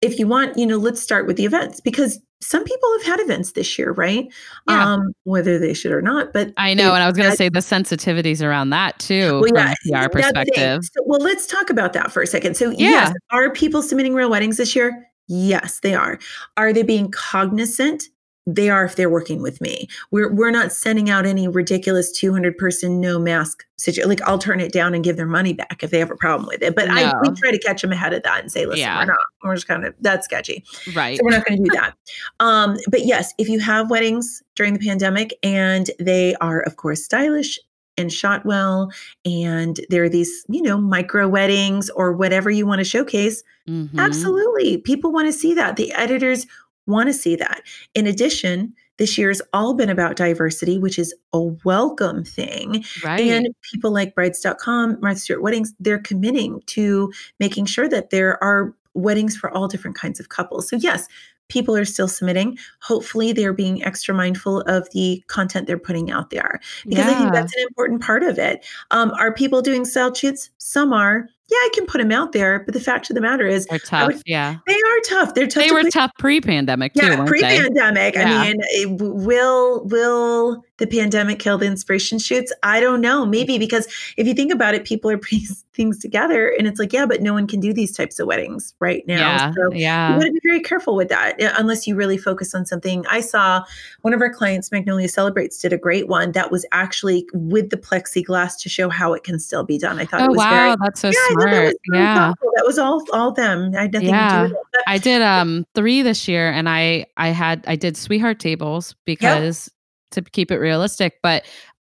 If 0.00 0.18
you 0.18 0.26
want 0.26 0.56
you 0.56 0.66
know 0.66 0.78
let's 0.78 1.00
start 1.00 1.26
with 1.26 1.36
the 1.36 1.44
events 1.44 1.80
because 1.80 2.20
some 2.42 2.64
people 2.64 2.88
have 2.98 3.06
had 3.06 3.20
events 3.20 3.52
this 3.52 3.78
year, 3.78 3.92
right? 3.92 4.32
Yeah. 4.68 4.94
Um, 4.94 5.12
whether 5.24 5.58
they 5.58 5.74
should 5.74 5.92
or 5.92 6.00
not. 6.00 6.32
But 6.32 6.52
I 6.56 6.74
know, 6.74 6.94
and 6.94 7.02
I 7.02 7.06
was 7.06 7.16
going 7.16 7.30
to 7.30 7.36
say 7.36 7.48
the 7.48 7.60
sensitivities 7.60 8.42
around 8.42 8.70
that 8.70 8.98
too, 8.98 9.40
well, 9.40 9.48
from 9.48 9.74
yeah, 9.84 10.04
a 10.04 10.08
PR 10.08 10.10
perspective. 10.12 10.84
So, 10.84 11.02
well, 11.04 11.20
let's 11.20 11.46
talk 11.46 11.70
about 11.70 11.92
that 11.92 12.10
for 12.10 12.22
a 12.22 12.26
second. 12.26 12.56
So, 12.56 12.70
yeah. 12.70 12.88
yes, 12.88 13.12
are 13.30 13.50
people 13.52 13.82
submitting 13.82 14.14
real 14.14 14.30
weddings 14.30 14.56
this 14.56 14.74
year? 14.74 15.06
Yes, 15.28 15.80
they 15.80 15.94
are. 15.94 16.18
Are 16.56 16.72
they 16.72 16.82
being 16.82 17.10
cognizant 17.10 18.04
they 18.54 18.70
are 18.70 18.84
if 18.84 18.96
they're 18.96 19.10
working 19.10 19.42
with 19.42 19.60
me. 19.60 19.88
We're 20.10 20.32
we're 20.32 20.50
not 20.50 20.72
sending 20.72 21.10
out 21.10 21.26
any 21.26 21.48
ridiculous 21.48 22.10
200 22.12 22.56
person 22.58 23.00
no 23.00 23.18
mask 23.18 23.64
situation. 23.76 24.08
Like 24.08 24.22
I'll 24.22 24.38
turn 24.38 24.60
it 24.60 24.72
down 24.72 24.94
and 24.94 25.04
give 25.04 25.16
their 25.16 25.26
money 25.26 25.52
back 25.52 25.82
if 25.82 25.90
they 25.90 25.98
have 25.98 26.10
a 26.10 26.16
problem 26.16 26.46
with 26.46 26.62
it. 26.62 26.74
But 26.74 26.88
no. 26.88 26.94
I 26.94 27.12
we 27.22 27.34
try 27.34 27.50
to 27.50 27.58
catch 27.58 27.82
them 27.82 27.92
ahead 27.92 28.12
of 28.12 28.22
that 28.22 28.40
and 28.40 28.50
say, 28.52 28.66
listen, 28.66 28.80
yeah. 28.80 28.98
we're 28.98 29.06
not. 29.06 29.18
We're 29.42 29.54
just 29.54 29.68
kind 29.68 29.84
of 29.84 29.94
that's 30.00 30.24
sketchy. 30.24 30.64
Right. 30.94 31.18
So 31.18 31.24
we're 31.24 31.30
not 31.30 31.46
going 31.46 31.62
to 31.62 31.70
do 31.70 31.70
that. 31.74 31.94
um, 32.40 32.76
but 32.88 33.04
yes, 33.04 33.32
if 33.38 33.48
you 33.48 33.60
have 33.60 33.90
weddings 33.90 34.42
during 34.56 34.74
the 34.74 34.80
pandemic 34.80 35.34
and 35.42 35.90
they 35.98 36.34
are 36.36 36.60
of 36.60 36.76
course 36.76 37.04
stylish 37.04 37.58
and 37.96 38.12
shot 38.12 38.46
well 38.46 38.90
and 39.24 39.80
there 39.90 40.04
are 40.04 40.08
these 40.08 40.44
you 40.48 40.62
know 40.62 40.78
micro 40.78 41.28
weddings 41.28 41.90
or 41.90 42.12
whatever 42.12 42.50
you 42.50 42.64
want 42.64 42.78
to 42.78 42.84
showcase 42.84 43.42
mm-hmm. 43.68 43.98
absolutely 43.98 44.78
people 44.78 45.12
want 45.12 45.26
to 45.26 45.32
see 45.32 45.54
that 45.54 45.76
the 45.76 45.92
editors 45.92 46.46
want 46.90 47.08
to 47.08 47.12
see 47.12 47.36
that. 47.36 47.62
In 47.94 48.06
addition, 48.06 48.74
this 48.98 49.16
year's 49.16 49.40
all 49.54 49.72
been 49.72 49.88
about 49.88 50.16
diversity, 50.16 50.78
which 50.78 50.98
is 50.98 51.14
a 51.32 51.40
welcome 51.40 52.22
thing. 52.22 52.84
Right. 53.02 53.20
And 53.20 53.48
people 53.72 53.90
like 53.90 54.14
brides.com, 54.14 54.98
Martha 55.00 55.20
Stewart 55.20 55.42
Weddings, 55.42 55.72
they're 55.80 55.98
committing 55.98 56.62
to 56.66 57.10
making 57.38 57.64
sure 57.64 57.88
that 57.88 58.10
there 58.10 58.42
are 58.44 58.74
weddings 58.92 59.36
for 59.36 59.50
all 59.50 59.68
different 59.68 59.96
kinds 59.96 60.20
of 60.20 60.28
couples. 60.28 60.68
So, 60.68 60.76
yes, 60.76 61.08
people 61.48 61.76
are 61.76 61.84
still 61.86 62.08
submitting. 62.08 62.58
Hopefully, 62.82 63.32
they're 63.32 63.52
being 63.52 63.82
extra 63.84 64.14
mindful 64.14 64.60
of 64.62 64.88
the 64.90 65.22
content 65.28 65.66
they're 65.66 65.78
putting 65.78 66.10
out 66.10 66.28
there 66.28 66.60
because 66.84 67.06
yeah. 67.06 67.10
I 67.10 67.14
think 67.14 67.32
that's 67.32 67.54
an 67.56 67.62
important 67.68 68.02
part 68.02 68.22
of 68.22 68.38
it. 68.38 68.64
Um, 68.90 69.12
are 69.18 69.32
people 69.32 69.62
doing 69.62 69.84
style 69.84 70.12
shoots? 70.12 70.50
Some 70.58 70.92
are 70.92 71.28
yeah, 71.50 71.56
I 71.56 71.70
can 71.74 71.86
put 71.86 71.98
them 71.98 72.12
out 72.12 72.32
there, 72.32 72.60
but 72.60 72.74
the 72.74 72.80
fact 72.80 73.10
of 73.10 73.14
the 73.14 73.20
matter 73.20 73.46
is, 73.46 73.66
they're 73.66 73.78
tough. 73.78 74.06
Would, 74.06 74.22
yeah, 74.24 74.56
they 74.66 74.74
are 74.74 75.00
tough. 75.08 75.34
They're 75.34 75.46
tough. 75.46 75.64
They 75.64 75.72
were 75.72 75.90
tough 75.90 76.12
pre-pandemic 76.18 76.94
too. 76.94 77.06
Yeah, 77.06 77.24
pre-pandemic. 77.24 78.16
I 78.16 78.24
mean, 78.24 78.60
it, 78.60 79.00
will 79.00 79.84
will 79.84 80.64
the 80.80 80.86
pandemic 80.86 81.38
killed 81.38 81.60
the 81.60 81.66
inspiration 81.66 82.18
shoots? 82.18 82.52
I 82.64 82.80
don't 82.80 83.00
know. 83.00 83.24
Maybe 83.24 83.58
because 83.58 83.86
if 84.16 84.26
you 84.26 84.34
think 84.34 84.52
about 84.52 84.74
it, 84.74 84.84
people 84.84 85.10
are 85.10 85.18
putting 85.18 85.46
things 85.72 85.98
together 85.98 86.48
and 86.58 86.66
it's 86.66 86.80
like, 86.80 86.92
yeah, 86.92 87.06
but 87.06 87.22
no 87.22 87.32
one 87.32 87.46
can 87.46 87.60
do 87.60 87.72
these 87.72 87.96
types 87.96 88.18
of 88.18 88.26
weddings 88.26 88.74
right 88.80 89.06
now. 89.06 89.20
Yeah. 89.20 89.52
So 89.52 89.72
yeah. 89.72 90.08
you 90.08 90.14
want 90.16 90.26
to 90.26 90.32
be 90.32 90.40
very 90.42 90.60
careful 90.60 90.96
with 90.96 91.08
that 91.08 91.36
unless 91.58 91.86
you 91.86 91.94
really 91.94 92.18
focus 92.18 92.54
on 92.54 92.66
something. 92.66 93.06
I 93.08 93.20
saw 93.20 93.64
one 94.02 94.12
of 94.12 94.20
our 94.20 94.30
clients, 94.30 94.72
Magnolia 94.72 95.08
Celebrates, 95.08 95.60
did 95.60 95.72
a 95.72 95.78
great 95.78 96.08
one 96.08 96.32
that 96.32 96.50
was 96.50 96.66
actually 96.72 97.26
with 97.32 97.70
the 97.70 97.76
plexiglass 97.76 98.58
to 98.60 98.68
show 98.68 98.88
how 98.88 99.12
it 99.12 99.22
can 99.22 99.38
still 99.38 99.64
be 99.64 99.78
done. 99.78 99.98
I 99.98 100.04
thought 100.04 100.22
oh, 100.22 100.24
it 100.24 100.30
was 100.30 100.38
wow, 100.38 100.50
very, 100.50 100.76
that's 100.82 101.00
so 101.00 101.08
yeah, 101.08 101.28
smart. 101.30 101.50
That 101.50 101.64
was, 101.64 101.74
yeah. 101.92 102.14
Thoughtful. 102.14 102.50
that 102.56 102.66
was 102.66 102.78
all 102.78 103.04
all 103.12 103.32
them. 103.32 103.72
I 103.76 103.82
had 103.82 103.92
nothing 103.92 104.08
yeah. 104.08 104.42
to 104.42 104.48
do 104.48 104.54
with 104.54 104.62
it. 104.74 104.82
I 104.86 104.98
did 104.98 105.22
um 105.40 105.66
three 105.74 106.02
this 106.02 106.26
year 106.26 106.50
and 106.50 106.68
I 106.68 107.06
I 107.16 107.28
had 107.28 107.64
I 107.66 107.76
did 107.76 107.96
sweetheart 107.96 108.40
tables 108.40 108.94
because 109.04 109.68
yep 109.68 109.79
to 110.10 110.22
keep 110.22 110.50
it 110.50 110.58
realistic. 110.58 111.14
But 111.22 111.44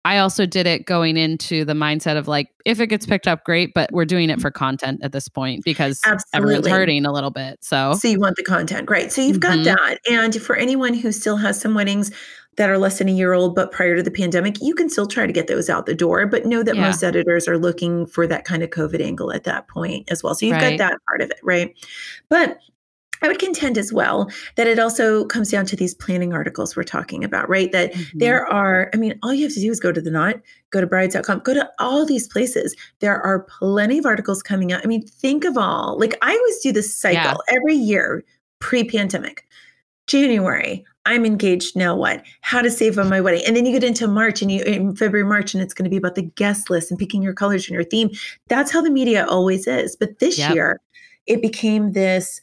I 0.06 0.19
also 0.19 0.45
did 0.45 0.67
it 0.67 0.86
going 0.86 1.17
into 1.17 1.65
the 1.65 1.73
mindset 1.73 2.17
of 2.17 2.30
like, 2.30 2.49
if 2.63 2.80
it 2.80 2.88
gets 2.88 3.06
picked 3.06 3.27
up, 3.27 3.43
great, 3.43 3.73
but 3.73 3.91
we're 3.91 4.06
doing 4.06 4.30
it 4.30 4.39
for 4.39 4.49
content 4.49 5.01
at 5.03 5.12
this 5.12 5.27
point 5.27 5.65
because 5.65 5.99
Absolutely. 6.06 6.38
everyone's 6.38 6.68
hurting 6.68 7.05
a 7.05 7.11
little 7.11 7.30
bit. 7.30 7.61
So, 7.61 7.93
so 7.93 8.07
you 8.07 8.18
want 8.18 8.38
the 8.38 8.43
content, 8.43 8.89
right? 8.89 9.11
So 9.11 9.22
you've 9.22 9.41
mm-hmm. 9.41 9.63
got 9.63 9.78
that. 9.78 9.99
And 10.09 10.41
for 10.41 10.55
anyone 10.55 10.93
who 10.93 11.11
still 11.11 11.36
has 11.36 11.59
some 11.59 11.74
weddings 11.74 12.11
that 12.55 12.70
are 12.70 12.78
less 12.78 12.99
than 12.99 13.09
a 13.09 13.11
year 13.11 13.34
old, 13.34 13.53
but 13.53 13.74
prior 13.74 13.97
to 13.97 14.03
the 14.03 14.09
pandemic, 14.09 14.61
you 14.61 14.74
can 14.74 14.89
still 14.89 15.07
try 15.07 15.28
to 15.28 15.34
get 15.34 15.47
those 15.47 15.70
out 15.70 15.88
the 15.88 15.93
door. 15.93 16.26
But 16.26 16.45
know 16.45 16.63
that 16.63 16.76
yeah. 16.76 16.84
most 16.84 17.03
editors 17.03 17.45
are 17.45 17.57
looking 17.57 18.05
for 18.05 18.26
that 18.28 18.45
kind 18.45 18.63
of 18.63 18.70
COVID 18.70 19.01
angle 19.01 19.34
at 19.34 19.43
that 19.43 19.68
point 19.68 20.09
as 20.09 20.24
well. 20.24 20.36
So 20.36 20.45
you've 20.45 20.55
right. 20.55 20.78
got 20.78 20.89
that 20.89 20.99
part 21.05 21.22
of 21.22 21.32
it, 21.32 21.39
right? 21.43 21.76
But 22.30 22.59
I 23.22 23.28
would 23.28 23.39
contend 23.39 23.78
as 23.78 23.91
well 23.91 24.30
that 24.55 24.68
it 24.68 24.80
also 24.80 25.26
comes 25.26 25.51
down 25.51 25.65
to 25.68 25.76
these 25.76 25.93
planning 25.93 26.34
articles 26.34 26.76
we're 26.76 26.84
talking 26.84 27.24
about, 27.24 27.49
right? 27.49 27.72
That 27.72 27.93
mm-hmm. 27.93 28.20
there 28.20 28.45
are, 28.45 28.89
I 28.93 28.97
mean, 28.97 29.18
all 29.24 29.34
you 29.34 29.43
have 29.43 29.53
to 29.53 29.61
do 29.61 29.72
is 29.72 29.80
go 29.80 29.91
to 29.91 30.01
the 30.01 30.11
knot, 30.11 30.36
go 30.70 30.82
to 30.82 30.88
brides.com, 30.88 31.39
go 31.39 31.53
to 31.53 31.70
all 31.80 32.05
these 32.05 32.28
places. 32.28 32.76
There 32.99 33.22
are 33.22 33.47
plenty 33.59 33.97
of 33.97 34.05
articles 34.05 34.41
coming 34.43 34.72
out. 34.72 34.82
I 34.84 34.88
mean, 34.88 35.05
think 35.05 35.45
of 35.45 35.57
all, 35.57 35.97
like 35.99 36.18
I 36.22 36.36
always 36.36 36.59
do 36.59 36.72
this 36.72 36.95
cycle 36.95 37.41
yeah. 37.47 37.55
every 37.55 37.76
year 37.76 38.24
pre 38.59 38.84
pandemic. 38.84 39.45
January, 40.07 40.86
I'm 41.05 41.26
engaged. 41.26 41.76
Now 41.76 41.95
what? 41.95 42.24
How 42.41 42.61
to 42.61 42.72
save 42.72 42.97
on 42.97 43.09
my 43.09 43.22
wedding. 43.22 43.43
And 43.45 43.55
then 43.55 43.65
you 43.65 43.74
get 43.74 43.84
into 43.84 44.07
March 44.07 44.41
and 44.41 44.51
you 44.51 44.63
in 44.63 44.95
February, 44.95 45.28
March, 45.28 45.53
and 45.53 45.61
it's 45.61 45.74
going 45.74 45.84
to 45.84 45.89
be 45.89 45.97
about 45.97 46.15
the 46.15 46.24
guest 46.24 46.70
list 46.70 46.91
and 46.91 46.99
picking 46.99 47.22
your 47.22 47.34
colors 47.34 47.68
and 47.68 47.74
your 47.74 47.84
theme. 47.84 48.09
That's 48.47 48.72
how 48.72 48.82
the 48.82 48.89
media 48.89 49.26
always 49.28 49.68
is. 49.68 49.95
But 49.95 50.20
this 50.20 50.38
yep. 50.38 50.53
year, 50.53 50.82
it 51.26 51.41
became 51.41 51.91
this 51.91 52.39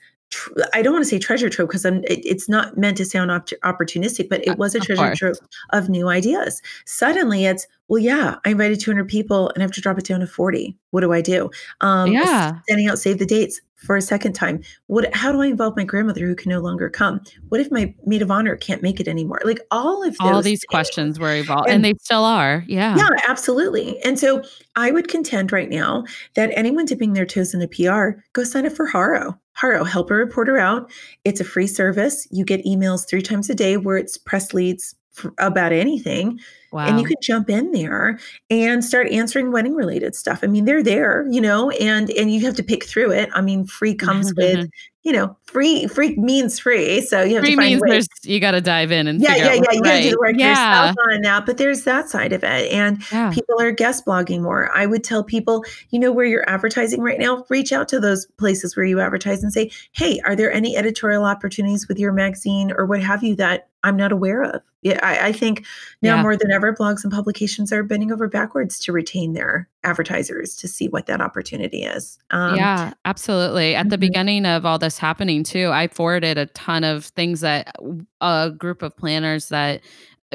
I 0.72 0.82
don't 0.82 0.92
want 0.92 1.04
to 1.04 1.08
say 1.08 1.18
treasure 1.18 1.48
trove 1.48 1.68
because 1.68 1.84
I'm. 1.84 1.98
It, 2.04 2.24
it's 2.24 2.48
not 2.48 2.76
meant 2.76 2.96
to 2.98 3.04
sound 3.04 3.30
op- 3.30 3.48
opportunistic, 3.64 4.28
but 4.28 4.46
it 4.46 4.58
was 4.58 4.74
a 4.74 4.80
treasure 4.80 5.14
trove 5.14 5.36
of 5.70 5.88
new 5.88 6.08
ideas. 6.08 6.62
Suddenly, 6.86 7.44
it's 7.44 7.66
well, 7.88 8.02
yeah, 8.02 8.36
I 8.44 8.50
invited 8.50 8.80
200 8.80 9.08
people 9.08 9.50
and 9.50 9.58
I 9.58 9.62
have 9.62 9.72
to 9.72 9.80
drop 9.80 9.98
it 9.98 10.06
down 10.06 10.20
to 10.20 10.26
40. 10.26 10.76
What 10.90 11.02
do 11.02 11.12
I 11.12 11.20
do? 11.20 11.50
Um, 11.80 12.12
yeah, 12.12 12.58
sending 12.68 12.88
out 12.88 12.98
save 12.98 13.18
the 13.18 13.26
dates 13.26 13.60
for 13.84 13.96
a 13.96 14.02
second 14.02 14.32
time. 14.32 14.62
What? 14.86 15.14
How 15.14 15.30
do 15.30 15.42
I 15.42 15.46
involve 15.46 15.76
my 15.76 15.84
grandmother 15.84 16.26
who 16.26 16.34
can 16.34 16.50
no 16.50 16.60
longer 16.60 16.88
come? 16.88 17.20
What 17.48 17.60
if 17.60 17.70
my 17.70 17.94
maid 18.06 18.22
of 18.22 18.30
honor 18.30 18.56
can't 18.56 18.82
make 18.82 19.00
it 19.00 19.08
anymore? 19.08 19.40
Like 19.44 19.60
all 19.70 20.02
of 20.02 20.16
all 20.20 20.42
these 20.42 20.60
things. 20.60 20.64
questions 20.68 21.20
were 21.20 21.34
evolved, 21.34 21.68
and, 21.68 21.76
and, 21.76 21.84
they 21.84 21.94
still 22.00 22.24
are. 22.24 22.64
Yeah, 22.66 22.96
yeah, 22.96 23.08
absolutely. 23.28 24.02
And 24.02 24.18
so 24.18 24.42
I 24.76 24.90
would 24.90 25.08
contend 25.08 25.52
right 25.52 25.68
now 25.68 26.04
that 26.34 26.50
anyone 26.56 26.86
dipping 26.86 27.12
their 27.12 27.26
toes 27.26 27.54
in 27.54 27.62
a 27.62 27.68
PR, 27.68 28.18
go 28.32 28.44
sign 28.44 28.66
up 28.66 28.72
for 28.72 28.86
Haro. 28.86 29.38
Haro, 29.54 29.84
help 29.84 30.10
a 30.10 30.14
reporter 30.14 30.58
out. 30.58 30.90
It's 31.24 31.40
a 31.40 31.44
free 31.44 31.66
service. 31.66 32.26
You 32.30 32.44
get 32.44 32.64
emails 32.64 33.08
three 33.08 33.22
times 33.22 33.48
a 33.48 33.54
day 33.54 33.76
where 33.76 33.96
it's 33.96 34.18
press 34.18 34.52
leads 34.52 34.94
about 35.38 35.72
anything. 35.72 36.40
Wow. 36.72 36.86
And 36.86 37.00
you 37.00 37.06
can 37.06 37.16
jump 37.22 37.48
in 37.48 37.70
there 37.70 38.18
and 38.50 38.84
start 38.84 39.08
answering 39.08 39.52
wedding 39.52 39.74
related 39.74 40.16
stuff. 40.16 40.40
I 40.42 40.48
mean, 40.48 40.64
they're 40.64 40.82
there, 40.82 41.26
you 41.30 41.40
know, 41.40 41.70
and 41.70 42.10
and 42.10 42.32
you 42.32 42.40
have 42.44 42.56
to 42.56 42.64
pick 42.64 42.84
through 42.84 43.12
it. 43.12 43.30
I 43.32 43.40
mean, 43.40 43.64
free 43.64 43.94
comes 43.94 44.34
with 44.34 44.68
you 45.04 45.12
know, 45.12 45.36
free 45.44 45.86
free 45.86 46.16
means 46.16 46.58
free. 46.58 47.02
So 47.02 47.22
you 47.22 47.34
have 47.34 47.44
free 47.44 47.54
to 47.54 47.60
find 47.60 47.80
ways. 47.80 48.08
you 48.22 48.40
got 48.40 48.52
to 48.52 48.62
dive 48.62 48.90
in 48.90 49.06
and 49.06 49.20
yeah, 49.20 49.36
yeah, 49.36 49.44
yeah. 49.52 49.72
You 49.72 49.82
got 49.82 49.92
to 49.92 50.02
do 50.02 50.10
the 50.10 50.18
work 50.18 50.34
yeah. 50.36 50.88
yourself 50.88 50.96
on 51.12 51.20
that. 51.20 51.46
But 51.46 51.58
there's 51.58 51.84
that 51.84 52.08
side 52.08 52.32
of 52.32 52.42
it, 52.42 52.72
and 52.72 53.04
yeah. 53.12 53.30
people 53.30 53.60
are 53.60 53.70
guest 53.70 54.06
blogging 54.06 54.40
more. 54.40 54.74
I 54.74 54.86
would 54.86 55.04
tell 55.04 55.22
people, 55.22 55.62
you 55.90 55.98
know, 55.98 56.10
where 56.10 56.24
you're 56.24 56.48
advertising 56.48 57.02
right 57.02 57.18
now, 57.18 57.44
reach 57.50 57.70
out 57.70 57.86
to 57.88 58.00
those 58.00 58.24
places 58.38 58.76
where 58.76 58.86
you 58.86 58.98
advertise 58.98 59.42
and 59.42 59.52
say, 59.52 59.70
hey, 59.92 60.20
are 60.24 60.34
there 60.34 60.50
any 60.50 60.74
editorial 60.74 61.24
opportunities 61.24 61.86
with 61.86 61.98
your 61.98 62.12
magazine 62.12 62.72
or 62.72 62.86
what 62.86 63.02
have 63.02 63.22
you 63.22 63.36
that 63.36 63.68
I'm 63.84 63.96
not 63.96 64.10
aware 64.10 64.42
of? 64.42 64.62
Yeah, 64.82 64.98
I, 65.02 65.28
I 65.28 65.32
think 65.32 65.64
now 66.02 66.16
yeah. 66.16 66.22
more 66.22 66.36
than 66.36 66.50
ever, 66.50 66.74
blogs 66.74 67.04
and 67.04 67.12
publications 67.12 67.72
are 67.72 67.82
bending 67.82 68.10
over 68.10 68.26
backwards 68.28 68.78
to 68.80 68.92
retain 68.92 69.34
their 69.34 69.68
advertisers 69.84 70.56
to 70.56 70.68
see 70.68 70.88
what 70.88 71.06
that 71.06 71.20
opportunity 71.20 71.84
is. 71.84 72.18
Um, 72.30 72.56
yeah, 72.56 72.94
absolutely. 73.04 73.74
At 73.74 73.82
mm-hmm. 73.82 73.88
the 73.90 73.98
beginning 73.98 74.46
of 74.46 74.66
all 74.66 74.78
this 74.78 74.98
happening, 74.98 75.44
too, 75.44 75.70
I 75.70 75.88
forwarded 75.88 76.38
a 76.38 76.46
ton 76.46 76.82
of 76.82 77.06
things 77.06 77.40
that 77.40 77.76
a 78.20 78.50
group 78.50 78.82
of 78.82 78.96
planners 78.96 79.48
that 79.48 79.82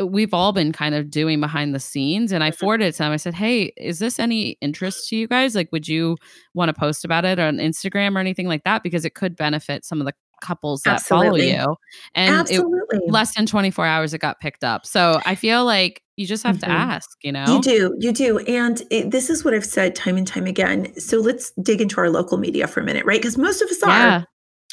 we've 0.03 0.33
all 0.33 0.53
been 0.53 0.71
kind 0.71 0.95
of 0.95 1.09
doing 1.09 1.41
behind 1.41 1.75
the 1.75 1.79
scenes 1.79 2.31
and 2.31 2.41
i 2.41 2.49
mm-hmm. 2.49 2.57
forwarded 2.57 2.87
it 2.87 2.91
to 2.93 2.99
them 2.99 3.11
i 3.11 3.17
said 3.17 3.33
hey 3.33 3.73
is 3.75 3.99
this 3.99 4.17
any 4.17 4.51
interest 4.61 5.09
to 5.09 5.17
you 5.17 5.27
guys 5.27 5.55
like 5.55 5.69
would 5.73 5.89
you 5.89 6.15
want 6.53 6.69
to 6.69 6.73
post 6.73 7.03
about 7.03 7.25
it 7.25 7.37
on 7.37 7.57
instagram 7.57 8.15
or 8.15 8.19
anything 8.19 8.47
like 8.47 8.63
that 8.63 8.81
because 8.81 9.03
it 9.03 9.13
could 9.13 9.35
benefit 9.35 9.83
some 9.83 9.99
of 9.99 10.05
the 10.05 10.13
couples 10.41 10.81
that 10.81 10.95
Absolutely. 10.95 11.51
follow 11.53 11.69
you 11.69 11.75
and 12.15 12.49
it, 12.49 12.63
less 13.07 13.35
than 13.35 13.45
24 13.45 13.85
hours 13.85 14.13
it 14.13 14.19
got 14.19 14.39
picked 14.39 14.63
up 14.63 14.85
so 14.85 15.19
i 15.25 15.35
feel 15.35 15.65
like 15.65 16.01
you 16.19 16.27
just 16.27 16.43
have 16.43 16.57
mm-hmm. 16.57 16.69
to 16.69 16.77
ask, 16.77 17.17
you 17.23 17.31
know? 17.31 17.45
You 17.47 17.61
do, 17.61 17.95
you 17.97 18.11
do. 18.11 18.39
And 18.39 18.81
it, 18.91 19.11
this 19.11 19.29
is 19.29 19.45
what 19.45 19.53
I've 19.53 19.63
said 19.63 19.95
time 19.95 20.17
and 20.17 20.27
time 20.27 20.45
again. 20.47 20.93
So 20.99 21.19
let's 21.19 21.51
dig 21.63 21.79
into 21.79 21.97
our 22.01 22.09
local 22.09 22.37
media 22.37 22.67
for 22.67 22.81
a 22.81 22.83
minute, 22.83 23.05
right? 23.05 23.21
Because 23.21 23.37
most 23.37 23.61
of 23.61 23.69
us 23.69 23.77
yeah. 23.81 24.17
are 24.17 24.25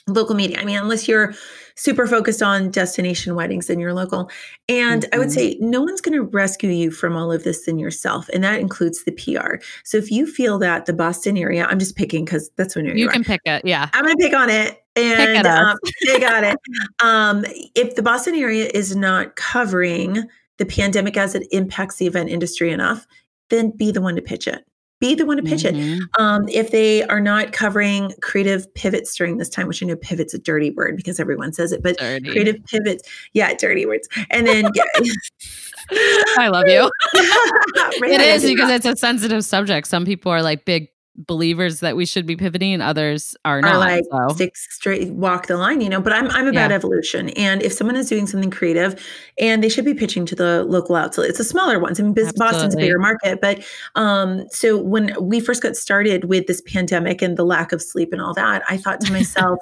local 0.06 0.34
media. 0.34 0.58
I 0.60 0.64
mean, 0.64 0.78
unless 0.78 1.08
you're 1.08 1.34
super 1.74 2.06
focused 2.06 2.42
on 2.42 2.70
destination 2.70 3.34
weddings 3.34 3.68
in 3.68 3.78
your 3.78 3.92
local. 3.92 4.30
And 4.68 5.02
mm-hmm. 5.02 5.14
I 5.14 5.18
would 5.18 5.28
mm-hmm. 5.28 5.34
say 5.34 5.58
no 5.60 5.82
one's 5.82 6.00
going 6.00 6.14
to 6.14 6.22
rescue 6.22 6.70
you 6.70 6.90
from 6.90 7.16
all 7.16 7.30
of 7.30 7.44
this 7.44 7.68
in 7.68 7.78
yourself. 7.78 8.28
And 8.30 8.42
that 8.44 8.60
includes 8.60 9.04
the 9.04 9.12
PR. 9.12 9.56
So 9.84 9.98
if 9.98 10.10
you 10.10 10.26
feel 10.26 10.58
that 10.60 10.86
the 10.86 10.92
Boston 10.92 11.36
area, 11.36 11.66
I'm 11.66 11.78
just 11.78 11.96
picking 11.96 12.24
because 12.24 12.50
that's 12.56 12.74
when 12.74 12.86
you're 12.86 12.96
you 12.96 13.08
can 13.08 13.24
pick 13.24 13.40
it. 13.44 13.62
Yeah. 13.64 13.90
I'm 13.92 14.04
going 14.04 14.16
to 14.16 14.22
pick 14.22 14.34
on 14.34 14.48
it. 14.48 14.82
And 14.96 15.44
pick 15.44 16.22
um, 16.24 16.34
on 16.34 16.44
it. 16.44 16.58
Um, 17.00 17.44
if 17.74 17.96
the 17.96 18.02
Boston 18.02 18.34
area 18.34 18.70
is 18.72 18.96
not 18.96 19.36
covering 19.36 20.24
the 20.56 20.64
pandemic 20.64 21.18
as 21.18 21.34
it 21.34 21.46
impacts 21.50 21.96
the 21.96 22.06
event 22.06 22.30
industry 22.30 22.70
enough, 22.70 23.06
then 23.50 23.70
be 23.76 23.90
the 23.90 24.00
one 24.00 24.16
to 24.16 24.22
pitch 24.22 24.48
it. 24.48 24.64
Be 24.98 25.14
the 25.14 25.26
one 25.26 25.36
to 25.36 25.42
pitch 25.42 25.62
mm-hmm. 25.62 26.02
it. 26.02 26.08
Um, 26.18 26.48
if 26.48 26.70
they 26.70 27.02
are 27.04 27.20
not 27.20 27.52
covering 27.52 28.12
creative 28.22 28.72
pivots 28.74 29.14
during 29.14 29.36
this 29.36 29.50
time, 29.50 29.66
which 29.66 29.82
I 29.82 29.86
know 29.86 29.96
pivot's 29.96 30.32
a 30.32 30.38
dirty 30.38 30.70
word 30.70 30.96
because 30.96 31.20
everyone 31.20 31.52
says 31.52 31.70
it, 31.70 31.82
but 31.82 31.98
dirty. 31.98 32.30
creative 32.30 32.64
pivots, 32.64 33.06
yeah, 33.34 33.52
dirty 33.54 33.84
words. 33.84 34.08
And 34.30 34.46
then 34.46 34.66
I 36.38 36.48
love 36.48 36.64
you. 36.66 36.90
it 37.14 38.20
is 38.20 38.44
because 38.44 38.70
it's 38.84 38.86
a 38.86 38.96
sensitive 38.96 39.44
subject. 39.44 39.86
Some 39.86 40.04
people 40.04 40.32
are 40.32 40.42
like 40.42 40.64
big 40.64 40.88
believers 41.16 41.80
that 41.80 41.96
we 41.96 42.04
should 42.04 42.26
be 42.26 42.36
pivoting 42.36 42.80
others 42.80 43.36
are, 43.44 43.58
are 43.58 43.62
not 43.62 43.78
like 43.78 44.04
so. 44.10 44.34
stick 44.34 44.56
straight 44.56 45.10
walk 45.12 45.46
the 45.46 45.56
line 45.56 45.80
you 45.80 45.88
know 45.88 46.00
but 46.00 46.12
i'm 46.12 46.28
i'm 46.30 46.46
about 46.46 46.70
yeah. 46.70 46.76
evolution 46.76 47.30
and 47.30 47.62
if 47.62 47.72
someone 47.72 47.96
is 47.96 48.08
doing 48.08 48.26
something 48.26 48.50
creative 48.50 49.02
and 49.38 49.64
they 49.64 49.68
should 49.68 49.84
be 49.84 49.94
pitching 49.94 50.26
to 50.26 50.34
the 50.34 50.64
local 50.64 50.94
outlet 50.94 51.30
it's 51.30 51.40
a 51.40 51.44
smaller 51.44 51.78
ones 51.78 51.98
i 51.98 52.02
mean 52.02 52.12
Absolutely. 52.12 52.38
boston's 52.38 52.74
a 52.74 52.76
bigger 52.76 52.98
market 52.98 53.40
but 53.40 53.64
um 53.94 54.46
so 54.50 54.76
when 54.76 55.14
we 55.20 55.40
first 55.40 55.62
got 55.62 55.74
started 55.76 56.24
with 56.24 56.46
this 56.46 56.60
pandemic 56.62 57.22
and 57.22 57.36
the 57.36 57.44
lack 57.44 57.72
of 57.72 57.80
sleep 57.80 58.12
and 58.12 58.20
all 58.20 58.34
that 58.34 58.62
i 58.68 58.76
thought 58.76 59.00
to 59.00 59.12
myself 59.16 59.58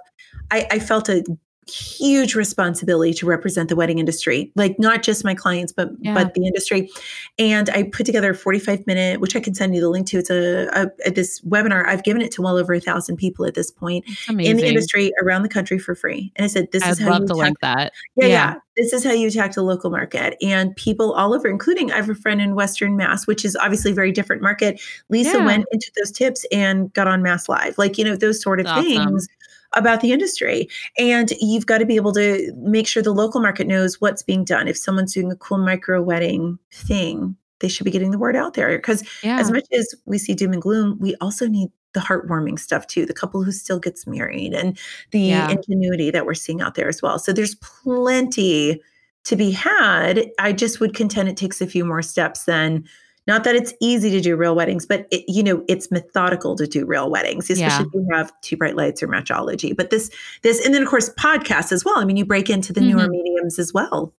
I, 0.51 0.67
I 0.73 0.79
felt 0.79 1.09
a 1.09 1.25
huge 1.67 2.35
responsibility 2.35 3.13
to 3.15 3.27
represent 3.27 3.69
the 3.69 3.77
wedding 3.77 3.99
industry 3.99 4.53
like 4.55 4.79
not 4.79 5.03
just 5.03 5.25
my 5.25 5.35
clients 5.35 5.73
but 5.73 5.91
yeah. 6.01 6.15
but 6.15 6.35
the 6.35 6.47
industry. 6.47 6.91
And 7.39 7.71
i 7.71 7.85
put 7.85 8.07
together 8.07 8.31
a 8.31 8.35
45 8.35 8.87
minute 8.87 9.21
which 9.21 9.35
i 9.37 9.41
can 9.41 9.55
send 9.55 9.75
you 9.75 9.81
the 9.81 9.89
link 9.89 10.07
to. 10.09 10.19
It's 10.19 10.31
a, 10.31 10.69
a, 10.73 10.91
a 11.07 11.11
this 11.11 11.41
webinar 11.43 11.87
i've 11.87 12.05
given 12.05 12.23
it 12.23 12.33
to 12.33 12.43
well 12.43 12.57
over 12.57 12.75
a 12.75 12.81
thousand 12.81 13.17
people 13.17 13.47
at 13.47 13.55
this 13.55 13.71
point 13.71 14.05
in 14.29 14.57
the 14.57 14.67
industry 14.67 15.13
around 15.23 15.43
the 15.43 15.49
country 15.49 15.79
for 15.79 15.95
free. 15.95 16.33
And 16.37 16.45
i 16.45 16.49
said 16.49 16.69
this 16.73 16.83
I'd 16.83 16.91
is 16.91 16.99
how 16.99 17.11
love 17.11 17.23
you 17.23 17.29
to 17.29 17.35
link 17.35 17.61
that. 17.61 17.93
Yeah, 18.17 18.27
yeah, 18.27 18.29
yeah. 18.29 18.55
This 18.77 18.93
is 18.93 19.05
how 19.05 19.13
you 19.13 19.29
attack 19.29 19.53
the 19.53 19.63
local 19.63 19.91
market. 19.91 20.37
And 20.43 20.75
people 20.77 21.13
all 21.13 21.35
over 21.35 21.49
including 21.49 21.93
i 21.93 21.97
have 21.97 22.11
a 22.11 22.15
friend 22.15 22.41
in 22.41 22.55
western 22.55 22.97
mass 22.97 23.27
which 23.27 23.45
is 23.45 23.57
obviously 23.57 23.93
a 23.93 23.95
very 23.95 24.13
different 24.13 24.43
market. 24.43 24.81
Lisa 25.09 25.39
yeah. 25.39 25.45
went 25.45 25.65
into 25.73 25.91
those 25.97 26.11
tips 26.11 26.45
and 26.53 26.93
got 26.93 27.07
on 27.07 27.23
MassLive. 27.23 27.79
Like 27.79 27.99
you 27.99 28.05
know 28.05 28.17
those 28.17 28.41
sort 28.43 28.61
of 28.61 28.67
That's 28.67 28.87
things 28.87 29.29
awesome 29.29 29.34
about 29.77 30.01
the 30.01 30.13
industry. 30.13 30.69
And 30.99 31.33
you've 31.41 31.67
got 31.67 31.79
to 31.79 31.87
be 31.87 31.97
able 31.97 32.13
to 32.13 32.53
make 32.57 32.87
sure 32.87 33.03
the 33.03 33.13
local 33.13 33.41
market 33.41 33.67
knows 33.67 34.01
what's 34.01 34.23
being 34.23 34.45
done. 34.45 34.69
If 34.69 34.77
someone's 34.77 35.15
doing 35.15 35.31
a 35.31 35.37
cool 35.37 35.59
micro 35.59 36.03
wedding 36.03 36.59
thing, 36.73 37.37
they 37.61 37.69
should 37.69 37.85
be 37.85 37.91
getting 37.91 38.11
the 38.11 38.19
word 38.19 38.37
out 38.37 38.55
there. 38.55 38.77
Because 38.77 39.05
yeah. 39.23 39.39
as 39.39 39.51
much 39.51 39.67
as 39.73 39.95
we 40.07 40.19
see 40.19 40.35
doom 40.35 40.53
and 40.53 40.63
gloom, 40.63 40.99
we 41.01 41.15
also 41.21 41.47
need 41.47 41.71
the 41.93 42.01
heartwarming 42.01 42.59
stuff 42.59 42.89
too 42.89 43.07
the 43.07 43.15
couple 43.15 43.45
who 43.45 43.53
still 43.53 43.79
gets 43.79 44.05
married 44.05 44.53
and 44.53 44.77
the 45.13 45.21
yeah. 45.21 45.49
ingenuity 45.49 46.11
that 46.11 46.27
we're 46.27 46.35
seeing 46.35 46.61
out 46.61 46.75
there 46.75 46.89
as 46.89 47.01
well 47.01 47.21
so 47.21 47.33
there's 47.33 47.55
plenty 47.55 48.83
to 49.25 49.37
be 49.37 49.51
had. 49.51 50.31
I 50.39 50.53
just 50.53 50.81
would 50.81 50.95
contend 50.95 51.29
it 51.29 51.37
takes 51.37 51.61
a 51.61 51.67
few 51.67 51.85
more 51.85 52.03
steps 52.03 52.45
than 52.45 52.85
not 53.27 53.45
that 53.45 53.55
it's 53.55 53.73
easy 53.81 54.11
to 54.11 54.21
do 54.21 54.37
real 54.37 54.55
weddings, 54.55 54.87
but 54.87 55.07
it, 55.11 55.25
you 55.29 55.43
know, 55.43 55.65
it's 55.69 55.91
methodical 55.91 56.57
to 56.57 56.67
do 56.67 56.85
real 56.85 57.11
weddings, 57.11 57.51
especially 57.51 57.85
yeah. 57.85 57.89
if 57.89 57.95
you 57.95 58.09
have 58.13 58.33
two 58.43 58.57
bright 58.57 58.77
lights 58.77 59.03
or 59.03 59.09
matchology. 59.09 59.77
But 59.77 59.91
this, 59.91 60.11
this, 60.43 60.65
and 60.65 60.75
then 60.75 60.83
of 60.83 60.89
course 60.89 61.11
podcasts 61.11 61.73
as 61.73 61.85
well. 61.85 61.99
I 61.99 62.05
mean, 62.05 62.17
you 62.17 62.25
break 62.25 62.51
into 62.51 62.73
the 62.73 62.81
mm-hmm. 62.81 62.99
newer 62.99 63.09
mediums 63.09 63.59
as 63.59 63.73
well. 63.73 64.13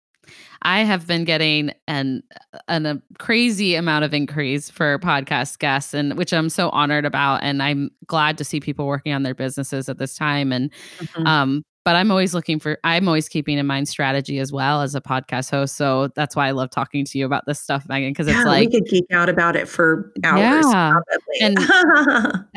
I 0.63 0.81
have 0.81 1.07
been 1.07 1.25
getting 1.25 1.73
an, 1.87 2.23
an 2.69 2.87
a 2.87 3.03
crazy 3.19 3.75
amount 3.75 4.07
of 4.07 4.15
inquiries 4.15 4.71
for 4.71 4.99
podcast 4.99 5.59
guests, 5.59 5.93
and 5.93 6.17
which 6.17 6.33
I'm 6.33 6.49
so 6.49 6.71
honored 6.71 7.05
about, 7.05 7.43
and 7.43 7.63
I'm 7.63 7.91
glad 8.07 8.39
to 8.39 8.45
see 8.45 8.61
people 8.61 8.87
working 8.87 9.13
on 9.13 9.25
their 9.25 9.35
businesses 9.35 9.91
at 9.91 9.99
this 9.99 10.17
time. 10.17 10.53
And 10.53 10.71
mm-hmm. 10.99 11.27
um, 11.27 11.65
but 11.85 11.97
I'm 11.97 12.11
always 12.11 12.33
looking 12.33 12.59
for, 12.59 12.79
I'm 12.83 13.07
always 13.07 13.29
keeping 13.29 13.59
in 13.59 13.67
mind 13.67 13.89
strategy 13.89 14.39
as 14.39 14.53
well 14.53 14.81
as 14.81 14.95
a 14.95 15.01
podcast 15.01 15.51
host. 15.51 15.77
So 15.77 16.09
that's 16.09 16.35
why 16.35 16.49
I 16.49 16.53
love 16.53 16.71
talking 16.71 17.05
to 17.05 17.19
you 17.19 17.27
about 17.27 17.45
this 17.47 17.61
stuff, 17.61 17.87
Meghan, 17.89 18.11
because 18.11 18.27
it's 18.27 18.39
yeah, 18.39 18.45
like 18.45 18.71
we 18.71 18.81
could 18.81 18.89
geek 18.89 19.07
out 19.13 19.29
about 19.29 19.55
it 19.55 19.69
for 19.69 20.13
hours. 20.25 20.65
Yeah. 20.67 20.95
And, 21.43 21.59
and 21.59 21.69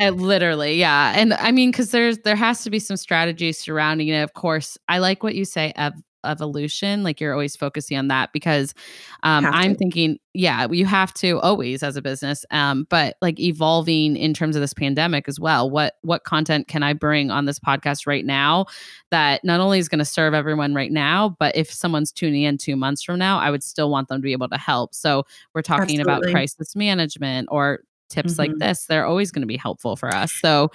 uh, 0.00 0.10
literally, 0.10 0.76
yeah. 0.76 1.12
And 1.14 1.34
I 1.34 1.52
mean, 1.52 1.70
because 1.70 1.90
there's, 1.90 2.18
there 2.18 2.36
has 2.36 2.64
to 2.64 2.70
be 2.70 2.78
some 2.78 2.96
strategy 2.96 3.52
surrounding 3.52 4.08
it. 4.08 4.22
Of 4.22 4.32
course, 4.32 4.78
I 4.88 4.98
like 4.98 5.22
what 5.22 5.34
you 5.34 5.44
say, 5.44 5.72
Ev, 5.76 5.92
evolution 6.24 7.02
like 7.02 7.20
you're 7.20 7.32
always 7.32 7.54
focusing 7.54 7.96
on 7.96 8.08
that 8.08 8.32
because 8.32 8.74
um 9.22 9.46
i'm 9.46 9.74
thinking 9.74 10.18
yeah 10.34 10.66
you 10.70 10.84
have 10.84 11.14
to 11.14 11.38
always 11.40 11.82
as 11.82 11.96
a 11.96 12.02
business 12.02 12.44
um 12.50 12.86
but 12.90 13.16
like 13.22 13.38
evolving 13.38 14.16
in 14.16 14.34
terms 14.34 14.56
of 14.56 14.60
this 14.60 14.74
pandemic 14.74 15.28
as 15.28 15.38
well 15.38 15.70
what 15.70 15.94
what 16.02 16.24
content 16.24 16.66
can 16.68 16.82
i 16.82 16.92
bring 16.92 17.30
on 17.30 17.44
this 17.44 17.58
podcast 17.58 18.06
right 18.06 18.24
now 18.24 18.66
that 19.10 19.44
not 19.44 19.60
only 19.60 19.78
is 19.78 19.88
going 19.88 19.98
to 19.98 20.04
serve 20.04 20.34
everyone 20.34 20.74
right 20.74 20.92
now 20.92 21.36
but 21.38 21.56
if 21.56 21.72
someone's 21.72 22.12
tuning 22.12 22.42
in 22.42 22.58
2 22.58 22.74
months 22.74 23.02
from 23.02 23.18
now 23.18 23.38
i 23.38 23.50
would 23.50 23.62
still 23.62 23.90
want 23.90 24.08
them 24.08 24.18
to 24.18 24.24
be 24.24 24.32
able 24.32 24.48
to 24.48 24.58
help 24.58 24.94
so 24.94 25.24
we're 25.54 25.62
talking 25.62 26.00
Absolutely. 26.00 26.02
about 26.02 26.32
crisis 26.32 26.74
management 26.74 27.48
or 27.50 27.80
tips 28.08 28.32
mm-hmm. 28.32 28.40
like 28.42 28.58
this 28.58 28.86
they're 28.86 29.06
always 29.06 29.30
going 29.30 29.42
to 29.42 29.46
be 29.46 29.56
helpful 29.56 29.94
for 29.94 30.12
us 30.14 30.32
so 30.32 30.70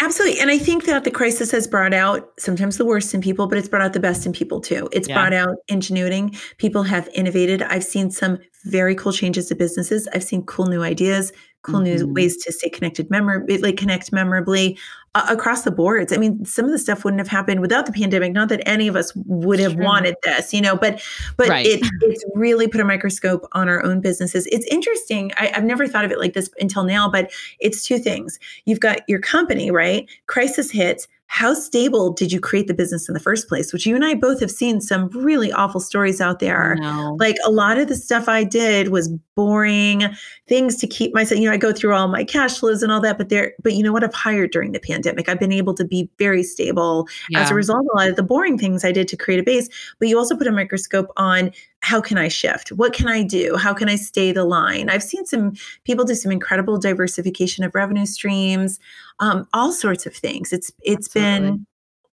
Absolutely. 0.00 0.40
And 0.40 0.48
I 0.48 0.58
think 0.58 0.84
that 0.84 1.02
the 1.02 1.10
crisis 1.10 1.50
has 1.50 1.66
brought 1.66 1.92
out 1.92 2.32
sometimes 2.38 2.76
the 2.76 2.84
worst 2.84 3.14
in 3.14 3.20
people, 3.20 3.48
but 3.48 3.58
it's 3.58 3.68
brought 3.68 3.82
out 3.82 3.94
the 3.94 4.00
best 4.00 4.26
in 4.26 4.32
people 4.32 4.60
too. 4.60 4.88
It's 4.92 5.08
yeah. 5.08 5.14
brought 5.16 5.32
out 5.32 5.56
ingenuity. 5.66 6.30
People 6.58 6.84
have 6.84 7.08
innovated. 7.14 7.62
I've 7.62 7.82
seen 7.82 8.12
some 8.12 8.38
very 8.64 8.94
cool 8.94 9.12
changes 9.12 9.48
to 9.48 9.56
businesses. 9.56 10.06
I've 10.14 10.22
seen 10.22 10.44
cool 10.44 10.66
new 10.66 10.82
ideas, 10.82 11.32
cool 11.62 11.80
mm-hmm. 11.80 12.06
new 12.06 12.12
ways 12.12 12.36
to 12.44 12.52
stay 12.52 12.68
connected, 12.68 13.10
memorably, 13.10 13.58
like 13.58 13.76
connect 13.76 14.12
memorably 14.12 14.78
uh, 15.14 15.26
across 15.28 15.62
the 15.62 15.70
boards. 15.70 16.12
I 16.12 16.16
mean, 16.16 16.44
some 16.44 16.64
of 16.64 16.70
the 16.70 16.78
stuff 16.78 17.04
wouldn't 17.04 17.20
have 17.20 17.28
happened 17.28 17.60
without 17.60 17.86
the 17.86 17.92
pandemic. 17.92 18.32
Not 18.32 18.48
that 18.50 18.66
any 18.66 18.88
of 18.88 18.96
us 18.96 19.12
would 19.26 19.58
have 19.58 19.76
wanted 19.76 20.14
this, 20.22 20.54
you 20.54 20.60
know, 20.60 20.76
but 20.76 21.02
but 21.36 21.48
right. 21.48 21.66
it, 21.66 21.80
it's 22.02 22.24
really 22.34 22.68
put 22.68 22.80
a 22.80 22.84
microscope 22.84 23.46
on 23.52 23.68
our 23.68 23.84
own 23.84 24.00
businesses. 24.00 24.46
It's 24.46 24.66
interesting. 24.66 25.32
I, 25.36 25.52
I've 25.54 25.64
never 25.64 25.86
thought 25.86 26.04
of 26.04 26.12
it 26.12 26.18
like 26.18 26.34
this 26.34 26.50
until 26.60 26.84
now, 26.84 27.10
but 27.10 27.30
it's 27.58 27.84
two 27.84 27.98
things. 27.98 28.38
You've 28.64 28.80
got 28.80 29.00
your 29.08 29.20
company, 29.20 29.70
right? 29.70 30.08
Crisis 30.26 30.70
hits 30.70 31.08
how 31.30 31.52
stable 31.52 32.10
did 32.10 32.32
you 32.32 32.40
create 32.40 32.68
the 32.68 32.74
business 32.74 33.06
in 33.06 33.12
the 33.12 33.20
first 33.20 33.48
place? 33.48 33.70
Which 33.70 33.84
you 33.84 33.94
and 33.94 34.04
I 34.04 34.14
both 34.14 34.40
have 34.40 34.50
seen 34.50 34.80
some 34.80 35.08
really 35.10 35.52
awful 35.52 35.78
stories 35.78 36.22
out 36.22 36.40
there. 36.40 36.74
No. 36.76 37.16
Like 37.20 37.36
a 37.44 37.50
lot 37.50 37.76
of 37.76 37.86
the 37.86 37.96
stuff 37.96 38.28
I 38.28 38.44
did 38.44 38.88
was 38.88 39.08
boring 39.36 40.04
things 40.48 40.76
to 40.78 40.86
keep 40.86 41.14
myself, 41.14 41.38
you 41.38 41.46
know, 41.46 41.52
I 41.52 41.58
go 41.58 41.70
through 41.72 41.94
all 41.94 42.08
my 42.08 42.24
cash 42.24 42.58
flows 42.58 42.82
and 42.82 42.90
all 42.90 43.02
that, 43.02 43.18
but 43.18 43.28
there, 43.28 43.52
but 43.62 43.74
you 43.74 43.82
know 43.82 43.92
what? 43.92 44.02
I've 44.02 44.14
hired 44.14 44.52
during 44.52 44.72
the 44.72 44.80
pandemic. 44.80 45.28
I've 45.28 45.38
been 45.38 45.52
able 45.52 45.74
to 45.74 45.84
be 45.84 46.10
very 46.18 46.42
stable 46.42 47.06
yeah. 47.28 47.42
as 47.42 47.50
a 47.50 47.54
result 47.54 47.80
of 47.80 47.90
a 47.92 47.96
lot 47.98 48.08
of 48.08 48.16
the 48.16 48.22
boring 48.22 48.56
things 48.56 48.82
I 48.82 48.90
did 48.90 49.06
to 49.08 49.16
create 49.16 49.38
a 49.38 49.44
base. 49.44 49.68
But 49.98 50.08
you 50.08 50.18
also 50.18 50.34
put 50.34 50.46
a 50.46 50.52
microscope 50.52 51.12
on 51.18 51.52
how 51.80 52.00
can 52.00 52.18
I 52.18 52.28
shift? 52.28 52.70
What 52.70 52.92
can 52.92 53.08
I 53.08 53.22
do? 53.22 53.56
How 53.56 53.72
can 53.72 53.88
I 53.88 53.96
stay 53.96 54.32
the 54.32 54.44
line? 54.44 54.90
I've 54.90 55.02
seen 55.02 55.24
some 55.26 55.54
people 55.84 56.04
do 56.04 56.14
some 56.14 56.32
incredible 56.32 56.78
diversification 56.78 57.64
of 57.64 57.74
revenue 57.74 58.06
streams, 58.06 58.78
um, 59.20 59.46
all 59.52 59.72
sorts 59.72 60.06
of 60.06 60.14
things. 60.14 60.52
It's 60.52 60.72
it's 60.82 61.06
Absolutely. 61.08 61.50
been 61.50 61.66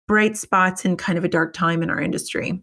bright 0.07 0.37
spots 0.37 0.85
in 0.85 0.97
kind 0.97 1.17
of 1.17 1.23
a 1.23 1.27
dark 1.29 1.53
time 1.53 1.81
in 1.81 1.89
our 1.89 1.99
industry. 1.99 2.61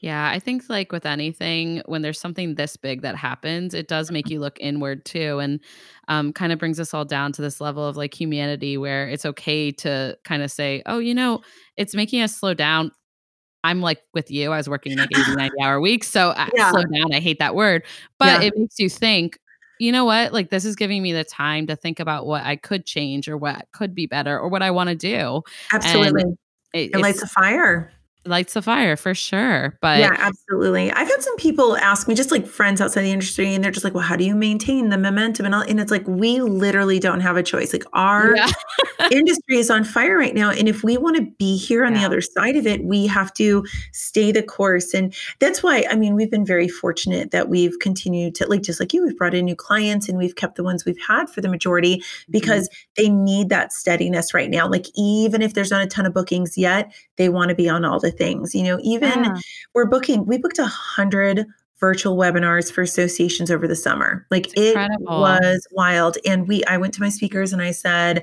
Yeah, 0.00 0.30
I 0.30 0.38
think 0.38 0.62
like 0.68 0.92
with 0.92 1.04
anything, 1.06 1.82
when 1.86 2.02
there's 2.02 2.20
something 2.20 2.54
this 2.54 2.76
big 2.76 3.02
that 3.02 3.16
happens, 3.16 3.74
it 3.74 3.88
does 3.88 4.12
make 4.12 4.30
you 4.30 4.38
look 4.38 4.56
inward 4.60 5.04
too, 5.04 5.40
and 5.40 5.60
um, 6.06 6.32
kind 6.32 6.52
of 6.52 6.58
brings 6.58 6.78
us 6.78 6.94
all 6.94 7.04
down 7.04 7.32
to 7.32 7.42
this 7.42 7.60
level 7.60 7.84
of 7.84 7.96
like 7.96 8.18
humanity, 8.18 8.78
where 8.78 9.08
it's 9.08 9.26
okay 9.26 9.72
to 9.72 10.16
kind 10.24 10.42
of 10.42 10.50
say, 10.50 10.82
"Oh, 10.86 10.98
you 10.98 11.14
know, 11.14 11.40
it's 11.76 11.94
making 11.94 12.22
us 12.22 12.36
slow 12.36 12.54
down." 12.54 12.92
I'm 13.64 13.80
like 13.80 14.02
with 14.14 14.30
you. 14.30 14.52
I 14.52 14.56
was 14.56 14.68
working 14.68 14.96
like 14.96 15.10
80, 15.16 15.34
90 15.36 15.62
hour 15.62 15.80
weeks. 15.80 16.08
So 16.08 16.30
uh, 16.30 16.48
yeah. 16.54 16.70
slow 16.70 16.84
down. 16.84 17.12
I 17.12 17.20
hate 17.20 17.38
that 17.38 17.54
word, 17.54 17.84
but 18.18 18.40
yeah. 18.40 18.48
it 18.48 18.56
makes 18.56 18.78
you 18.78 18.88
think, 18.88 19.38
you 19.80 19.92
know 19.92 20.04
what? 20.04 20.32
Like 20.32 20.50
this 20.50 20.64
is 20.64 20.76
giving 20.76 21.02
me 21.02 21.12
the 21.12 21.24
time 21.24 21.66
to 21.66 21.76
think 21.76 22.00
about 22.00 22.26
what 22.26 22.44
I 22.44 22.56
could 22.56 22.86
change 22.86 23.28
or 23.28 23.36
what 23.36 23.66
could 23.72 23.94
be 23.94 24.06
better 24.06 24.38
or 24.38 24.48
what 24.48 24.62
I 24.62 24.70
want 24.70 24.88
to 24.90 24.96
do. 24.96 25.42
Absolutely. 25.72 26.24
It, 26.72 26.90
it 26.94 26.98
lights 26.98 27.22
a 27.22 27.26
fire 27.26 27.92
lights 28.28 28.56
a 28.56 28.62
fire 28.62 28.96
for 28.96 29.14
sure. 29.14 29.76
But 29.80 29.98
yeah, 29.98 30.14
absolutely. 30.18 30.92
I've 30.92 31.08
had 31.08 31.22
some 31.22 31.36
people 31.36 31.76
ask 31.76 32.06
me, 32.06 32.14
just 32.14 32.30
like 32.30 32.46
friends 32.46 32.80
outside 32.80 33.02
the 33.02 33.10
industry, 33.10 33.54
and 33.54 33.62
they're 33.64 33.70
just 33.70 33.84
like, 33.84 33.94
"Well, 33.94 34.04
how 34.04 34.16
do 34.16 34.24
you 34.24 34.34
maintain 34.34 34.90
the 34.90 34.98
momentum?" 34.98 35.46
And 35.46 35.54
all, 35.54 35.62
and 35.62 35.80
it's 35.80 35.90
like 35.90 36.06
we 36.06 36.40
literally 36.40 36.98
don't 36.98 37.20
have 37.20 37.36
a 37.36 37.42
choice. 37.42 37.72
Like 37.72 37.84
our 37.92 38.36
yeah. 38.36 38.48
industry 39.10 39.56
is 39.56 39.70
on 39.70 39.84
fire 39.84 40.16
right 40.16 40.34
now, 40.34 40.50
and 40.50 40.68
if 40.68 40.84
we 40.84 40.96
want 40.96 41.16
to 41.16 41.22
be 41.38 41.56
here 41.56 41.84
on 41.84 41.94
yeah. 41.94 42.00
the 42.00 42.06
other 42.06 42.20
side 42.20 42.56
of 42.56 42.66
it, 42.66 42.84
we 42.84 43.06
have 43.06 43.32
to 43.34 43.64
stay 43.92 44.30
the 44.32 44.42
course. 44.42 44.94
And 44.94 45.14
that's 45.38 45.62
why 45.62 45.84
I 45.90 45.96
mean, 45.96 46.14
we've 46.14 46.30
been 46.30 46.46
very 46.46 46.68
fortunate 46.68 47.30
that 47.30 47.48
we've 47.48 47.78
continued 47.80 48.34
to 48.36 48.46
like 48.46 48.62
just 48.62 48.80
like 48.80 48.92
you, 48.92 49.04
we've 49.04 49.16
brought 49.16 49.34
in 49.34 49.44
new 49.44 49.56
clients, 49.56 50.08
and 50.08 50.18
we've 50.18 50.36
kept 50.36 50.56
the 50.56 50.64
ones 50.64 50.84
we've 50.84 51.00
had 51.06 51.28
for 51.28 51.40
the 51.40 51.48
majority 51.48 51.96
mm-hmm. 51.96 52.32
because 52.32 52.68
mm-hmm. 52.68 53.02
they 53.02 53.08
need 53.08 53.48
that 53.48 53.72
steadiness 53.72 54.34
right 54.34 54.50
now. 54.50 54.68
Like 54.68 54.86
even 54.94 55.42
if 55.42 55.54
there's 55.54 55.70
not 55.70 55.82
a 55.82 55.86
ton 55.86 56.06
of 56.06 56.14
bookings 56.14 56.58
yet, 56.58 56.92
they 57.18 57.28
want 57.28 57.50
to 57.50 57.54
be 57.54 57.68
on 57.68 57.84
all 57.84 58.00
the 58.00 58.10
things. 58.10 58.54
You 58.54 58.62
know, 58.62 58.78
even 58.82 59.24
yeah. 59.24 59.36
we're 59.74 59.86
booking, 59.86 60.24
we 60.24 60.38
booked 60.38 60.58
a 60.58 60.66
hundred 60.66 61.44
virtual 61.78 62.16
webinars 62.16 62.72
for 62.72 62.82
associations 62.82 63.50
over 63.50 63.68
the 63.68 63.76
summer. 63.76 64.26
Like 64.30 64.50
it 64.56 64.76
was 65.00 65.66
wild. 65.72 66.16
And 66.24 66.48
we 66.48 66.64
I 66.64 66.76
went 66.76 66.94
to 66.94 67.02
my 67.02 67.08
speakers 67.08 67.52
and 67.52 67.62
I 67.62 67.72
said, 67.72 68.22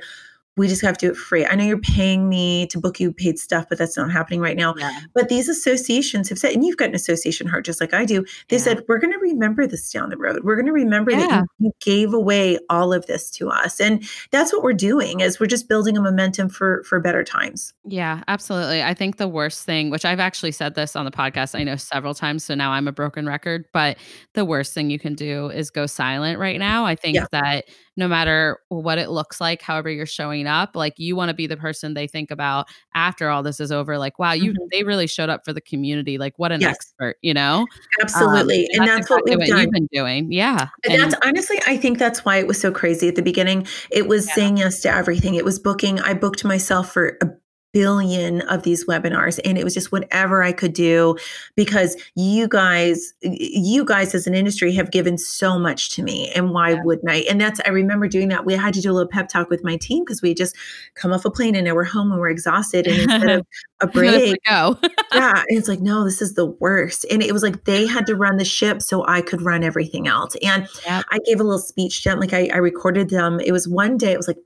we 0.58 0.68
just 0.68 0.82
have 0.82 0.98
to 0.98 1.08
do 1.08 1.12
it 1.12 1.16
for 1.16 1.24
free. 1.24 1.46
I 1.46 1.56
know 1.56 1.66
you're 1.66 1.78
paying 1.78 2.30
me 2.30 2.68
to 2.68 2.80
book 2.80 3.00
you 3.00 3.12
paid 3.12 3.38
stuff, 3.38 3.66
but 3.68 3.78
that's 3.78 3.98
not 3.98 4.12
happening 4.12 4.40
right 4.40 4.56
now. 4.56 4.74
Yeah. 4.78 5.00
But 5.14 5.28
these 5.28 5.50
associations 5.50 6.30
have 6.30 6.40
said, 6.40 6.54
and 6.54 6.66
you've 6.66 6.78
got 6.78 6.90
an 6.90 6.96
association 6.96 7.48
heart 7.48 7.66
just 7.66 7.82
like 7.82 7.94
I 7.94 8.06
do. 8.06 8.24
They 8.48 8.56
yeah. 8.56 8.62
said, 8.62 8.84
we're 8.88 9.00
going 9.00 9.12
to 9.12 9.20
remember 9.20 9.68
this 9.68 9.92
down 9.92 10.10
the 10.10 10.18
road. 10.18 10.44
We're 10.44 10.56
going 10.56 10.68
to 10.68 10.72
remember 10.72 11.12
yeah. 11.12 11.28
that 11.28 11.46
you, 11.60 11.68
you, 11.68 11.72
gave 11.82 12.14
away 12.14 12.58
all 12.70 12.94
of 12.94 13.06
this 13.06 13.30
to 13.32 13.50
us. 13.50 13.80
And 13.82 14.04
that's 14.32 14.54
what 14.54 14.64
we're 14.64 14.74
doing 14.74 15.20
is 15.20 15.40
we're 15.40 15.46
just 15.46 15.68
building 15.68 15.98
a 15.98 16.02
momentum 16.02 16.50
for, 16.50 16.84
for 16.84 17.00
better 17.00 17.24
times. 17.24 17.74
Yeah, 17.84 18.24
absolutely. 18.28 18.82
I 18.82 18.94
think 18.94 19.18
the 19.18 19.28
worst 19.28 19.66
thing, 19.66 19.90
which 19.90 20.06
I've 20.06 20.20
actually 20.20 20.54
said 20.54 20.76
this 20.76 20.96
on 20.96 21.06
the 21.06 21.12
podcast, 21.12 21.60
I 21.60 21.64
know 21.64 21.76
several 21.76 22.14
times. 22.14 22.46
So 22.46 22.56
now 22.56 22.72
I'm 22.72 22.88
a 22.88 22.92
broken 22.92 23.28
record, 23.28 23.66
but 23.74 23.98
the 24.34 24.46
worst 24.46 24.74
thing 24.74 24.90
you 24.90 25.00
can 25.00 25.16
do 25.16 25.50
is 25.50 25.70
go 25.70 25.86
silent 25.86 26.40
right 26.40 26.60
now. 26.60 26.86
I 26.86 26.96
think 26.96 27.18
that 27.32 27.66
no 27.98 28.08
matter 28.08 28.60
what 28.70 28.98
it 28.98 29.10
looks 29.10 29.40
like, 29.40 29.62
however 29.62 29.90
you're 29.90 30.06
showing 30.06 30.48
up, 30.48 30.76
like 30.76 30.94
you 30.98 31.16
want 31.16 31.30
to 31.30 31.34
be 31.34 31.48
the 31.48 31.58
person 31.58 31.94
they 31.94 32.08
think 32.08 32.32
about 32.32 32.68
after 32.94 33.30
all 33.30 33.44
this 33.44 33.60
is 33.60 33.72
over. 33.72 33.98
Like, 33.98 34.20
wow, 34.20 34.34
you 34.34 34.52
mm-hmm. 34.52 34.66
they 34.72 34.84
really 34.84 35.08
showed 35.08 35.30
up 35.30 35.46
for 35.46 35.54
the 35.54 35.62
community. 35.62 36.18
Like, 36.18 36.38
what 36.38 36.52
an 36.52 36.62
yes. 36.62 36.76
expert, 36.76 37.18
you 37.22 37.34
know? 37.34 37.66
Absolutely, 38.02 38.66
um, 38.66 38.82
and 38.82 38.88
that's, 38.88 39.08
that's 39.08 39.22
exactly 39.22 39.38
what, 39.38 39.50
what 39.50 39.62
you've 39.62 39.72
been 39.72 39.90
doing. 39.92 40.32
Yeah, 40.32 40.68
and, 40.84 40.94
and, 40.94 41.04
that's 41.04 41.26
honestly, 41.26 41.60
I 41.66 41.78
think 41.78 42.00
that's 42.00 42.26
why 42.26 42.38
it 42.38 42.48
was 42.48 42.60
so 42.60 42.72
crazy 42.72 43.08
at 43.08 43.16
the 43.16 43.22
beginning. 43.22 43.68
It 43.92 44.08
was 44.08 44.28
yeah. 44.28 44.36
saying 44.36 44.58
yes 44.58 44.82
to 44.82 44.90
everything. 44.90 45.36
It 45.36 45.46
was 45.46 45.60
booking. 45.60 46.00
I 46.02 46.14
booked 46.14 46.44
myself 46.44 46.92
for 46.92 47.18
a 47.22 47.28
billion 47.76 48.40
of 48.44 48.64
these 48.64 48.86
webinars 48.86 49.38
and 49.44 49.58
it 49.58 49.66
was 49.66 49.74
just 49.74 49.92
whatever 49.92 50.42
I 50.42 50.54
could 50.54 50.72
do 50.72 51.18
because 51.58 51.98
you 52.16 52.48
guys 52.48 53.14
you 53.22 53.84
guys 53.84 54.16
as 54.16 54.28
an 54.28 54.34
industry 54.34 54.74
have 54.76 54.92
given 54.92 55.18
so 55.18 55.60
much 55.60 55.90
to 55.90 56.02
me 56.02 56.30
and 56.30 56.52
why 56.52 56.72
yeah. 56.72 56.84
wouldn't 56.86 57.12
I? 57.12 57.26
And 57.30 57.42
that's 57.42 57.60
I 57.66 57.72
remember 57.72 58.08
doing 58.08 58.30
that. 58.30 58.46
We 58.46 58.54
had 58.54 58.74
to 58.76 58.82
do 58.82 58.90
a 58.90 58.94
little 58.94 59.10
pep 59.10 59.28
talk 59.28 59.50
with 59.50 59.62
my 59.62 59.76
team 59.76 60.06
because 60.06 60.22
we 60.22 60.34
just 60.34 60.56
come 60.94 61.12
off 61.12 61.26
a 61.26 61.30
plane 61.30 61.54
and 61.54 61.66
now 61.66 61.76
we're 61.76 61.84
home 61.84 62.14
and 62.14 62.22
we're 62.22 62.30
exhausted 62.30 62.88
and 62.88 62.98
instead 63.12 63.30
of 63.30 63.46
a 63.82 63.88
break 63.88 64.38
oh. 64.48 64.76
go 64.76 64.90
yeah 65.14 65.44
and 65.50 65.58
it's 65.60 65.68
like 65.68 65.82
no 65.82 66.06
this 66.06 66.22
is 66.22 66.36
the 66.36 66.46
worst. 66.46 67.06
And 67.12 67.22
it 67.22 67.34
was 67.34 67.44
like 67.44 67.66
they 67.66 67.86
had 67.86 68.06
to 68.06 68.16
run 68.16 68.38
the 68.38 68.46
ship 68.46 68.82
so 68.82 69.06
I 69.06 69.20
could 69.20 69.42
run 69.42 69.66
everything 69.66 70.08
else 70.08 70.38
and 70.42 70.66
yep. 70.86 71.04
I 71.12 71.20
gave 71.26 71.42
a 71.42 71.44
little 71.44 71.60
speech 71.60 72.04
to 72.04 72.10
them 72.10 72.22
like 72.22 72.32
I, 72.32 72.50
I 72.54 72.58
recorded 72.58 73.10
them. 73.10 73.42
It 73.42 73.52
was 73.52 73.68
one 73.68 73.98
day 73.98 74.14
it 74.14 74.18
was 74.18 74.30
like 74.30 74.38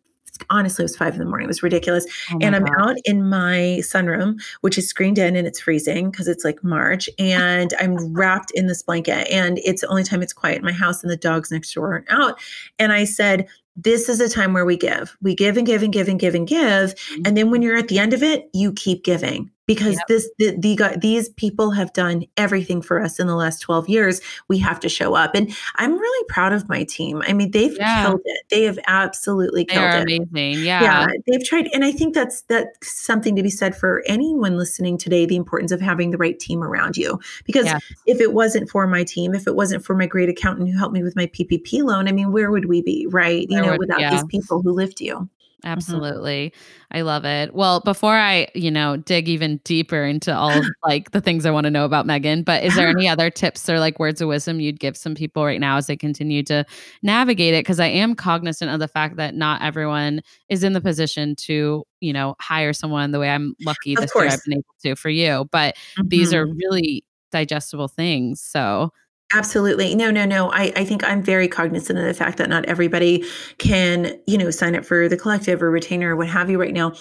honestly, 0.50 0.84
it 0.84 0.86
was 0.86 0.98
five 0.98 1.14
in 1.14 1.20
the 1.20 1.26
morning. 1.26 1.46
It 1.46 1.48
was 1.48 1.64
ridiculous. 1.64 2.06
Oh 2.32 2.40
and 2.42 2.56
I'm 2.56 2.66
God. 2.66 2.80
out 2.80 2.98
in 3.06 3.28
my 3.28 3.80
sunroom, 3.82 4.42
which 4.62 4.78
is 4.78 4.88
screened 4.88 5.18
in 5.18 5.36
and 5.36 5.48
it's 5.48 5.60
freezing 5.60 6.12
because 6.12 6.28
it's 6.28 6.44
like 6.44 6.64
March. 6.64 7.10
And 7.18 7.74
I'm 7.80 8.14
wrapped 8.14 8.52
in 8.52 8.68
this 8.68 8.84
blanket. 8.84 9.28
And 9.32 9.60
it's 9.60 9.82
the 9.82 9.88
only 9.88 10.04
time 10.04 10.22
it's 10.22 10.34
quiet 10.34 10.60
in 10.60 10.66
my 10.66 10.72
house 10.72 11.04
and 11.04 11.12
the 11.12 11.18
dogs 11.18 11.52
next 11.52 11.74
door 11.74 11.94
aren't 11.94 12.12
out. 12.12 12.40
And 12.78 12.92
I 12.92 13.04
said, 13.04 13.48
this 13.76 14.10
is 14.10 14.20
a 14.20 14.28
time 14.28 14.54
where 14.54 14.66
we 14.66 14.76
give. 14.76 15.16
We 15.22 15.36
give 15.36 15.56
and 15.56 15.66
give 15.66 15.84
and 15.84 15.94
give 15.94 16.10
and 16.10 16.20
give 16.20 16.36
and 16.36 16.48
give. 16.48 16.96
Mm-hmm. 16.96 17.22
And 17.26 17.38
then 17.38 17.50
when 17.50 17.62
you're 17.62 17.78
at 17.78 17.88
the 17.88 18.00
end 18.00 18.14
of 18.14 18.22
it, 18.22 18.50
you 18.54 18.74
keep 18.74 19.04
giving 19.04 19.50
because 19.70 19.98
yep. 19.98 20.08
this 20.08 20.30
the, 20.40 20.58
the 20.58 20.98
these 21.00 21.30
people 21.30 21.70
have 21.70 21.94
done 21.94 22.26
everything 22.38 22.82
for 22.82 23.00
us 23.00 23.20
in 23.20 23.28
the 23.28 23.36
last 23.36 23.60
12 23.60 23.88
years 23.88 24.20
we 24.48 24.58
have 24.58 24.80
to 24.80 24.90
show 24.90 25.14
up 25.14 25.36
and 25.36 25.56
i'm 25.76 25.94
really 25.94 26.26
proud 26.28 26.52
of 26.52 26.68
my 26.68 26.84
team 26.84 27.22
i 27.28 27.34
mean 27.34 27.52
they've 27.52 27.78
yeah. 27.78 28.04
killed 28.04 28.22
it 28.26 28.42
they 28.50 28.64
have 28.64 28.80
absolutely 28.88 29.64
killed 29.64 29.84
They're 29.84 30.08
it 30.08 30.28
amazing 30.32 30.66
yeah 30.66 30.82
yeah 30.82 31.08
they've 31.28 31.46
tried 31.46 31.70
and 31.72 31.86
i 31.86 31.92
think 31.92 32.16
that's 32.16 32.42
that's 32.44 32.68
something 32.82 33.36
to 33.36 33.44
be 33.44 33.52
said 33.52 33.76
for 33.76 34.04
anyone 34.08 34.58
listening 34.58 34.98
today 34.98 35.28
the 35.28 35.36
importance 35.36 35.72
of 35.72 35.82
having 35.82 36.10
the 36.10 36.18
right 36.18 36.40
team 36.40 36.64
around 36.64 36.98
you 36.98 37.20
because 37.46 37.66
yes. 37.66 37.80
if 38.08 38.20
it 38.20 38.34
wasn't 38.34 38.68
for 38.68 38.88
my 38.88 39.04
team 39.04 39.36
if 39.36 39.46
it 39.46 39.56
wasn't 39.56 39.86
for 39.86 39.96
my 39.96 40.08
great 40.08 40.30
accountant 40.30 40.68
who 40.68 40.78
helped 40.80 40.96
me 40.96 41.04
with 41.04 41.16
my 41.16 41.28
ppp 41.28 41.84
loan 41.84 42.08
i 42.08 42.12
mean 42.12 42.32
where 42.32 42.50
would 42.50 42.66
we 42.66 42.82
be 42.82 43.06
right 43.12 43.46
you 43.50 43.62
know 43.62 43.74
would, 43.74 43.80
without 43.80 44.00
yeah. 44.00 44.10
these 44.10 44.24
people 44.26 44.64
who 44.64 44.72
lift 44.72 45.00
you. 45.00 45.30
Absolutely. 45.64 46.52
Mm-hmm. 46.52 46.98
I 46.98 47.02
love 47.02 47.26
it. 47.26 47.54
Well, 47.54 47.82
before 47.82 48.16
I, 48.16 48.48
you 48.56 48.72
know, 48.72 48.98
dig 48.98 49.28
even 49.28 49.58
deeper 49.64 50.04
into 50.06 50.34
all 50.34 50.52
of 50.52 50.66
like 50.84 51.12
the 51.12 51.22
things 51.22 51.46
I 51.46 51.52
want 51.52 51.66
to 51.66 51.72
know 51.72 51.86
about 51.86 52.06
Meghan, 52.06 52.46
but 52.46 52.64
is 52.64 52.76
there 52.76 52.88
any 52.98 53.08
other 53.08 53.30
tips 53.30 53.70
or 53.70 53.80
like 53.80 54.00
words 54.00 54.22
of 54.22 54.30
wisdom 54.30 54.60
you'd 54.60 54.80
give 54.80 54.96
some 54.96 55.16
people 55.16 55.44
right 55.46 55.60
now 55.60 55.78
as 55.78 55.88
they 55.88 55.98
continue 55.98 56.44
to 56.44 56.66
navigate 57.04 57.54
it? 57.54 57.60
Because 57.60 57.80
I 57.80 57.88
am 57.88 58.16
cognizant 58.16 58.72
of 58.72 58.80
the 58.80 58.88
fact 58.88 59.18
that 59.18 59.36
not 59.36 59.62
everyone 59.62 60.22
is 60.48 60.64
in 60.64 60.74
the 60.74 60.82
position 60.82 61.36
to, 61.38 61.84
you 62.00 62.14
know, 62.14 62.36
hire 62.40 62.74
someone 62.74 63.12
the 63.12 63.20
way 63.20 63.30
I'm 63.30 63.54
lucky 63.66 63.96
this 63.96 64.12
year 64.16 64.28
I've 64.28 64.44
been 64.46 64.54
able 64.54 64.76
to 64.84 64.96
for 64.96 65.10
you. 65.10 65.48
But 65.52 65.76
mm-hmm. 65.76 66.08
these 66.08 66.34
are 66.34 66.46
mm-hmm. 66.46 66.58
really 66.58 67.04
digestible 67.32 67.88
things. 67.88 68.42
So 68.42 68.92
Absolutely. 69.34 69.94
No, 69.94 70.10
no, 70.10 70.26
no. 70.26 70.52
I, 70.52 70.72
I 70.76 70.84
think 70.84 71.04
I'm 71.04 71.22
very 71.22 71.48
cognizant 71.48 72.00
of 72.00 72.06
the 72.06 72.16
fact 72.16 72.40
that 72.40 72.50
not 72.50 72.66
everybody 72.66 73.24
can, 73.60 74.20
you 74.26 74.40
know, 74.40 74.50
sign 74.50 74.76
up 74.76 74.84
for 74.84 75.08
the 75.08 75.18
collective 75.18 75.62
or 75.62 75.70
retainer 75.70 76.14
or 76.14 76.16
what 76.16 76.28
have 76.28 76.50
you 76.50 76.60
right 76.60 76.74
now. 76.74 76.94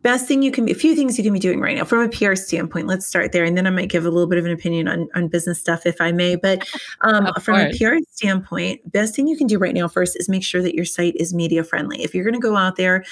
Best 0.00 0.26
thing 0.26 0.40
you 0.40 0.50
can 0.50 0.64
be, 0.64 0.72
a 0.72 0.74
few 0.74 0.94
things 0.94 1.18
you 1.18 1.24
can 1.24 1.32
be 1.34 1.38
doing 1.38 1.60
right 1.60 1.76
now 1.76 1.84
from 1.84 2.00
a 2.00 2.08
PR 2.08 2.34
standpoint. 2.34 2.86
Let's 2.86 3.06
start 3.06 3.32
there. 3.32 3.44
And 3.44 3.58
then 3.58 3.66
I 3.66 3.70
might 3.70 3.90
give 3.90 4.06
a 4.06 4.10
little 4.10 4.28
bit 4.28 4.38
of 4.38 4.46
an 4.46 4.52
opinion 4.52 4.88
on, 4.88 5.08
on 5.14 5.28
business 5.28 5.60
stuff 5.60 5.84
if 5.84 6.00
I 6.00 6.12
may. 6.12 6.36
But 6.36 6.66
um, 7.02 7.34
from 7.42 7.56
a 7.56 7.70
PR 7.76 7.96
standpoint, 8.10 8.90
best 8.90 9.14
thing 9.14 9.26
you 9.26 9.36
can 9.36 9.46
do 9.46 9.58
right 9.58 9.74
now 9.74 9.88
first 9.88 10.16
is 10.18 10.30
make 10.30 10.44
sure 10.44 10.62
that 10.62 10.74
your 10.74 10.84
site 10.86 11.16
is 11.16 11.34
media 11.34 11.62
friendly. 11.62 12.02
If 12.02 12.14
you're 12.14 12.24
going 12.24 12.34
to 12.34 12.40
go 12.40 12.56
out 12.56 12.76
there 12.76 13.04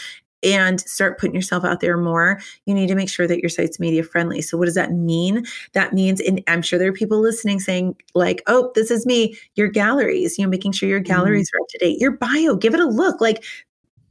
and 0.45 0.81
start 0.83 1.19
putting 1.19 1.35
yourself 1.35 1.65
out 1.65 1.81
there 1.81 1.97
more, 1.97 2.41
you 2.67 2.75
need 2.75 2.89
to 2.89 2.95
make 2.95 3.09
sure 3.09 3.27
that 3.27 3.41
your 3.41 3.49
site's 3.49 3.81
media 3.81 4.03
friendly. 4.03 4.43
So, 4.43 4.59
what 4.59 4.67
does 4.67 4.75
that 4.75 4.93
mean? 4.93 5.45
That 5.73 5.93
means, 5.93 6.21
and 6.21 6.43
I'm 6.47 6.63
sure 6.63 6.79
there 6.79 6.91
are 6.91 6.93
people 6.93 7.21
listening 7.21 7.61
saying, 7.61 7.97
like, 8.15 8.43
oh, 8.47 8.71
this 8.75 8.91
is 8.91 9.07
me, 9.07 9.37
your 9.55 9.69
galleries, 9.69 10.39
you 10.39 10.45
know, 10.45 10.51
making 10.51 10.73
sure 10.73 10.89
your 10.89 11.01
mm-hmm. 11.01 11.13
galleries 11.13 11.49
mm-hmm. 11.49 11.57
are 11.57 11.63
up 11.63 11.69
to 11.71 11.79
date, 11.79 12.01
your 12.01 12.13
bio, 12.13 12.57
give 12.57 12.75
it 12.75 12.81
a 12.81 12.87
look. 12.87 13.21
Like, 13.21 13.45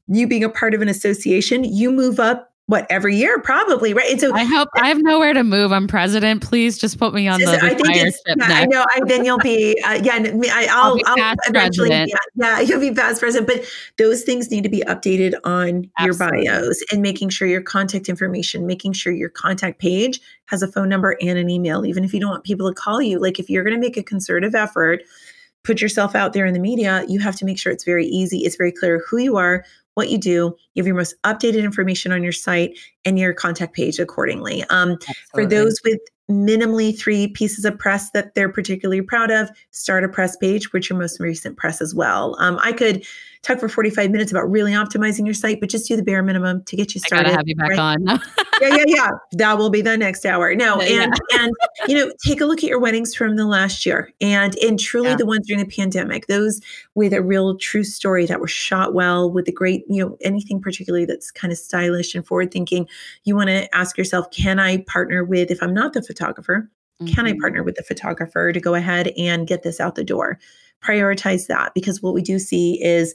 you 0.08 0.28
being 0.28 0.44
a 0.44 0.50
part 0.50 0.74
of 0.74 0.82
an 0.82 0.90
association, 0.90 1.64
you 1.64 1.92
move 1.92 2.20
up 2.20 2.53
what 2.68 2.88
every 2.90 3.18
year? 3.18 3.40
Probably 3.42 3.94
right? 3.94 4.10
And 4.10 4.22
so 4.22 4.34
i 4.34 4.46
hope 4.46 4.70
i 4.76 4.88
have 4.88 5.02
nowhere 5.02 5.34
to 5.34 5.44
move. 5.44 5.74
I'm 5.74 5.88
president. 5.88 6.42
Please 6.42 6.78
just 6.78 6.98
put 6.98 7.14
me 7.14 7.28
on 7.28 7.42
the 7.42 7.60
i 7.62 7.74
think 7.74 7.90
it's, 7.90 8.22
yeah, 8.26 8.36
i 8.40 8.66
know 8.66 8.86
I, 8.90 9.02
then 9.06 9.26
you'll 9.26 9.38
be 9.40 9.78
uh, 9.86 10.00
yeah 10.02 10.16
I, 10.16 10.32
will 10.32 10.50
I'll, 10.70 10.98
I'll 11.06 11.36
eventually 11.48 11.90
yeah, 11.90 12.06
yeah, 12.36 12.60
you'll 12.62 12.80
be 12.80 12.94
past 12.94 13.20
president. 13.20 13.48
But 13.48 13.66
those 13.98 14.24
things 14.24 14.50
need 14.50 14.64
to 14.64 14.70
be 14.70 14.82
updated 14.88 15.36
on 15.44 15.90
Absolutely. 15.98 16.46
your 16.46 16.54
bios 16.54 16.84
and 16.92 17.02
making 17.02 17.30
sure 17.30 17.48
your 17.48 17.62
contact 17.62 18.08
information 18.08 18.66
making 18.66 18.94
sure 18.94 19.12
your 19.12 19.30
contact 19.30 19.80
page 19.80 20.22
has 20.46 20.64
a 20.64 20.68
phone 20.68 20.88
number 20.88 21.18
and 21.22 21.38
an 21.38 21.50
email 21.50 21.86
even 21.86 22.06
if 22.06 22.14
you 22.14 22.20
don't 22.20 22.30
want 22.30 22.44
people 22.46 22.70
to 22.70 22.74
call 22.74 23.02
you. 23.02 23.20
Like 23.20 23.40
if 23.40 23.50
you're 23.50 23.64
going 23.64 23.76
to 23.76 23.82
make 23.82 23.98
a 23.98 24.04
concerted 24.04 24.56
effort 24.56 25.04
put 25.64 25.82
yourself 25.82 26.14
out 26.14 26.34
there 26.34 26.46
in 26.46 26.54
the 26.54 26.60
media 26.60 27.06
you 27.08 27.20
have 27.20 27.36
to 27.38 27.46
make 27.46 27.60
sure 27.60 27.74
it's 27.74 27.84
very 27.84 28.06
easy. 28.06 28.40
It's 28.40 28.56
very 28.56 28.72
clear 28.72 29.04
who 29.10 29.18
you 29.18 29.36
are 29.36 29.66
what 29.96 30.10
you 30.10 30.18
do. 30.18 30.56
You 30.74 30.82
have 30.82 30.88
your 30.88 30.96
most 30.96 31.16
updated 31.24 31.64
information 31.64 32.12
on 32.12 32.24
your 32.24 32.32
site 32.32 32.78
and 33.06 33.20
your 33.20 33.34
contact 33.34 33.76
page 33.76 34.00
accordingly. 34.00 34.64
Um, 34.70 34.98
for 35.34 35.46
those 35.46 35.80
with 35.84 36.00
minimally 36.30 36.98
three 36.98 37.28
pieces 37.28 37.66
of 37.66 37.78
press 37.78 38.10
that 38.12 38.34
they're 38.34 38.52
particularly 38.52 39.02
proud 39.02 39.30
of, 39.30 39.50
start 39.72 40.04
a 40.04 40.10
press 40.10 40.38
page 40.38 40.72
with 40.72 40.90
your 40.90 40.98
most 40.98 41.20
recent 41.20 41.58
press 41.58 41.82
as 41.82 41.94
well. 41.94 42.36
Um, 42.40 42.60
I 42.62 42.72
could 42.72 43.06
talk 43.44 43.60
for 43.60 43.70
45 43.70 44.10
minutes 44.10 44.32
about 44.32 44.50
really 44.50 44.72
optimizing 44.72 45.26
your 45.26 45.34
site, 45.34 45.60
but 45.60 45.70
just 45.70 45.88
do 45.88 45.96
the 45.96 46.04
bare 46.04 46.24
minimum 46.24 46.64
to 46.64 46.76
get 46.76 46.96
you 46.96 47.02
started. 47.02 47.28
I 47.28 47.30
gotta 47.30 47.38
have 47.38 47.48
you 47.48 47.56
back 47.56 47.70
right? 47.72 47.80
on. 47.80 48.06
yeah, 48.62 48.76
yeah, 48.78 48.84
yeah. 48.88 49.10
That 49.34 49.58
will 49.58 49.70
be 49.70 49.82
the 49.82 49.98
next 49.98 50.26
hour. 50.26 50.56
No, 50.56 50.80
and 50.80 51.14
yeah. 51.32 51.42
and 51.42 51.54
you 51.88 51.96
know, 51.96 52.12
take 52.26 52.42
a 52.42 52.46
look 52.46 52.60
at 52.60 52.70
your 52.70 52.80
weddings 52.80 53.14
from 53.14 53.36
the 53.36 53.46
last 53.46 53.86
year, 53.86 54.12
and 54.22 54.56
and 54.60 54.80
truly 54.80 55.10
yeah. 55.10 55.18
the 55.18 55.26
ones 55.26 55.46
during 55.46 55.64
the 55.64 55.70
pandemic, 55.70 56.28
those 56.28 56.62
with 56.96 57.14
a 57.14 57.22
real 57.22 57.58
true 57.58 57.84
story 57.84 58.26
that 58.26 58.40
were 58.40 58.48
shot 58.48 58.94
well, 58.94 59.30
with 59.30 59.46
the 59.46 59.52
great, 59.52 59.84
you 59.90 60.02
know, 60.02 60.18
anything 60.22 60.62
particularly 60.62 61.06
that's 61.06 61.30
kind 61.30 61.52
of 61.52 61.58
stylish 61.58 62.16
and 62.16 62.26
forward 62.26 62.52
thinking. 62.52 62.88
You 63.26 63.36
want 63.36 63.50
to 63.50 63.74
ask 63.76 63.98
yourself, 63.98 64.32
can 64.32 64.60
I 64.60 64.78
partner 64.88 65.24
with 65.24 65.52
if 65.52 65.62
I'm 65.62 65.74
not 65.74 65.94
the 65.94 66.02
photographer? 66.02 66.70
Mm-hmm. 67.02 67.14
Can 67.14 67.26
I 67.26 67.32
mm-hmm. 67.32 67.42
partner 67.42 67.64
with 67.64 67.76
the 67.76 67.84
photographer 67.84 68.54
to 68.54 68.60
go 68.60 68.76
ahead 68.76 69.12
and 69.18 69.48
get 69.48 69.64
this 69.64 69.80
out 69.80 69.96
the 69.96 70.04
door? 70.04 70.40
Prioritize 70.84 71.48
that 71.48 71.74
because 71.74 72.02
what 72.02 72.14
we 72.14 72.22
do 72.22 72.40
see 72.40 72.82
is 72.84 73.14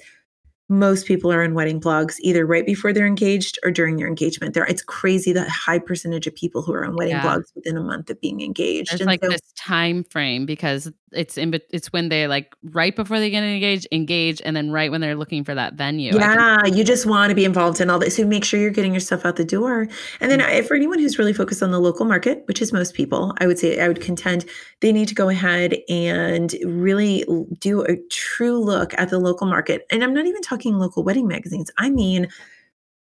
most 0.69 1.07
people 1.07 1.33
are 1.33 1.43
in 1.43 1.55
wedding 1.55 1.81
blogs 1.81 2.17
either 2.21 2.45
right 2.45 2.67
before 2.67 2.93
they're 2.93 3.07
engaged 3.07 3.59
or 3.65 3.71
during 3.71 3.97
their 3.97 4.07
engagement. 4.07 4.55
There, 4.55 4.65
it's 4.65 4.83
crazy 4.83 5.33
the 5.33 5.49
high 5.49 5.79
percentage 5.79 6.27
of 6.27 6.35
people 6.35 6.63
who 6.63 6.73
are 6.75 6.85
on 6.85 6.95
wedding 6.97 7.15
yeah. 7.15 7.23
blogs 7.23 7.55
within 7.55 7.77
a 7.77 7.83
month 7.83 8.11
of 8.11 8.21
being 8.21 8.43
engaged. 8.43 8.93
It's 8.93 9.03
like 9.05 9.21
so, 9.23 9.31
this 9.31 9.41
time 9.57 10.05
frame 10.05 10.45
because 10.45 10.93
it's 11.13 11.39
in 11.39 11.59
it's 11.71 11.91
when 11.93 12.11
they 12.11 12.29
like 12.29 12.55
right 12.63 12.95
before 12.95 13.19
they 13.19 13.31
get 13.31 13.43
engaged, 13.43 13.87
engage, 13.93 14.43
and 14.45 14.55
then 14.55 14.71
right 14.71 14.91
when 14.91 15.01
they're 15.01 15.15
looking 15.15 15.43
for 15.43 15.55
that 15.55 15.75
venue. 15.75 16.15
Yeah, 16.15 16.67
you 16.67 16.85
just 16.85 17.07
want 17.07 17.31
to 17.31 17.35
be 17.35 17.47
involved 17.47 17.81
in 17.81 17.89
all 17.89 17.99
this. 17.99 18.17
So 18.17 18.27
make 18.27 18.45
sure 18.45 18.61
you're 18.61 18.71
getting 18.71 18.93
your 18.93 19.01
stuff 19.01 19.25
out 19.25 19.37
the 19.37 19.45
door. 19.45 19.89
And 20.21 20.31
then 20.31 20.41
mm-hmm. 20.41 20.67
for 20.67 20.75
anyone 20.75 20.99
who's 20.99 21.19
really 21.19 21.33
focused 21.33 21.63
on 21.63 21.71
the 21.71 21.81
local 21.81 22.05
market, 22.05 22.43
which 22.47 22.61
is 22.61 22.73
most 22.73 22.95
people, 22.95 23.35
I 23.39 23.47
would 23.47 23.59
say 23.59 23.81
I 23.81 23.89
would 23.89 24.01
contend 24.01 24.45
they 24.81 24.93
need 24.93 25.09
to 25.09 25.15
go 25.15 25.29
ahead 25.29 25.77
and 25.89 26.55
really 26.65 27.25
do 27.59 27.83
a 27.83 27.97
true 28.11 28.59
look 28.59 28.93
at 28.99 29.09
the 29.09 29.19
local 29.19 29.47
market. 29.47 29.87
And 29.91 30.05
I'm 30.05 30.15
not 30.15 30.27
even 30.27 30.43
talking 30.43 30.58
local 30.65 31.03
wedding 31.03 31.27
magazines. 31.27 31.71
I 31.79 31.91
mean 31.91 32.29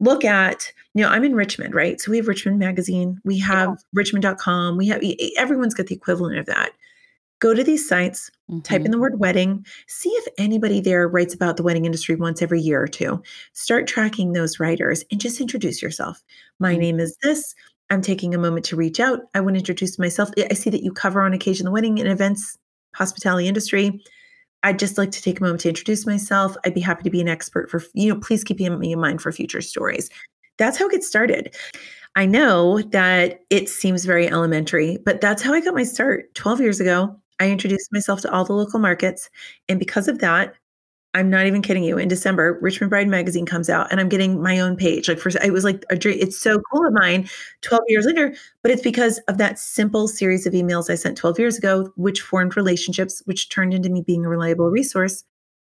look 0.01 0.25
at 0.25 0.73
you 0.93 1.03
know 1.05 1.09
i'm 1.09 1.23
in 1.23 1.37
richmond 1.37 1.73
right 1.73 2.01
so 2.01 2.11
we 2.11 2.17
have 2.17 2.27
richmond 2.27 2.59
magazine 2.59 3.17
we 3.25 3.39
have 3.39 3.69
yeah. 3.69 3.75
richmond.com 3.93 4.77
we 4.77 4.89
have 4.89 5.01
everyone's 5.39 5.73
got 5.73 5.87
the 5.87 5.95
equivalent 5.95 6.37
of 6.37 6.47
that 6.47 6.73
go 7.45 7.53
to 7.53 7.63
these 7.63 7.87
sites, 7.87 8.31
mm-hmm. 8.51 8.61
type 8.61 8.77
in 8.77 8.85
mm-hmm. 8.85 8.93
the 8.93 8.99
word 8.99 9.21
wedding, 9.21 9.67
see 9.87 10.09
if 10.09 10.27
anybody 10.39 10.81
there 10.81 11.07
writes 11.07 11.35
about 11.35 11.59
the 11.59 11.63
wedding 11.63 11.85
industry 11.85 12.17
once 12.17 12.41
every 12.41 12.59
year 12.59 12.83
or 12.83 12.89
two. 12.89 13.23
Start 13.53 13.87
tracking 13.87 14.33
those 14.33 14.59
writers 14.59 15.05
and 15.11 15.21
just 15.21 15.43
introduce 15.43 15.83
yourself. 15.83 16.23
My 16.59 16.73
mm-hmm. 16.73 16.81
name 16.81 17.01
is 17.01 17.19
this. 17.23 17.55
I'm 17.91 18.01
taking 18.01 18.35
a 18.35 18.39
moment 18.39 18.65
to 18.67 18.77
reach 18.77 18.99
out. 18.99 19.21
I 19.35 19.41
want 19.41 19.57
to 19.57 19.59
introduce 19.59 19.99
myself. 19.99 20.31
I 20.39 20.55
see 20.55 20.71
that 20.71 20.83
you 20.83 20.91
cover 20.91 21.21
on 21.21 21.35
occasion 21.35 21.67
the 21.67 21.71
wedding 21.71 22.01
and 22.01 22.09
events, 22.09 22.57
hospitality 22.95 23.47
industry. 23.47 24.01
I'd 24.65 24.79
just 24.79 24.99
like 24.99 25.13
to 25.13 25.23
take 25.23 25.39
a 25.39 25.43
moment 25.43 25.61
to 25.61 25.69
introduce 25.69 26.07
myself. 26.07 26.57
I'd 26.65 26.75
be 26.75 26.81
happy 26.81 27.05
to 27.05 27.11
be 27.11 27.21
an 27.21 27.29
expert 27.29 27.71
for, 27.71 27.83
you 27.93 28.13
know, 28.13 28.19
please 28.19 28.43
keep 28.43 28.59
me 28.59 28.93
in 28.93 29.01
mind 29.01 29.23
for 29.23 29.31
future 29.31 29.61
stories. 29.61 30.11
That's 30.59 30.79
how 30.79 30.87
it 30.87 30.93
gets 30.93 31.07
started. 31.07 31.55
I 32.17 32.27
know 32.27 32.81
that 32.81 33.41
it 33.51 33.69
seems 33.69 34.05
very 34.05 34.29
elementary, 34.29 34.99
but 35.05 35.21
that's 35.21 35.43
how 35.43 35.53
I 35.53 35.61
got 35.61 35.75
my 35.75 35.85
start 35.85 36.35
12 36.35 36.61
years 36.61 36.81
ago. 36.81 37.15
I 37.41 37.51
introduced 37.51 37.93
myself 37.93 38.21
to 38.23 38.33
all 38.33 38.45
the 38.45 38.53
local 38.53 38.79
markets. 38.79 39.29
And 39.69 39.79
because 39.79 40.09
of 40.09 40.21
that, 40.21 40.55
I'm 41.15 41.31
not 41.31 41.47
even 41.47 41.63
kidding 41.63 41.85
you. 41.85 41.97
In 41.97 42.09
December, 42.09 42.59
Richmond 42.61 42.91
Bride 42.91 43.09
magazine 43.09 43.47
comes 43.47 43.71
out, 43.71 43.91
and 43.91 44.01
I'm 44.01 44.09
getting 44.09 44.43
my 44.43 44.59
own 44.59 44.77
page. 44.77 45.09
Like 45.09 45.19
first, 45.19 45.37
it 45.43 45.53
was 45.53 45.63
like 45.63 45.85
a 45.89 45.97
dream. 45.97 46.19
It's 46.21 46.37
so 46.37 46.61
cool 46.73 46.87
of 46.87 46.93
mine. 46.93 47.29
12 47.63 47.83
years 47.87 48.05
later, 48.05 48.35
but 48.63 48.73
it's 48.73 48.83
because 48.83 49.19
of 49.29 49.39
that 49.39 49.59
simple 49.59 50.09
series 50.09 50.45
of 50.45 50.53
emails 50.53 50.91
I 50.91 50.97
sent 50.97 51.17
12 51.17 51.39
years 51.39 51.57
ago, 51.57 51.93
which 51.97 52.21
formed 52.21 52.57
relationships, 52.57 53.23
which 53.27 53.49
turned 53.49 53.73
into 53.73 53.91
me 53.91 54.03
being 54.03 54.25
a 54.25 54.29
reliable 54.29 54.71
resource, 54.71 55.25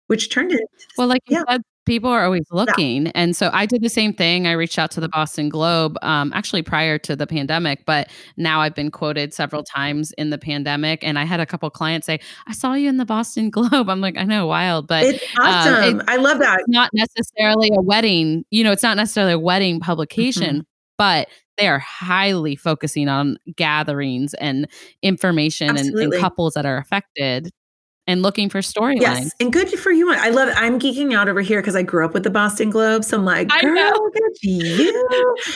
which 0.07 0.29
turned 0.29 0.51
into 0.51 0.67
well, 0.97 1.07
like 1.07 1.21
you 1.27 1.37
yeah. 1.37 1.43
said, 1.49 1.61
people 1.87 2.09
are 2.09 2.23
always 2.23 2.45
looking 2.51 3.05
yeah. 3.05 3.11
and 3.15 3.35
so 3.35 3.49
i 3.53 3.65
did 3.65 3.81
the 3.81 3.89
same 3.89 4.13
thing. 4.13 4.45
I 4.45 4.51
reached 4.51 4.77
out 4.77 4.91
to 4.91 4.99
the 4.99 5.09
boston 5.09 5.49
globe 5.49 5.97
um, 6.01 6.31
actually 6.35 6.61
prior 6.61 6.97
to 6.99 7.15
the 7.15 7.25
pandemic 7.25 7.85
but 7.85 8.09
now 8.35 8.59
i've 8.59 8.75
been 8.75 8.91
quoted 8.91 9.33
several 9.33 9.63
times 9.63 10.11
in 10.17 10.29
the 10.29 10.37
pandemic 10.37 11.03
and 11.03 11.17
i 11.17 11.23
had 11.23 11.39
a 11.39 11.45
couple 11.45 11.69
clients 11.69 12.05
say 12.05 12.19
i 12.45 12.53
saw 12.53 12.73
you 12.73 12.89
in 12.89 12.97
the 12.97 13.05
boston 13.05 13.49
globe. 13.57 13.89
I'm 13.89 14.01
like 14.01 14.17
i 14.17 14.23
know 14.23 14.45
wild 14.47 14.87
but 14.87 15.05
it's 15.05 15.23
awesome 15.39 15.73
um, 15.73 15.99
it, 16.01 16.05
i 16.07 16.17
love 16.17 16.39
that. 16.39 16.61
not 16.67 16.91
necessarily 16.93 17.71
a 17.73 17.81
wedding 17.81 18.43
you 18.51 18.63
know 18.63 18.71
it's 18.71 18.83
not 18.83 18.97
necessarily 18.97 19.33
a 19.33 19.39
wedding 19.39 19.79
publication 19.79 20.57
mm-hmm. 20.57 20.95
but 20.97 21.29
they 21.57 21.67
are 21.67 21.79
highly 21.79 22.55
focusing 22.55 23.07
on 23.07 23.37
gatherings 23.55 24.33
and 24.35 24.67
information 25.01 25.75
and, 25.75 25.97
and, 25.97 26.13
couples 26.13 26.53
that 26.53 26.65
are 26.65 26.77
affected 26.77 27.49
and 28.07 28.21
looking 28.21 28.49
for 28.49 28.59
storylines. 28.59 29.01
Yes, 29.01 29.31
and 29.39 29.51
good 29.51 29.69
for 29.69 29.91
you. 29.91 30.11
I 30.13 30.29
love. 30.29 30.49
It. 30.49 30.55
I'm 30.57 30.79
geeking 30.79 31.13
out 31.13 31.27
over 31.27 31.41
here 31.41 31.61
because 31.61 31.75
I 31.75 31.83
grew 31.83 32.05
up 32.05 32.13
with 32.13 32.23
the 32.23 32.29
Boston 32.29 32.69
Globe, 32.69 33.03
so 33.03 33.17
I'm 33.17 33.25
like, 33.25 33.49
girl, 33.61 33.77
at 34.15 34.43
you. 34.43 34.93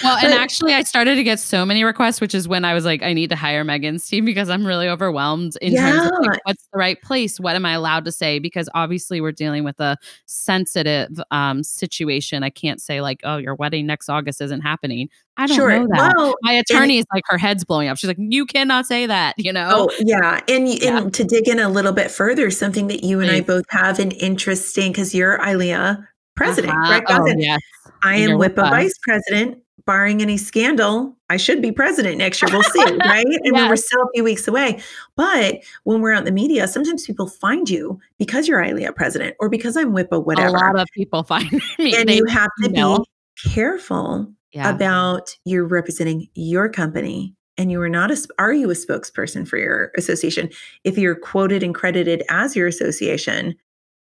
Well, 0.04 0.16
but, 0.16 0.24
and 0.26 0.34
actually, 0.34 0.74
I 0.74 0.84
started 0.84 1.16
to 1.16 1.24
get 1.24 1.40
so 1.40 1.66
many 1.66 1.84
requests, 1.84 2.22
which 2.22 2.36
is 2.36 2.48
when 2.48 2.66
I 2.66 2.74
was 2.74 2.86
like, 2.86 3.02
I 3.02 3.14
need 3.14 3.30
to 3.30 3.36
hire 3.36 3.64
Meghan's 3.64 4.06
team 4.06 4.26
because 4.26 4.50
I'm 4.50 4.66
really 4.66 4.88
overwhelmed 4.88 5.58
in 5.62 5.74
yeah. 5.74 5.92
terms 5.92 6.12
of 6.12 6.26
like, 6.26 6.40
what's 6.46 6.68
the 6.72 6.78
right 6.78 7.02
place, 7.02 7.40
what 7.40 7.56
am 7.56 7.66
I 7.66 7.74
allowed 7.74 8.06
to 8.06 8.12
say? 8.12 8.40
Because 8.40 8.70
obviously, 8.74 9.22
we're 9.22 9.32
dealing 9.32 9.64
with 9.64 9.80
a 9.80 9.98
sensitive 10.26 11.22
um, 11.32 11.64
situation. 11.64 12.44
I 12.44 12.50
can't 12.50 12.82
say 12.82 13.02
like, 13.02 13.22
oh, 13.24 13.38
your 13.38 13.56
wedding 13.56 13.86
next 13.86 14.10
August 14.10 14.42
isn't 14.42 14.62
happening. 14.62 15.10
I 15.38 15.48
don't 15.48 15.56
sure. 15.56 15.70
know 15.72 15.88
that. 15.88 16.14
Well, 16.16 16.36
My 16.42 16.52
attorney 16.54 16.98
is 17.00 17.06
like 17.14 17.24
her 17.28 17.38
head's 17.38 17.64
blowing 17.64 17.88
up. 17.88 17.98
She's 17.98 18.10
like, 18.10 18.18
you 18.20 18.46
cannot 18.46 18.86
say 18.86 19.06
that, 19.06 19.34
you 19.38 19.52
know? 19.52 19.88
Oh, 19.90 19.92
yeah. 20.00 20.42
And, 20.48 20.68
yeah. 20.68 20.98
and 20.98 21.14
to 21.14 21.24
dig 21.24 21.48
in 21.48 21.58
a 21.58 21.70
little 21.70 21.94
bit 21.94 22.12
further, 22.12 22.41
something 22.50 22.88
that 22.88 23.04
you 23.04 23.20
and 23.20 23.30
I 23.30 23.42
both 23.42 23.66
have 23.70 24.00
an 24.00 24.12
interesting 24.12 24.92
because 24.92 25.14
you're 25.14 25.38
ILEA 25.38 26.08
president, 26.36 26.74
uh-huh. 26.74 26.92
right? 26.92 27.04
Oh, 27.10 27.26
yes. 27.38 27.60
I 28.04 28.16
am 28.18 28.32
WIPA 28.32 28.70
vice 28.70 28.98
president. 29.02 29.60
Barring 29.88 30.22
any 30.22 30.38
scandal, 30.38 31.18
I 31.28 31.38
should 31.38 31.60
be 31.60 31.72
president 31.72 32.20
next 32.20 32.40
year. 32.40 32.50
We'll 32.52 32.62
see, 32.62 32.84
right? 33.06 33.26
And 33.26 33.56
yes. 33.56 33.68
we're 33.68 33.76
still 33.76 34.02
a 34.04 34.08
few 34.14 34.24
weeks 34.24 34.48
away. 34.48 34.80
But 35.16 35.64
when 35.86 36.02
we're 36.02 36.14
out 36.14 36.20
in 36.20 36.26
the 36.26 36.32
media, 36.32 36.68
sometimes 36.68 37.08
people 37.08 37.28
find 37.28 37.68
you 37.68 38.00
because 38.20 38.48
you're 38.48 38.62
ILEA 38.62 38.96
president 38.96 39.36
or 39.40 39.50
because 39.50 39.76
I'm 39.76 39.92
WIPA, 39.92 40.24
whatever. 40.24 40.50
A 40.50 40.52
lot 40.52 40.80
of 40.80 40.88
people 40.94 41.24
find 41.24 41.52
me. 41.80 41.96
And 41.96 42.08
they, 42.08 42.18
you 42.18 42.26
have 42.26 42.50
to 42.64 42.70
know. 42.70 43.00
be 43.00 43.50
careful 43.50 44.32
yeah. 44.52 44.70
about 44.70 45.36
you're 45.46 45.66
representing 45.66 46.28
your 46.36 46.70
company 46.70 47.36
and 47.62 47.72
you 47.72 47.80
are 47.82 47.90
not 47.90 48.10
a 48.10 48.18
are 48.40 48.54
you 48.54 48.72
a 48.72 48.74
spokesperson 48.74 49.48
for 49.48 49.58
your 49.58 49.92
association? 49.96 50.50
If 50.84 50.98
you're 50.98 51.16
quoted 51.16 51.62
and 51.62 51.76
credited 51.76 52.24
as 52.30 52.56
your 52.56 52.68
association 52.68 53.56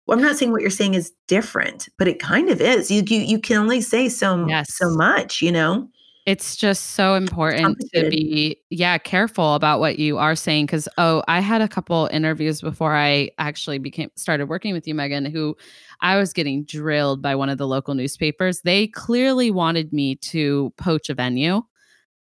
well, 0.05 0.17
i'm 0.17 0.23
not 0.23 0.35
saying 0.35 0.51
what 0.51 0.61
you're 0.61 0.69
saying 0.69 0.95
is 0.95 1.13
different 1.27 1.87
but 1.97 2.07
it 2.07 2.19
kind 2.19 2.49
of 2.49 2.59
is. 2.59 2.89
You 2.89 3.03
you, 3.05 3.19
you 3.19 3.39
can 3.39 3.57
only 3.57 3.79
say 3.79 4.09
so 4.09 4.45
yes. 4.47 4.73
so 4.73 4.89
much 4.89 5.41
you 5.41 5.51
know? 5.51 5.87
It's 6.25 6.55
just 6.55 6.91
so 6.91 7.15
important 7.15 7.83
to 7.93 8.09
be 8.09 8.57
yeah 8.69 8.97
careful 8.97 9.55
about 9.55 9.81
what 9.81 9.99
you 9.99 10.17
are 10.17 10.35
saying 10.35 10.65
because 10.65 10.87
oh 10.97 11.21
i 11.27 11.41
had 11.41 11.61
a 11.61 11.67
couple 11.67 12.09
interviews 12.11 12.61
before 12.61 12.95
i 12.95 13.29
actually 13.37 13.77
became 13.77 14.09
started 14.15 14.47
working 14.47 14.73
with 14.73 14.87
you 14.87 14.95
meghan 14.95 15.29
who 15.29 15.55
i 15.99 16.17
was 16.17 16.31
getting 16.31 16.63
drilled 16.63 17.21
by 17.21 17.35
one 17.35 17.49
of 17.49 17.57
the 17.57 17.67
local 17.67 17.93
newspapers. 17.93 18.61
They 18.61 18.87
clearly 18.87 19.51
wanted 19.51 19.91
me 19.93 20.15
to 20.15 20.73
poach 20.77 21.09
a 21.09 21.13
venue 21.13 21.61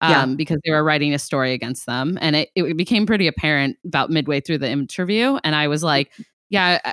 um, 0.02 0.10
yeah. 0.10 0.36
because 0.36 0.58
they 0.64 0.70
were 0.70 0.84
writing 0.84 1.14
a 1.14 1.18
story 1.18 1.52
against 1.52 1.86
them 1.86 2.18
and 2.20 2.36
it, 2.36 2.50
it 2.54 2.76
became 2.76 3.06
pretty 3.06 3.26
apparent 3.26 3.76
about 3.86 4.10
midway 4.10 4.40
through 4.40 4.58
the 4.58 4.68
interview 4.68 5.38
and 5.44 5.54
i 5.54 5.66
was 5.66 5.82
like 5.82 6.12
yeah 6.50 6.92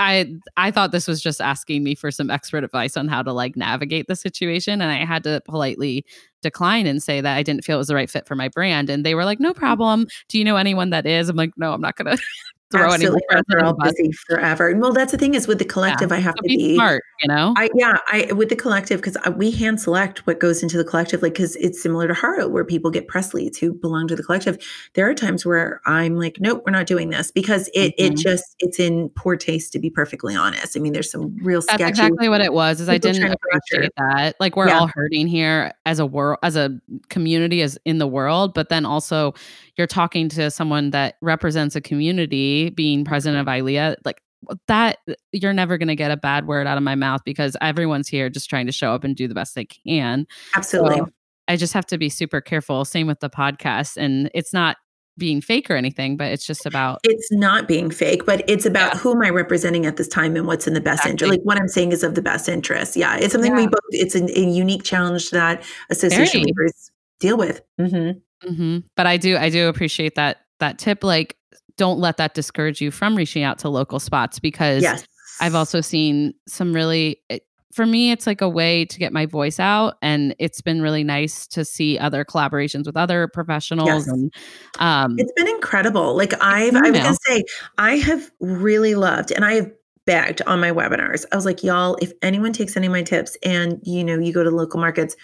I 0.00 0.32
I 0.56 0.70
thought 0.70 0.92
this 0.92 1.06
was 1.06 1.20
just 1.20 1.42
asking 1.42 1.84
me 1.84 1.94
for 1.94 2.10
some 2.10 2.30
expert 2.30 2.64
advice 2.64 2.96
on 2.96 3.06
how 3.06 3.22
to 3.22 3.32
like 3.32 3.54
navigate 3.54 4.08
the 4.08 4.16
situation 4.16 4.80
and 4.80 4.90
I 4.90 5.04
had 5.04 5.22
to 5.24 5.42
politely 5.44 6.06
decline 6.42 6.86
and 6.86 7.02
say 7.02 7.20
that 7.20 7.36
I 7.36 7.42
didn't 7.42 7.64
feel 7.64 7.76
it 7.76 7.78
was 7.78 7.88
the 7.88 7.94
right 7.94 8.08
fit 8.08 8.26
for 8.26 8.34
my 8.34 8.48
brand 8.48 8.88
and 8.88 9.04
they 9.04 9.14
were 9.14 9.26
like 9.26 9.40
no 9.40 9.52
mm. 9.52 9.56
problem 9.56 10.06
do 10.28 10.38
you 10.38 10.44
know 10.44 10.56
anyone 10.56 10.90
that 10.90 11.06
is 11.06 11.28
I'm 11.28 11.36
like 11.36 11.52
no 11.58 11.74
I'm 11.74 11.82
not 11.82 11.96
going 11.96 12.16
to 12.16 12.22
throw 12.70 12.92
Absolutely. 12.92 13.20
any 13.32 13.42
they're 13.48 13.64
all 13.64 13.74
busy 13.74 14.12
forever. 14.12 14.72
Well, 14.76 14.92
that's 14.92 15.12
the 15.12 15.18
thing 15.18 15.34
is 15.34 15.48
with 15.48 15.58
the 15.58 15.64
collective, 15.64 16.10
yeah. 16.10 16.16
I 16.16 16.20
have 16.20 16.34
so 16.38 16.42
to 16.42 16.48
be, 16.48 16.56
be, 16.56 16.74
smart, 16.76 17.02
you 17.22 17.28
know? 17.28 17.52
I, 17.56 17.68
yeah, 17.74 17.98
I, 18.08 18.32
with 18.32 18.48
the 18.48 18.56
collective, 18.56 19.02
cause 19.02 19.16
we 19.36 19.50
hand 19.50 19.80
select 19.80 20.26
what 20.26 20.38
goes 20.38 20.62
into 20.62 20.76
the 20.76 20.84
collective, 20.84 21.22
like, 21.22 21.34
cause 21.34 21.56
it's 21.56 21.82
similar 21.82 22.06
to 22.08 22.14
Haro 22.14 22.48
where 22.48 22.64
people 22.64 22.90
get 22.90 23.08
press 23.08 23.34
leads 23.34 23.58
who 23.58 23.72
belong 23.72 24.06
to 24.08 24.16
the 24.16 24.22
collective. 24.22 24.58
There 24.94 25.08
are 25.08 25.14
times 25.14 25.44
where 25.44 25.80
I'm 25.86 26.16
like, 26.16 26.36
nope, 26.40 26.62
we're 26.64 26.72
not 26.72 26.86
doing 26.86 27.10
this 27.10 27.30
because 27.30 27.68
it, 27.74 27.96
mm-hmm. 27.98 28.12
it 28.12 28.16
just, 28.16 28.54
it's 28.60 28.78
in 28.78 29.08
poor 29.10 29.36
taste 29.36 29.72
to 29.72 29.78
be 29.78 29.90
perfectly 29.90 30.36
honest. 30.36 30.76
I 30.76 30.80
mean, 30.80 30.92
there's 30.92 31.10
some 31.10 31.36
real 31.42 31.60
That's 31.60 31.74
sketchy. 31.74 31.90
exactly 31.90 32.28
what 32.28 32.40
it 32.40 32.52
was 32.52 32.80
is 32.80 32.88
I 32.88 32.98
didn't 32.98 33.32
appreciate 33.32 33.92
that. 33.96 34.36
Like 34.38 34.56
we're 34.56 34.68
yeah. 34.68 34.78
all 34.78 34.90
hurting 34.94 35.26
here 35.26 35.72
as 35.86 35.98
a 35.98 36.06
world, 36.06 36.38
as 36.42 36.56
a 36.56 36.78
community, 37.08 37.62
as 37.62 37.78
in 37.84 37.98
the 37.98 38.06
world, 38.06 38.54
but 38.54 38.68
then 38.68 38.86
also 38.86 39.34
you're 39.80 39.86
talking 39.86 40.28
to 40.28 40.50
someone 40.50 40.90
that 40.90 41.14
represents 41.22 41.74
a 41.74 41.80
community 41.80 42.68
being 42.68 43.02
president 43.02 43.40
of 43.40 43.46
ILEA, 43.46 43.96
like 44.04 44.20
that 44.68 44.98
you're 45.32 45.54
never 45.54 45.78
going 45.78 45.88
to 45.88 45.96
get 45.96 46.10
a 46.10 46.18
bad 46.18 46.46
word 46.46 46.66
out 46.66 46.76
of 46.76 46.82
my 46.82 46.94
mouth 46.94 47.22
because 47.24 47.56
everyone's 47.62 48.08
here 48.08 48.28
just 48.28 48.50
trying 48.50 48.66
to 48.66 48.72
show 48.72 48.92
up 48.92 49.04
and 49.04 49.16
do 49.16 49.26
the 49.26 49.34
best 49.34 49.54
they 49.54 49.64
can. 49.64 50.26
Absolutely. 50.54 50.98
So 50.98 51.08
I 51.48 51.56
just 51.56 51.72
have 51.72 51.86
to 51.86 51.96
be 51.96 52.10
super 52.10 52.42
careful. 52.42 52.84
Same 52.84 53.06
with 53.06 53.20
the 53.20 53.30
podcast. 53.30 53.96
And 53.96 54.30
it's 54.34 54.52
not 54.52 54.76
being 55.16 55.40
fake 55.40 55.70
or 55.70 55.76
anything, 55.76 56.18
but 56.18 56.30
it's 56.30 56.46
just 56.46 56.66
about 56.66 57.00
it's 57.04 57.32
not 57.32 57.66
being 57.66 57.90
fake, 57.90 58.26
but 58.26 58.44
it's 58.46 58.66
about 58.66 58.92
yeah. 58.92 59.00
who 59.00 59.12
am 59.12 59.22
I 59.22 59.30
representing 59.30 59.86
at 59.86 59.96
this 59.96 60.08
time 60.08 60.36
and 60.36 60.46
what's 60.46 60.66
in 60.66 60.74
the 60.74 60.80
best 60.80 61.06
exactly. 61.06 61.12
interest. 61.12 61.30
Like 61.30 61.40
what 61.40 61.58
I'm 61.58 61.68
saying 61.68 61.92
is 61.92 62.02
of 62.02 62.16
the 62.16 62.22
best 62.22 62.50
interest. 62.50 62.96
Yeah, 62.96 63.16
it's 63.16 63.32
something 63.32 63.52
yeah. 63.52 63.62
we 63.62 63.66
both. 63.66 63.80
It's 63.92 64.14
a, 64.14 64.24
a, 64.24 64.50
unique 64.50 64.82
challenge 64.82 65.30
that 65.30 65.62
association 65.88 66.40
Very. 66.40 66.44
leaders 66.44 66.90
deal 67.18 67.38
with. 67.38 67.62
Mm-hmm. 67.80 68.18
Mm-hmm. 68.44 68.78
But 68.96 69.06
I 69.06 69.16
do, 69.16 69.36
I 69.36 69.50
do 69.50 69.68
appreciate 69.68 70.14
that 70.14 70.38
that 70.60 70.78
tip. 70.78 71.04
Like, 71.04 71.36
don't 71.76 71.98
let 71.98 72.16
that 72.18 72.34
discourage 72.34 72.80
you 72.80 72.90
from 72.90 73.16
reaching 73.16 73.42
out 73.42 73.58
to 73.60 73.68
local 73.68 73.98
spots 73.98 74.38
because 74.38 74.82
yes. 74.82 75.06
I've 75.40 75.54
also 75.54 75.80
seen 75.80 76.34
some 76.46 76.72
really. 76.72 77.20
It, 77.28 77.44
for 77.72 77.86
me, 77.86 78.10
it's 78.10 78.26
like 78.26 78.40
a 78.40 78.48
way 78.48 78.84
to 78.84 78.98
get 78.98 79.12
my 79.12 79.26
voice 79.26 79.60
out, 79.60 79.94
and 80.02 80.34
it's 80.38 80.60
been 80.60 80.82
really 80.82 81.04
nice 81.04 81.46
to 81.48 81.64
see 81.64 81.98
other 81.98 82.24
collaborations 82.24 82.84
with 82.84 82.96
other 82.96 83.28
professionals. 83.28 83.88
Yes. 83.88 84.08
And 84.08 84.34
um, 84.80 85.14
it's 85.18 85.32
been 85.36 85.48
incredible. 85.48 86.16
Like 86.16 86.34
I've, 86.42 86.74
I 86.74 86.90
was 86.90 87.00
gonna 87.00 87.16
say, 87.28 87.44
I 87.78 87.96
have 87.98 88.30
really 88.40 88.96
loved, 88.96 89.30
and 89.30 89.44
I 89.44 89.52
have 89.52 89.70
begged 90.04 90.42
on 90.42 90.60
my 90.60 90.72
webinars. 90.72 91.24
I 91.30 91.36
was 91.36 91.44
like, 91.44 91.62
y'all, 91.62 91.96
if 92.02 92.12
anyone 92.22 92.52
takes 92.52 92.76
any 92.76 92.88
of 92.88 92.92
my 92.92 93.02
tips, 93.02 93.36
and 93.44 93.78
you 93.84 94.02
know, 94.02 94.18
you 94.18 94.32
go 94.32 94.42
to 94.42 94.50
local 94.50 94.80
markets, 94.80 95.14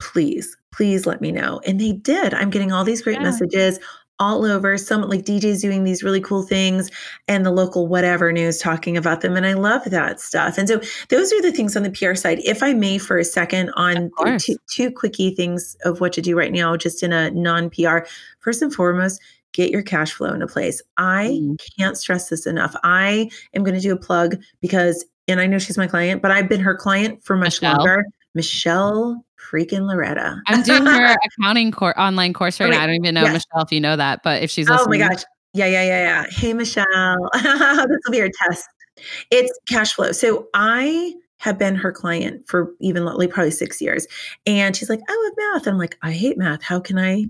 please, 0.00 0.56
please 0.72 1.06
let 1.06 1.20
me 1.20 1.30
know. 1.30 1.60
And 1.66 1.80
they 1.80 1.92
did. 1.92 2.34
I'm 2.34 2.50
getting 2.50 2.72
all 2.72 2.84
these 2.84 3.02
great 3.02 3.18
yeah. 3.18 3.24
messages 3.24 3.78
all 4.20 4.44
over. 4.44 4.76
Some 4.76 5.02
like 5.02 5.24
DJs 5.24 5.62
doing 5.62 5.82
these 5.82 6.02
really 6.02 6.20
cool 6.20 6.42
things 6.42 6.90
and 7.26 7.44
the 7.44 7.50
local 7.50 7.88
whatever 7.88 8.30
news 8.30 8.58
talking 8.58 8.96
about 8.96 9.22
them. 9.22 9.34
And 9.34 9.46
I 9.46 9.54
love 9.54 9.84
that 9.86 10.20
stuff. 10.20 10.58
And 10.58 10.68
so 10.68 10.80
those 11.08 11.32
are 11.32 11.42
the 11.42 11.52
things 11.52 11.76
on 11.76 11.82
the 11.82 11.90
PR 11.90 12.14
side. 12.14 12.40
If 12.44 12.62
I 12.62 12.74
may, 12.74 12.98
for 12.98 13.18
a 13.18 13.24
second, 13.24 13.70
on 13.70 14.10
two, 14.38 14.56
two 14.68 14.90
quickie 14.90 15.34
things 15.34 15.76
of 15.84 16.00
what 16.00 16.12
to 16.12 16.20
do 16.20 16.36
right 16.36 16.52
now, 16.52 16.76
just 16.76 17.02
in 17.02 17.12
a 17.12 17.30
non 17.30 17.70
PR. 17.70 18.00
First 18.40 18.62
and 18.62 18.72
foremost, 18.72 19.20
get 19.52 19.70
your 19.70 19.82
cash 19.82 20.12
flow 20.12 20.32
into 20.32 20.46
place. 20.46 20.82
I 20.98 21.40
mm. 21.42 21.56
can't 21.78 21.96
stress 21.96 22.28
this 22.28 22.46
enough. 22.46 22.76
I 22.84 23.30
am 23.54 23.64
going 23.64 23.74
to 23.74 23.80
do 23.80 23.92
a 23.92 23.98
plug 23.98 24.36
because, 24.60 25.04
and 25.26 25.40
I 25.40 25.46
know 25.46 25.58
she's 25.58 25.78
my 25.78 25.86
client, 25.86 26.22
but 26.22 26.30
I've 26.30 26.48
been 26.48 26.60
her 26.60 26.74
client 26.74 27.24
for 27.24 27.36
much 27.36 27.62
Michelle. 27.62 27.76
longer. 27.76 28.04
Michelle 28.34 29.24
freaking 29.50 29.86
Loretta. 29.86 30.40
I'm 30.46 30.62
doing 30.62 30.86
her 30.86 31.16
accounting 31.38 31.70
course 31.70 31.94
online 31.96 32.32
course 32.32 32.60
right 32.60 32.68
oh, 32.68 32.70
now. 32.70 32.82
I 32.82 32.86
don't 32.86 32.96
even 32.96 33.14
know 33.14 33.22
yes. 33.22 33.32
Michelle 33.32 33.64
if 33.64 33.72
you 33.72 33.80
know 33.80 33.96
that, 33.96 34.22
but 34.22 34.42
if 34.42 34.50
she's 34.50 34.68
listening. 34.68 35.02
Oh 35.02 35.06
my 35.06 35.14
gosh. 35.14 35.24
Yeah, 35.52 35.66
yeah, 35.66 35.82
yeah, 35.82 36.22
yeah. 36.22 36.26
Hey 36.30 36.52
Michelle. 36.52 36.86
this 37.34 37.98
will 38.04 38.10
be 38.10 38.18
your 38.18 38.30
test. 38.42 38.68
It's 39.30 39.52
cash 39.68 39.94
flow. 39.94 40.12
So 40.12 40.48
I 40.54 41.14
have 41.38 41.58
been 41.58 41.74
her 41.74 41.90
client 41.90 42.46
for 42.46 42.72
even 42.80 43.04
like 43.04 43.30
probably 43.30 43.50
six 43.50 43.80
years. 43.80 44.06
And 44.46 44.76
she's 44.76 44.90
like, 44.90 45.00
I 45.08 45.24
love 45.24 45.32
math. 45.36 45.66
And 45.66 45.74
I'm 45.74 45.78
like, 45.78 45.96
I 46.02 46.12
hate 46.12 46.36
math. 46.36 46.62
How 46.62 46.80
can 46.80 46.98
I 46.98 47.26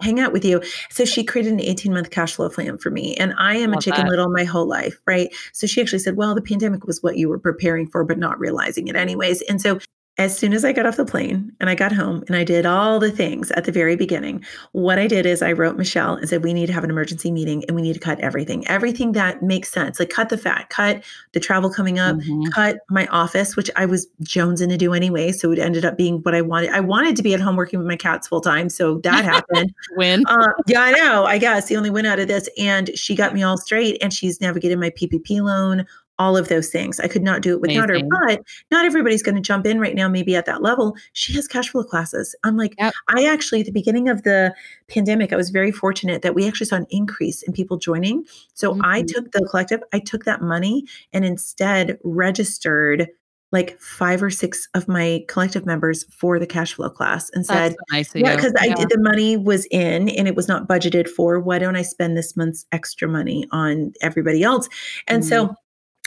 hang 0.00 0.20
out 0.20 0.32
with 0.32 0.44
you. 0.44 0.62
So 0.90 1.04
she 1.04 1.24
created 1.24 1.52
an 1.52 1.60
18 1.60 1.92
month 1.92 2.10
cash 2.10 2.34
flow 2.34 2.48
plan 2.48 2.78
for 2.78 2.90
me. 2.90 3.16
And 3.16 3.34
I 3.38 3.56
am 3.56 3.70
Love 3.72 3.78
a 3.78 3.82
chicken 3.82 4.04
that. 4.04 4.10
little 4.10 4.30
my 4.30 4.44
whole 4.44 4.66
life, 4.66 4.98
right? 5.06 5.34
So 5.52 5.66
she 5.66 5.80
actually 5.80 5.98
said, 5.98 6.16
Well, 6.16 6.34
the 6.34 6.42
pandemic 6.42 6.86
was 6.86 7.02
what 7.02 7.16
you 7.16 7.28
were 7.28 7.38
preparing 7.38 7.88
for, 7.88 8.04
but 8.04 8.18
not 8.18 8.38
realizing 8.38 8.88
it 8.88 8.96
anyways. 8.96 9.42
And 9.42 9.60
so 9.60 9.80
as 10.20 10.36
soon 10.36 10.52
as 10.52 10.66
I 10.66 10.72
got 10.74 10.84
off 10.84 10.98
the 10.98 11.06
plane 11.06 11.50
and 11.60 11.70
I 11.70 11.74
got 11.74 11.92
home 11.92 12.22
and 12.26 12.36
I 12.36 12.44
did 12.44 12.66
all 12.66 13.00
the 13.00 13.10
things 13.10 13.50
at 13.52 13.64
the 13.64 13.72
very 13.72 13.96
beginning, 13.96 14.44
what 14.72 14.98
I 14.98 15.06
did 15.06 15.24
is 15.24 15.40
I 15.40 15.52
wrote 15.52 15.78
Michelle 15.78 16.14
and 16.14 16.28
said, 16.28 16.44
We 16.44 16.52
need 16.52 16.66
to 16.66 16.74
have 16.74 16.84
an 16.84 16.90
emergency 16.90 17.32
meeting 17.32 17.64
and 17.66 17.74
we 17.74 17.80
need 17.80 17.94
to 17.94 18.00
cut 18.00 18.20
everything, 18.20 18.66
everything 18.68 19.12
that 19.12 19.42
makes 19.42 19.70
sense. 19.70 19.98
Like 19.98 20.10
cut 20.10 20.28
the 20.28 20.36
fat, 20.36 20.68
cut 20.68 21.02
the 21.32 21.40
travel 21.40 21.70
coming 21.70 21.98
up, 21.98 22.16
mm-hmm. 22.16 22.50
cut 22.50 22.80
my 22.90 23.06
office, 23.06 23.56
which 23.56 23.70
I 23.76 23.86
was 23.86 24.08
jonesing 24.22 24.68
to 24.68 24.76
do 24.76 24.92
anyway. 24.92 25.32
So 25.32 25.52
it 25.52 25.58
ended 25.58 25.86
up 25.86 25.96
being 25.96 26.18
what 26.18 26.34
I 26.34 26.42
wanted. 26.42 26.68
I 26.68 26.80
wanted 26.80 27.16
to 27.16 27.22
be 27.22 27.32
at 27.32 27.40
home 27.40 27.56
working 27.56 27.78
with 27.78 27.88
my 27.88 27.96
cats 27.96 28.28
full 28.28 28.42
time. 28.42 28.68
So 28.68 28.98
that 28.98 29.24
happened. 29.24 29.72
win. 29.96 30.24
Uh, 30.26 30.48
yeah, 30.66 30.82
I 30.82 30.90
know. 30.90 31.24
I 31.24 31.38
guess 31.38 31.68
the 31.68 31.78
only 31.78 31.88
win 31.88 32.04
out 32.04 32.18
of 32.18 32.28
this. 32.28 32.46
And 32.58 32.90
she 32.94 33.14
got 33.14 33.32
me 33.32 33.42
all 33.42 33.56
straight 33.56 33.96
and 34.02 34.12
she's 34.12 34.38
navigated 34.38 34.78
my 34.78 34.90
PPP 34.90 35.40
loan, 35.40 35.86
all 36.20 36.36
of 36.36 36.48
those 36.48 36.68
things. 36.68 37.00
I 37.00 37.08
could 37.08 37.22
not 37.22 37.40
do 37.40 37.54
it 37.54 37.62
without 37.62 37.88
Amazing. 37.88 38.10
her, 38.12 38.26
but 38.26 38.42
not 38.70 38.84
everybody's 38.84 39.22
going 39.22 39.36
to 39.36 39.40
jump 39.40 39.66
in 39.66 39.80
right 39.80 39.94
now, 39.94 40.06
maybe 40.06 40.36
at 40.36 40.44
that 40.44 40.62
level. 40.62 40.94
She 41.14 41.32
has 41.32 41.48
cash 41.48 41.70
flow 41.70 41.82
classes. 41.82 42.36
I'm 42.44 42.58
like, 42.58 42.74
yep. 42.78 42.92
I 43.08 43.24
actually, 43.24 43.60
at 43.60 43.66
the 43.66 43.72
beginning 43.72 44.10
of 44.10 44.22
the 44.22 44.54
pandemic, 44.86 45.32
I 45.32 45.36
was 45.36 45.48
very 45.48 45.72
fortunate 45.72 46.20
that 46.20 46.34
we 46.34 46.46
actually 46.46 46.66
saw 46.66 46.76
an 46.76 46.86
increase 46.90 47.42
in 47.42 47.54
people 47.54 47.78
joining. 47.78 48.26
So 48.52 48.72
mm-hmm. 48.72 48.84
I 48.84 49.02
took 49.02 49.32
the 49.32 49.46
collective, 49.50 49.80
I 49.94 49.98
took 49.98 50.24
that 50.26 50.42
money 50.42 50.84
and 51.14 51.24
instead 51.24 51.98
registered 52.04 53.08
like 53.52 53.80
five 53.80 54.22
or 54.22 54.30
six 54.30 54.68
of 54.74 54.86
my 54.86 55.24
collective 55.26 55.66
members 55.66 56.04
for 56.12 56.38
the 56.38 56.46
cash 56.46 56.74
flow 56.74 56.90
class 56.90 57.30
and 57.34 57.44
said, 57.44 57.74
nice 57.90 58.14
"Yeah, 58.14 58.36
because 58.36 58.52
yeah. 58.62 58.74
the 58.76 59.00
money 59.00 59.36
was 59.36 59.66
in 59.72 60.08
and 60.10 60.28
it 60.28 60.36
was 60.36 60.46
not 60.46 60.68
budgeted 60.68 61.08
for. 61.08 61.40
Why 61.40 61.58
don't 61.58 61.74
I 61.74 61.82
spend 61.82 62.16
this 62.16 62.36
month's 62.36 62.64
extra 62.70 63.08
money 63.08 63.48
on 63.50 63.92
everybody 64.02 64.44
else?" 64.44 64.68
And 65.08 65.22
mm-hmm. 65.22 65.28
so 65.28 65.54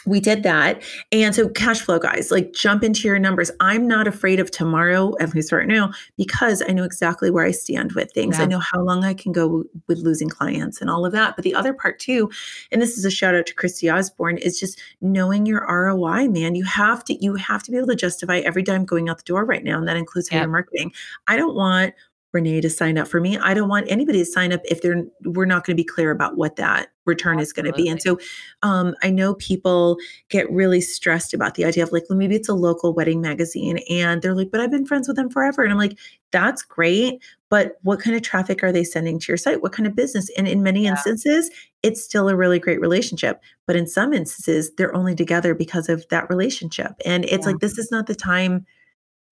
we 0.06 0.20
did 0.20 0.44
that. 0.44 0.82
And 1.12 1.34
so 1.34 1.50
cash 1.50 1.82
flow 1.82 2.00
guys, 2.00 2.32
like 2.32 2.54
jump 2.54 2.84
into 2.84 3.08
your 3.08 3.20
numbers. 3.20 3.52
I'm 3.60 3.88
not 3.88 4.08
afraid 4.08 4.40
of 4.40 4.52
tomorrow, 4.52 5.16
at 5.20 5.34
least 5.34 5.52
right 5.52 5.68
now, 5.68 5.92
because 6.18 6.62
I 6.68 6.72
know 6.72 6.84
exactly 6.84 7.32
where 7.32 7.46
I 7.46 7.52
stand 7.52 7.94
with 7.94 8.12
things. 8.12 8.38
Yeah. 8.38 8.44
I 8.44 8.48
know 8.48 8.60
how 8.60 8.82
long 8.82 9.04
I 9.04 9.14
can 9.14 9.32
go 9.32 9.64
with 9.88 10.00
losing 10.00 10.30
clients 10.30 10.82
and 10.82 10.90
all 10.90 11.06
of 11.06 11.12
that. 11.14 11.36
But 11.36 11.44
the 11.44 11.56
other 11.56 11.74
part 11.74 12.00
too, 12.00 12.30
and 12.72 12.82
this 12.82 12.98
is 12.98 13.06
a 13.06 13.12
shout 13.12 13.36
out 13.36 13.46
to 13.48 13.54
Christy 13.54 13.90
Osborne, 13.90 14.38
is 14.38 14.60
just 14.60 14.80
knowing 15.02 15.46
your 15.46 15.66
ROI, 15.68 16.30
man. 16.30 16.56
You 16.56 16.66
have 16.66 17.04
to, 17.06 17.24
you 17.24 17.36
have 17.36 17.64
to 17.64 17.72
be 17.72 17.78
able 17.78 17.88
to 17.88 17.96
justify 17.96 18.40
every 18.40 18.64
dime 18.64 18.86
going 18.86 19.10
out 19.10 19.18
the 19.18 19.24
door 19.24 19.46
right 19.46 19.64
now. 19.64 19.78
And 19.78 19.88
that 19.88 19.98
includes 19.98 20.30
how 20.30 20.40
you're 20.40 20.48
marketing. 20.48 20.92
I 21.28 21.38
don't 21.38 21.56
want 21.56 21.94
Renee 22.34 22.62
to 22.62 22.70
sign 22.70 22.98
up 22.98 23.08
for 23.08 23.22
me. 23.22 23.38
I 23.38 23.54
don't 23.54 23.70
want 23.70 23.86
anybody 23.90 24.20
to 24.20 24.26
sign 24.26 24.52
up 24.52 24.62
if 24.66 24.82
they're 24.82 25.04
we're 25.24 25.46
not 25.46 25.66
going 25.66 25.78
to 25.78 25.82
be 25.82 25.86
clear 25.86 26.10
about 26.12 26.36
what 26.36 26.56
that 26.56 26.90
return 27.06 27.40
Absolutely. 27.40 27.44
is 27.44 27.54
going 27.54 27.66
to 27.66 27.74
be. 27.74 27.90
And 27.90 28.02
so 28.02 28.20
um, 28.64 28.96
I 29.04 29.10
know 29.10 29.36
people 29.36 29.98
get 30.30 30.50
really 30.52 30.82
stressed 30.82 31.34
about 31.34 31.56
the 31.56 31.66
idea 31.66 31.84
of 31.84 31.92
like, 31.92 32.04
well, 32.10 32.18
maybe 32.18 32.36
it's 32.36 32.50
a 32.50 32.54
local 32.54 32.94
wedding 32.94 33.22
magazine 33.22 33.80
and 33.90 34.22
they're 34.22 34.34
like, 34.34 34.52
but 34.52 34.62
I've 34.62 34.72
been 34.72 34.86
friends 34.86 35.08
with 35.08 35.18
them 35.18 35.30
forever. 35.30 35.64
And 35.64 35.72
I'm 35.72 35.78
like, 35.78 35.98
that's 36.32 36.64
great. 36.64 37.22
But 37.50 37.74
what 37.84 38.00
kind 38.00 38.16
of 38.16 38.22
traffic 38.22 38.64
are 38.64 38.72
they 38.72 38.84
sending 38.84 39.20
to 39.20 39.28
your 39.28 39.38
site? 39.38 39.62
What 39.62 39.74
kind 39.74 39.86
of 39.86 39.96
business? 39.96 40.30
And 40.38 40.48
in 40.48 40.64
many 40.64 40.84
yeah. 40.84 40.92
instances, 40.92 41.52
it's 41.84 42.04
still 42.04 42.30
a 42.30 42.36
really 42.36 42.58
great 42.58 42.80
relationship. 42.80 43.42
But 43.68 43.76
in 43.76 43.86
some 43.86 44.14
instances, 44.14 44.72
they're 44.76 44.96
only 44.96 45.14
together 45.14 45.54
because 45.54 45.90
of 45.90 46.08
that 46.10 46.30
relationship. 46.30 46.94
And 47.06 47.26
it's 47.26 47.46
yeah. 47.46 47.52
like, 47.52 47.60
this 47.60 47.78
is 47.78 47.92
not 47.92 48.08
the 48.08 48.16
time 48.16 48.66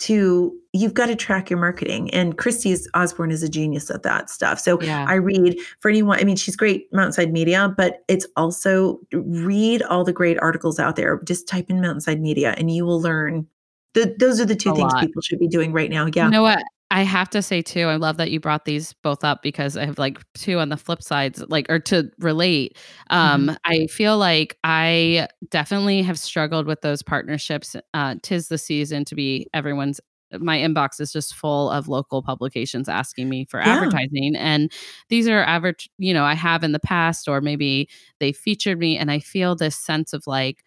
to 0.01 0.51
you've 0.73 0.93
got 0.93 1.07
to 1.07 1.15
track 1.15 1.49
your 1.49 1.59
marketing 1.59 2.09
and 2.11 2.37
christy's 2.37 2.87
osborne 2.93 3.29
is 3.29 3.43
a 3.43 3.49
genius 3.49 3.91
at 3.91 4.03
that 4.03 4.29
stuff. 4.29 4.59
So 4.59 4.81
yeah. 4.81 5.05
i 5.07 5.15
read 5.15 5.59
for 5.79 5.89
anyone 5.89 6.19
i 6.19 6.23
mean 6.23 6.35
she's 6.35 6.55
great 6.55 6.91
mountainside 6.91 7.31
media 7.31 7.73
but 7.77 8.03
it's 8.07 8.25
also 8.35 8.99
read 9.13 9.83
all 9.83 10.03
the 10.03 10.13
great 10.13 10.39
articles 10.39 10.79
out 10.79 10.95
there. 10.95 11.21
Just 11.23 11.47
type 11.47 11.69
in 11.69 11.81
mountainside 11.81 12.19
media 12.19 12.55
and 12.57 12.73
you 12.73 12.85
will 12.85 13.01
learn. 13.01 13.47
The, 13.93 14.15
those 14.19 14.39
are 14.39 14.45
the 14.45 14.55
two 14.55 14.71
a 14.71 14.75
things 14.75 14.93
lot. 14.93 15.01
people 15.01 15.21
should 15.21 15.39
be 15.39 15.47
doing 15.47 15.73
right 15.73 15.89
now 15.89 16.07
yeah. 16.13 16.25
You 16.25 16.31
know 16.31 16.43
what 16.43 16.63
I 16.91 17.03
have 17.03 17.29
to 17.29 17.41
say 17.41 17.61
too, 17.61 17.85
I 17.85 17.95
love 17.95 18.17
that 18.17 18.31
you 18.31 18.41
brought 18.41 18.65
these 18.65 18.91
both 19.01 19.23
up 19.23 19.41
because 19.41 19.77
I 19.77 19.85
have 19.85 19.97
like 19.97 20.19
two 20.33 20.59
on 20.59 20.67
the 20.67 20.75
flip 20.75 21.01
sides, 21.01 21.41
like 21.47 21.67
or 21.69 21.79
to 21.79 22.11
relate. 22.19 22.77
Um, 23.09 23.47
mm-hmm. 23.47 23.55
I 23.63 23.87
feel 23.87 24.17
like 24.17 24.57
I 24.65 25.29
definitely 25.49 26.01
have 26.03 26.19
struggled 26.19 26.67
with 26.67 26.81
those 26.81 27.01
partnerships. 27.01 27.77
Uh, 27.93 28.15
tis 28.21 28.49
the 28.49 28.57
season 28.57 29.05
to 29.05 29.15
be 29.15 29.47
everyone's 29.53 30.01
my 30.39 30.57
inbox 30.57 30.99
is 31.01 31.11
just 31.11 31.33
full 31.33 31.69
of 31.69 31.87
local 31.87 32.21
publications 32.21 32.87
asking 32.87 33.29
me 33.29 33.45
for 33.49 33.59
yeah. 33.59 33.67
advertising 33.67 34.33
and 34.37 34.71
these 35.09 35.27
are 35.27 35.43
average 35.43 35.89
you 35.97 36.13
know 36.13 36.23
i 36.23 36.33
have 36.33 36.63
in 36.63 36.71
the 36.71 36.79
past 36.79 37.27
or 37.27 37.41
maybe 37.41 37.89
they 38.21 38.31
featured 38.31 38.79
me 38.79 38.97
and 38.97 39.11
i 39.11 39.19
feel 39.19 39.57
this 39.57 39.75
sense 39.75 40.13
of 40.13 40.23
like 40.27 40.63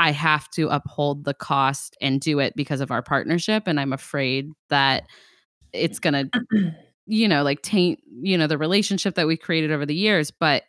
i 0.00 0.10
have 0.10 0.48
to 0.50 0.68
uphold 0.68 1.24
the 1.24 1.34
cost 1.34 1.96
and 2.00 2.20
do 2.20 2.40
it 2.40 2.54
because 2.56 2.80
of 2.80 2.90
our 2.90 3.02
partnership 3.02 3.64
and 3.66 3.78
i'm 3.78 3.92
afraid 3.92 4.50
that 4.68 5.04
it's 5.72 5.98
going 5.98 6.30
to 6.30 6.74
you 7.06 7.28
know 7.28 7.42
like 7.42 7.62
taint 7.62 8.00
you 8.20 8.36
know 8.36 8.46
the 8.46 8.58
relationship 8.58 9.14
that 9.14 9.26
we 9.26 9.36
created 9.36 9.70
over 9.70 9.86
the 9.86 9.94
years 9.94 10.30
but 10.30 10.64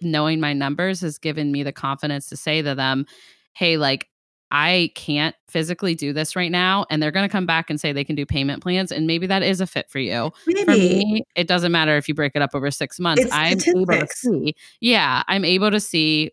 knowing 0.00 0.40
my 0.40 0.52
numbers 0.52 1.00
has 1.00 1.18
given 1.18 1.52
me 1.52 1.62
the 1.62 1.72
confidence 1.72 2.28
to 2.28 2.36
say 2.36 2.62
to 2.62 2.74
them 2.74 3.06
hey 3.54 3.76
like 3.76 4.08
I 4.54 4.92
can't 4.94 5.34
physically 5.48 5.94
do 5.94 6.12
this 6.12 6.36
right 6.36 6.52
now. 6.52 6.84
And 6.90 7.02
they're 7.02 7.10
going 7.10 7.26
to 7.26 7.32
come 7.32 7.46
back 7.46 7.70
and 7.70 7.80
say 7.80 7.90
they 7.90 8.04
can 8.04 8.14
do 8.14 8.26
payment 8.26 8.62
plans. 8.62 8.92
And 8.92 9.06
maybe 9.06 9.26
that 9.26 9.42
is 9.42 9.62
a 9.62 9.66
fit 9.66 9.88
for 9.88 9.98
you. 9.98 10.30
Maybe. 10.46 10.64
For 10.64 10.70
me, 10.72 11.24
it 11.34 11.48
doesn't 11.48 11.72
matter 11.72 11.96
if 11.96 12.06
you 12.06 12.14
break 12.14 12.32
it 12.34 12.42
up 12.42 12.50
over 12.52 12.70
six 12.70 13.00
months. 13.00 13.22
It's 13.22 13.32
I'm 13.32 13.58
able 13.74 13.86
to 13.86 14.06
see. 14.08 14.54
Yeah, 14.80 15.22
I'm 15.26 15.46
able 15.46 15.70
to 15.70 15.80
see 15.80 16.32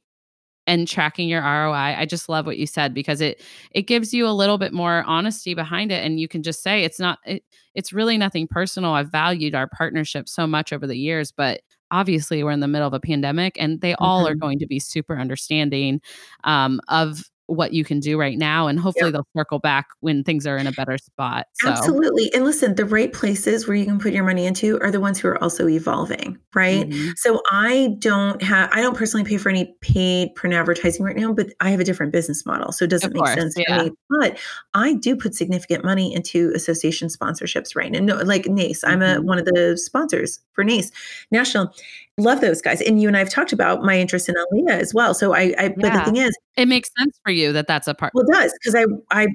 and 0.70 0.88
tracking 0.88 1.28
your 1.28 1.42
ROI. 1.42 1.96
I 1.98 2.06
just 2.06 2.30
love 2.30 2.46
what 2.46 2.60
you 2.60 2.68
said 2.68 2.94
because 2.94 3.22
it 3.22 3.42
it 3.72 3.84
gives 3.84 4.14
you 4.14 4.28
a 4.28 4.30
little 4.30 4.60
bit 4.60 4.72
more 4.72 5.04
honesty 5.08 5.56
behind 5.56 5.92
it 5.92 6.06
and 6.06 6.20
you 6.20 6.28
can 6.28 6.44
just 6.44 6.62
say 6.62 6.84
it's 6.84 7.00
not 7.00 7.18
it, 7.26 7.44
it's 7.74 7.92
really 7.92 8.20
nothing 8.20 8.48
personal. 8.48 8.92
I've 8.92 9.12
valued 9.12 9.56
our 9.56 9.68
partnership 9.68 10.30
so 10.30 10.46
much 10.46 10.72
over 10.72 10.86
the 10.86 10.96
years, 10.96 11.32
but 11.32 11.62
obviously 11.90 12.44
we're 12.44 12.52
in 12.52 12.60
the 12.60 12.68
middle 12.68 12.88
of 12.88 12.94
a 12.94 13.00
pandemic 13.00 13.58
and 13.60 13.82
they 13.82 13.96
all 13.96 14.26
mm-hmm. 14.26 14.34
are 14.34 14.36
going 14.36 14.60
to 14.60 14.68
be 14.68 14.80
super 14.80 15.18
understanding 15.18 16.02
um, 16.44 16.80
of 16.88 17.24
what 17.50 17.74
you 17.74 17.84
can 17.84 18.00
do 18.00 18.20
right 18.20 18.38
now 18.38 18.68
and 18.68 18.80
hopefully 18.80 19.12
they'll 19.12 19.28
circle 19.36 19.60
back 19.60 19.88
when 20.02 20.24
things 20.24 20.46
are 20.46 20.58
in 20.58 20.68
a 20.68 20.72
better 20.72 20.98
spot 20.98 21.48
so. 21.56 21.70
absolutely 21.70 22.32
and 22.34 22.44
listen 22.44 22.76
the 22.76 22.86
right 22.86 23.12
places 23.12 23.68
where 23.68 23.76
you 23.76 23.86
can 23.86 24.00
put 24.00 24.14
your 24.14 24.24
money 24.24 24.46
into 24.46 24.80
are 24.82 24.92
the 24.92 25.00
ones 25.00 25.20
who 25.20 25.28
are 25.28 25.42
also 25.44 25.68
evolving 25.68 26.38
right 26.54 26.90
mm-hmm. 26.90 27.10
so 27.16 27.42
i 27.52 27.96
don't 28.00 28.42
have 28.42 28.70
i 28.72 28.82
don't 28.82 28.96
personally 28.96 29.24
pay 29.24 29.38
for 29.38 29.50
any 29.50 29.76
paid 29.82 30.34
print 30.36 30.54
advertising 30.54 31.04
right 31.04 31.16
now 31.16 31.34
but 31.34 31.48
i 31.60 31.70
have 31.70 31.80
a 31.80 31.84
different 31.84 32.12
business 32.12 32.46
model 32.46 32.72
so 32.72 32.86
it 32.86 32.90
doesn't 32.90 33.10
of 33.10 33.14
make 33.14 33.24
course, 33.24 33.34
sense 33.34 33.56
yeah. 33.58 33.78
for 33.78 33.84
me 33.86 33.92
but 34.10 34.38
i 34.74 34.94
do 34.94 35.16
put 35.16 35.34
significant 35.34 35.84
money 35.84 36.14
into 36.14 36.52
association 36.56 37.08
sponsorships 37.08 37.76
right 37.76 37.92
now 37.92 38.00
no, 38.00 38.16
like 38.18 38.46
nace 38.46 38.84
i'm 38.84 39.02
a 39.02 39.16
mm-hmm. 39.16 39.26
one 39.26 39.40
of 39.40 39.46
the 39.46 39.78
sponsors 39.78 40.40
for 40.54 40.64
nace 40.64 40.92
national 41.32 41.74
love 42.20 42.42
those 42.42 42.62
guys. 42.62 42.82
And 42.82 43.02
you 43.02 43.08
and 43.08 43.16
I 43.16 43.20
have 43.20 43.30
talked 43.30 43.54
about 43.54 43.84
my 43.84 43.98
interest 44.00 44.30
in 44.30 44.36
ILEA 44.36 44.72
as 44.80 44.94
well. 44.94 45.14
So 45.14 45.34
I, 45.34 45.54
I 45.58 45.64
yeah. 45.64 45.70
but 45.78 45.94
the 45.94 46.02
thing 46.06 46.18
is, 46.18 46.38
it 46.58 46.68
makes 46.68 46.90
sense 46.98 47.20
for 47.24 47.32
you 47.32 47.52
that 47.54 47.68
that's 47.68 47.88
a 47.88 47.94
part. 47.94 48.14
Well, 48.14 48.26
it 48.28 48.34
does 48.34 48.54
because 48.62 48.76
I, 48.76 48.86
I, 49.12 49.28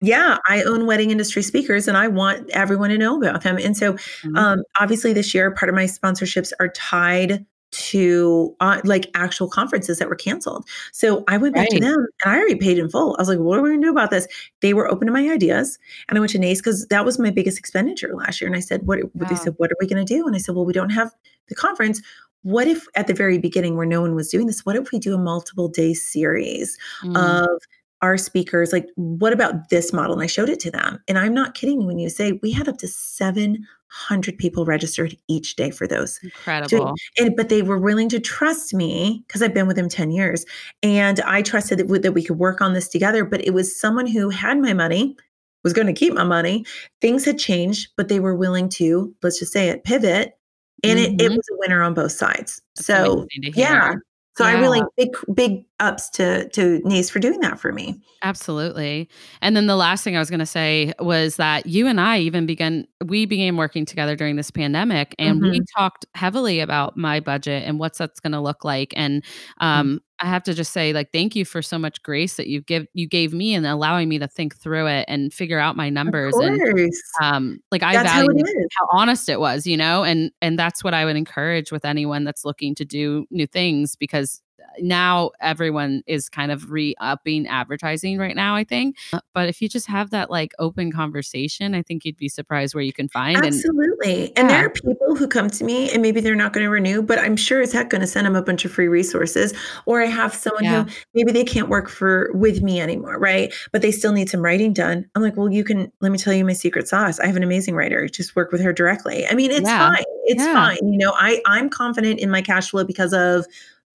yeah, 0.00 0.38
I 0.48 0.62
own 0.62 0.86
wedding 0.86 1.10
industry 1.10 1.42
speakers 1.42 1.86
and 1.86 1.96
I 1.96 2.08
want 2.08 2.48
everyone 2.50 2.90
to 2.90 2.98
know 2.98 3.18
about 3.18 3.42
them. 3.42 3.58
And 3.58 3.76
so, 3.76 3.94
mm-hmm. 3.94 4.36
um, 4.36 4.62
obviously, 4.80 5.12
this 5.12 5.34
year, 5.34 5.50
part 5.50 5.68
of 5.68 5.74
my 5.74 5.84
sponsorships 5.84 6.52
are 6.58 6.68
tied 6.68 7.44
to 7.72 8.56
uh, 8.60 8.80
like 8.84 9.10
actual 9.14 9.48
conferences 9.48 9.98
that 9.98 10.08
were 10.08 10.16
canceled. 10.16 10.66
So 10.92 11.24
I 11.28 11.36
went 11.36 11.54
back 11.54 11.68
right. 11.70 11.80
to 11.80 11.80
them 11.80 12.06
and 12.24 12.32
I 12.32 12.36
already 12.36 12.56
paid 12.56 12.78
in 12.78 12.88
full. 12.88 13.14
I 13.16 13.22
was 13.22 13.28
like, 13.28 13.38
what 13.38 13.58
are 13.58 13.62
we 13.62 13.70
going 13.70 13.80
to 13.80 13.86
do 13.86 13.92
about 13.92 14.10
this? 14.10 14.26
They 14.60 14.74
were 14.74 14.90
open 14.90 15.06
to 15.06 15.12
my 15.12 15.28
ideas. 15.30 15.78
And 16.08 16.18
I 16.18 16.20
went 16.20 16.32
to 16.32 16.38
NACE 16.38 16.60
because 16.60 16.86
that 16.88 17.04
was 17.04 17.18
my 17.18 17.30
biggest 17.30 17.58
expenditure 17.58 18.14
last 18.14 18.40
year. 18.40 18.48
And 18.48 18.56
I 18.56 18.60
said, 18.60 18.86
what, 18.86 18.98
yeah. 18.98 19.28
they 19.28 19.36
said, 19.36 19.54
what 19.58 19.70
are 19.70 19.76
we 19.80 19.86
going 19.86 20.04
to 20.04 20.14
do? 20.14 20.26
And 20.26 20.34
I 20.34 20.38
said, 20.38 20.54
well, 20.54 20.64
we 20.64 20.72
don't 20.72 20.90
have 20.90 21.12
the 21.48 21.54
conference 21.54 22.02
what 22.42 22.66
if 22.66 22.86
at 22.94 23.06
the 23.06 23.14
very 23.14 23.38
beginning 23.38 23.76
where 23.76 23.86
no 23.86 24.00
one 24.00 24.14
was 24.14 24.30
doing 24.30 24.46
this 24.46 24.64
what 24.64 24.76
if 24.76 24.90
we 24.92 24.98
do 24.98 25.14
a 25.14 25.18
multiple 25.18 25.68
day 25.68 25.94
series 25.94 26.78
mm. 27.02 27.16
of 27.16 27.60
our 28.02 28.16
speakers 28.16 28.72
like 28.72 28.88
what 28.94 29.32
about 29.32 29.68
this 29.68 29.92
model? 29.92 30.14
And 30.14 30.22
i 30.22 30.26
showed 30.26 30.48
it 30.48 30.60
to 30.60 30.70
them 30.70 31.02
and 31.06 31.18
i'm 31.18 31.34
not 31.34 31.54
kidding 31.54 31.86
when 31.86 31.98
you 31.98 32.08
say 32.08 32.32
we 32.42 32.50
had 32.50 32.68
up 32.68 32.78
to 32.78 32.88
700 32.88 34.38
people 34.38 34.64
registered 34.64 35.16
each 35.28 35.56
day 35.56 35.70
for 35.70 35.86
those. 35.86 36.18
Incredible. 36.22 36.94
and 37.18 37.36
but 37.36 37.48
they 37.48 37.62
were 37.62 37.78
willing 37.78 38.08
to 38.08 38.20
trust 38.20 38.72
me 38.72 39.22
because 39.26 39.42
i've 39.42 39.54
been 39.54 39.66
with 39.66 39.76
them 39.76 39.88
10 39.88 40.10
years 40.10 40.44
and 40.82 41.20
i 41.20 41.42
trusted 41.42 41.78
that, 41.78 42.02
that 42.02 42.12
we 42.12 42.24
could 42.24 42.38
work 42.38 42.60
on 42.60 42.72
this 42.72 42.88
together 42.88 43.24
but 43.24 43.44
it 43.46 43.52
was 43.52 43.78
someone 43.78 44.06
who 44.06 44.30
had 44.30 44.58
my 44.58 44.72
money 44.72 45.16
was 45.62 45.74
going 45.74 45.86
to 45.86 45.92
keep 45.92 46.14
my 46.14 46.24
money 46.24 46.64
things 47.02 47.24
had 47.24 47.38
changed 47.38 47.90
but 47.96 48.08
they 48.08 48.20
were 48.20 48.34
willing 48.34 48.68
to 48.68 49.14
let's 49.22 49.38
just 49.38 49.52
say 49.52 49.68
it 49.68 49.84
pivot 49.84 50.38
and 50.82 50.98
mm-hmm. 50.98 51.14
it, 51.14 51.20
it 51.20 51.26
mm-hmm. 51.26 51.36
was 51.36 51.48
a 51.52 51.56
winner 51.58 51.82
on 51.82 51.94
both 51.94 52.12
sides. 52.12 52.62
That's 52.76 52.86
so 52.86 53.26
yeah. 53.54 53.94
So 54.36 54.46
yeah. 54.46 54.56
I 54.56 54.60
really 54.60 54.80
big 54.96 55.10
big 55.34 55.64
ups 55.80 56.08
to 56.10 56.48
to 56.50 56.80
NACE 56.84 57.10
for 57.10 57.18
doing 57.18 57.40
that 57.40 57.58
for 57.58 57.72
me. 57.72 58.00
Absolutely. 58.22 59.08
And 59.42 59.56
then 59.56 59.66
the 59.66 59.76
last 59.76 60.04
thing 60.04 60.16
I 60.16 60.18
was 60.18 60.30
going 60.30 60.40
to 60.40 60.46
say 60.46 60.92
was 61.00 61.36
that 61.36 61.66
you 61.66 61.86
and 61.86 62.00
I 62.00 62.20
even 62.20 62.46
began 62.46 62.86
we 63.04 63.26
began 63.26 63.56
working 63.56 63.84
together 63.84 64.14
during 64.14 64.36
this 64.36 64.50
pandemic 64.50 65.14
and 65.18 65.40
mm-hmm. 65.40 65.50
we 65.50 65.60
talked 65.76 66.06
heavily 66.14 66.60
about 66.60 66.96
my 66.96 67.18
budget 67.20 67.64
and 67.66 67.78
what's 67.78 67.98
that's 67.98 68.20
going 68.20 68.32
to 68.32 68.40
look 68.40 68.64
like 68.64 68.94
and 68.96 69.24
um 69.58 70.00
I 70.20 70.26
have 70.26 70.42
to 70.44 70.54
just 70.54 70.72
say, 70.72 70.92
like, 70.92 71.12
thank 71.12 71.34
you 71.34 71.44
for 71.44 71.62
so 71.62 71.78
much 71.78 72.02
grace 72.02 72.36
that 72.36 72.46
you 72.46 72.60
give 72.60 72.86
you 72.92 73.06
gave 73.06 73.32
me 73.32 73.54
and 73.54 73.66
allowing 73.66 74.08
me 74.08 74.18
to 74.18 74.28
think 74.28 74.56
through 74.56 74.86
it 74.86 75.06
and 75.08 75.32
figure 75.32 75.58
out 75.58 75.76
my 75.76 75.88
numbers. 75.88 76.34
And 76.36 76.92
um, 77.22 77.60
like 77.70 77.82
I 77.82 77.94
that's 77.94 78.10
value 78.10 78.28
how, 78.44 78.86
how 78.92 78.98
honest 78.98 79.28
it 79.28 79.40
was, 79.40 79.66
you 79.66 79.76
know, 79.76 80.04
and 80.04 80.30
and 80.42 80.58
that's 80.58 80.84
what 80.84 80.94
I 80.94 81.04
would 81.04 81.16
encourage 81.16 81.72
with 81.72 81.84
anyone 81.84 82.24
that's 82.24 82.44
looking 82.44 82.74
to 82.76 82.84
do 82.84 83.26
new 83.30 83.46
things 83.46 83.96
because 83.96 84.42
now 84.80 85.30
everyone 85.40 86.02
is 86.06 86.28
kind 86.28 86.50
of 86.50 86.70
re-upping 86.70 87.46
advertising 87.46 88.18
right 88.18 88.34
now 88.34 88.56
i 88.56 88.64
think. 88.64 88.96
But 89.32 89.48
if 89.48 89.62
you 89.62 89.68
just 89.68 89.86
have 89.86 90.10
that 90.10 90.30
like 90.30 90.52
open 90.58 90.90
conversation 90.90 91.74
i 91.74 91.82
think 91.82 92.04
you'd 92.04 92.16
be 92.16 92.28
surprised 92.28 92.74
where 92.74 92.84
you 92.84 92.92
can 92.92 93.08
find 93.08 93.36
absolutely. 93.36 94.28
And, 94.28 94.38
and 94.38 94.50
yeah. 94.50 94.56
there 94.56 94.66
are 94.66 94.70
people 94.70 95.16
who 95.16 95.28
come 95.28 95.48
to 95.50 95.64
me 95.64 95.90
and 95.92 96.02
maybe 96.02 96.20
they're 96.20 96.34
not 96.34 96.52
going 96.52 96.64
to 96.64 96.70
renew 96.70 97.02
but 97.02 97.18
i'm 97.18 97.36
sure 97.36 97.62
it's 97.62 97.72
heck 97.72 97.90
going 97.90 98.00
to 98.00 98.06
send 98.06 98.26
them 98.26 98.36
a 98.36 98.42
bunch 98.42 98.64
of 98.64 98.72
free 98.72 98.88
resources 98.88 99.54
or 99.86 100.02
i 100.02 100.06
have 100.06 100.34
someone 100.34 100.64
yeah. 100.64 100.84
who 100.84 100.90
maybe 101.14 101.32
they 101.32 101.44
can't 101.44 101.68
work 101.68 101.88
for 101.88 102.30
with 102.34 102.62
me 102.62 102.80
anymore 102.80 103.20
right? 103.20 103.52
But 103.72 103.82
they 103.82 103.92
still 103.92 104.12
need 104.12 104.28
some 104.28 104.40
writing 104.40 104.72
done. 104.72 105.08
I'm 105.14 105.22
like 105.22 105.36
well 105.36 105.52
you 105.52 105.62
can 105.62 105.92
let 106.00 106.10
me 106.10 106.18
tell 106.18 106.32
you 106.32 106.44
my 106.44 106.52
secret 106.52 106.88
sauce. 106.88 107.20
I 107.20 107.26
have 107.26 107.36
an 107.36 107.42
amazing 107.42 107.74
writer. 107.74 108.08
Just 108.08 108.34
work 108.34 108.50
with 108.50 108.60
her 108.62 108.72
directly. 108.72 109.26
I 109.26 109.34
mean 109.34 109.50
it's 109.50 109.62
yeah. 109.62 109.90
fine. 109.90 110.04
It's 110.24 110.44
fine. 110.44 110.78
You 110.82 110.98
know 110.98 111.12
i 111.16 111.40
i'm 111.46 111.68
confident 111.68 112.20
in 112.20 112.30
my 112.30 112.42
cash 112.42 112.70
flow 112.70 112.84
because 112.84 113.12
of 113.12 113.46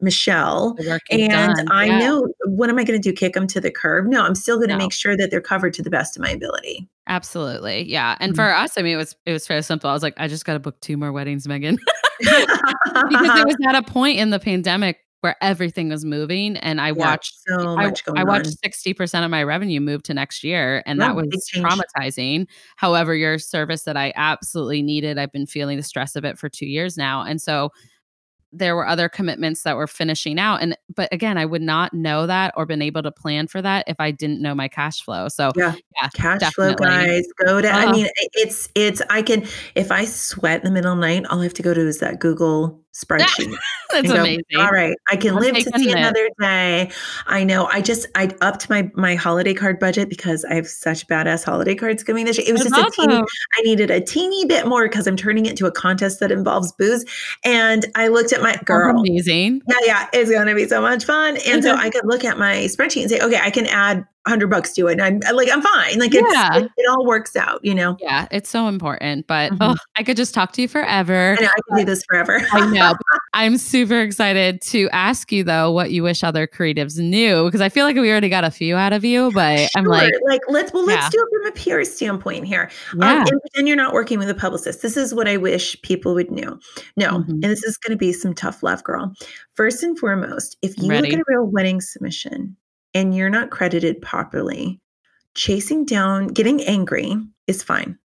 Michelle. 0.02 0.78
And 1.10 1.30
done. 1.30 1.68
I 1.72 1.88
Yeah. 1.88 1.98
know 2.00 2.28
what 2.46 2.70
am 2.70 2.78
I 2.78 2.84
going 2.84 3.02
to 3.02 3.10
do? 3.10 3.14
Kick 3.16 3.34
them 3.34 3.48
to 3.48 3.62
the 3.62 3.72
curb? 3.72 4.06
No, 4.08 4.24
I'm 4.24 4.36
still 4.36 4.58
going 4.58 4.70
to 4.70 4.76
No. 4.76 4.84
make 4.84 4.94
sure 4.94 5.16
that 5.18 5.32
they're 5.32 5.42
covered 5.42 5.74
to 5.76 5.82
the 5.84 5.90
best 5.90 6.16
of 6.18 6.22
my 6.22 6.30
ability. 6.32 6.88
Absolutely. 7.08 7.90
Yeah. 7.90 8.18
And 8.20 8.34
Mhm. 8.34 8.36
for 8.36 8.52
us, 8.54 8.78
I 8.78 8.82
mean, 8.82 8.94
it 8.94 8.98
was 8.98 9.16
it 9.26 9.32
was 9.32 9.46
fairly 9.48 9.64
simple. 9.64 9.90
I 9.90 9.94
was 9.94 10.04
like, 10.04 10.16
I 10.18 10.28
just 10.28 10.46
gotta 10.46 10.60
book 10.60 10.80
two 10.82 10.98
more 10.98 11.12
weddings, 11.12 11.48
Meghan. 11.48 11.78
because 13.10 13.36
it 13.36 13.46
was 13.46 13.56
at 13.68 13.76
a 13.76 13.84
point 13.84 14.18
in 14.20 14.32
the 14.32 14.40
pandemic 14.40 14.98
where 15.22 15.36
everything 15.42 15.90
was 15.90 16.06
moving 16.06 16.56
and 16.58 16.80
I 16.80 16.90
Yeah, 16.90 16.94
watched 16.94 17.34
so 17.48 17.76
I, 17.80 17.92
I 18.16 18.24
watched 18.24 18.48
on. 18.48 18.54
60% 18.72 19.24
of 19.26 19.32
my 19.32 19.44
revenue 19.44 19.80
move 19.80 20.04
to 20.04 20.14
next 20.14 20.44
year 20.44 20.84
and 20.86 21.00
Yeah, 21.00 21.08
that 21.08 21.16
was 21.16 21.50
traumatizing. 21.56 22.48
However, 22.76 23.16
your 23.16 23.40
service 23.40 23.84
that 23.84 23.98
I 23.98 24.14
absolutely 24.16 24.82
needed, 24.84 25.18
I've 25.18 25.32
been 25.32 25.48
feeling 25.48 25.78
the 25.78 25.84
stress 25.84 26.16
of 26.16 26.26
it 26.26 26.38
for 26.38 26.48
2 26.50 26.68
years 26.68 26.96
now. 26.98 27.24
And 27.24 27.42
so 27.42 27.72
there 28.58 28.76
were 28.76 28.88
other 28.88 29.10
commitments 29.10 29.64
that 29.64 29.76
were 29.76 29.88
finishing 29.88 30.40
out 30.40 30.62
and 30.62 30.78
but 30.96 31.10
again, 31.12 31.38
I 31.38 31.46
would 31.46 31.62
not 31.62 31.94
know 31.94 32.26
that 32.28 32.54
or 32.56 32.66
been 32.66 32.82
able 32.82 33.04
to 33.04 33.12
plan 33.12 33.48
for 33.48 33.62
that 33.62 33.84
if 33.88 33.98
I 34.00 34.12
didn't 34.12 34.42
know 34.42 34.56
my 34.56 34.68
cash 34.68 35.02
flow. 35.02 35.28
So 35.28 35.52
Yeah. 35.56 35.74
yeah, 36.02 36.10
Cash 36.14 36.54
flow, 36.54 36.74
guys. 36.76 37.26
Go 37.46 37.62
to. 37.62 37.70
I 37.70 37.86
Oh. 37.88 37.92
mean, 37.92 38.08
it's 38.34 38.70
it's. 38.76 39.02
I 39.10 39.22
can 39.22 39.46
if 39.76 39.92
I 39.92 40.06
sweat 40.06 40.60
in 40.62 40.66
the 40.66 40.72
middle 40.72 40.94
of 40.94 40.98
the 41.00 41.02
night, 41.06 41.26
all 41.26 41.40
I 41.42 41.44
have 41.44 41.54
to 41.56 41.64
go 41.64 41.74
to 41.74 41.82
is 41.88 42.00
that 42.00 42.20
Google 42.20 42.80
spreadsheet. 42.96 43.56
That's 43.92 44.08
go, 44.08 44.20
amazing. 44.20 44.44
All 44.58 44.72
right, 44.72 44.96
I 45.10 45.16
can 45.16 45.36
I'll 45.36 45.42
live 45.42 45.56
to 45.56 45.64
see 45.78 45.88
minute. 45.88 45.98
another 45.98 46.30
day. 46.40 46.92
I 47.28 47.44
know. 47.44 47.68
I 47.68 47.82
just 47.82 48.08
I 48.16 48.36
upped 48.42 48.70
my 48.70 48.90
my 48.96 49.16
holiday 49.16 49.54
card 49.54 49.80
budget 49.80 50.10
because 50.10 50.46
I 50.46 50.56
have 50.56 50.68
such 50.68 51.08
badass 51.08 51.44
holiday 51.44 51.76
cards 51.76 52.04
coming 52.04 52.26
this 52.26 52.38
year. 52.38 52.48
It 52.48 52.54
was 52.54 52.64
That's 52.64 52.76
just 52.76 52.98
a 52.98 53.02
teeny. 53.02 53.24
I 53.58 53.62
needed 53.64 53.92
a 53.92 54.02
teeny 54.02 54.46
bit 54.46 54.68
more 54.68 54.88
because 54.88 55.08
I'm 55.08 55.18
turning 55.18 55.46
it 55.46 55.52
into 55.52 55.66
a 55.66 55.72
contest 55.72 56.20
that 56.22 56.32
involves 56.32 56.72
booze. 56.74 57.06
And 57.44 57.86
I 57.96 58.08
looked 58.08 58.34
at 58.34 58.42
my 58.42 58.56
girl. 58.66 59.00
amazing. 59.00 59.62
Yeah, 59.68 59.78
yeah, 59.86 60.08
it's 60.14 60.32
gonna 60.32 60.56
be 60.56 60.68
so 60.68 60.82
much 60.82 61.06
fun. 61.06 61.38
And 61.46 61.64
so 61.64 61.74
I 61.76 61.90
could 61.90 62.06
look 62.06 62.24
at 62.24 62.38
my 62.38 62.66
spreadsheet 62.66 63.02
and 63.02 63.10
say, 63.10 63.20
okay, 63.20 63.40
I 63.42 63.50
can 63.50 63.66
add 63.68 64.06
hundred 64.28 64.50
bucks 64.50 64.74
to 64.74 64.88
it. 64.88 65.00
And 65.00 65.24
I'm 65.26 65.36
like, 65.36 65.50
I'm 65.52 65.62
fine. 65.62 66.00
Like 66.00 66.14
it's 66.14 66.34
Yeah. 66.34 66.58
it, 66.58 66.72
it 66.78 66.90
all 66.90 67.06
works 67.06 67.36
out, 67.36 67.60
you 67.64 67.76
know. 67.76 67.96
Yeah, 68.00 68.28
it's 68.32 68.50
so 68.50 68.68
important. 68.68 69.28
But 69.28 69.52
Mhm. 69.54 69.58
oh, 69.62 69.76
I 69.98 70.04
could 70.04 70.18
just 70.18 70.34
talk 70.34 70.52
to 70.54 70.62
you 70.62 70.68
forever. 70.68 71.36
I 71.38 71.42
know 71.44 71.48
I 71.50 71.60
can 71.70 71.78
do 71.80 71.86
this 71.86 72.04
forever. 72.10 72.42
I 72.52 72.72
know. 72.72 72.94
I'm 73.34 73.58
super 73.58 74.00
excited 74.00 74.62
to 74.64 74.90
ask 74.92 75.32
you 75.32 75.44
though 75.44 75.72
what 75.72 75.92
you 75.92 76.04
wish 76.04 76.24
other 76.24 76.48
creatives 76.48 76.98
knew 76.98 77.46
because 77.46 77.62
I 77.62 77.70
feel 77.70 77.86
like 77.86 77.96
we 77.98 78.10
already 78.10 78.30
got 78.30 78.44
a 78.46 78.52
few 78.52 78.76
out 78.78 78.94
of 78.94 79.04
you, 79.04 79.32
but 79.34 79.68
I'm 79.76 79.84
like, 79.86 80.12
like 80.28 80.42
let's 80.48 80.72
well 80.74 80.86
let's 80.86 81.04
Yeah. 81.04 81.10
do 81.12 81.20
it 81.20 81.54
from 81.54 81.74
a 81.76 81.80
PR 81.80 81.84
standpoint 81.84 82.46
here. 82.46 82.70
yeah, 82.98 83.12
Um, 83.12 83.18
and 83.28 83.42
pretend 83.42 83.68
you're 83.68 83.78
not 83.78 83.94
working 83.94 84.20
with 84.20 84.30
a 84.30 84.36
publicist. 84.36 84.82
This 84.82 84.96
is 84.98 85.14
what 85.14 85.28
I 85.28 85.38
wish 85.38 85.80
people 85.82 86.14
would 86.16 86.32
know. 86.32 86.58
No, 86.98 87.20
Mhm. 87.20 87.30
and 87.30 87.44
this 87.44 87.64
is 87.64 87.78
going 87.78 87.92
to 87.92 87.98
be 87.98 88.14
some 88.14 88.34
tough 88.34 88.64
love, 88.64 88.84
girl. 88.84 89.14
First 89.54 89.84
and 89.84 89.98
foremost, 90.00 90.58
if 90.62 90.78
you 90.78 90.90
Ready. 90.90 91.12
look 91.12 91.14
at 91.14 91.20
a 91.20 91.24
real 91.28 91.46
wedding 91.46 91.82
submission 91.82 92.56
and 92.96 93.16
you're 93.16 93.30
not 93.30 93.52
credited 93.52 94.02
properly, 94.02 94.82
chasing 95.36 95.86
down, 95.86 96.28
getting 96.28 96.64
angry 96.64 97.16
is 97.46 97.62
fine. 97.62 98.00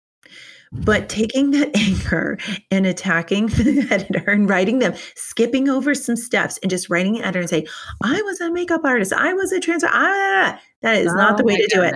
But 0.73 1.09
taking 1.09 1.51
that 1.53 1.77
anger 1.77 2.39
and 2.73 2.87
attacking 2.87 3.47
the 3.49 3.87
editor 3.91 4.31
and 4.31 4.49
writing 4.49 4.81
them, 4.81 4.95
skipping 5.15 5.69
over 5.69 5.95
some 5.95 6.17
steps 6.17 6.59
and 6.63 6.71
just 6.71 6.91
writing 6.91 7.19
an 7.19 7.23
editor 7.23 7.41
and 7.41 7.49
say, 7.49 7.67
I 8.03 8.21
was 8.23 8.41
a 8.41 8.51
makeup 8.51 8.81
artist, 8.85 9.13
I 9.13 9.33
was 9.35 9.53
a 9.53 9.61
trans, 9.61 9.85
ah, 9.85 10.61
that 10.83 10.97
is 10.97 11.15
not 11.15 11.37
the 11.37 11.45
Oh 11.45 11.47
way 11.47 11.57
to 11.57 11.69
do 11.73 11.83
it. 11.83 11.95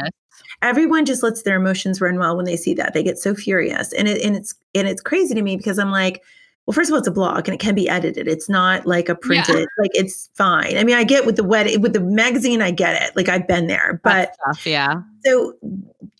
everyone 0.62 1.04
just 1.04 1.22
lets 1.22 1.42
their 1.42 1.56
emotions 1.56 2.00
run 2.00 2.18
wild 2.18 2.36
when 2.36 2.46
they 2.46 2.56
see 2.56 2.74
that. 2.74 2.94
They 2.94 3.02
get 3.02 3.18
so 3.18 3.34
furious. 3.34 3.92
And 3.92 4.06
it 4.08 4.22
and 4.22 4.36
it's 4.36 4.54
and 4.74 4.86
it's 4.86 5.02
crazy 5.02 5.34
to 5.34 5.42
me 5.42 5.56
because 5.56 5.78
i'm 5.78 5.90
like 5.90 6.22
well 6.66 6.74
first 6.74 6.90
of 6.90 6.94
all 6.94 6.98
it's 6.98 7.08
a 7.08 7.12
blog 7.12 7.48
and 7.48 7.54
it 7.54 7.60
can 7.60 7.74
be 7.74 7.88
edited. 7.88 8.28
It's 8.28 8.48
not 8.48 8.86
like 8.86 9.08
a 9.08 9.14
printed 9.14 9.68
like 9.78 9.90
it's 9.94 10.30
fine. 10.34 10.76
I 10.76 10.84
mean 10.84 10.96
i 10.96 11.04
get 11.04 11.26
with 11.26 11.36
the 11.36 11.44
wedding 11.44 11.80
with 11.80 11.92
the 11.92 12.00
magazine 12.00 12.62
i 12.62 12.70
get 12.70 13.00
it. 13.02 13.16
Like 13.16 13.28
i've 13.28 13.46
been 13.46 13.66
there 13.66 14.00
but 14.02 14.36
tough, 14.46 14.66
yeah. 14.66 15.02
so 15.24 15.54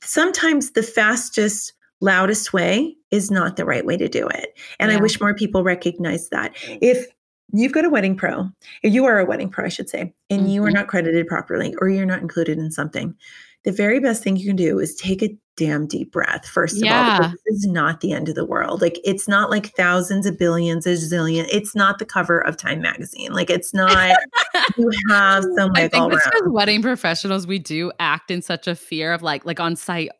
sometimes 0.03 0.73
the 0.73 0.83
fastest 0.83 1.73
loudest 2.01 2.53
way 2.53 2.97
is 3.11 3.31
not 3.31 3.57
the 3.57 3.65
right 3.65 3.87
way 3.87 3.97
to 3.97 4.09
do 4.09 4.27
it 4.27 4.59
and 4.81 4.91
i 4.91 4.97
wish 4.97 5.21
more 5.21 5.35
people 5.35 5.63
recognize 5.63 6.29
that. 6.31 6.53
If 6.81 7.07
you've 7.53 7.73
got 7.73 7.85
a 7.85 7.91
wedding 7.91 8.17
pro 8.17 8.51
if 8.83 8.93
you 8.93 9.05
are 9.05 9.19
a 9.19 9.25
wedding 9.25 9.49
pro 9.49 9.67
i 9.67 9.69
should 9.69 9.89
say 9.89 10.13
and 10.31 10.41
mm-hmm. 10.41 10.49
you 10.49 10.65
are 10.65 10.71
not 10.71 10.89
credited 10.89 11.27
properly 11.27 11.75
or 11.81 11.89
you're 11.89 12.07
not 12.07 12.23
included 12.23 12.59
in 12.59 12.71
something 12.71 13.15
the 13.65 13.73
very 13.73 14.01
best 14.01 14.23
thing 14.25 14.37
you 14.37 14.47
can 14.47 14.57
do 14.57 14.79
is 14.79 14.95
take 14.97 15.23
a 15.23 15.31
damn 15.57 15.87
deep 15.87 16.11
breath 16.11 16.47
first 16.47 16.77
of 16.77 16.83
all 16.83 16.89
Yeah. 16.89 17.19
because 17.19 17.33
this 17.47 17.57
is 17.59 17.67
not 17.67 18.01
the 18.01 18.13
end 18.13 18.29
of 18.31 18.35
the 18.35 18.45
world 18.45 18.81
like 18.81 18.99
it's 19.05 19.29
not 19.29 19.51
like 19.51 19.75
thousands 19.77 20.25
of 20.25 20.39
billions 20.39 20.87
a 20.87 20.95
zillion 20.95 21.47
it's 21.53 21.75
not 21.75 21.99
the 21.99 22.07
cover 22.07 22.39
of 22.41 22.57
time 22.57 22.81
magazine 22.81 23.33
like 23.33 23.51
it's 23.51 23.75
not 23.75 23.91
you 24.79 24.91
have 25.11 25.45
some 25.57 25.71
I 25.75 25.83
like 25.83 25.95
all 25.95 26.09
think 26.09 26.13
around 26.23 26.33
because 26.33 26.49
wedding 26.53 26.83
professionals, 26.83 27.47
we 27.47 27.59
do 27.59 27.93
act 28.01 28.31
in 28.31 28.43
such 28.43 28.67
a 28.67 28.75
fear 28.75 29.13
of 29.13 29.23
like, 29.23 29.45
like 29.45 29.61
on 29.61 29.77
site, 29.77 30.11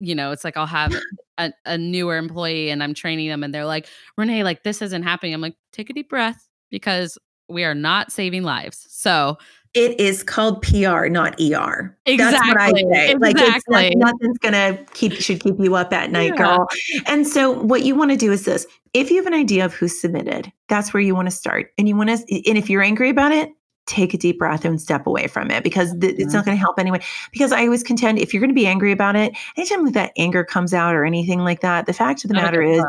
you 0.00 0.14
know, 0.14 0.30
it's 0.32 0.44
like 0.44 0.56
I'll 0.56 0.66
have 0.66 0.94
a, 1.38 1.52
a 1.66 1.76
newer 1.78 2.16
employee 2.16 2.70
and 2.70 2.82
I'm 2.82 2.94
training 2.94 3.28
them 3.28 3.42
and 3.42 3.54
they're 3.54 3.64
like, 3.66 3.88
Renee, 4.16 4.44
like 4.44 4.62
this 4.62 4.82
isn't 4.82 5.02
happening. 5.02 5.34
I'm 5.34 5.40
like, 5.40 5.56
take 5.72 5.90
a 5.90 5.92
deep 5.92 6.08
breath 6.08 6.48
because 6.70 7.18
we 7.48 7.64
are 7.64 7.74
not 7.74 8.12
saving 8.12 8.42
lives. 8.42 8.86
So 8.90 9.38
It 9.74 10.00
is 10.00 10.22
called 10.22 10.62
PR, 10.62 11.06
not 11.08 11.38
ER. 11.40 11.96
That's 12.06 12.32
what 12.32 12.60
I 12.60 12.70
Exactly, 12.70 12.84
say. 12.92 13.14
Like 13.16 13.36
it's 13.38 13.68
not, 13.68 13.92
nothing's 13.96 14.38
gonna 14.38 14.78
keep 14.94 15.12
should 15.14 15.40
keep 15.40 15.56
you 15.58 15.74
up 15.74 15.92
at 15.92 16.10
night, 16.10 16.32
Yeah. 16.36 16.56
girl. 16.56 16.68
And 17.06 17.26
so 17.26 17.50
what 17.50 17.82
you 17.82 17.94
want 17.94 18.10
to 18.10 18.16
do 18.16 18.32
is 18.32 18.44
this. 18.44 18.66
If 18.94 19.10
you 19.10 19.16
have 19.18 19.26
an 19.26 19.34
idea 19.34 19.64
of 19.64 19.74
who 19.74 19.86
submitted, 19.88 20.50
that's 20.68 20.94
where 20.94 21.02
you 21.02 21.14
want 21.14 21.26
to 21.26 21.30
start. 21.34 21.72
And 21.76 21.88
you 21.88 21.96
want 21.96 22.08
to 22.10 22.16
and 22.48 22.56
if 22.58 22.70
you're 22.70 22.82
angry 22.82 23.10
about 23.10 23.32
it, 23.32 23.50
take 23.86 24.12
a 24.14 24.18
deep 24.18 24.38
breath 24.38 24.64
and 24.64 24.80
step 24.80 25.06
away 25.06 25.26
from 25.26 25.50
it 25.50 25.64
because 25.64 25.96
th- 25.98 26.14
it's 26.18 26.34
not 26.34 26.44
going 26.44 26.54
to 26.56 26.60
help 26.60 26.78
anyway. 26.78 27.00
Because 27.32 27.52
I 27.52 27.64
always 27.64 27.82
contend 27.82 28.18
if 28.18 28.32
you're 28.34 28.40
going 28.40 28.50
to 28.50 28.54
be 28.54 28.66
angry 28.66 28.92
about 28.92 29.16
it, 29.16 29.34
anytime 29.56 29.90
that 29.92 30.12
anger 30.18 30.44
comes 30.44 30.74
out 30.74 30.94
or 30.94 31.04
anything 31.06 31.40
like 31.40 31.60
that, 31.60 31.86
the 31.86 31.94
fact 31.94 32.22
of 32.24 32.28
the 32.28 32.34
Not 32.34 32.42
matter 32.44 32.62
is. 32.62 32.82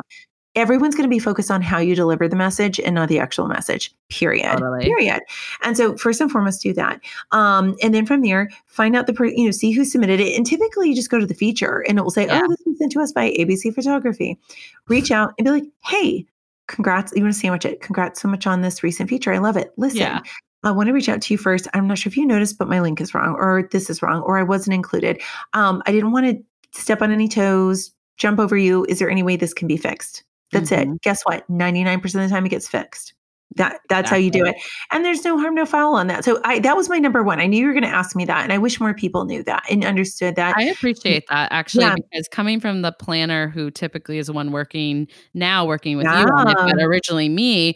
Everyone's 0.56 0.96
going 0.96 1.08
to 1.08 1.14
be 1.14 1.20
focused 1.20 1.52
on 1.52 1.62
how 1.62 1.78
you 1.78 1.96
deliver 1.96 2.28
the 2.28 2.36
message 2.36 2.80
and 2.80 2.96
not 2.96 3.08
the 3.08 3.20
actual 3.20 3.48
message 3.48 3.94
period 4.10 4.52
Totally. 4.54 4.84
period 4.84 5.22
and 5.62 5.78
so 5.78 5.96
first 5.96 6.20
and 6.22 6.32
foremost 6.32 6.62
do 6.62 6.74
that 6.74 7.00
um, 7.32 7.76
and 7.84 7.94
then 7.94 8.06
from 8.06 8.22
there 8.22 8.50
find 8.66 8.96
out 8.96 9.06
the 9.08 9.14
per- 9.14 9.26
you 9.26 9.46
know 9.46 9.52
see 9.52 9.72
who 9.72 9.86
submitted 9.86 10.20
it 10.20 10.36
and 10.36 10.46
typically 10.46 10.90
you 10.90 10.96
just 10.96 11.12
go 11.12 11.20
to 11.20 11.26
the 11.26 11.34
feature 11.36 11.86
and 11.88 11.98
it 12.00 12.02
will 12.02 12.10
say 12.12 12.26
Yeah. 12.26 12.42
oh 12.44 12.48
this 12.50 12.60
was 12.66 12.78
sent 12.80 12.92
to 12.94 13.00
us 13.02 13.12
by 13.12 13.32
abc 13.34 13.74
photography 13.76 14.40
reach 14.88 15.12
out 15.12 15.34
and 15.38 15.46
be 15.46 15.52
like 15.52 15.66
hey 15.86 16.26
congrats 16.68 17.14
you 17.16 17.22
want 17.22 17.34
to 17.34 17.40
sandwich 17.40 17.66
it 17.66 17.82
congrats 17.82 18.22
so 18.22 18.28
much 18.28 18.48
on 18.48 18.62
this 18.62 18.82
recent 18.84 19.10
feature 19.10 19.32
i 19.34 19.38
love 19.38 19.56
it 19.58 19.72
listen 19.78 20.00
Yeah. 20.00 20.22
I 20.62 20.72
want 20.72 20.88
to 20.88 20.94
reach 20.94 21.08
out 21.08 21.22
to 21.22 21.34
you 21.34 21.38
first. 21.38 21.70
I'm 21.74 21.88
not 21.88 22.00
sure 22.00 22.10
if 22.10 22.18
you 22.18 22.26
noticed, 22.26 22.58
but 22.58 22.68
my 22.68 22.82
link 22.82 23.00
is 23.00 23.14
wrong, 23.14 23.34
or 23.40 23.70
this 23.72 23.90
is 23.90 24.02
wrong, 24.02 24.22
or 24.24 24.38
I 24.38 24.44
wasn't 24.44 24.74
included. 24.74 25.22
Um, 25.54 25.82
I 25.86 25.94
didn't 25.94 26.12
want 26.12 26.26
to 26.26 26.44
step 26.78 27.02
on 27.02 27.14
any 27.14 27.30
toes, 27.30 27.94
jump 28.18 28.40
over 28.42 28.58
you. 28.58 28.86
Is 28.90 29.00
there 29.00 29.10
any 29.10 29.24
way 29.24 29.38
this 29.38 29.54
can 29.54 29.70
be 29.70 29.78
fixed? 29.78 30.26
That's 30.52 30.70
Mhm. 30.72 30.96
it. 30.96 31.02
Guess 31.02 31.22
what? 31.24 31.50
99% 31.50 32.24
of 32.24 32.30
the 32.30 32.34
time 32.36 32.46
it 32.46 32.50
gets 32.50 32.68
fixed. 32.68 33.14
That 33.56 33.80
that's 33.90 34.12
how 34.12 34.16
you 34.16 34.30
do 34.30 34.46
it. 34.46 34.56
And 34.92 35.04
there's 35.04 35.26
no 35.26 35.40
harm, 35.40 35.56
no 35.56 35.66
foul 35.66 35.96
on 35.96 36.06
that. 36.08 36.24
So 36.24 36.40
I 36.46 36.60
that 36.60 36.78
was 36.78 36.88
my 36.88 37.00
number 37.00 37.24
one. 37.24 37.40
I 37.40 37.48
knew 37.48 37.60
you 37.60 37.66
were 37.66 37.74
going 37.74 37.82
to 37.84 37.90
ask 37.90 38.16
me 38.16 38.24
that, 38.26 38.44
and 38.44 38.54
I 38.54 38.60
wish 38.60 38.80
more 38.80 38.94
people 38.94 39.26
knew 39.26 39.42
that 39.44 39.64
and 39.72 39.84
understood 39.84 40.36
that. 40.36 40.56
I 40.56 40.66
appreciate 40.66 41.24
that 41.30 41.52
actually 41.52 41.86
Yeah. 41.86 41.96
because 41.96 42.28
coming 42.28 42.60
from 42.60 42.84
the 42.84 42.92
planner 42.92 43.48
who 43.50 43.72
typically 43.72 44.20
is 44.20 44.28
the 44.28 44.34
one 44.34 44.52
working 44.52 45.08
now 45.34 45.66
working 45.66 45.98
with 45.98 46.06
you 46.06 46.12
on 46.12 46.48
it, 46.48 46.58
but 46.58 46.76
originally 46.80 47.28
me, 47.28 47.76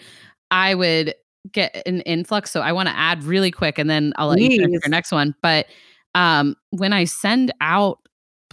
I 0.51 0.75
would 0.75 1.15
get 1.51 1.81
an 1.87 2.01
influx. 2.01 2.51
So 2.51 2.61
I 2.61 2.71
want 2.71 2.87
to 2.89 2.95
add 2.95 3.23
really 3.23 3.49
quick 3.49 3.79
and 3.79 3.89
then 3.89 4.13
I'll 4.17 4.27
let 4.27 4.39
you 4.39 4.49
finish 4.51 4.79
your 4.83 4.89
next 4.89 5.11
one. 5.11 5.33
But 5.41 5.65
um 6.13 6.55
when 6.69 6.93
I 6.93 7.05
send 7.05 7.51
out 7.61 7.97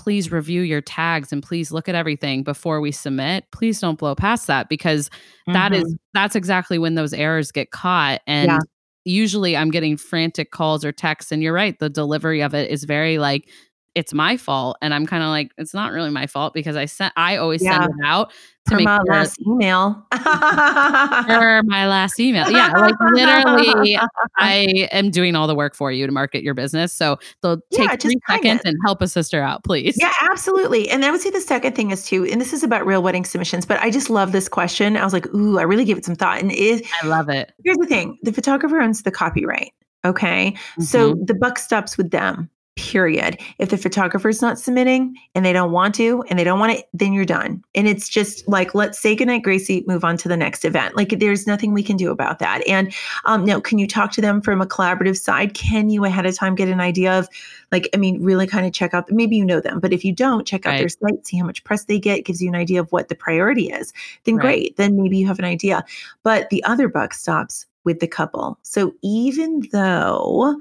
please 0.01 0.33
review 0.33 0.63
your 0.63 0.81
tags 0.81 1.31
and 1.31 1.43
please 1.43 1.71
look 1.71 1.87
at 1.89 1.95
everything 1.95 2.43
before 2.43 2.81
we 2.81 2.91
submit. 2.91 3.45
Please 3.53 3.79
don't 3.81 3.99
blow 3.99 4.15
past 4.15 4.47
that 4.47 4.69
because 4.71 5.11
that 5.49 5.73
Mhm. 5.73 5.83
is 5.83 5.97
that's 6.15 6.35
exactly 6.35 6.79
when 6.79 6.95
those 6.95 7.13
errors 7.13 7.53
get 7.53 7.71
caught 7.71 8.23
and 8.27 8.49
Yeah. 8.49 8.59
usually 9.05 9.57
i'm 9.57 9.71
getting 9.71 9.97
frantic 9.97 10.51
calls 10.53 10.85
or 10.85 10.93
texts 10.93 11.33
and 11.33 11.43
you're 11.43 11.53
right 11.53 11.79
the 11.81 11.89
delivery 11.91 12.41
of 12.43 12.55
it 12.55 12.71
is 12.71 12.85
very 12.85 13.19
like 13.19 13.49
it's 13.95 14.13
my 14.15 14.37
fault 14.37 14.77
and 14.83 14.95
i'm 14.95 15.07
kind 15.07 15.23
of 15.23 15.29
like 15.31 15.53
it's 15.59 15.75
not 15.75 15.93
really 15.93 16.11
my 16.11 16.27
fault 16.27 16.55
because 16.55 16.77
i 16.77 16.85
sent 16.85 17.13
i 17.17 17.37
always 17.37 17.63
Yeah. 17.63 17.81
send 17.81 17.93
it 17.99 18.05
out 18.07 18.33
to 18.69 18.77
make 18.77 18.85
my 18.85 18.99
sure 18.99 19.15
last 19.15 19.41
email. 19.47 20.07
for 20.13 21.63
my 21.65 21.89
last 21.89 22.21
email 22.21 22.49
yeah 22.51 22.73
like 22.73 22.95
literally 23.13 23.99
i 24.39 24.89
am 24.93 25.11
doing 25.11 25.35
all 25.35 25.47
the 25.47 25.55
work 25.55 25.75
for 25.75 25.91
you 25.91 26.07
to 26.07 26.13
market 26.13 26.43
your 26.43 26.55
business 26.55 26.93
so 26.93 27.19
they'll 27.43 27.61
take 27.73 27.91
just 27.99 28.03
three 28.03 28.17
seconds 28.29 28.61
and 28.65 28.77
help 28.85 29.03
a 29.03 29.09
sister 29.09 29.43
out 29.43 29.65
please 29.65 29.97
Yeah, 29.99 30.13
absolutely. 30.31 30.89
And 30.91 31.05
I 31.05 31.11
would 31.11 31.21
say 31.21 31.31
the 31.31 31.41
second 31.41 31.75
thing 31.75 31.91
is 31.91 32.05
too, 32.07 32.25
and 32.27 32.41
this 32.41 32.53
is 32.53 32.63
about 32.63 32.87
real 32.87 33.03
wedding 33.03 33.25
submissions, 33.25 33.67
but 33.67 33.81
I 33.81 33.91
just 33.91 34.09
love 34.11 34.33
this 34.33 34.49
question. 34.49 34.97
I 34.97 35.05
was 35.05 35.13
like, 35.13 35.27
ooh, 35.35 35.59
I 35.59 35.63
really 35.63 35.85
gave 35.85 35.99
it 35.99 36.05
some 36.05 36.15
thought. 36.15 36.41
And 36.41 36.53
it, 36.53 36.87
i 37.03 37.07
love 37.07 37.29
it 37.29 37.53
here's 37.65 37.77
the 37.79 37.87
thing 37.87 38.19
the 38.23 38.33
photographer 38.33 38.81
owns 38.81 39.03
the 39.03 39.11
copyright. 39.11 39.73
Okay. 40.05 40.57
So 40.81 41.15
Mhm. 41.15 41.27
the 41.27 41.35
buck 41.35 41.59
stops 41.59 41.97
with 41.99 42.11
them, 42.11 42.49
period. 42.77 43.39
If 43.59 43.71
the 43.71 43.77
photographer's 43.77 44.41
not 44.41 44.59
submitting 44.59 45.15
and 45.35 45.45
they 45.45 45.53
don't 45.53 45.73
want 45.73 45.95
to 45.97 46.23
and 46.29 46.39
they 46.39 46.45
don't 46.45 46.59
want 46.59 46.73
it, 46.73 46.89
then 46.95 47.13
you're 47.13 47.25
done. 47.25 47.63
And 47.75 47.87
it's 47.87 48.09
just 48.09 48.47
like, 48.49 48.75
let's 48.75 48.99
say 48.99 49.15
goodnight, 49.15 49.43
Gracie, 49.43 49.85
move 49.87 50.05
on 50.05 50.17
to 50.19 50.29
the 50.29 50.37
next 50.37 50.65
event. 50.65 50.97
Like 50.97 51.19
there's 51.19 51.47
nothing 51.47 51.73
we 51.73 51.83
can 51.83 51.97
do 51.97 52.11
about 52.11 52.39
that. 52.39 52.67
And 52.67 52.95
um, 53.25 53.45
now, 53.45 53.61
can 53.61 53.79
you 53.79 53.87
talk 53.87 54.13
to 54.13 54.21
them 54.21 54.41
from 54.41 54.61
a 54.61 54.67
collaborative 54.67 55.19
side? 55.19 55.55
Can 55.55 55.91
you 55.91 56.05
ahead 56.05 56.27
of 56.27 56.35
time 56.35 56.55
get 56.55 56.69
an 56.69 56.81
idea 56.81 57.19
of 57.19 57.29
like, 57.71 57.89
I 57.95 57.97
mean, 57.97 58.23
really 58.23 58.47
kind 58.47 58.67
of 58.67 58.73
check 58.73 58.95
out, 58.95 59.11
maybe 59.11 59.37
you 59.37 59.45
know 59.45 59.61
them, 59.61 59.81
but 59.81 59.93
if 59.93 60.05
you 60.05 60.13
don't, 60.13 60.47
check 60.47 60.67
out 60.67 60.71
right. 60.71 60.79
their 60.79 60.89
site, 60.89 61.27
see 61.27 61.37
how 61.37 61.45
much 61.45 61.65
press 61.65 61.85
they 61.85 61.99
get, 61.99 62.25
gives 62.25 62.41
you 62.41 62.49
an 62.49 62.57
idea 62.57 62.81
of 62.81 62.91
what 62.93 63.09
the 63.09 63.15
priority 63.15 63.71
is. 63.71 63.93
Then 64.25 64.37
right. 64.37 64.43
great. 64.43 64.77
Then 64.77 65.01
maybe 65.01 65.19
you 65.19 65.27
have 65.27 65.39
an 65.39 65.45
idea. 65.45 65.85
But 66.23 66.51
the 66.51 66.65
other 66.65 66.89
buck 66.89 67.15
stops 67.15 67.67
with 67.85 68.01
the 68.01 68.09
couple. 68.09 68.59
So 68.63 68.95
even 69.03 69.69
though 69.73 70.61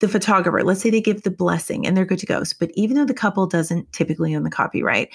the 0.00 0.08
photographer, 0.08 0.62
let's 0.64 0.80
say 0.80 0.90
they 0.90 1.00
give 1.00 1.22
the 1.22 1.30
blessing 1.30 1.86
and 1.86 1.96
they're 1.96 2.04
good 2.04 2.18
to 2.20 2.26
go. 2.26 2.42
But 2.58 2.70
even 2.74 2.96
though 2.96 3.04
the 3.04 3.14
couple 3.14 3.46
doesn't 3.46 3.92
typically 3.92 4.34
own 4.34 4.44
the 4.44 4.50
copyright, 4.50 5.10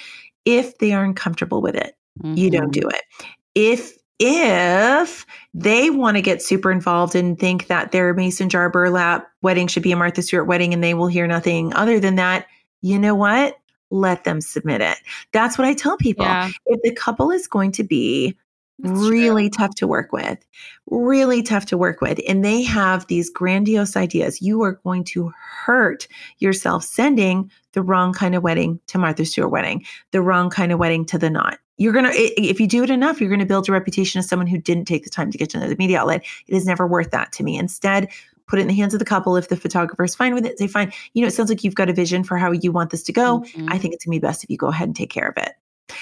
if 0.45 0.77
they 0.79 0.91
are 0.93 1.03
uncomfortable 1.03 1.61
with 1.61 1.75
it, 1.75 1.95
mm-hmm. 2.21 2.35
you 2.35 2.49
don't 2.49 2.71
do 2.71 2.81
mm-hmm. 2.81 2.95
it. 2.95 3.03
If 3.55 3.97
if 4.19 5.25
they 5.53 5.89
want 5.89 6.17
to 6.17 6.21
get 6.21 6.41
super 6.41 6.71
involved 6.71 7.15
and 7.15 7.37
think 7.37 7.67
that 7.67 7.91
their 7.91 8.13
mason 8.13 8.47
jar 8.47 8.69
burlap 8.69 9.27
wedding 9.41 9.67
should 9.67 9.83
be 9.83 9.91
a 9.91 9.97
Martha 9.97 10.21
Stewart 10.21 10.47
wedding 10.47 10.73
and 10.73 10.83
they 10.83 10.93
will 10.93 11.07
hear 11.07 11.27
nothing 11.27 11.73
other 11.73 11.99
than 11.99 12.15
that, 12.15 12.45
you 12.81 12.99
know 12.99 13.15
what? 13.15 13.57
Let 13.89 14.23
them 14.23 14.39
submit 14.39 14.81
it. 14.81 14.97
That's 15.31 15.57
what 15.57 15.67
I 15.67 15.73
tell 15.73 15.97
people. 15.97 16.25
Yeah. 16.25 16.51
If 16.67 16.81
the 16.83 16.93
couple 16.93 17.31
is 17.31 17.47
going 17.47 17.71
to 17.73 17.83
be 17.83 18.37
that's 18.83 18.99
really 18.99 19.49
true. 19.49 19.57
tough 19.57 19.75
to 19.75 19.87
work 19.87 20.11
with, 20.11 20.37
really 20.91 21.41
tough 21.41 21.65
to 21.67 21.77
work 21.77 22.01
with. 22.01 22.19
And 22.27 22.43
they 22.43 22.61
have 22.63 23.07
these 23.07 23.29
grandiose 23.29 23.95
ideas. 23.95 24.41
You 24.41 24.61
are 24.63 24.73
going 24.83 25.03
to 25.05 25.31
hurt 25.65 26.07
yourself 26.39 26.83
sending 26.83 27.49
the 27.71 27.81
wrong 27.81 28.13
kind 28.13 28.35
of 28.35 28.43
wedding 28.43 28.79
to 28.87 28.97
Martha 28.97 29.25
Stewart 29.25 29.51
wedding, 29.51 29.85
the 30.11 30.21
wrong 30.21 30.49
kind 30.49 30.71
of 30.71 30.79
wedding 30.79 31.05
to 31.05 31.17
the 31.17 31.29
Knot. 31.29 31.57
You're 31.77 31.93
going 31.93 32.05
to, 32.05 32.11
if 32.15 32.59
you 32.59 32.67
do 32.67 32.83
it 32.83 32.91
enough, 32.91 33.19
you're 33.19 33.29
going 33.29 33.39
to 33.39 33.47
build 33.47 33.67
a 33.67 33.71
reputation 33.71 34.19
as 34.19 34.27
someone 34.27 34.47
who 34.47 34.59
didn't 34.59 34.85
take 34.85 35.03
the 35.03 35.09
time 35.09 35.31
to 35.31 35.37
get 35.37 35.49
to 35.51 35.59
know 35.59 35.67
the 35.67 35.75
media 35.75 35.99
outlet. 35.99 36.23
It 36.47 36.55
is 36.55 36.65
never 36.67 36.85
worth 36.85 37.09
that 37.11 37.31
to 37.33 37.43
me. 37.43 37.57
Instead, 37.57 38.09
put 38.47 38.59
it 38.59 38.61
in 38.61 38.67
the 38.67 38.75
hands 38.75 38.93
of 38.93 38.99
the 38.99 39.05
couple. 39.05 39.35
If 39.37 39.49
the 39.49 39.57
photographer 39.57 40.03
is 40.03 40.13
fine 40.13 40.35
with 40.35 40.45
it, 40.45 40.59
say, 40.59 40.67
fine. 40.67 40.93
You 41.13 41.21
know, 41.21 41.27
it 41.27 41.31
sounds 41.31 41.49
like 41.49 41.63
you've 41.63 41.75
got 41.75 41.89
a 41.89 41.93
vision 41.93 42.23
for 42.23 42.37
how 42.37 42.51
you 42.51 42.71
want 42.71 42.91
this 42.91 43.03
to 43.03 43.13
go. 43.13 43.39
Mm-hmm. 43.39 43.71
I 43.71 43.79
think 43.79 43.93
it's 43.95 44.05
going 44.05 44.15
to 44.15 44.21
be 44.21 44.27
best 44.27 44.43
if 44.43 44.49
you 44.49 44.57
go 44.57 44.67
ahead 44.67 44.87
and 44.87 44.95
take 44.95 45.09
care 45.09 45.27
of 45.27 45.37
it. 45.37 45.53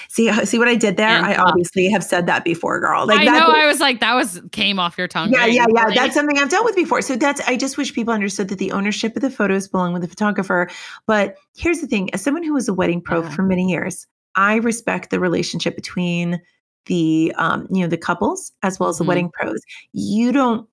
See, 0.08 0.32
see 0.44 0.58
what 0.58 0.68
I 0.68 0.74
did 0.74 0.96
there? 0.96 1.08
And, 1.08 1.26
I 1.26 1.34
obviously 1.36 1.88
have 1.90 2.04
said 2.04 2.26
that 2.26 2.44
before, 2.44 2.80
girl. 2.80 3.06
Like 3.06 3.20
I 3.20 3.24
know. 3.24 3.48
I 3.48 3.66
was 3.66 3.80
like, 3.80 4.00
that 4.00 4.14
was 4.14 4.40
came 4.52 4.78
off 4.78 4.96
your 4.96 5.08
tongue. 5.08 5.32
Yeah, 5.32 5.40
right? 5.40 5.52
yeah, 5.52 5.66
yeah. 5.74 5.84
Like, 5.84 5.94
that's 5.94 6.14
something 6.14 6.38
I've 6.38 6.50
dealt 6.50 6.64
with 6.64 6.76
before. 6.76 7.02
So 7.02 7.16
that's. 7.16 7.40
I 7.42 7.56
just 7.56 7.76
wish 7.76 7.92
people 7.92 8.14
understood 8.14 8.48
that 8.48 8.58
the 8.58 8.72
ownership 8.72 9.16
of 9.16 9.22
the 9.22 9.30
photos 9.30 9.68
belong 9.68 9.92
with 9.92 10.02
the 10.02 10.08
photographer. 10.08 10.70
But 11.06 11.36
here's 11.56 11.80
the 11.80 11.86
thing: 11.86 12.12
as 12.14 12.22
someone 12.22 12.42
who 12.42 12.54
was 12.54 12.68
a 12.68 12.74
wedding 12.74 13.00
pro 13.00 13.22
yeah. 13.22 13.30
for 13.30 13.42
many 13.42 13.68
years, 13.68 14.06
I 14.36 14.56
respect 14.56 15.10
the 15.10 15.20
relationship 15.20 15.74
between 15.74 16.40
the, 16.86 17.32
um, 17.36 17.66
you 17.70 17.82
know, 17.82 17.88
the 17.88 17.98
couples 17.98 18.52
as 18.62 18.78
well 18.78 18.88
as 18.88 18.98
the 18.98 19.02
mm-hmm. 19.02 19.08
wedding 19.08 19.30
pros. 19.32 19.60
You 19.92 20.32
don't, 20.32 20.68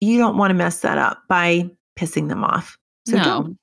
you 0.00 0.18
don't 0.18 0.36
want 0.36 0.50
to 0.50 0.54
mess 0.54 0.80
that 0.80 0.98
up 0.98 1.22
by 1.28 1.70
pissing 1.98 2.28
them 2.28 2.44
off. 2.44 2.78
So 3.06 3.16
no. 3.16 3.56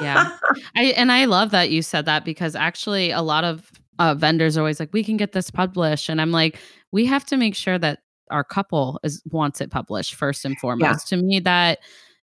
Yeah. 0.00 0.36
I 0.76 0.84
and 0.96 1.10
I 1.12 1.24
love 1.24 1.50
that 1.50 1.70
you 1.70 1.82
said 1.82 2.06
that 2.06 2.24
because 2.24 2.54
actually 2.54 3.10
a 3.10 3.22
lot 3.22 3.44
of 3.44 3.70
uh, 3.98 4.14
vendors 4.14 4.56
are 4.56 4.60
always 4.60 4.80
like, 4.80 4.92
we 4.92 5.04
can 5.04 5.16
get 5.16 5.32
this 5.32 5.50
published. 5.50 6.08
And 6.08 6.20
I'm 6.20 6.32
like, 6.32 6.58
we 6.92 7.06
have 7.06 7.24
to 7.26 7.36
make 7.36 7.54
sure 7.54 7.78
that 7.78 8.00
our 8.30 8.44
couple 8.44 8.98
is 9.02 9.22
wants 9.30 9.60
it 9.60 9.70
published 9.70 10.14
first 10.14 10.44
and 10.44 10.58
foremost. 10.58 11.10
Yeah. 11.12 11.18
To 11.18 11.24
me, 11.24 11.40
that 11.40 11.78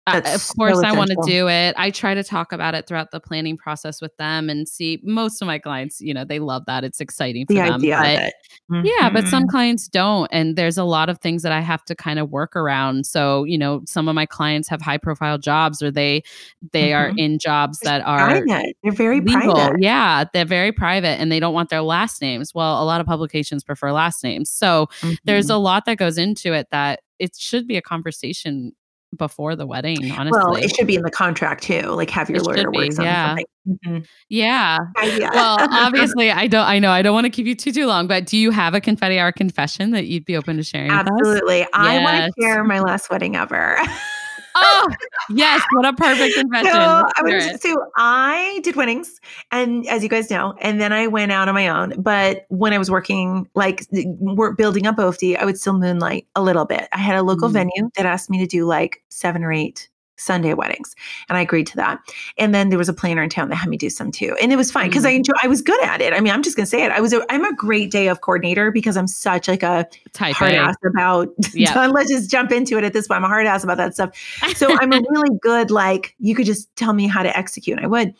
uh, 0.07 0.21
of 0.25 0.47
course 0.55 0.77
I 0.79 0.91
want 0.91 1.09
to 1.09 1.17
do 1.25 1.47
it. 1.47 1.73
I 1.77 1.89
try 1.89 2.13
to 2.13 2.23
talk 2.23 2.51
about 2.51 2.75
it 2.75 2.87
throughout 2.87 3.11
the 3.11 3.19
planning 3.19 3.57
process 3.57 4.01
with 4.01 4.15
them 4.17 4.49
and 4.49 4.67
see 4.67 4.99
most 5.03 5.41
of 5.41 5.47
my 5.47 5.57
clients, 5.57 5.99
you 5.99 6.13
know, 6.13 6.23
they 6.23 6.39
love 6.39 6.65
that. 6.67 6.83
It's 6.83 7.01
exciting 7.01 7.47
for 7.47 7.53
the 7.53 7.59
them. 7.59 7.73
Idea 7.73 7.97
but, 7.97 8.05
of 8.05 8.19
it. 8.21 8.33
Mm-hmm. 8.71 8.85
Yeah, 8.85 9.09
but 9.09 9.27
some 9.27 9.43
mm-hmm. 9.43 9.49
clients 9.49 9.87
don't. 9.87 10.27
And 10.31 10.55
there's 10.55 10.77
a 10.77 10.83
lot 10.83 11.09
of 11.09 11.19
things 11.19 11.41
that 11.41 11.51
I 11.51 11.61
have 11.61 11.83
to 11.85 11.95
kind 11.95 12.19
of 12.19 12.29
work 12.29 12.55
around. 12.55 13.07
So, 13.07 13.43
you 13.45 13.57
know, 13.57 13.81
some 13.85 14.07
of 14.07 14.15
my 14.15 14.25
clients 14.25 14.69
have 14.69 14.81
high 14.81 14.97
profile 14.97 15.37
jobs 15.37 15.81
or 15.81 15.89
they 15.89 16.23
they 16.71 16.89
mm-hmm. 16.89 17.13
are 17.13 17.17
in 17.17 17.39
jobs 17.39 17.79
that 17.79 18.01
are 18.05 18.27
private. 18.27 18.77
They're 18.83 18.91
very 18.91 19.21
legal. 19.21 19.55
private. 19.55 19.81
Yeah, 19.81 20.25
they're 20.33 20.45
very 20.45 20.71
private 20.71 21.19
and 21.19 21.31
they 21.31 21.39
don't 21.39 21.53
want 21.53 21.69
their 21.69 21.81
last 21.81 22.21
names. 22.21 22.53
Well, 22.53 22.81
a 22.81 22.85
lot 22.85 23.01
of 23.01 23.07
publications 23.07 23.63
prefer 23.63 23.91
last 23.91 24.23
names. 24.23 24.51
So 24.51 24.87
mm-hmm. 25.01 25.15
there's 25.23 25.49
a 25.49 25.57
lot 25.57 25.85
that 25.85 25.97
goes 25.97 26.17
into 26.17 26.53
it 26.53 26.67
that 26.71 27.01
it 27.17 27.35
should 27.35 27.67
be 27.67 27.77
a 27.77 27.81
conversation 27.81 28.73
before 29.17 29.55
the 29.55 29.65
wedding, 29.65 30.11
honestly. 30.11 30.39
Well, 30.39 30.55
it 30.55 30.75
should 30.75 30.87
be 30.87 30.95
in 30.95 31.01
the 31.01 31.11
contract 31.11 31.63
too. 31.63 31.81
Like 31.81 32.09
have 32.09 32.29
your 32.29 32.37
it 32.37 32.43
lawyer 32.43 32.71
work 32.71 32.99
on 32.99 33.05
yeah. 33.05 33.27
something. 33.27 33.45
Mm-hmm. 33.67 33.97
Yeah. 34.29 34.77
yeah. 35.03 35.29
Well, 35.33 35.57
obviously 35.71 36.31
I 36.31 36.47
don't 36.47 36.65
I 36.65 36.79
know 36.79 36.91
I 36.91 37.01
don't 37.01 37.13
want 37.13 37.25
to 37.25 37.31
keep 37.31 37.45
you 37.45 37.55
too 37.55 37.71
too 37.71 37.87
long, 37.87 38.07
but 38.07 38.25
do 38.25 38.37
you 38.37 38.51
have 38.51 38.73
a 38.73 38.81
confetti 38.81 39.19
hour 39.19 39.31
confession 39.31 39.91
that 39.91 40.05
you'd 40.05 40.25
be 40.25 40.37
open 40.37 40.57
to 40.57 40.63
sharing? 40.63 40.91
Absolutely. 40.91 41.65
I 41.73 41.95
yes. 41.95 42.03
want 42.03 42.33
to 42.33 42.41
share 42.41 42.63
my 42.63 42.79
last 42.79 43.09
wedding 43.09 43.35
ever. 43.35 43.77
oh 44.55 44.87
yes, 45.29 45.63
what 45.73 45.85
a 45.85 45.93
perfect 45.93 46.35
confession. 46.35 46.71
So 46.71 46.79
I, 46.79 47.21
was, 47.21 47.61
so 47.61 47.75
I 47.97 48.59
did 48.63 48.75
weddings, 48.75 49.19
and 49.51 49.87
as 49.87 50.03
you 50.03 50.09
guys 50.09 50.29
know, 50.29 50.55
and 50.61 50.79
then 50.79 50.93
I 50.93 51.07
went 51.07 51.31
out 51.31 51.47
on 51.47 51.55
my 51.55 51.67
own. 51.67 51.93
But 52.01 52.45
when 52.49 52.73
I 52.73 52.77
was 52.77 52.89
working, 52.89 53.49
like 53.55 53.85
work 53.91 54.57
building 54.57 54.87
up 54.87 54.97
OFD, 54.97 55.37
I 55.37 55.45
would 55.45 55.59
still 55.59 55.77
moonlight 55.77 56.27
a 56.35 56.43
little 56.43 56.65
bit. 56.65 56.87
I 56.91 56.97
had 56.97 57.15
a 57.15 57.23
local 57.23 57.49
mm. 57.49 57.53
venue 57.53 57.89
that 57.95 58.05
asked 58.05 58.29
me 58.29 58.39
to 58.39 58.47
do 58.47 58.65
like 58.65 59.03
seven 59.09 59.43
or 59.43 59.51
eight 59.51 59.89
Sunday 60.17 60.53
weddings. 60.53 60.95
And 61.29 61.37
I 61.37 61.41
agreed 61.41 61.67
to 61.67 61.75
that. 61.77 61.99
And 62.37 62.53
then 62.53 62.69
there 62.69 62.77
was 62.77 62.89
a 62.89 62.93
planner 62.93 63.23
in 63.23 63.29
town 63.29 63.49
that 63.49 63.55
had 63.55 63.69
me 63.69 63.77
do 63.77 63.89
some 63.89 64.11
too. 64.11 64.35
And 64.41 64.51
it 64.51 64.55
was 64.55 64.71
fine 64.71 64.89
because 64.89 65.03
mm-hmm. 65.03 65.13
I 65.13 65.17
enjoy 65.17 65.33
I 65.43 65.47
was 65.47 65.61
good 65.61 65.81
at 65.83 66.01
it. 66.01 66.13
I 66.13 66.19
mean, 66.19 66.33
I'm 66.33 66.43
just 66.43 66.55
gonna 66.55 66.65
say 66.65 66.83
it. 66.83 66.91
I 66.91 67.01
was 67.01 67.13
a 67.13 67.21
I'm 67.29 67.45
a 67.45 67.55
great 67.55 67.91
day 67.91 68.07
of 68.07 68.21
coordinator 68.21 68.71
because 68.71 68.97
I'm 68.97 69.07
such 69.07 69.47
like 69.47 69.63
a 69.63 69.87
Type 70.13 70.35
hard 70.35 70.53
a. 70.53 70.57
ass 70.57 70.75
about 70.85 71.29
yeah. 71.53 71.87
let's 71.87 72.09
just 72.09 72.29
jump 72.29 72.51
into 72.51 72.77
it 72.77 72.83
at 72.83 72.93
this 72.93 73.07
point. 73.07 73.17
I'm 73.17 73.25
a 73.25 73.27
hard 73.27 73.45
ass 73.45 73.63
about 73.63 73.77
that 73.77 73.93
stuff. 73.93 74.15
So 74.55 74.75
I'm 74.79 74.91
a 74.93 75.01
really 75.09 75.37
good, 75.41 75.71
like 75.71 76.15
you 76.19 76.35
could 76.35 76.45
just 76.45 76.73
tell 76.75 76.93
me 76.93 77.07
how 77.07 77.23
to 77.23 77.37
execute 77.37 77.77
and 77.77 77.85
I 77.85 77.89
would. 77.89 78.13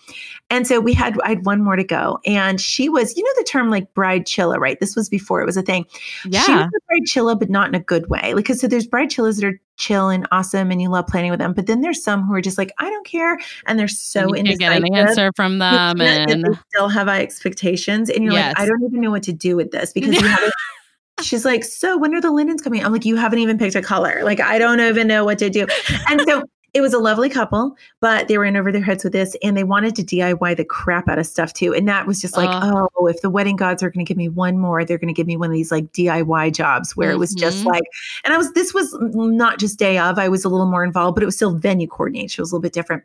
And 0.50 0.68
so 0.68 0.80
we 0.80 0.94
had 0.94 1.20
I 1.22 1.30
had 1.30 1.46
one 1.46 1.64
more 1.64 1.76
to 1.76 1.84
go. 1.84 2.20
And 2.26 2.60
she 2.62 2.90
was, 2.90 3.16
you 3.16 3.24
know, 3.24 3.32
the 3.38 3.44
term 3.44 3.70
like 3.70 3.94
bride 3.94 4.26
chilla, 4.26 4.58
right? 4.58 4.80
This 4.80 4.96
was 4.96 5.10
before 5.10 5.42
it 5.42 5.46
was 5.46 5.58
a 5.58 5.62
thing. 5.62 5.86
Yeah. 6.26 6.42
She 6.44 6.52
was 6.52 6.66
a 6.66 6.80
bride 6.88 7.06
chilla, 7.08 7.38
but 7.38 7.50
not 7.50 7.68
in 7.68 7.76
a 7.76 7.80
good 7.80 8.10
way. 8.10 8.34
Like, 8.34 8.48
so 8.48 8.68
there's 8.68 8.88
bride 8.88 9.10
chillas 9.10 9.40
that 9.40 9.48
are 9.48 9.60
chill 9.78 10.10
and 10.10 10.28
awesome 10.32 10.72
and 10.72 10.82
you 10.82 10.90
love 10.90 11.08
planning 11.08 11.32
with 11.32 11.40
them. 11.40 11.54
But 11.54 11.68
then 11.68 11.82
there's 11.82 12.04
some 12.04 12.24
who 12.24 12.34
are 12.34 12.42
just 12.42 12.58
like, 12.58 12.72
I 12.78 12.90
don't 12.90 13.06
care. 13.06 13.38
And 13.68 13.78
they're 13.78 13.88
so 13.88 14.34
and 14.34 14.48
you 14.48 14.58
get 14.58 14.76
an 14.76 14.94
answer 14.94 15.32
from 15.36 15.60
them. 15.60 16.02
And 16.02 16.44
they 16.44 16.60
still 16.74 16.90
have 16.90 17.08
high 17.08 17.22
expectations. 17.22 18.10
And 18.10 18.24
you're 18.24 18.34
yes. 18.34 18.56
like, 18.58 18.60
I 18.60 18.66
don't 18.66 18.84
even 18.84 19.02
know 19.02 19.12
what 19.12 19.24
to 19.24 19.34
do 19.34 19.56
with 19.56 19.72
this 19.72 19.94
because 19.94 20.16
you 20.16 20.28
have 20.28 20.52
She's 21.22 21.46
like, 21.46 21.64
so 21.64 21.98
when 21.98 22.14
are 22.14 22.20
the 22.20 22.32
linens 22.32 22.62
coming? 22.62 22.84
I'm 22.84 22.92
like, 22.92 23.06
you 23.06 23.16
haven't 23.16 23.40
even 23.40 23.58
picked 23.58 23.76
a 23.76 23.82
color. 23.82 24.22
Like, 24.24 24.42
I 24.42 24.60
don't 24.60 24.82
even 24.82 25.08
know 25.08 25.24
what 25.24 25.40
to 25.40 25.50
do. 25.50 25.66
And 26.10 26.22
so 26.28 26.44
it 26.76 26.82
was 26.82 26.94
a 26.94 27.00
lovely 27.00 27.30
couple, 27.30 27.78
but 28.02 28.28
they 28.28 28.38
were 28.38 28.44
in 28.44 28.58
over 28.58 28.70
their 28.70 28.84
heads 28.84 29.06
with 29.06 29.14
this 29.14 29.34
and 29.42 29.56
they 29.56 29.64
wanted 29.64 29.96
to 29.96 30.04
DIY 30.04 30.58
the 30.58 30.66
crap 30.66 31.08
out 31.08 31.18
of 31.18 31.26
stuff 31.26 31.54
too. 31.54 31.74
And 31.74 31.88
that 31.88 32.06
was 32.06 32.20
just 32.20 32.36
like, 32.36 32.50
uh, 32.50 32.88
oh, 32.98 33.08
if 33.08 33.22
the 33.22 33.30
wedding 33.30 33.56
gods 33.56 33.82
are 33.82 33.90
going 33.90 34.06
to 34.06 34.08
give 34.08 34.18
me 34.18 34.28
one 34.28 34.60
more, 34.60 34.84
they're 34.84 34.98
going 34.98 35.08
to 35.08 35.14
give 35.14 35.26
me 35.26 35.38
one 35.38 35.50
of 35.50 35.54
these 35.54 35.72
like 35.72 35.90
DIY 35.94 36.54
jobs 36.54 36.94
where 36.94 37.08
mm-hmm. 37.08 37.16
it 37.16 37.20
was 37.20 37.34
just 37.34 37.60
mm-hmm. 37.60 37.70
like, 37.70 37.84
and 38.26 38.34
I 38.34 38.38
was, 38.38 38.52
this 38.52 38.74
was 38.74 38.94
not 39.00 39.58
just 39.58 39.80
day 39.80 39.98
of, 39.98 40.20
I 40.20 40.28
was 40.28 40.44
a 40.44 40.50
little 40.50 40.70
more 40.70 40.84
involved, 40.84 41.16
but 41.16 41.24
it 41.24 41.28
was 41.28 41.38
still 41.38 41.56
venue 41.56 41.88
coordination. 41.88 42.42
It 42.42 42.44
was 42.44 42.52
a 42.52 42.56
little 42.56 42.62
bit 42.64 42.74
different. 42.74 43.04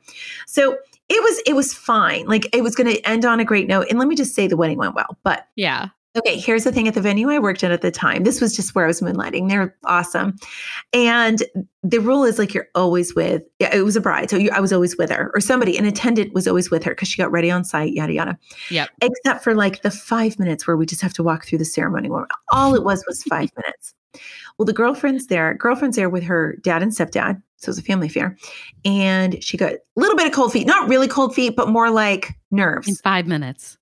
So 0.48 0.76
it 1.08 1.22
was, 1.22 1.40
it 1.46 1.54
was 1.54 1.72
fine. 1.72 2.26
Like 2.26 2.52
it 2.52 2.64
was 2.64 2.74
going 2.74 2.92
to 2.92 3.00
end 3.08 3.24
on 3.24 3.38
a 3.38 3.44
great 3.44 3.68
note. 3.68 3.86
And 3.88 4.00
let 4.00 4.08
me 4.08 4.16
just 4.16 4.34
say 4.34 4.48
the 4.48 4.56
wedding 4.56 4.78
went 4.78 4.96
well, 4.96 5.16
but 5.22 5.46
yeah. 5.54 5.90
Okay, 6.16 6.38
here's 6.38 6.64
the 6.64 6.72
thing 6.72 6.88
at 6.88 6.94
the 6.94 7.00
venue 7.00 7.30
I 7.30 7.38
worked 7.38 7.62
at 7.62 7.70
at 7.70 7.82
the 7.82 7.90
time. 7.92 8.24
This 8.24 8.40
was 8.40 8.56
just 8.56 8.74
where 8.74 8.84
I 8.84 8.88
was 8.88 9.00
moonlighting. 9.00 9.48
They're 9.48 9.76
awesome. 9.84 10.34
And 10.92 11.44
the 11.84 12.00
rule 12.00 12.24
is 12.24 12.36
like 12.36 12.52
you're 12.52 12.66
always 12.74 13.14
with, 13.14 13.42
yeah, 13.61 13.72
it 13.72 13.82
was 13.82 13.94
a 13.94 14.00
bride. 14.00 14.28
So 14.28 14.36
you, 14.36 14.50
I 14.50 14.58
was 14.58 14.72
always 14.72 14.96
with 14.96 15.11
her, 15.11 15.30
or 15.34 15.40
somebody, 15.40 15.76
an 15.78 15.84
attendant 15.84 16.34
was 16.34 16.48
always 16.48 16.68
with 16.68 16.82
her 16.82 16.92
because 16.92 17.06
she 17.06 17.22
got 17.22 17.30
ready 17.30 17.48
on 17.48 17.62
site, 17.62 17.92
yada, 17.92 18.12
yada. 18.12 18.38
Yep. 18.70 18.90
Except 19.02 19.44
for 19.44 19.54
like 19.54 19.82
the 19.82 19.90
five 19.90 20.36
minutes 20.36 20.66
where 20.66 20.76
we 20.76 20.84
just 20.84 21.00
have 21.00 21.12
to 21.14 21.22
walk 21.22 21.44
through 21.44 21.58
the 21.58 21.64
ceremony. 21.64 22.11
All 22.50 22.74
it 22.74 22.82
was 22.82 23.04
was 23.06 23.22
five 23.22 23.50
minutes. 23.56 23.94
Well, 24.58 24.66
the 24.66 24.72
girlfriend's 24.72 25.28
there, 25.28 25.54
girlfriend's 25.54 25.96
there 25.96 26.11
with 26.11 26.24
her 26.24 26.56
dad 26.62 26.82
and 26.82 26.90
stepdad. 26.90 27.40
So 27.58 27.68
it 27.68 27.68
was 27.68 27.78
a 27.78 27.82
family 27.82 28.08
affair. 28.08 28.36
And 28.84 29.42
she 29.44 29.56
got 29.56 29.74
a 29.74 29.80
little 29.94 30.16
bit 30.16 30.26
of 30.26 30.32
cold 30.32 30.52
feet, 30.52 30.66
not 30.66 30.88
really 30.88 31.06
cold 31.06 31.34
feet, 31.34 31.54
but 31.54 31.68
more 31.68 31.90
like 31.90 32.34
nerves. 32.50 32.88
In 32.88 32.96
five 32.96 33.28
minutes. 33.28 33.78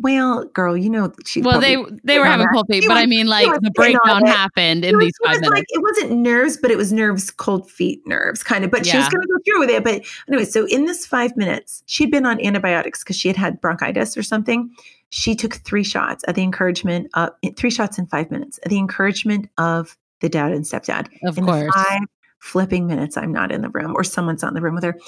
Well, 0.00 0.44
girl, 0.46 0.76
you 0.76 0.90
know 0.90 1.12
she. 1.24 1.40
Well, 1.40 1.60
they 1.60 1.76
they 2.02 2.18
were 2.18 2.24
having 2.24 2.48
cold 2.52 2.66
feet, 2.68 2.84
but 2.86 2.94
was, 2.94 3.02
I 3.04 3.06
mean, 3.06 3.28
like 3.28 3.48
the 3.60 3.70
breakdown 3.70 4.26
happened 4.26 4.84
in 4.84 4.96
was, 4.96 5.04
these 5.04 5.14
five 5.24 5.40
minutes. 5.40 5.50
Like, 5.50 5.64
it 5.68 5.82
wasn't 5.82 6.18
nerves, 6.18 6.56
but 6.56 6.72
it 6.72 6.76
was 6.76 6.92
nerves, 6.92 7.30
cold 7.30 7.70
feet 7.70 8.02
nerves, 8.04 8.42
kind 8.42 8.64
of. 8.64 8.72
But 8.72 8.84
yeah. 8.84 8.92
she 8.92 8.98
was 8.98 9.08
going 9.08 9.22
to 9.22 9.28
go 9.28 9.38
through 9.44 9.60
with 9.60 9.70
it. 9.70 9.84
But 9.84 10.04
anyway, 10.26 10.46
so 10.46 10.66
in 10.66 10.86
this 10.86 11.06
five 11.06 11.36
minutes, 11.36 11.84
she'd 11.86 12.10
been 12.10 12.26
on 12.26 12.44
antibiotics 12.44 13.04
because 13.04 13.16
she 13.16 13.28
had 13.28 13.36
had 13.36 13.60
bronchitis 13.60 14.16
or 14.16 14.24
something. 14.24 14.68
She 15.10 15.36
took 15.36 15.54
three 15.54 15.84
shots 15.84 16.24
at 16.26 16.34
the 16.34 16.42
encouragement 16.42 17.08
of 17.14 17.30
three 17.56 17.70
shots 17.70 17.96
in 17.96 18.06
five 18.06 18.32
minutes 18.32 18.58
at 18.64 18.70
the 18.70 18.78
encouragement 18.78 19.48
of 19.58 19.96
the 20.20 20.28
dad 20.28 20.50
and 20.50 20.64
stepdad. 20.64 21.06
Of 21.24 21.36
course, 21.36 21.72
five 21.72 22.00
flipping 22.44 22.86
minutes 22.86 23.16
I'm 23.16 23.32
not 23.32 23.50
in 23.50 23.62
the 23.62 23.70
room 23.70 23.94
or 23.96 24.04
someone's 24.04 24.42
not 24.42 24.48
in 24.48 24.54
the 24.54 24.60
room 24.60 24.74
with 24.74 24.84
her. 24.84 24.98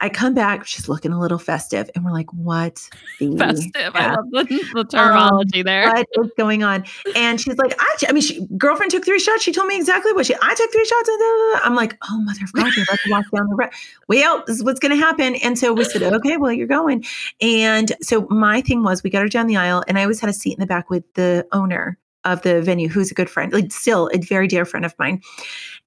I 0.00 0.08
come 0.08 0.32
back, 0.32 0.66
she's 0.66 0.88
looking 0.88 1.12
a 1.12 1.20
little 1.20 1.38
festive, 1.38 1.90
and 1.94 2.06
we're 2.06 2.10
like, 2.10 2.32
what? 2.32 2.88
The 3.18 3.36
festive. 3.36 3.94
I 3.94 4.14
love 4.14 4.30
the, 4.30 4.64
the 4.74 4.84
terminology 4.90 5.60
um, 5.60 5.64
there. 5.64 5.88
What 5.90 6.06
is 6.24 6.30
going 6.38 6.62
on? 6.62 6.86
And 7.14 7.38
she's 7.38 7.58
like, 7.58 7.74
I, 7.78 7.96
I 8.08 8.12
mean, 8.12 8.22
she, 8.22 8.46
girlfriend 8.56 8.92
took 8.92 9.04
three 9.04 9.20
shots. 9.20 9.42
She 9.42 9.52
told 9.52 9.68
me 9.68 9.76
exactly 9.76 10.14
what 10.14 10.24
she, 10.24 10.34
I 10.40 10.54
took 10.54 10.72
three 10.72 10.86
shots. 10.86 11.08
And 11.08 11.60
I'm 11.64 11.74
like, 11.74 11.98
oh, 12.10 12.18
mother 12.22 12.40
of 12.42 12.52
God, 12.54 12.74
you're 12.74 12.84
about 12.84 12.98
to 13.00 13.10
walk 13.10 13.24
down 13.30 13.48
the 13.50 13.56
road. 13.56 13.70
Well, 14.08 14.42
this 14.46 14.56
is 14.56 14.64
what's 14.64 14.80
going 14.80 14.92
to 14.92 14.98
happen. 14.98 15.34
And 15.36 15.58
so 15.58 15.74
we 15.74 15.84
said, 15.84 16.02
okay, 16.02 16.38
well, 16.38 16.52
you're 16.52 16.66
going. 16.66 17.04
And 17.42 17.92
so 18.00 18.26
my 18.30 18.62
thing 18.62 18.82
was, 18.82 19.02
we 19.02 19.10
got 19.10 19.20
her 19.20 19.28
down 19.28 19.48
the 19.48 19.58
aisle, 19.58 19.84
and 19.86 19.98
I 19.98 20.02
always 20.02 20.20
had 20.20 20.30
a 20.30 20.32
seat 20.32 20.54
in 20.54 20.60
the 20.60 20.66
back 20.66 20.88
with 20.88 21.04
the 21.12 21.46
owner 21.52 21.98
of 22.26 22.42
the 22.42 22.60
venue, 22.60 22.88
who's 22.88 23.10
a 23.10 23.14
good 23.14 23.30
friend, 23.30 23.52
like 23.52 23.72
still 23.72 24.10
a 24.12 24.18
very 24.18 24.48
dear 24.48 24.64
friend 24.64 24.84
of 24.84 24.94
mine. 24.98 25.22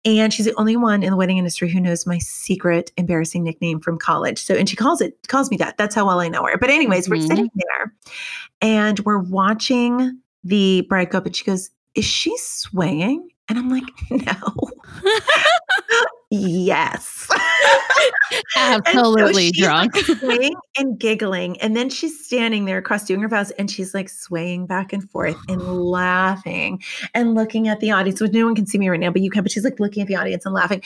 And 0.06 0.34
she's 0.34 0.46
the 0.46 0.56
only 0.56 0.78
one 0.78 1.04
in 1.04 1.12
the 1.12 1.18
wedding 1.18 1.38
industry 1.38 1.70
who 1.70 1.80
knows 1.80 2.06
my 2.06 2.20
secret 2.20 2.92
embarrassing 2.96 3.44
nickname 3.44 3.82
from 3.82 3.98
college. 3.98 4.42
So, 4.42 4.56
and 4.56 4.70
she 4.70 4.78
calls 4.78 5.02
it, 5.02 5.18
calls 5.28 5.52
me 5.52 5.58
that. 5.58 5.78
That's 5.78 5.94
how 5.94 6.08
well 6.08 6.22
I 6.22 6.30
know 6.30 6.46
her. 6.46 6.58
But, 6.58 6.70
anyways, 6.70 7.06
mm-hmm. 7.06 7.14
we're 7.14 7.28
sitting 7.28 7.50
there 7.54 7.94
and 8.62 9.00
we're 9.00 9.20
watching 9.20 10.18
the 10.44 10.82
bride 10.88 11.10
go 11.10 11.18
up, 11.18 11.26
and 11.26 11.36
she 11.36 11.44
goes, 11.44 11.70
Is 11.96 12.06
she 12.06 12.36
swaying? 12.38 13.30
And 13.50 13.60
I'm 13.60 13.70
like, 13.70 13.84
No. 14.10 14.72
yes. 16.30 17.30
Absolutely 18.58 19.52
so 19.54 19.64
drunk. 19.66 19.96
swaying 20.20 20.56
and 20.78 21.00
giggling. 21.00 21.60
And 21.62 21.76
then 21.76 21.90
she's 21.90 22.24
standing 22.24 22.66
there 22.66 22.78
across 22.78 23.06
doing 23.06 23.22
her 23.22 23.28
vows 23.28 23.52
and 23.52 23.70
she's 23.70 23.94
like 23.94 24.10
swaying 24.10 24.68
back 24.68 24.94
and 24.94 25.10
forth 25.10 25.38
and 25.48 25.62
laughing 25.84 26.82
and 27.14 27.36
looking 27.36 27.68
at 27.68 27.80
the 27.80 27.92
audience, 27.92 28.22
which 28.22 28.32
no 28.32 28.46
one 28.46 28.56
can 28.56 28.66
see 28.66 28.78
me 28.78 28.90
right 28.90 29.00
now, 29.00 29.12
but 29.12 29.22
you 29.22 29.30
can, 29.30 29.44
but 29.44 29.52
she's 29.52 29.64
like 29.64 29.80
looking 29.80 30.02
at 30.02 30.08
the 30.08 30.16
audience 30.16 30.46
and 30.46 30.54
laughing. 30.54 30.82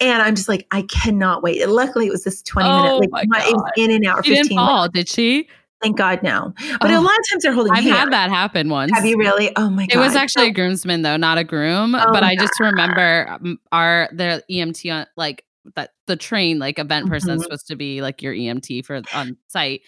And 0.00 0.22
I'm 0.22 0.34
just 0.34 0.48
like, 0.48 0.66
I 0.70 0.82
cannot 0.82 1.42
wait. 1.42 1.62
And 1.62 1.72
luckily 1.72 2.06
it 2.06 2.12
was 2.12 2.24
this 2.24 2.42
20 2.42 2.68
oh 2.68 2.82
minute, 2.82 3.12
like 3.12 3.24
it 3.24 3.56
was 3.56 3.70
in 3.76 3.90
and 3.90 4.06
out. 4.06 4.24
She 4.24 4.34
15 4.34 4.48
didn't 4.48 4.58
fall, 4.58 4.76
minutes. 4.76 4.94
did 4.94 5.08
she? 5.08 5.48
Thank 5.82 5.96
God, 5.96 6.22
no. 6.22 6.52
But 6.80 6.90
oh, 6.90 6.98
a 6.98 7.00
lot 7.00 7.18
of 7.18 7.24
times 7.30 7.42
they're 7.42 7.52
holding. 7.52 7.72
I've 7.72 7.84
hands. 7.84 7.96
had 7.96 8.12
that 8.12 8.30
happen 8.30 8.68
once. 8.68 8.90
Have 8.92 9.04
you 9.04 9.16
really? 9.16 9.52
Oh 9.56 9.70
my 9.70 9.86
God! 9.86 9.96
It 9.96 9.98
was 9.98 10.16
actually 10.16 10.48
a 10.48 10.52
groomsman 10.52 11.02
though, 11.02 11.16
not 11.16 11.38
a 11.38 11.44
groom. 11.44 11.94
Oh 11.94 12.12
but 12.12 12.24
I 12.24 12.34
just 12.34 12.58
remember 12.58 13.28
um, 13.30 13.60
our 13.70 14.08
the 14.12 14.42
EMT 14.50 14.92
on 14.92 15.06
like 15.16 15.44
that 15.76 15.90
the 16.06 16.16
train 16.16 16.58
like 16.58 16.78
event 16.78 17.04
mm-hmm. 17.04 17.12
person 17.12 17.30
is 17.30 17.42
supposed 17.42 17.68
to 17.68 17.76
be 17.76 18.02
like 18.02 18.22
your 18.22 18.34
EMT 18.34 18.86
for 18.86 19.02
on 19.14 19.36
site. 19.46 19.82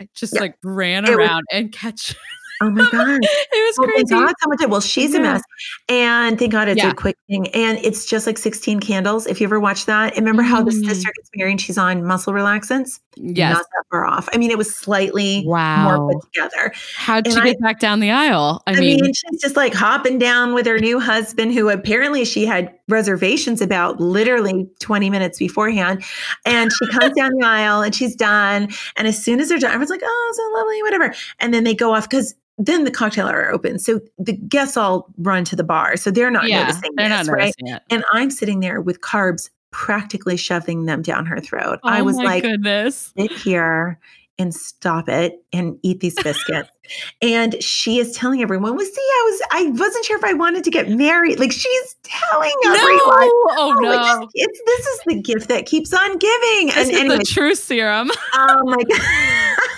I 0.00 0.08
just 0.14 0.34
yeah. 0.34 0.40
like 0.42 0.58
ran 0.62 1.04
it 1.04 1.10
around 1.10 1.44
was, 1.50 1.58
and 1.58 1.72
catch 1.72 2.14
Oh 2.62 2.70
my 2.70 2.88
God. 2.92 3.20
it 3.22 3.66
was 3.66 3.78
well, 3.78 3.88
crazy. 3.88 4.14
God 4.14 4.34
much. 4.46 4.68
Well, 4.68 4.80
she's 4.80 5.12
yeah. 5.12 5.18
a 5.18 5.22
mess. 5.22 5.42
And 5.88 6.38
thank 6.38 6.52
God 6.52 6.68
it's 6.68 6.82
yeah. 6.82 6.90
a 6.90 6.94
quick 6.94 7.16
thing. 7.28 7.48
And 7.48 7.78
it's 7.78 8.06
just 8.06 8.26
like 8.26 8.38
16 8.38 8.80
candles. 8.80 9.26
If 9.26 9.40
you 9.40 9.46
ever 9.46 9.58
watch 9.58 9.86
that, 9.86 10.14
remember 10.16 10.42
how 10.42 10.62
mm. 10.62 10.66
the 10.66 10.72
sister 10.72 11.10
gets 11.16 11.30
married 11.34 11.52
and 11.52 11.60
she's 11.60 11.78
on 11.78 12.04
muscle 12.04 12.32
relaxants? 12.32 13.00
Yes. 13.16 13.54
Not 13.54 13.62
that 13.62 13.84
far 13.90 14.04
off. 14.06 14.28
I 14.32 14.38
mean, 14.38 14.50
it 14.50 14.58
was 14.58 14.74
slightly 14.74 15.44
wow. 15.46 15.98
more 15.98 16.14
put 16.14 16.32
together. 16.32 16.72
How'd 16.96 17.30
she 17.30 17.40
get 17.40 17.60
back 17.60 17.78
down 17.78 18.00
the 18.00 18.10
aisle? 18.10 18.62
I, 18.66 18.72
I 18.72 18.80
mean, 18.80 19.00
mean, 19.00 19.12
she's 19.12 19.40
just 19.40 19.56
like 19.56 19.74
hopping 19.74 20.18
down 20.18 20.54
with 20.54 20.66
her 20.66 20.78
new 20.78 20.98
husband, 20.98 21.52
who 21.52 21.68
apparently 21.68 22.24
she 22.24 22.46
had 22.46 22.72
reservations 22.88 23.60
about 23.60 24.00
literally 24.00 24.68
20 24.78 25.10
minutes 25.10 25.38
beforehand. 25.38 26.04
And 26.46 26.70
she 26.72 26.86
comes 26.98 27.14
down 27.16 27.32
the 27.38 27.46
aisle 27.46 27.82
and 27.82 27.94
she's 27.94 28.16
done. 28.16 28.70
And 28.96 29.06
as 29.06 29.22
soon 29.22 29.40
as 29.40 29.48
they're 29.48 29.58
done, 29.58 29.72
everyone's 29.72 29.90
like, 29.90 30.02
oh, 30.04 30.32
so 30.34 30.58
lovely, 30.58 30.82
whatever. 30.82 31.14
And 31.40 31.52
then 31.52 31.64
they 31.64 31.74
go 31.74 31.94
off 31.94 32.08
because 32.08 32.34
then 32.58 32.84
the 32.84 32.90
cocktail 32.90 33.26
hour 33.26 33.50
opens. 33.50 33.84
So 33.84 34.00
the 34.18 34.32
guests 34.32 34.76
all 34.76 35.12
run 35.18 35.44
to 35.46 35.56
the 35.56 35.64
bar. 35.64 35.96
So 35.96 36.10
they're 36.10 36.30
not 36.30 36.48
yeah, 36.48 36.64
noticing 36.64 36.90
they're 36.96 37.08
this, 37.08 37.26
not 37.26 37.32
right? 37.32 37.54
It. 37.58 37.82
And 37.90 38.04
I'm 38.12 38.30
sitting 38.30 38.60
there 38.60 38.80
with 38.80 39.00
carbs 39.00 39.50
practically 39.70 40.36
shoving 40.36 40.84
them 40.84 41.02
down 41.02 41.26
her 41.26 41.40
throat. 41.40 41.80
Oh 41.82 41.88
I 41.88 42.02
was 42.02 42.16
like, 42.16 42.42
goodness. 42.42 43.12
sit 43.16 43.32
here 43.32 43.98
and 44.38 44.54
stop 44.54 45.08
it 45.08 45.42
and 45.52 45.78
eat 45.82 46.00
these 46.00 46.20
biscuits. 46.22 46.68
and 47.22 47.62
she 47.62 47.98
is 47.98 48.12
telling 48.12 48.42
everyone, 48.42 48.76
well, 48.76 48.84
see, 48.84 48.92
I 49.00 49.28
was, 49.30 49.42
I 49.52 49.70
wasn't 49.70 50.04
sure 50.04 50.18
if 50.18 50.24
I 50.24 50.32
wanted 50.34 50.64
to 50.64 50.70
get 50.70 50.88
married. 50.90 51.38
Like 51.38 51.52
she's 51.52 51.96
telling 52.02 52.52
everyone. 52.66 53.00
Oh, 53.00 53.54
oh, 53.58 53.80
no! 53.80 53.92
Oh, 53.92 54.18
no. 54.20 54.28
It's, 54.34 54.34
it's, 54.34 54.62
this 54.66 54.86
is 54.86 55.00
the 55.06 55.22
gift 55.22 55.48
that 55.48 55.66
keeps 55.66 55.92
on 55.92 56.18
giving. 56.18 56.66
This 56.66 56.88
and 56.88 56.96
anyway, 56.96 57.18
the 57.18 57.24
true 57.24 57.54
serum. 57.54 58.10
Oh 58.34 58.62
my 58.64 58.82
God. 58.88 59.71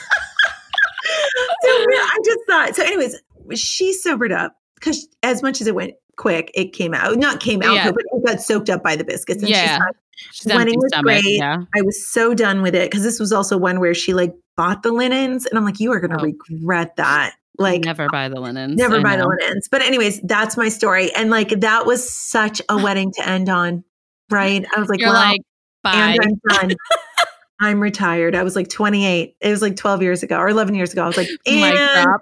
So 1.63 1.69
I 1.69 2.19
just 2.25 2.41
thought. 2.49 2.77
So, 2.77 2.85
anyways, 2.85 3.21
she 3.55 3.93
sobered 3.93 4.33
up 4.33 4.57
because 4.77 5.09
as 5.23 5.43
much 5.43 5.61
as 5.61 5.67
it 5.67 5.75
went 5.75 5.95
quick, 6.17 6.51
it 6.55 6.73
came 6.73 6.95
out. 6.95 7.17
Not 7.17 7.41
came 7.41 7.63
out, 7.63 7.75
yeah. 7.75 7.91
but 7.91 8.03
it 8.13 8.27
got 8.27 8.41
soaked 8.41 8.71
up 8.71 8.83
by 8.83 8.97
the 8.97 9.05
biscuits. 9.05 9.43
And 9.43 9.51
yeah. 9.51 9.79
She's 10.33 10.47
wedding 10.47 10.79
was 10.79 10.93
stomach, 10.93 11.23
great. 11.23 11.39
Yeah. 11.39 11.65
I 11.77 11.83
was 11.83 12.07
so 12.07 12.35
done 12.35 12.63
with 12.63 12.75
it 12.75 12.91
because 12.91 13.03
this 13.03 13.19
was 13.19 13.33
also 13.33 13.59
one 13.59 13.81
where 13.81 13.95
she 13.95 14.15
like 14.15 14.33
bought 14.57 14.83
the 14.83 14.93
linens, 14.93 15.47
and 15.47 15.59
I'm 15.59 15.65
like, 15.65 15.81
you 15.81 15.93
are 15.93 16.01
going 16.01 16.17
to 16.17 16.21
oh. 16.21 16.33
regret 16.51 16.97
that. 16.97 17.35
Like 17.57 17.85
never 17.85 18.09
buy 18.09 18.29
the 18.29 18.41
linens. 18.41 18.77
Never 18.77 18.97
I 18.97 19.03
buy 19.03 19.17
know. 19.17 19.25
the 19.25 19.37
linens. 19.41 19.69
But 19.69 19.83
anyways, 19.83 20.21
that's 20.23 20.57
my 20.57 20.69
story. 20.69 21.15
And 21.15 21.31
like 21.31 21.61
that 21.61 21.87
was 21.87 22.09
such 22.09 22.61
a 22.69 22.77
wedding 22.83 23.13
to 23.13 23.29
end 23.29 23.49
on. 23.49 23.85
Right. 24.31 24.67
I 24.75 24.81
was 24.81 24.89
like, 24.89 25.01
You're 25.01 25.11
well, 25.11 25.23
like, 25.23 25.41
bye. 25.83 26.17
And 26.19 26.21
I'm 26.51 26.69
done. 26.69 26.77
I'm 27.61 27.81
retired. 27.81 28.35
I 28.35 28.43
was 28.43 28.57
like 28.57 28.69
28. 28.69 29.37
It 29.41 29.49
was 29.49 29.63
like 29.63 29.77
12 29.77 30.03
years 30.03 30.23
ago 30.25 30.37
or 30.39 30.49
11 30.49 30.75
years 30.75 30.93
ago. 30.93 31.05
I 31.05 31.07
was 31.07 31.17
like, 31.17 31.29
and 31.47 31.61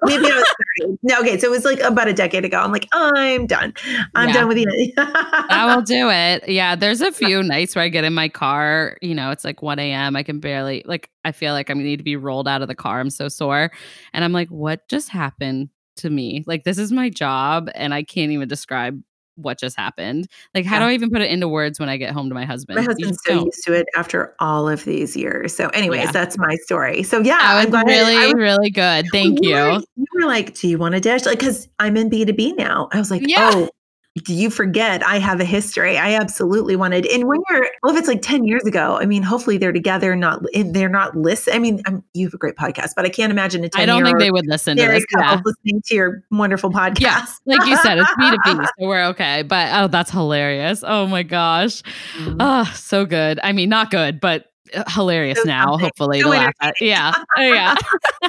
maybe 0.03 0.27
I 0.27 0.37
was 0.37 0.55
30. 0.83 0.99
No, 1.03 1.21
okay. 1.21 1.39
So 1.39 1.47
it 1.47 1.51
was 1.51 1.65
like 1.65 1.81
about 1.81 2.07
a 2.07 2.13
decade 2.13 2.45
ago. 2.45 2.59
I'm 2.59 2.71
like, 2.71 2.87
I'm 2.93 3.47
done. 3.47 3.73
I'm 4.15 4.29
yeah. 4.29 4.35
done 4.35 4.49
with 4.49 4.59
you. 4.59 4.93
I 4.99 5.75
will 5.75 5.83
do 5.83 6.09
it. 6.11 6.49
Yeah. 6.49 6.77
There's 6.77 7.01
a 7.01 7.11
few 7.11 7.43
nights 7.43 7.75
where 7.75 7.85
I 7.85 7.89
get 7.89 8.05
in 8.05 8.13
my 8.13 8.29
car, 8.29 8.99
you 9.01 9.15
know, 9.15 9.31
it's 9.31 9.45
like 9.45 9.63
1 9.63 9.79
a.m. 9.79 10.17
I 10.17 10.23
can 10.23 10.39
barely, 10.39 10.83
like, 10.85 11.09
I 11.25 11.33
feel 11.33 11.55
like 11.55 11.71
I 11.71 11.75
need 11.75 11.97
to 11.97 12.05
be 12.05 12.17
rolled 12.17 12.47
out 12.47 12.61
of 12.61 12.69
the 12.69 12.75
car. 12.75 13.01
I'm 13.01 13.11
so 13.11 13.29
sore. 13.29 13.71
And 14.13 14.25
I'm 14.25 14.33
like, 14.33 14.49
what 14.49 14.87
just 14.89 15.09
happened 15.09 15.71
to 15.97 16.11
me? 16.11 16.45
Like, 16.47 16.65
this 16.65 16.77
is 16.77 16.93
my 16.93 17.09
job. 17.09 17.71
And 17.75 17.95
I 17.95 18.03
can't 18.03 18.33
even 18.33 18.49
describe 18.49 19.03
what 19.37 19.59
just 19.59 19.77
happened. 19.77 20.29
Like, 20.55 20.65
how 20.65 20.77
yeah. 20.77 20.87
do 20.87 20.91
I 20.91 20.95
even 20.95 21.11
put 21.11 21.23
it 21.23 21.31
into 21.31 21.49
words 21.49 21.81
when 21.81 21.89
I 21.89 21.97
get 21.97 22.13
home 22.13 22.29
to 22.29 22.35
my 22.35 22.45
husband? 22.45 22.77
My 22.77 22.83
husband's 22.83 23.19
so 23.25 23.35
don't. 23.35 23.47
used 23.47 23.65
to 23.65 23.73
it 23.73 23.87
after 23.97 24.35
all 24.41 24.69
of 24.69 24.85
these 24.85 25.17
years. 25.17 25.55
So, 25.55 25.69
anyways, 25.69 26.05
yeah. 26.05 26.13
that's 26.13 26.39
my 26.39 26.57
story. 26.65 27.03
So, 27.03 27.21
yeah, 27.21 27.39
I 27.41 27.65
was 27.65 27.73
really, 27.85 28.17
I, 28.17 28.27
was, 28.27 28.35
really 28.35 28.71
good. 28.71 29.07
Thank 29.13 29.43
you. 29.43 29.55
Were, 29.55 29.81
you 29.97 30.07
were 30.15 30.27
like, 30.27 30.55
"Do 30.55 30.69
you 30.69 30.79
want 30.79 30.95
to 30.95 31.01
dish?" 31.01 31.25
Like, 31.25 31.39
because 31.39 31.69
I'm 31.79 31.97
in 31.97 32.09
B 32.09 32.25
two 32.25 32.33
B 32.33 32.53
now. 32.53 32.89
I 32.93 32.99
was 32.99 33.11
like, 33.11 33.23
yeah. 33.27 33.51
"Oh, 33.53 33.69
do 34.17 34.35
you 34.35 34.51
forget 34.51 35.03
I 35.03 35.19
have 35.19 35.41
a 35.41 35.45
history? 35.45 35.97
I 35.97 36.15
absolutely 36.15 36.77
wanted. 36.77 37.07
And 37.07 37.25
when 37.27 37.41
you're, 37.49 37.67
well, 37.83 37.95
if 37.95 37.99
it's 37.99 38.09
like 38.09 38.21
10 38.21 38.45
years 38.45 38.63
ago, 38.65 38.99
I 39.01 39.07
mean, 39.07 39.23
hopefully 39.23 39.57
they're 39.57 39.73
together, 39.73 40.15
not, 40.15 40.43
they're 40.53 40.91
not 40.91 41.17
listening. 41.17 41.57
I 41.57 41.59
mean, 41.59 41.83
I'm, 41.87 42.05
you 42.13 42.27
have 42.27 42.35
a 42.35 42.37
great 42.37 42.57
podcast, 42.57 42.91
but 42.95 43.07
I 43.07 43.09
can't 43.09 43.31
imagine 43.31 43.65
a 43.65 43.71
10 43.71 43.81
I 43.81 43.87
don't 43.87 44.05
think 44.05 44.19
they 44.19 44.31
would 44.31 44.47
listen 44.47 44.77
to 44.77 44.87
this. 44.87 45.05
Yeah. 45.17 45.41
listening 45.43 45.81
to 45.87 45.95
your 45.95 46.25
wonderful 46.31 46.71
podcast. 46.71 47.01
Yeah. 47.01 47.25
Like 47.47 47.67
you 47.67 47.77
said, 47.79 47.99
it's 47.99 48.11
B2B, 48.11 48.67
so 48.79 48.87
we're 48.87 49.05
okay. 49.07 49.45
But 49.45 49.71
oh, 49.73 49.89
that's 49.89 50.11
hilarious. 50.11 50.85
Oh 50.87 51.07
my 51.07 51.23
gosh. 51.23 51.83
Mm-hmm. 52.19 52.37
Oh, 52.39 52.71
so 52.75 53.07
good. 53.07 53.41
I 53.43 53.53
mean, 53.53 53.71
not 53.71 53.91
good, 53.91 54.21
but 54.21 54.47
uh, 54.75 54.85
hilarious 54.89 55.39
so 55.39 55.45
now 55.45 55.77
hopefully 55.77 56.21
so 56.21 56.25
to 56.25 56.31
laugh 56.31 56.55
at 56.63 56.75
yeah 56.81 57.13
oh, 57.37 57.43
yeah 57.43 57.75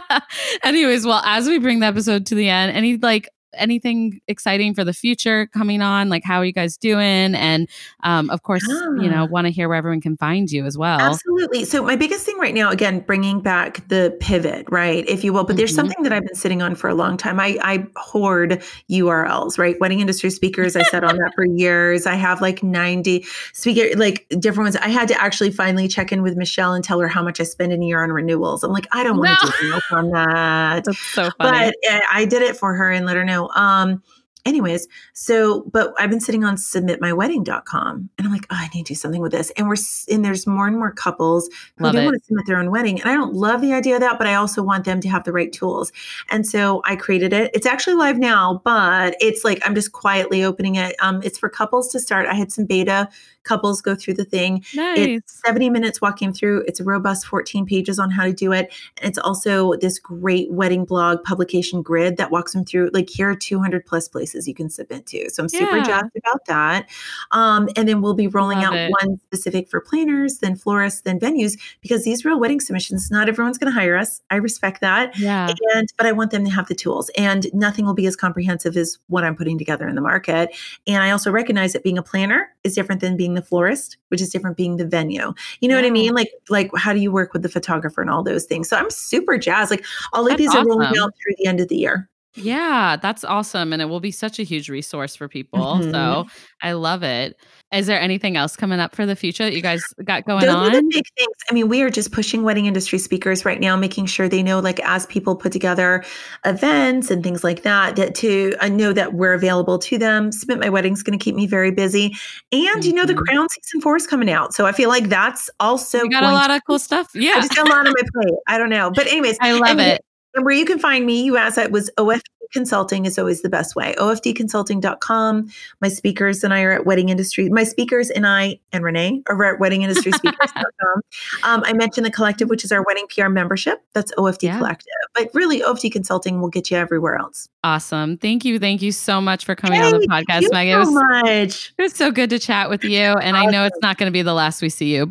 anyways 0.63 1.05
well 1.05 1.21
as 1.23 1.47
we 1.47 1.57
bring 1.57 1.79
the 1.79 1.85
episode 1.85 2.25
to 2.25 2.35
the 2.35 2.49
end 2.49 2.75
any 2.75 2.97
like 2.97 3.29
anything 3.55 4.21
exciting 4.27 4.73
for 4.73 4.83
the 4.83 4.93
future 4.93 5.47
coming 5.47 5.81
on? 5.81 6.09
Like, 6.09 6.23
how 6.23 6.37
are 6.37 6.45
you 6.45 6.53
guys 6.53 6.77
doing? 6.77 7.35
And 7.35 7.69
um, 8.03 8.29
of 8.29 8.43
course, 8.43 8.65
you 8.67 9.09
know, 9.09 9.25
want 9.25 9.45
to 9.45 9.51
hear 9.51 9.67
where 9.67 9.77
everyone 9.77 10.01
can 10.01 10.17
find 10.17 10.51
you 10.51 10.65
as 10.65 10.77
well. 10.77 10.99
Absolutely. 10.99 11.65
So, 11.65 11.83
my 11.83 11.95
biggest 11.95 12.25
thing 12.25 12.37
right 12.37 12.53
now, 12.53 12.69
again, 12.69 12.99
bringing 12.99 13.41
back 13.41 13.87
the 13.89 14.15
pivot, 14.19 14.65
right, 14.69 15.07
if 15.07 15.23
you 15.23 15.33
will, 15.33 15.43
but 15.43 15.49
mm-hmm. 15.49 15.57
there's 15.57 15.75
something 15.75 16.03
that 16.03 16.13
I've 16.13 16.25
been 16.25 16.35
sitting 16.35 16.61
on 16.61 16.75
for 16.75 16.89
a 16.89 16.95
long 16.95 17.17
time. 17.17 17.39
I, 17.39 17.57
I 17.61 17.85
hoard 17.95 18.63
URLs, 18.89 19.57
right? 19.57 19.79
Wedding 19.79 19.99
industry 19.99 20.29
speakers. 20.29 20.75
I 20.75 20.83
sat 20.83 21.03
on 21.03 21.17
that 21.17 21.33
for 21.35 21.45
years. 21.45 22.05
I 22.05 22.15
have 22.15 22.41
like 22.41 22.63
90 22.63 23.25
speaker, 23.53 23.97
like 23.97 24.27
different 24.39 24.65
ones. 24.65 24.75
I 24.77 24.89
had 24.89 25.07
to 25.09 25.21
actually 25.21 25.51
finally 25.51 25.87
check 25.87 26.11
in 26.11 26.21
with 26.21 26.35
Michelle 26.35 26.73
and 26.73 26.83
tell 26.83 26.99
her 26.99 27.07
how 27.07 27.23
much 27.23 27.39
I 27.39 27.43
spend 27.43 27.73
in 27.73 27.81
a 27.81 27.85
year 27.85 28.03
on 28.03 28.11
renewals. 28.11 28.63
I'm 28.63 28.71
like, 28.71 28.87
I 28.91 29.03
don't 29.03 29.17
want 29.17 29.39
to 29.39 29.45
no. 29.47 29.79
do 29.79 29.95
on 29.95 30.09
that. 30.11 30.85
That's 30.85 30.99
so 30.99 31.29
funny. 31.37 31.71
But 31.73 31.75
eh, 31.89 31.99
I 32.11 32.25
did 32.25 32.41
it 32.41 32.57
for 32.57 32.73
her 32.73 32.91
and 32.91 33.05
let 33.05 33.15
her 33.15 33.23
know 33.23 33.42
um, 33.55 34.01
anyways, 34.45 34.87
so 35.13 35.61
but 35.71 35.93
I've 35.97 36.09
been 36.09 36.19
sitting 36.19 36.43
on 36.43 36.55
submitmywedding.com 36.55 38.09
and 38.17 38.27
I'm 38.27 38.33
like, 38.33 38.45
oh, 38.49 38.55
I 38.57 38.67
need 38.73 38.85
to 38.85 38.93
do 38.93 38.95
something 38.95 39.21
with 39.21 39.31
this. 39.31 39.51
And 39.57 39.67
we're 39.67 39.75
and 40.11 40.23
there's 40.23 40.45
more 40.45 40.67
and 40.67 40.77
more 40.77 40.91
couples 40.91 41.49
who 41.77 41.85
love 41.85 41.93
do 41.93 42.03
want 42.03 42.19
to 42.19 42.25
submit 42.25 42.45
their 42.45 42.57
own 42.57 42.71
wedding. 42.71 43.01
And 43.01 43.09
I 43.09 43.13
don't 43.13 43.33
love 43.33 43.61
the 43.61 43.73
idea 43.73 43.95
of 43.95 44.01
that, 44.01 44.17
but 44.17 44.27
I 44.27 44.35
also 44.35 44.63
want 44.63 44.85
them 44.85 45.01
to 45.01 45.09
have 45.09 45.23
the 45.23 45.33
right 45.33 45.51
tools. 45.51 45.91
And 46.29 46.45
so 46.45 46.81
I 46.85 46.95
created 46.95 47.33
it. 47.33 47.51
It's 47.53 47.65
actually 47.65 47.95
live 47.95 48.17
now, 48.17 48.61
but 48.63 49.15
it's 49.19 49.43
like 49.43 49.61
I'm 49.65 49.75
just 49.75 49.91
quietly 49.91 50.43
opening 50.43 50.75
it. 50.75 50.95
Um, 50.99 51.21
it's 51.23 51.37
for 51.37 51.49
couples 51.49 51.89
to 51.89 51.99
start. 51.99 52.27
I 52.27 52.33
had 52.33 52.51
some 52.51 52.65
beta 52.65 53.09
couples 53.43 53.81
go 53.81 53.95
through 53.95 54.15
the 54.15 54.25
thing. 54.25 54.63
Nice. 54.73 54.97
It's 54.97 55.41
70 55.45 55.69
minutes 55.69 56.01
walking 56.01 56.33
through. 56.33 56.63
It's 56.67 56.79
a 56.79 56.83
robust 56.83 57.25
14 57.25 57.65
pages 57.65 57.99
on 57.99 58.09
how 58.09 58.23
to 58.23 58.33
do 58.33 58.51
it. 58.51 58.73
And 58.97 59.09
it's 59.09 59.17
also 59.17 59.73
this 59.75 59.99
great 59.99 60.51
wedding 60.51 60.85
blog 60.85 61.23
publication 61.23 61.81
grid 61.81 62.17
that 62.17 62.31
walks 62.31 62.53
them 62.53 62.65
through 62.65 62.89
like 62.93 63.09
here 63.09 63.29
are 63.29 63.35
200 63.35 63.85
plus 63.85 64.07
places 64.07 64.47
you 64.47 64.53
can 64.53 64.69
submit 64.69 65.05
to. 65.07 65.29
So 65.29 65.43
I'm 65.43 65.49
super 65.49 65.77
yeah. 65.77 65.83
jazzed 65.83 66.15
about 66.17 66.45
that. 66.47 66.89
Um, 67.31 67.69
and 67.75 67.87
then 67.87 68.01
we'll 68.01 68.13
be 68.13 68.27
rolling 68.27 68.59
Love 68.59 68.73
out 68.73 68.75
it. 68.75 68.91
one 69.01 69.19
specific 69.19 69.69
for 69.69 69.81
planners, 69.81 70.39
then 70.39 70.55
florists, 70.55 71.01
then 71.01 71.19
venues, 71.19 71.59
because 71.81 72.03
these 72.03 72.25
real 72.25 72.39
wedding 72.39 72.59
submissions, 72.59 73.11
not 73.11 73.29
everyone's 73.29 73.57
going 73.57 73.71
to 73.71 73.79
hire 73.79 73.95
us. 73.95 74.21
I 74.29 74.37
respect 74.37 74.81
that. 74.81 75.17
Yeah. 75.17 75.53
And, 75.75 75.91
but 75.97 76.05
I 76.05 76.11
want 76.11 76.31
them 76.31 76.45
to 76.45 76.51
have 76.51 76.67
the 76.67 76.75
tools 76.75 77.09
and 77.17 77.47
nothing 77.53 77.85
will 77.85 77.93
be 77.93 78.05
as 78.05 78.15
comprehensive 78.15 78.77
as 78.77 78.97
what 79.07 79.23
I'm 79.23 79.35
putting 79.35 79.57
together 79.57 79.87
in 79.87 79.95
the 79.95 80.01
market. 80.01 80.55
And 80.87 81.03
I 81.03 81.11
also 81.11 81.31
recognize 81.31 81.73
that 81.73 81.83
being 81.83 81.97
a 81.97 82.03
planner 82.03 82.49
is 82.63 82.75
different 82.75 83.01
than 83.01 83.17
being 83.17 83.32
the 83.33 83.41
florist, 83.41 83.97
which 84.09 84.21
is 84.21 84.29
different 84.29 84.57
being 84.57 84.77
the 84.77 84.85
venue. 84.85 85.33
You 85.59 85.67
know 85.67 85.75
yeah. 85.75 85.81
what 85.81 85.87
I 85.87 85.91
mean? 85.91 86.13
Like, 86.13 86.31
like 86.49 86.71
how 86.75 86.93
do 86.93 86.99
you 86.99 87.11
work 87.11 87.33
with 87.33 87.41
the 87.41 87.49
photographer 87.49 88.01
and 88.01 88.09
all 88.09 88.23
those 88.23 88.45
things? 88.45 88.69
So 88.69 88.77
I'm 88.77 88.89
super 88.89 89.37
jazzed. 89.37 89.71
Like 89.71 89.85
all 90.13 90.29
of 90.29 90.37
these 90.37 90.49
awesome. 90.49 90.65
are 90.65 90.69
rolling 90.69 90.97
out 90.97 91.13
through 91.21 91.35
the 91.37 91.45
end 91.45 91.59
of 91.59 91.67
the 91.67 91.77
year. 91.77 92.09
Yeah, 92.35 92.97
that's 93.01 93.23
awesome. 93.23 93.73
And 93.73 93.81
it 93.81 93.85
will 93.85 93.99
be 93.99 94.11
such 94.11 94.39
a 94.39 94.43
huge 94.43 94.69
resource 94.69 95.15
for 95.15 95.27
people. 95.27 95.59
Mm-hmm. 95.59 95.91
So 95.91 96.25
I 96.61 96.73
love 96.73 97.03
it. 97.03 97.37
Is 97.71 97.87
there 97.87 97.99
anything 97.99 98.37
else 98.37 98.55
coming 98.55 98.79
up 98.79 98.95
for 98.95 99.05
the 99.05 99.15
future 99.15 99.43
that 99.43 99.53
you 99.53 99.61
guys 99.61 99.83
got 100.03 100.25
going 100.25 100.45
Those 100.45 100.55
on? 100.55 100.67
Are 100.67 100.81
the 100.81 100.83
big 100.83 101.05
things. 101.17 101.35
I 101.49 101.53
mean, 101.53 101.67
we 101.69 101.81
are 101.81 101.89
just 101.89 102.11
pushing 102.11 102.43
wedding 102.43 102.65
industry 102.65 102.99
speakers 102.99 103.45
right 103.45 103.59
now, 103.59 103.75
making 103.75 104.05
sure 104.05 104.29
they 104.29 104.43
know, 104.43 104.59
like, 104.59 104.79
as 104.81 105.05
people 105.07 105.35
put 105.35 105.51
together 105.51 106.03
events 106.45 107.09
and 107.09 107.23
things 107.23 107.43
like 107.43 107.63
that, 107.63 107.95
that 107.95 108.15
to 108.15 108.53
uh, 108.59 108.67
know 108.67 108.93
that 108.93 109.13
we're 109.13 109.33
available 109.33 109.79
to 109.79 109.97
them. 109.97 110.31
Submit 110.31 110.59
My 110.59 110.69
Wedding's 110.69 111.01
going 111.01 111.17
to 111.17 111.23
keep 111.23 111.35
me 111.35 111.47
very 111.47 111.71
busy, 111.71 112.15
and 112.51 112.67
mm-hmm. 112.67 112.81
you 112.81 112.93
know, 112.93 113.05
the 113.05 113.13
mm-hmm. 113.13 113.23
Crown 113.23 113.49
season 113.49 113.81
four 113.81 113.95
is 113.95 114.05
coming 114.05 114.29
out, 114.29 114.53
so 114.53 114.67
I 114.67 114.71
feel 114.71 114.89
like 114.89 115.09
that's 115.09 115.49
also 115.59 116.03
you 116.03 116.09
got 116.11 116.23
a 116.23 116.31
lot 116.31 116.47
to, 116.47 116.55
of 116.55 116.61
cool 116.67 116.79
stuff. 116.79 117.09
Yeah, 117.15 117.33
I 117.37 117.41
just 117.41 117.55
got 117.55 117.67
a 117.67 117.71
lot 117.71 117.87
on 117.87 117.93
my 117.93 118.03
plate. 118.13 118.39
I 118.47 118.57
don't 118.59 118.69
know, 118.69 118.91
but 118.91 119.07
anyways, 119.07 119.37
I 119.41 119.53
love 119.53 119.79
it. 119.79 120.03
And 120.35 120.45
where 120.45 120.53
you 120.53 120.65
can 120.65 120.79
find 120.79 121.05
me, 121.05 121.23
you 121.23 121.37
asked 121.37 121.55
that 121.55 121.71
was 121.71 121.89
OF 121.97 122.21
consulting 122.53 123.05
is 123.05 123.19
always 123.19 123.41
the 123.41 123.49
best 123.49 123.75
way. 123.75 123.93
OFDconsulting.com. 123.97 125.49
My 125.81 125.89
speakers 125.89 126.43
and 126.43 126.53
I 126.53 126.61
are 126.61 126.71
at 126.71 126.85
Wedding 126.85 127.09
Industry. 127.09 127.49
My 127.49 127.63
speakers 127.63 128.09
and 128.09 128.25
I 128.25 128.59
and 128.71 128.83
Renee 128.83 129.23
are 129.27 129.43
at 129.43 129.59
weddingindustry.speakers.com. 129.59 131.01
um, 131.43 131.63
I 131.65 131.73
mentioned 131.73 132.05
the 132.05 132.11
collective, 132.11 132.49
which 132.49 132.63
is 132.63 132.71
our 132.71 132.83
wedding 132.83 133.07
PR 133.13 133.27
membership. 133.27 133.83
That's 133.93 134.13
OFD 134.13 134.43
yeah. 134.43 134.57
Collective. 134.59 134.87
But 135.15 135.29
really, 135.33 135.61
OFD 135.61 135.91
Consulting 135.91 136.39
will 136.39 136.49
get 136.49 136.71
you 136.71 136.77
everywhere 136.77 137.17
else. 137.17 137.49
Awesome. 137.63 138.17
Thank 138.17 138.45
you. 138.45 138.59
Thank 138.59 138.81
you 138.81 138.91
so 138.91 139.19
much 139.19 139.43
for 139.43 139.55
coming 139.55 139.81
hey, 139.81 139.87
on 139.87 139.99
the 139.99 140.07
podcast, 140.07 140.43
Meghan. 140.49 140.51
Thank 140.51 140.67
you 140.69 140.85
So 140.85 140.91
much. 140.91 141.73
It 141.77 141.81
was 141.81 141.93
so 141.93 142.11
good 142.11 142.29
to 142.29 142.39
chat 142.39 142.69
with 142.69 142.83
you. 142.83 142.99
And 142.99 143.35
awesome. 143.35 143.47
I 143.47 143.51
know 143.51 143.65
it's 143.65 143.79
not 143.81 143.97
going 143.97 144.07
to 144.07 144.13
be 144.13 144.21
the 144.21 144.33
last 144.33 144.61
we 144.61 144.69
see 144.69 144.93
you. 144.93 145.09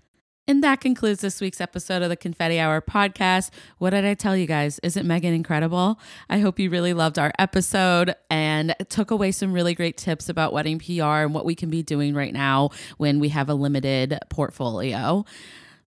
And 0.48 0.64
that 0.64 0.80
concludes 0.80 1.20
this 1.20 1.40
week's 1.40 1.60
episode 1.60 2.02
of 2.02 2.08
the 2.08 2.16
Confetti 2.16 2.58
Hour 2.58 2.80
podcast. 2.80 3.50
What 3.78 3.90
did 3.90 4.04
I 4.04 4.14
tell 4.14 4.36
you 4.36 4.46
guys? 4.46 4.80
Isn't 4.82 5.06
Meghan 5.06 5.36
incredible? 5.36 6.00
I 6.28 6.40
hope 6.40 6.58
you 6.58 6.68
really 6.68 6.94
loved 6.94 7.16
our 7.16 7.30
episode 7.38 8.16
and 8.28 8.74
took 8.88 9.12
away 9.12 9.30
some 9.30 9.52
really 9.52 9.72
great 9.72 9.96
tips 9.96 10.28
about 10.28 10.52
wedding 10.52 10.80
PR 10.80 11.22
and 11.22 11.32
what 11.32 11.44
we 11.44 11.54
can 11.54 11.70
be 11.70 11.84
doing 11.84 12.12
right 12.12 12.32
now 12.32 12.70
when 12.96 13.20
we 13.20 13.28
have 13.28 13.48
a 13.48 13.54
limited 13.54 14.18
portfolio. 14.30 15.24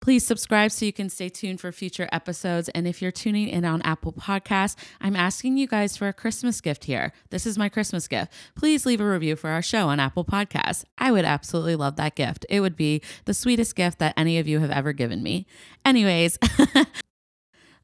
Please 0.01 0.27
subscribe 0.27 0.71
so 0.71 0.85
you 0.85 0.93
can 0.93 1.09
stay 1.09 1.29
tuned 1.29 1.61
for 1.61 1.73
future 1.73 2.09
episodes. 2.13 2.69
And 2.71 2.87
if 2.87 3.03
you're 3.03 3.11
tuning 3.11 3.49
in 3.49 3.65
on 3.65 3.83
Apple 3.83 4.13
Podcasts, 4.13 4.77
I'm 5.01 5.17
asking 5.17 5.57
you 5.57 5.67
guys 5.67 5.97
for 5.97 6.07
a 6.07 6.13
Christmas 6.13 6.61
gift 6.61 6.85
here. 6.85 7.13
This 7.31 7.47
is 7.47 7.59
my 7.59 7.69
Christmas 7.69 8.07
gift. 8.07 8.33
Please 8.55 8.87
leave 8.87 9.01
a 9.01 9.09
review 9.09 9.37
for 9.37 9.51
our 9.51 9.63
show 9.63 9.89
on 9.89 9.99
Apple 9.99 10.25
Podcasts. 10.25 10.85
I 10.99 11.11
would 11.11 11.25
absolutely 11.25 11.77
love 11.77 11.97
that 11.97 12.15
gift. 12.15 12.47
It 12.49 12.61
would 12.61 12.77
be 12.77 13.03
the 13.25 13.35
sweetest 13.35 13.75
gift 13.75 13.99
that 13.99 14.15
any 14.17 14.39
of 14.39 14.47
you 14.47 14.61
have 14.61 14.71
ever 14.71 14.93
given 14.93 15.23
me. 15.23 15.47
Anyways, 15.85 16.39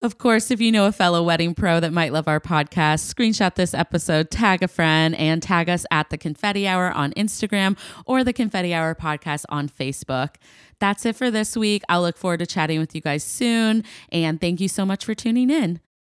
Of 0.03 0.19
course, 0.19 0.51
if 0.51 0.61
you 0.61 0.73
know 0.73 0.87
a 0.87 0.93
fellow 0.93 1.23
wedding 1.23 1.55
pro 1.55 1.79
that 1.79 1.93
might 1.93 2.13
love 2.13 2.27
our 2.27 2.41
podcast, 2.41 3.15
screenshot 3.15 3.55
this 3.55 3.73
episode, 3.73 4.33
tag 4.33 4.61
a 4.61 4.67
friend, 4.67 5.15
and 5.15 5.41
tag 5.41 5.69
us 5.69 5.87
at 5.93 6.11
the 6.11 6.19
Confetti 6.19 6.67
Hour 6.67 6.91
on 6.91 7.13
Instagram 7.13 7.79
or 8.05 8.25
the 8.25 8.33
Confetti 8.33 8.75
Hour 8.75 8.97
podcast 8.97 9.45
on 9.49 9.69
Facebook. 9.69 10.35
That's 10.81 11.07
it 11.07 11.15
for 11.15 11.31
this 11.31 11.57
week. 11.57 11.85
I'll 11.89 12.03
look 12.03 12.17
forward 12.17 12.41
to 12.41 12.47
chatting 12.47 12.81
with 12.81 12.97
you 12.97 13.01
guys 13.01 13.23
soon. 13.23 13.85
And 14.11 14.41
thank 14.41 14.61
you 14.61 14.67
so 14.67 14.85
much 14.85 15.05
for 15.05 15.15
tuning 15.15 15.51
in. 15.51 15.79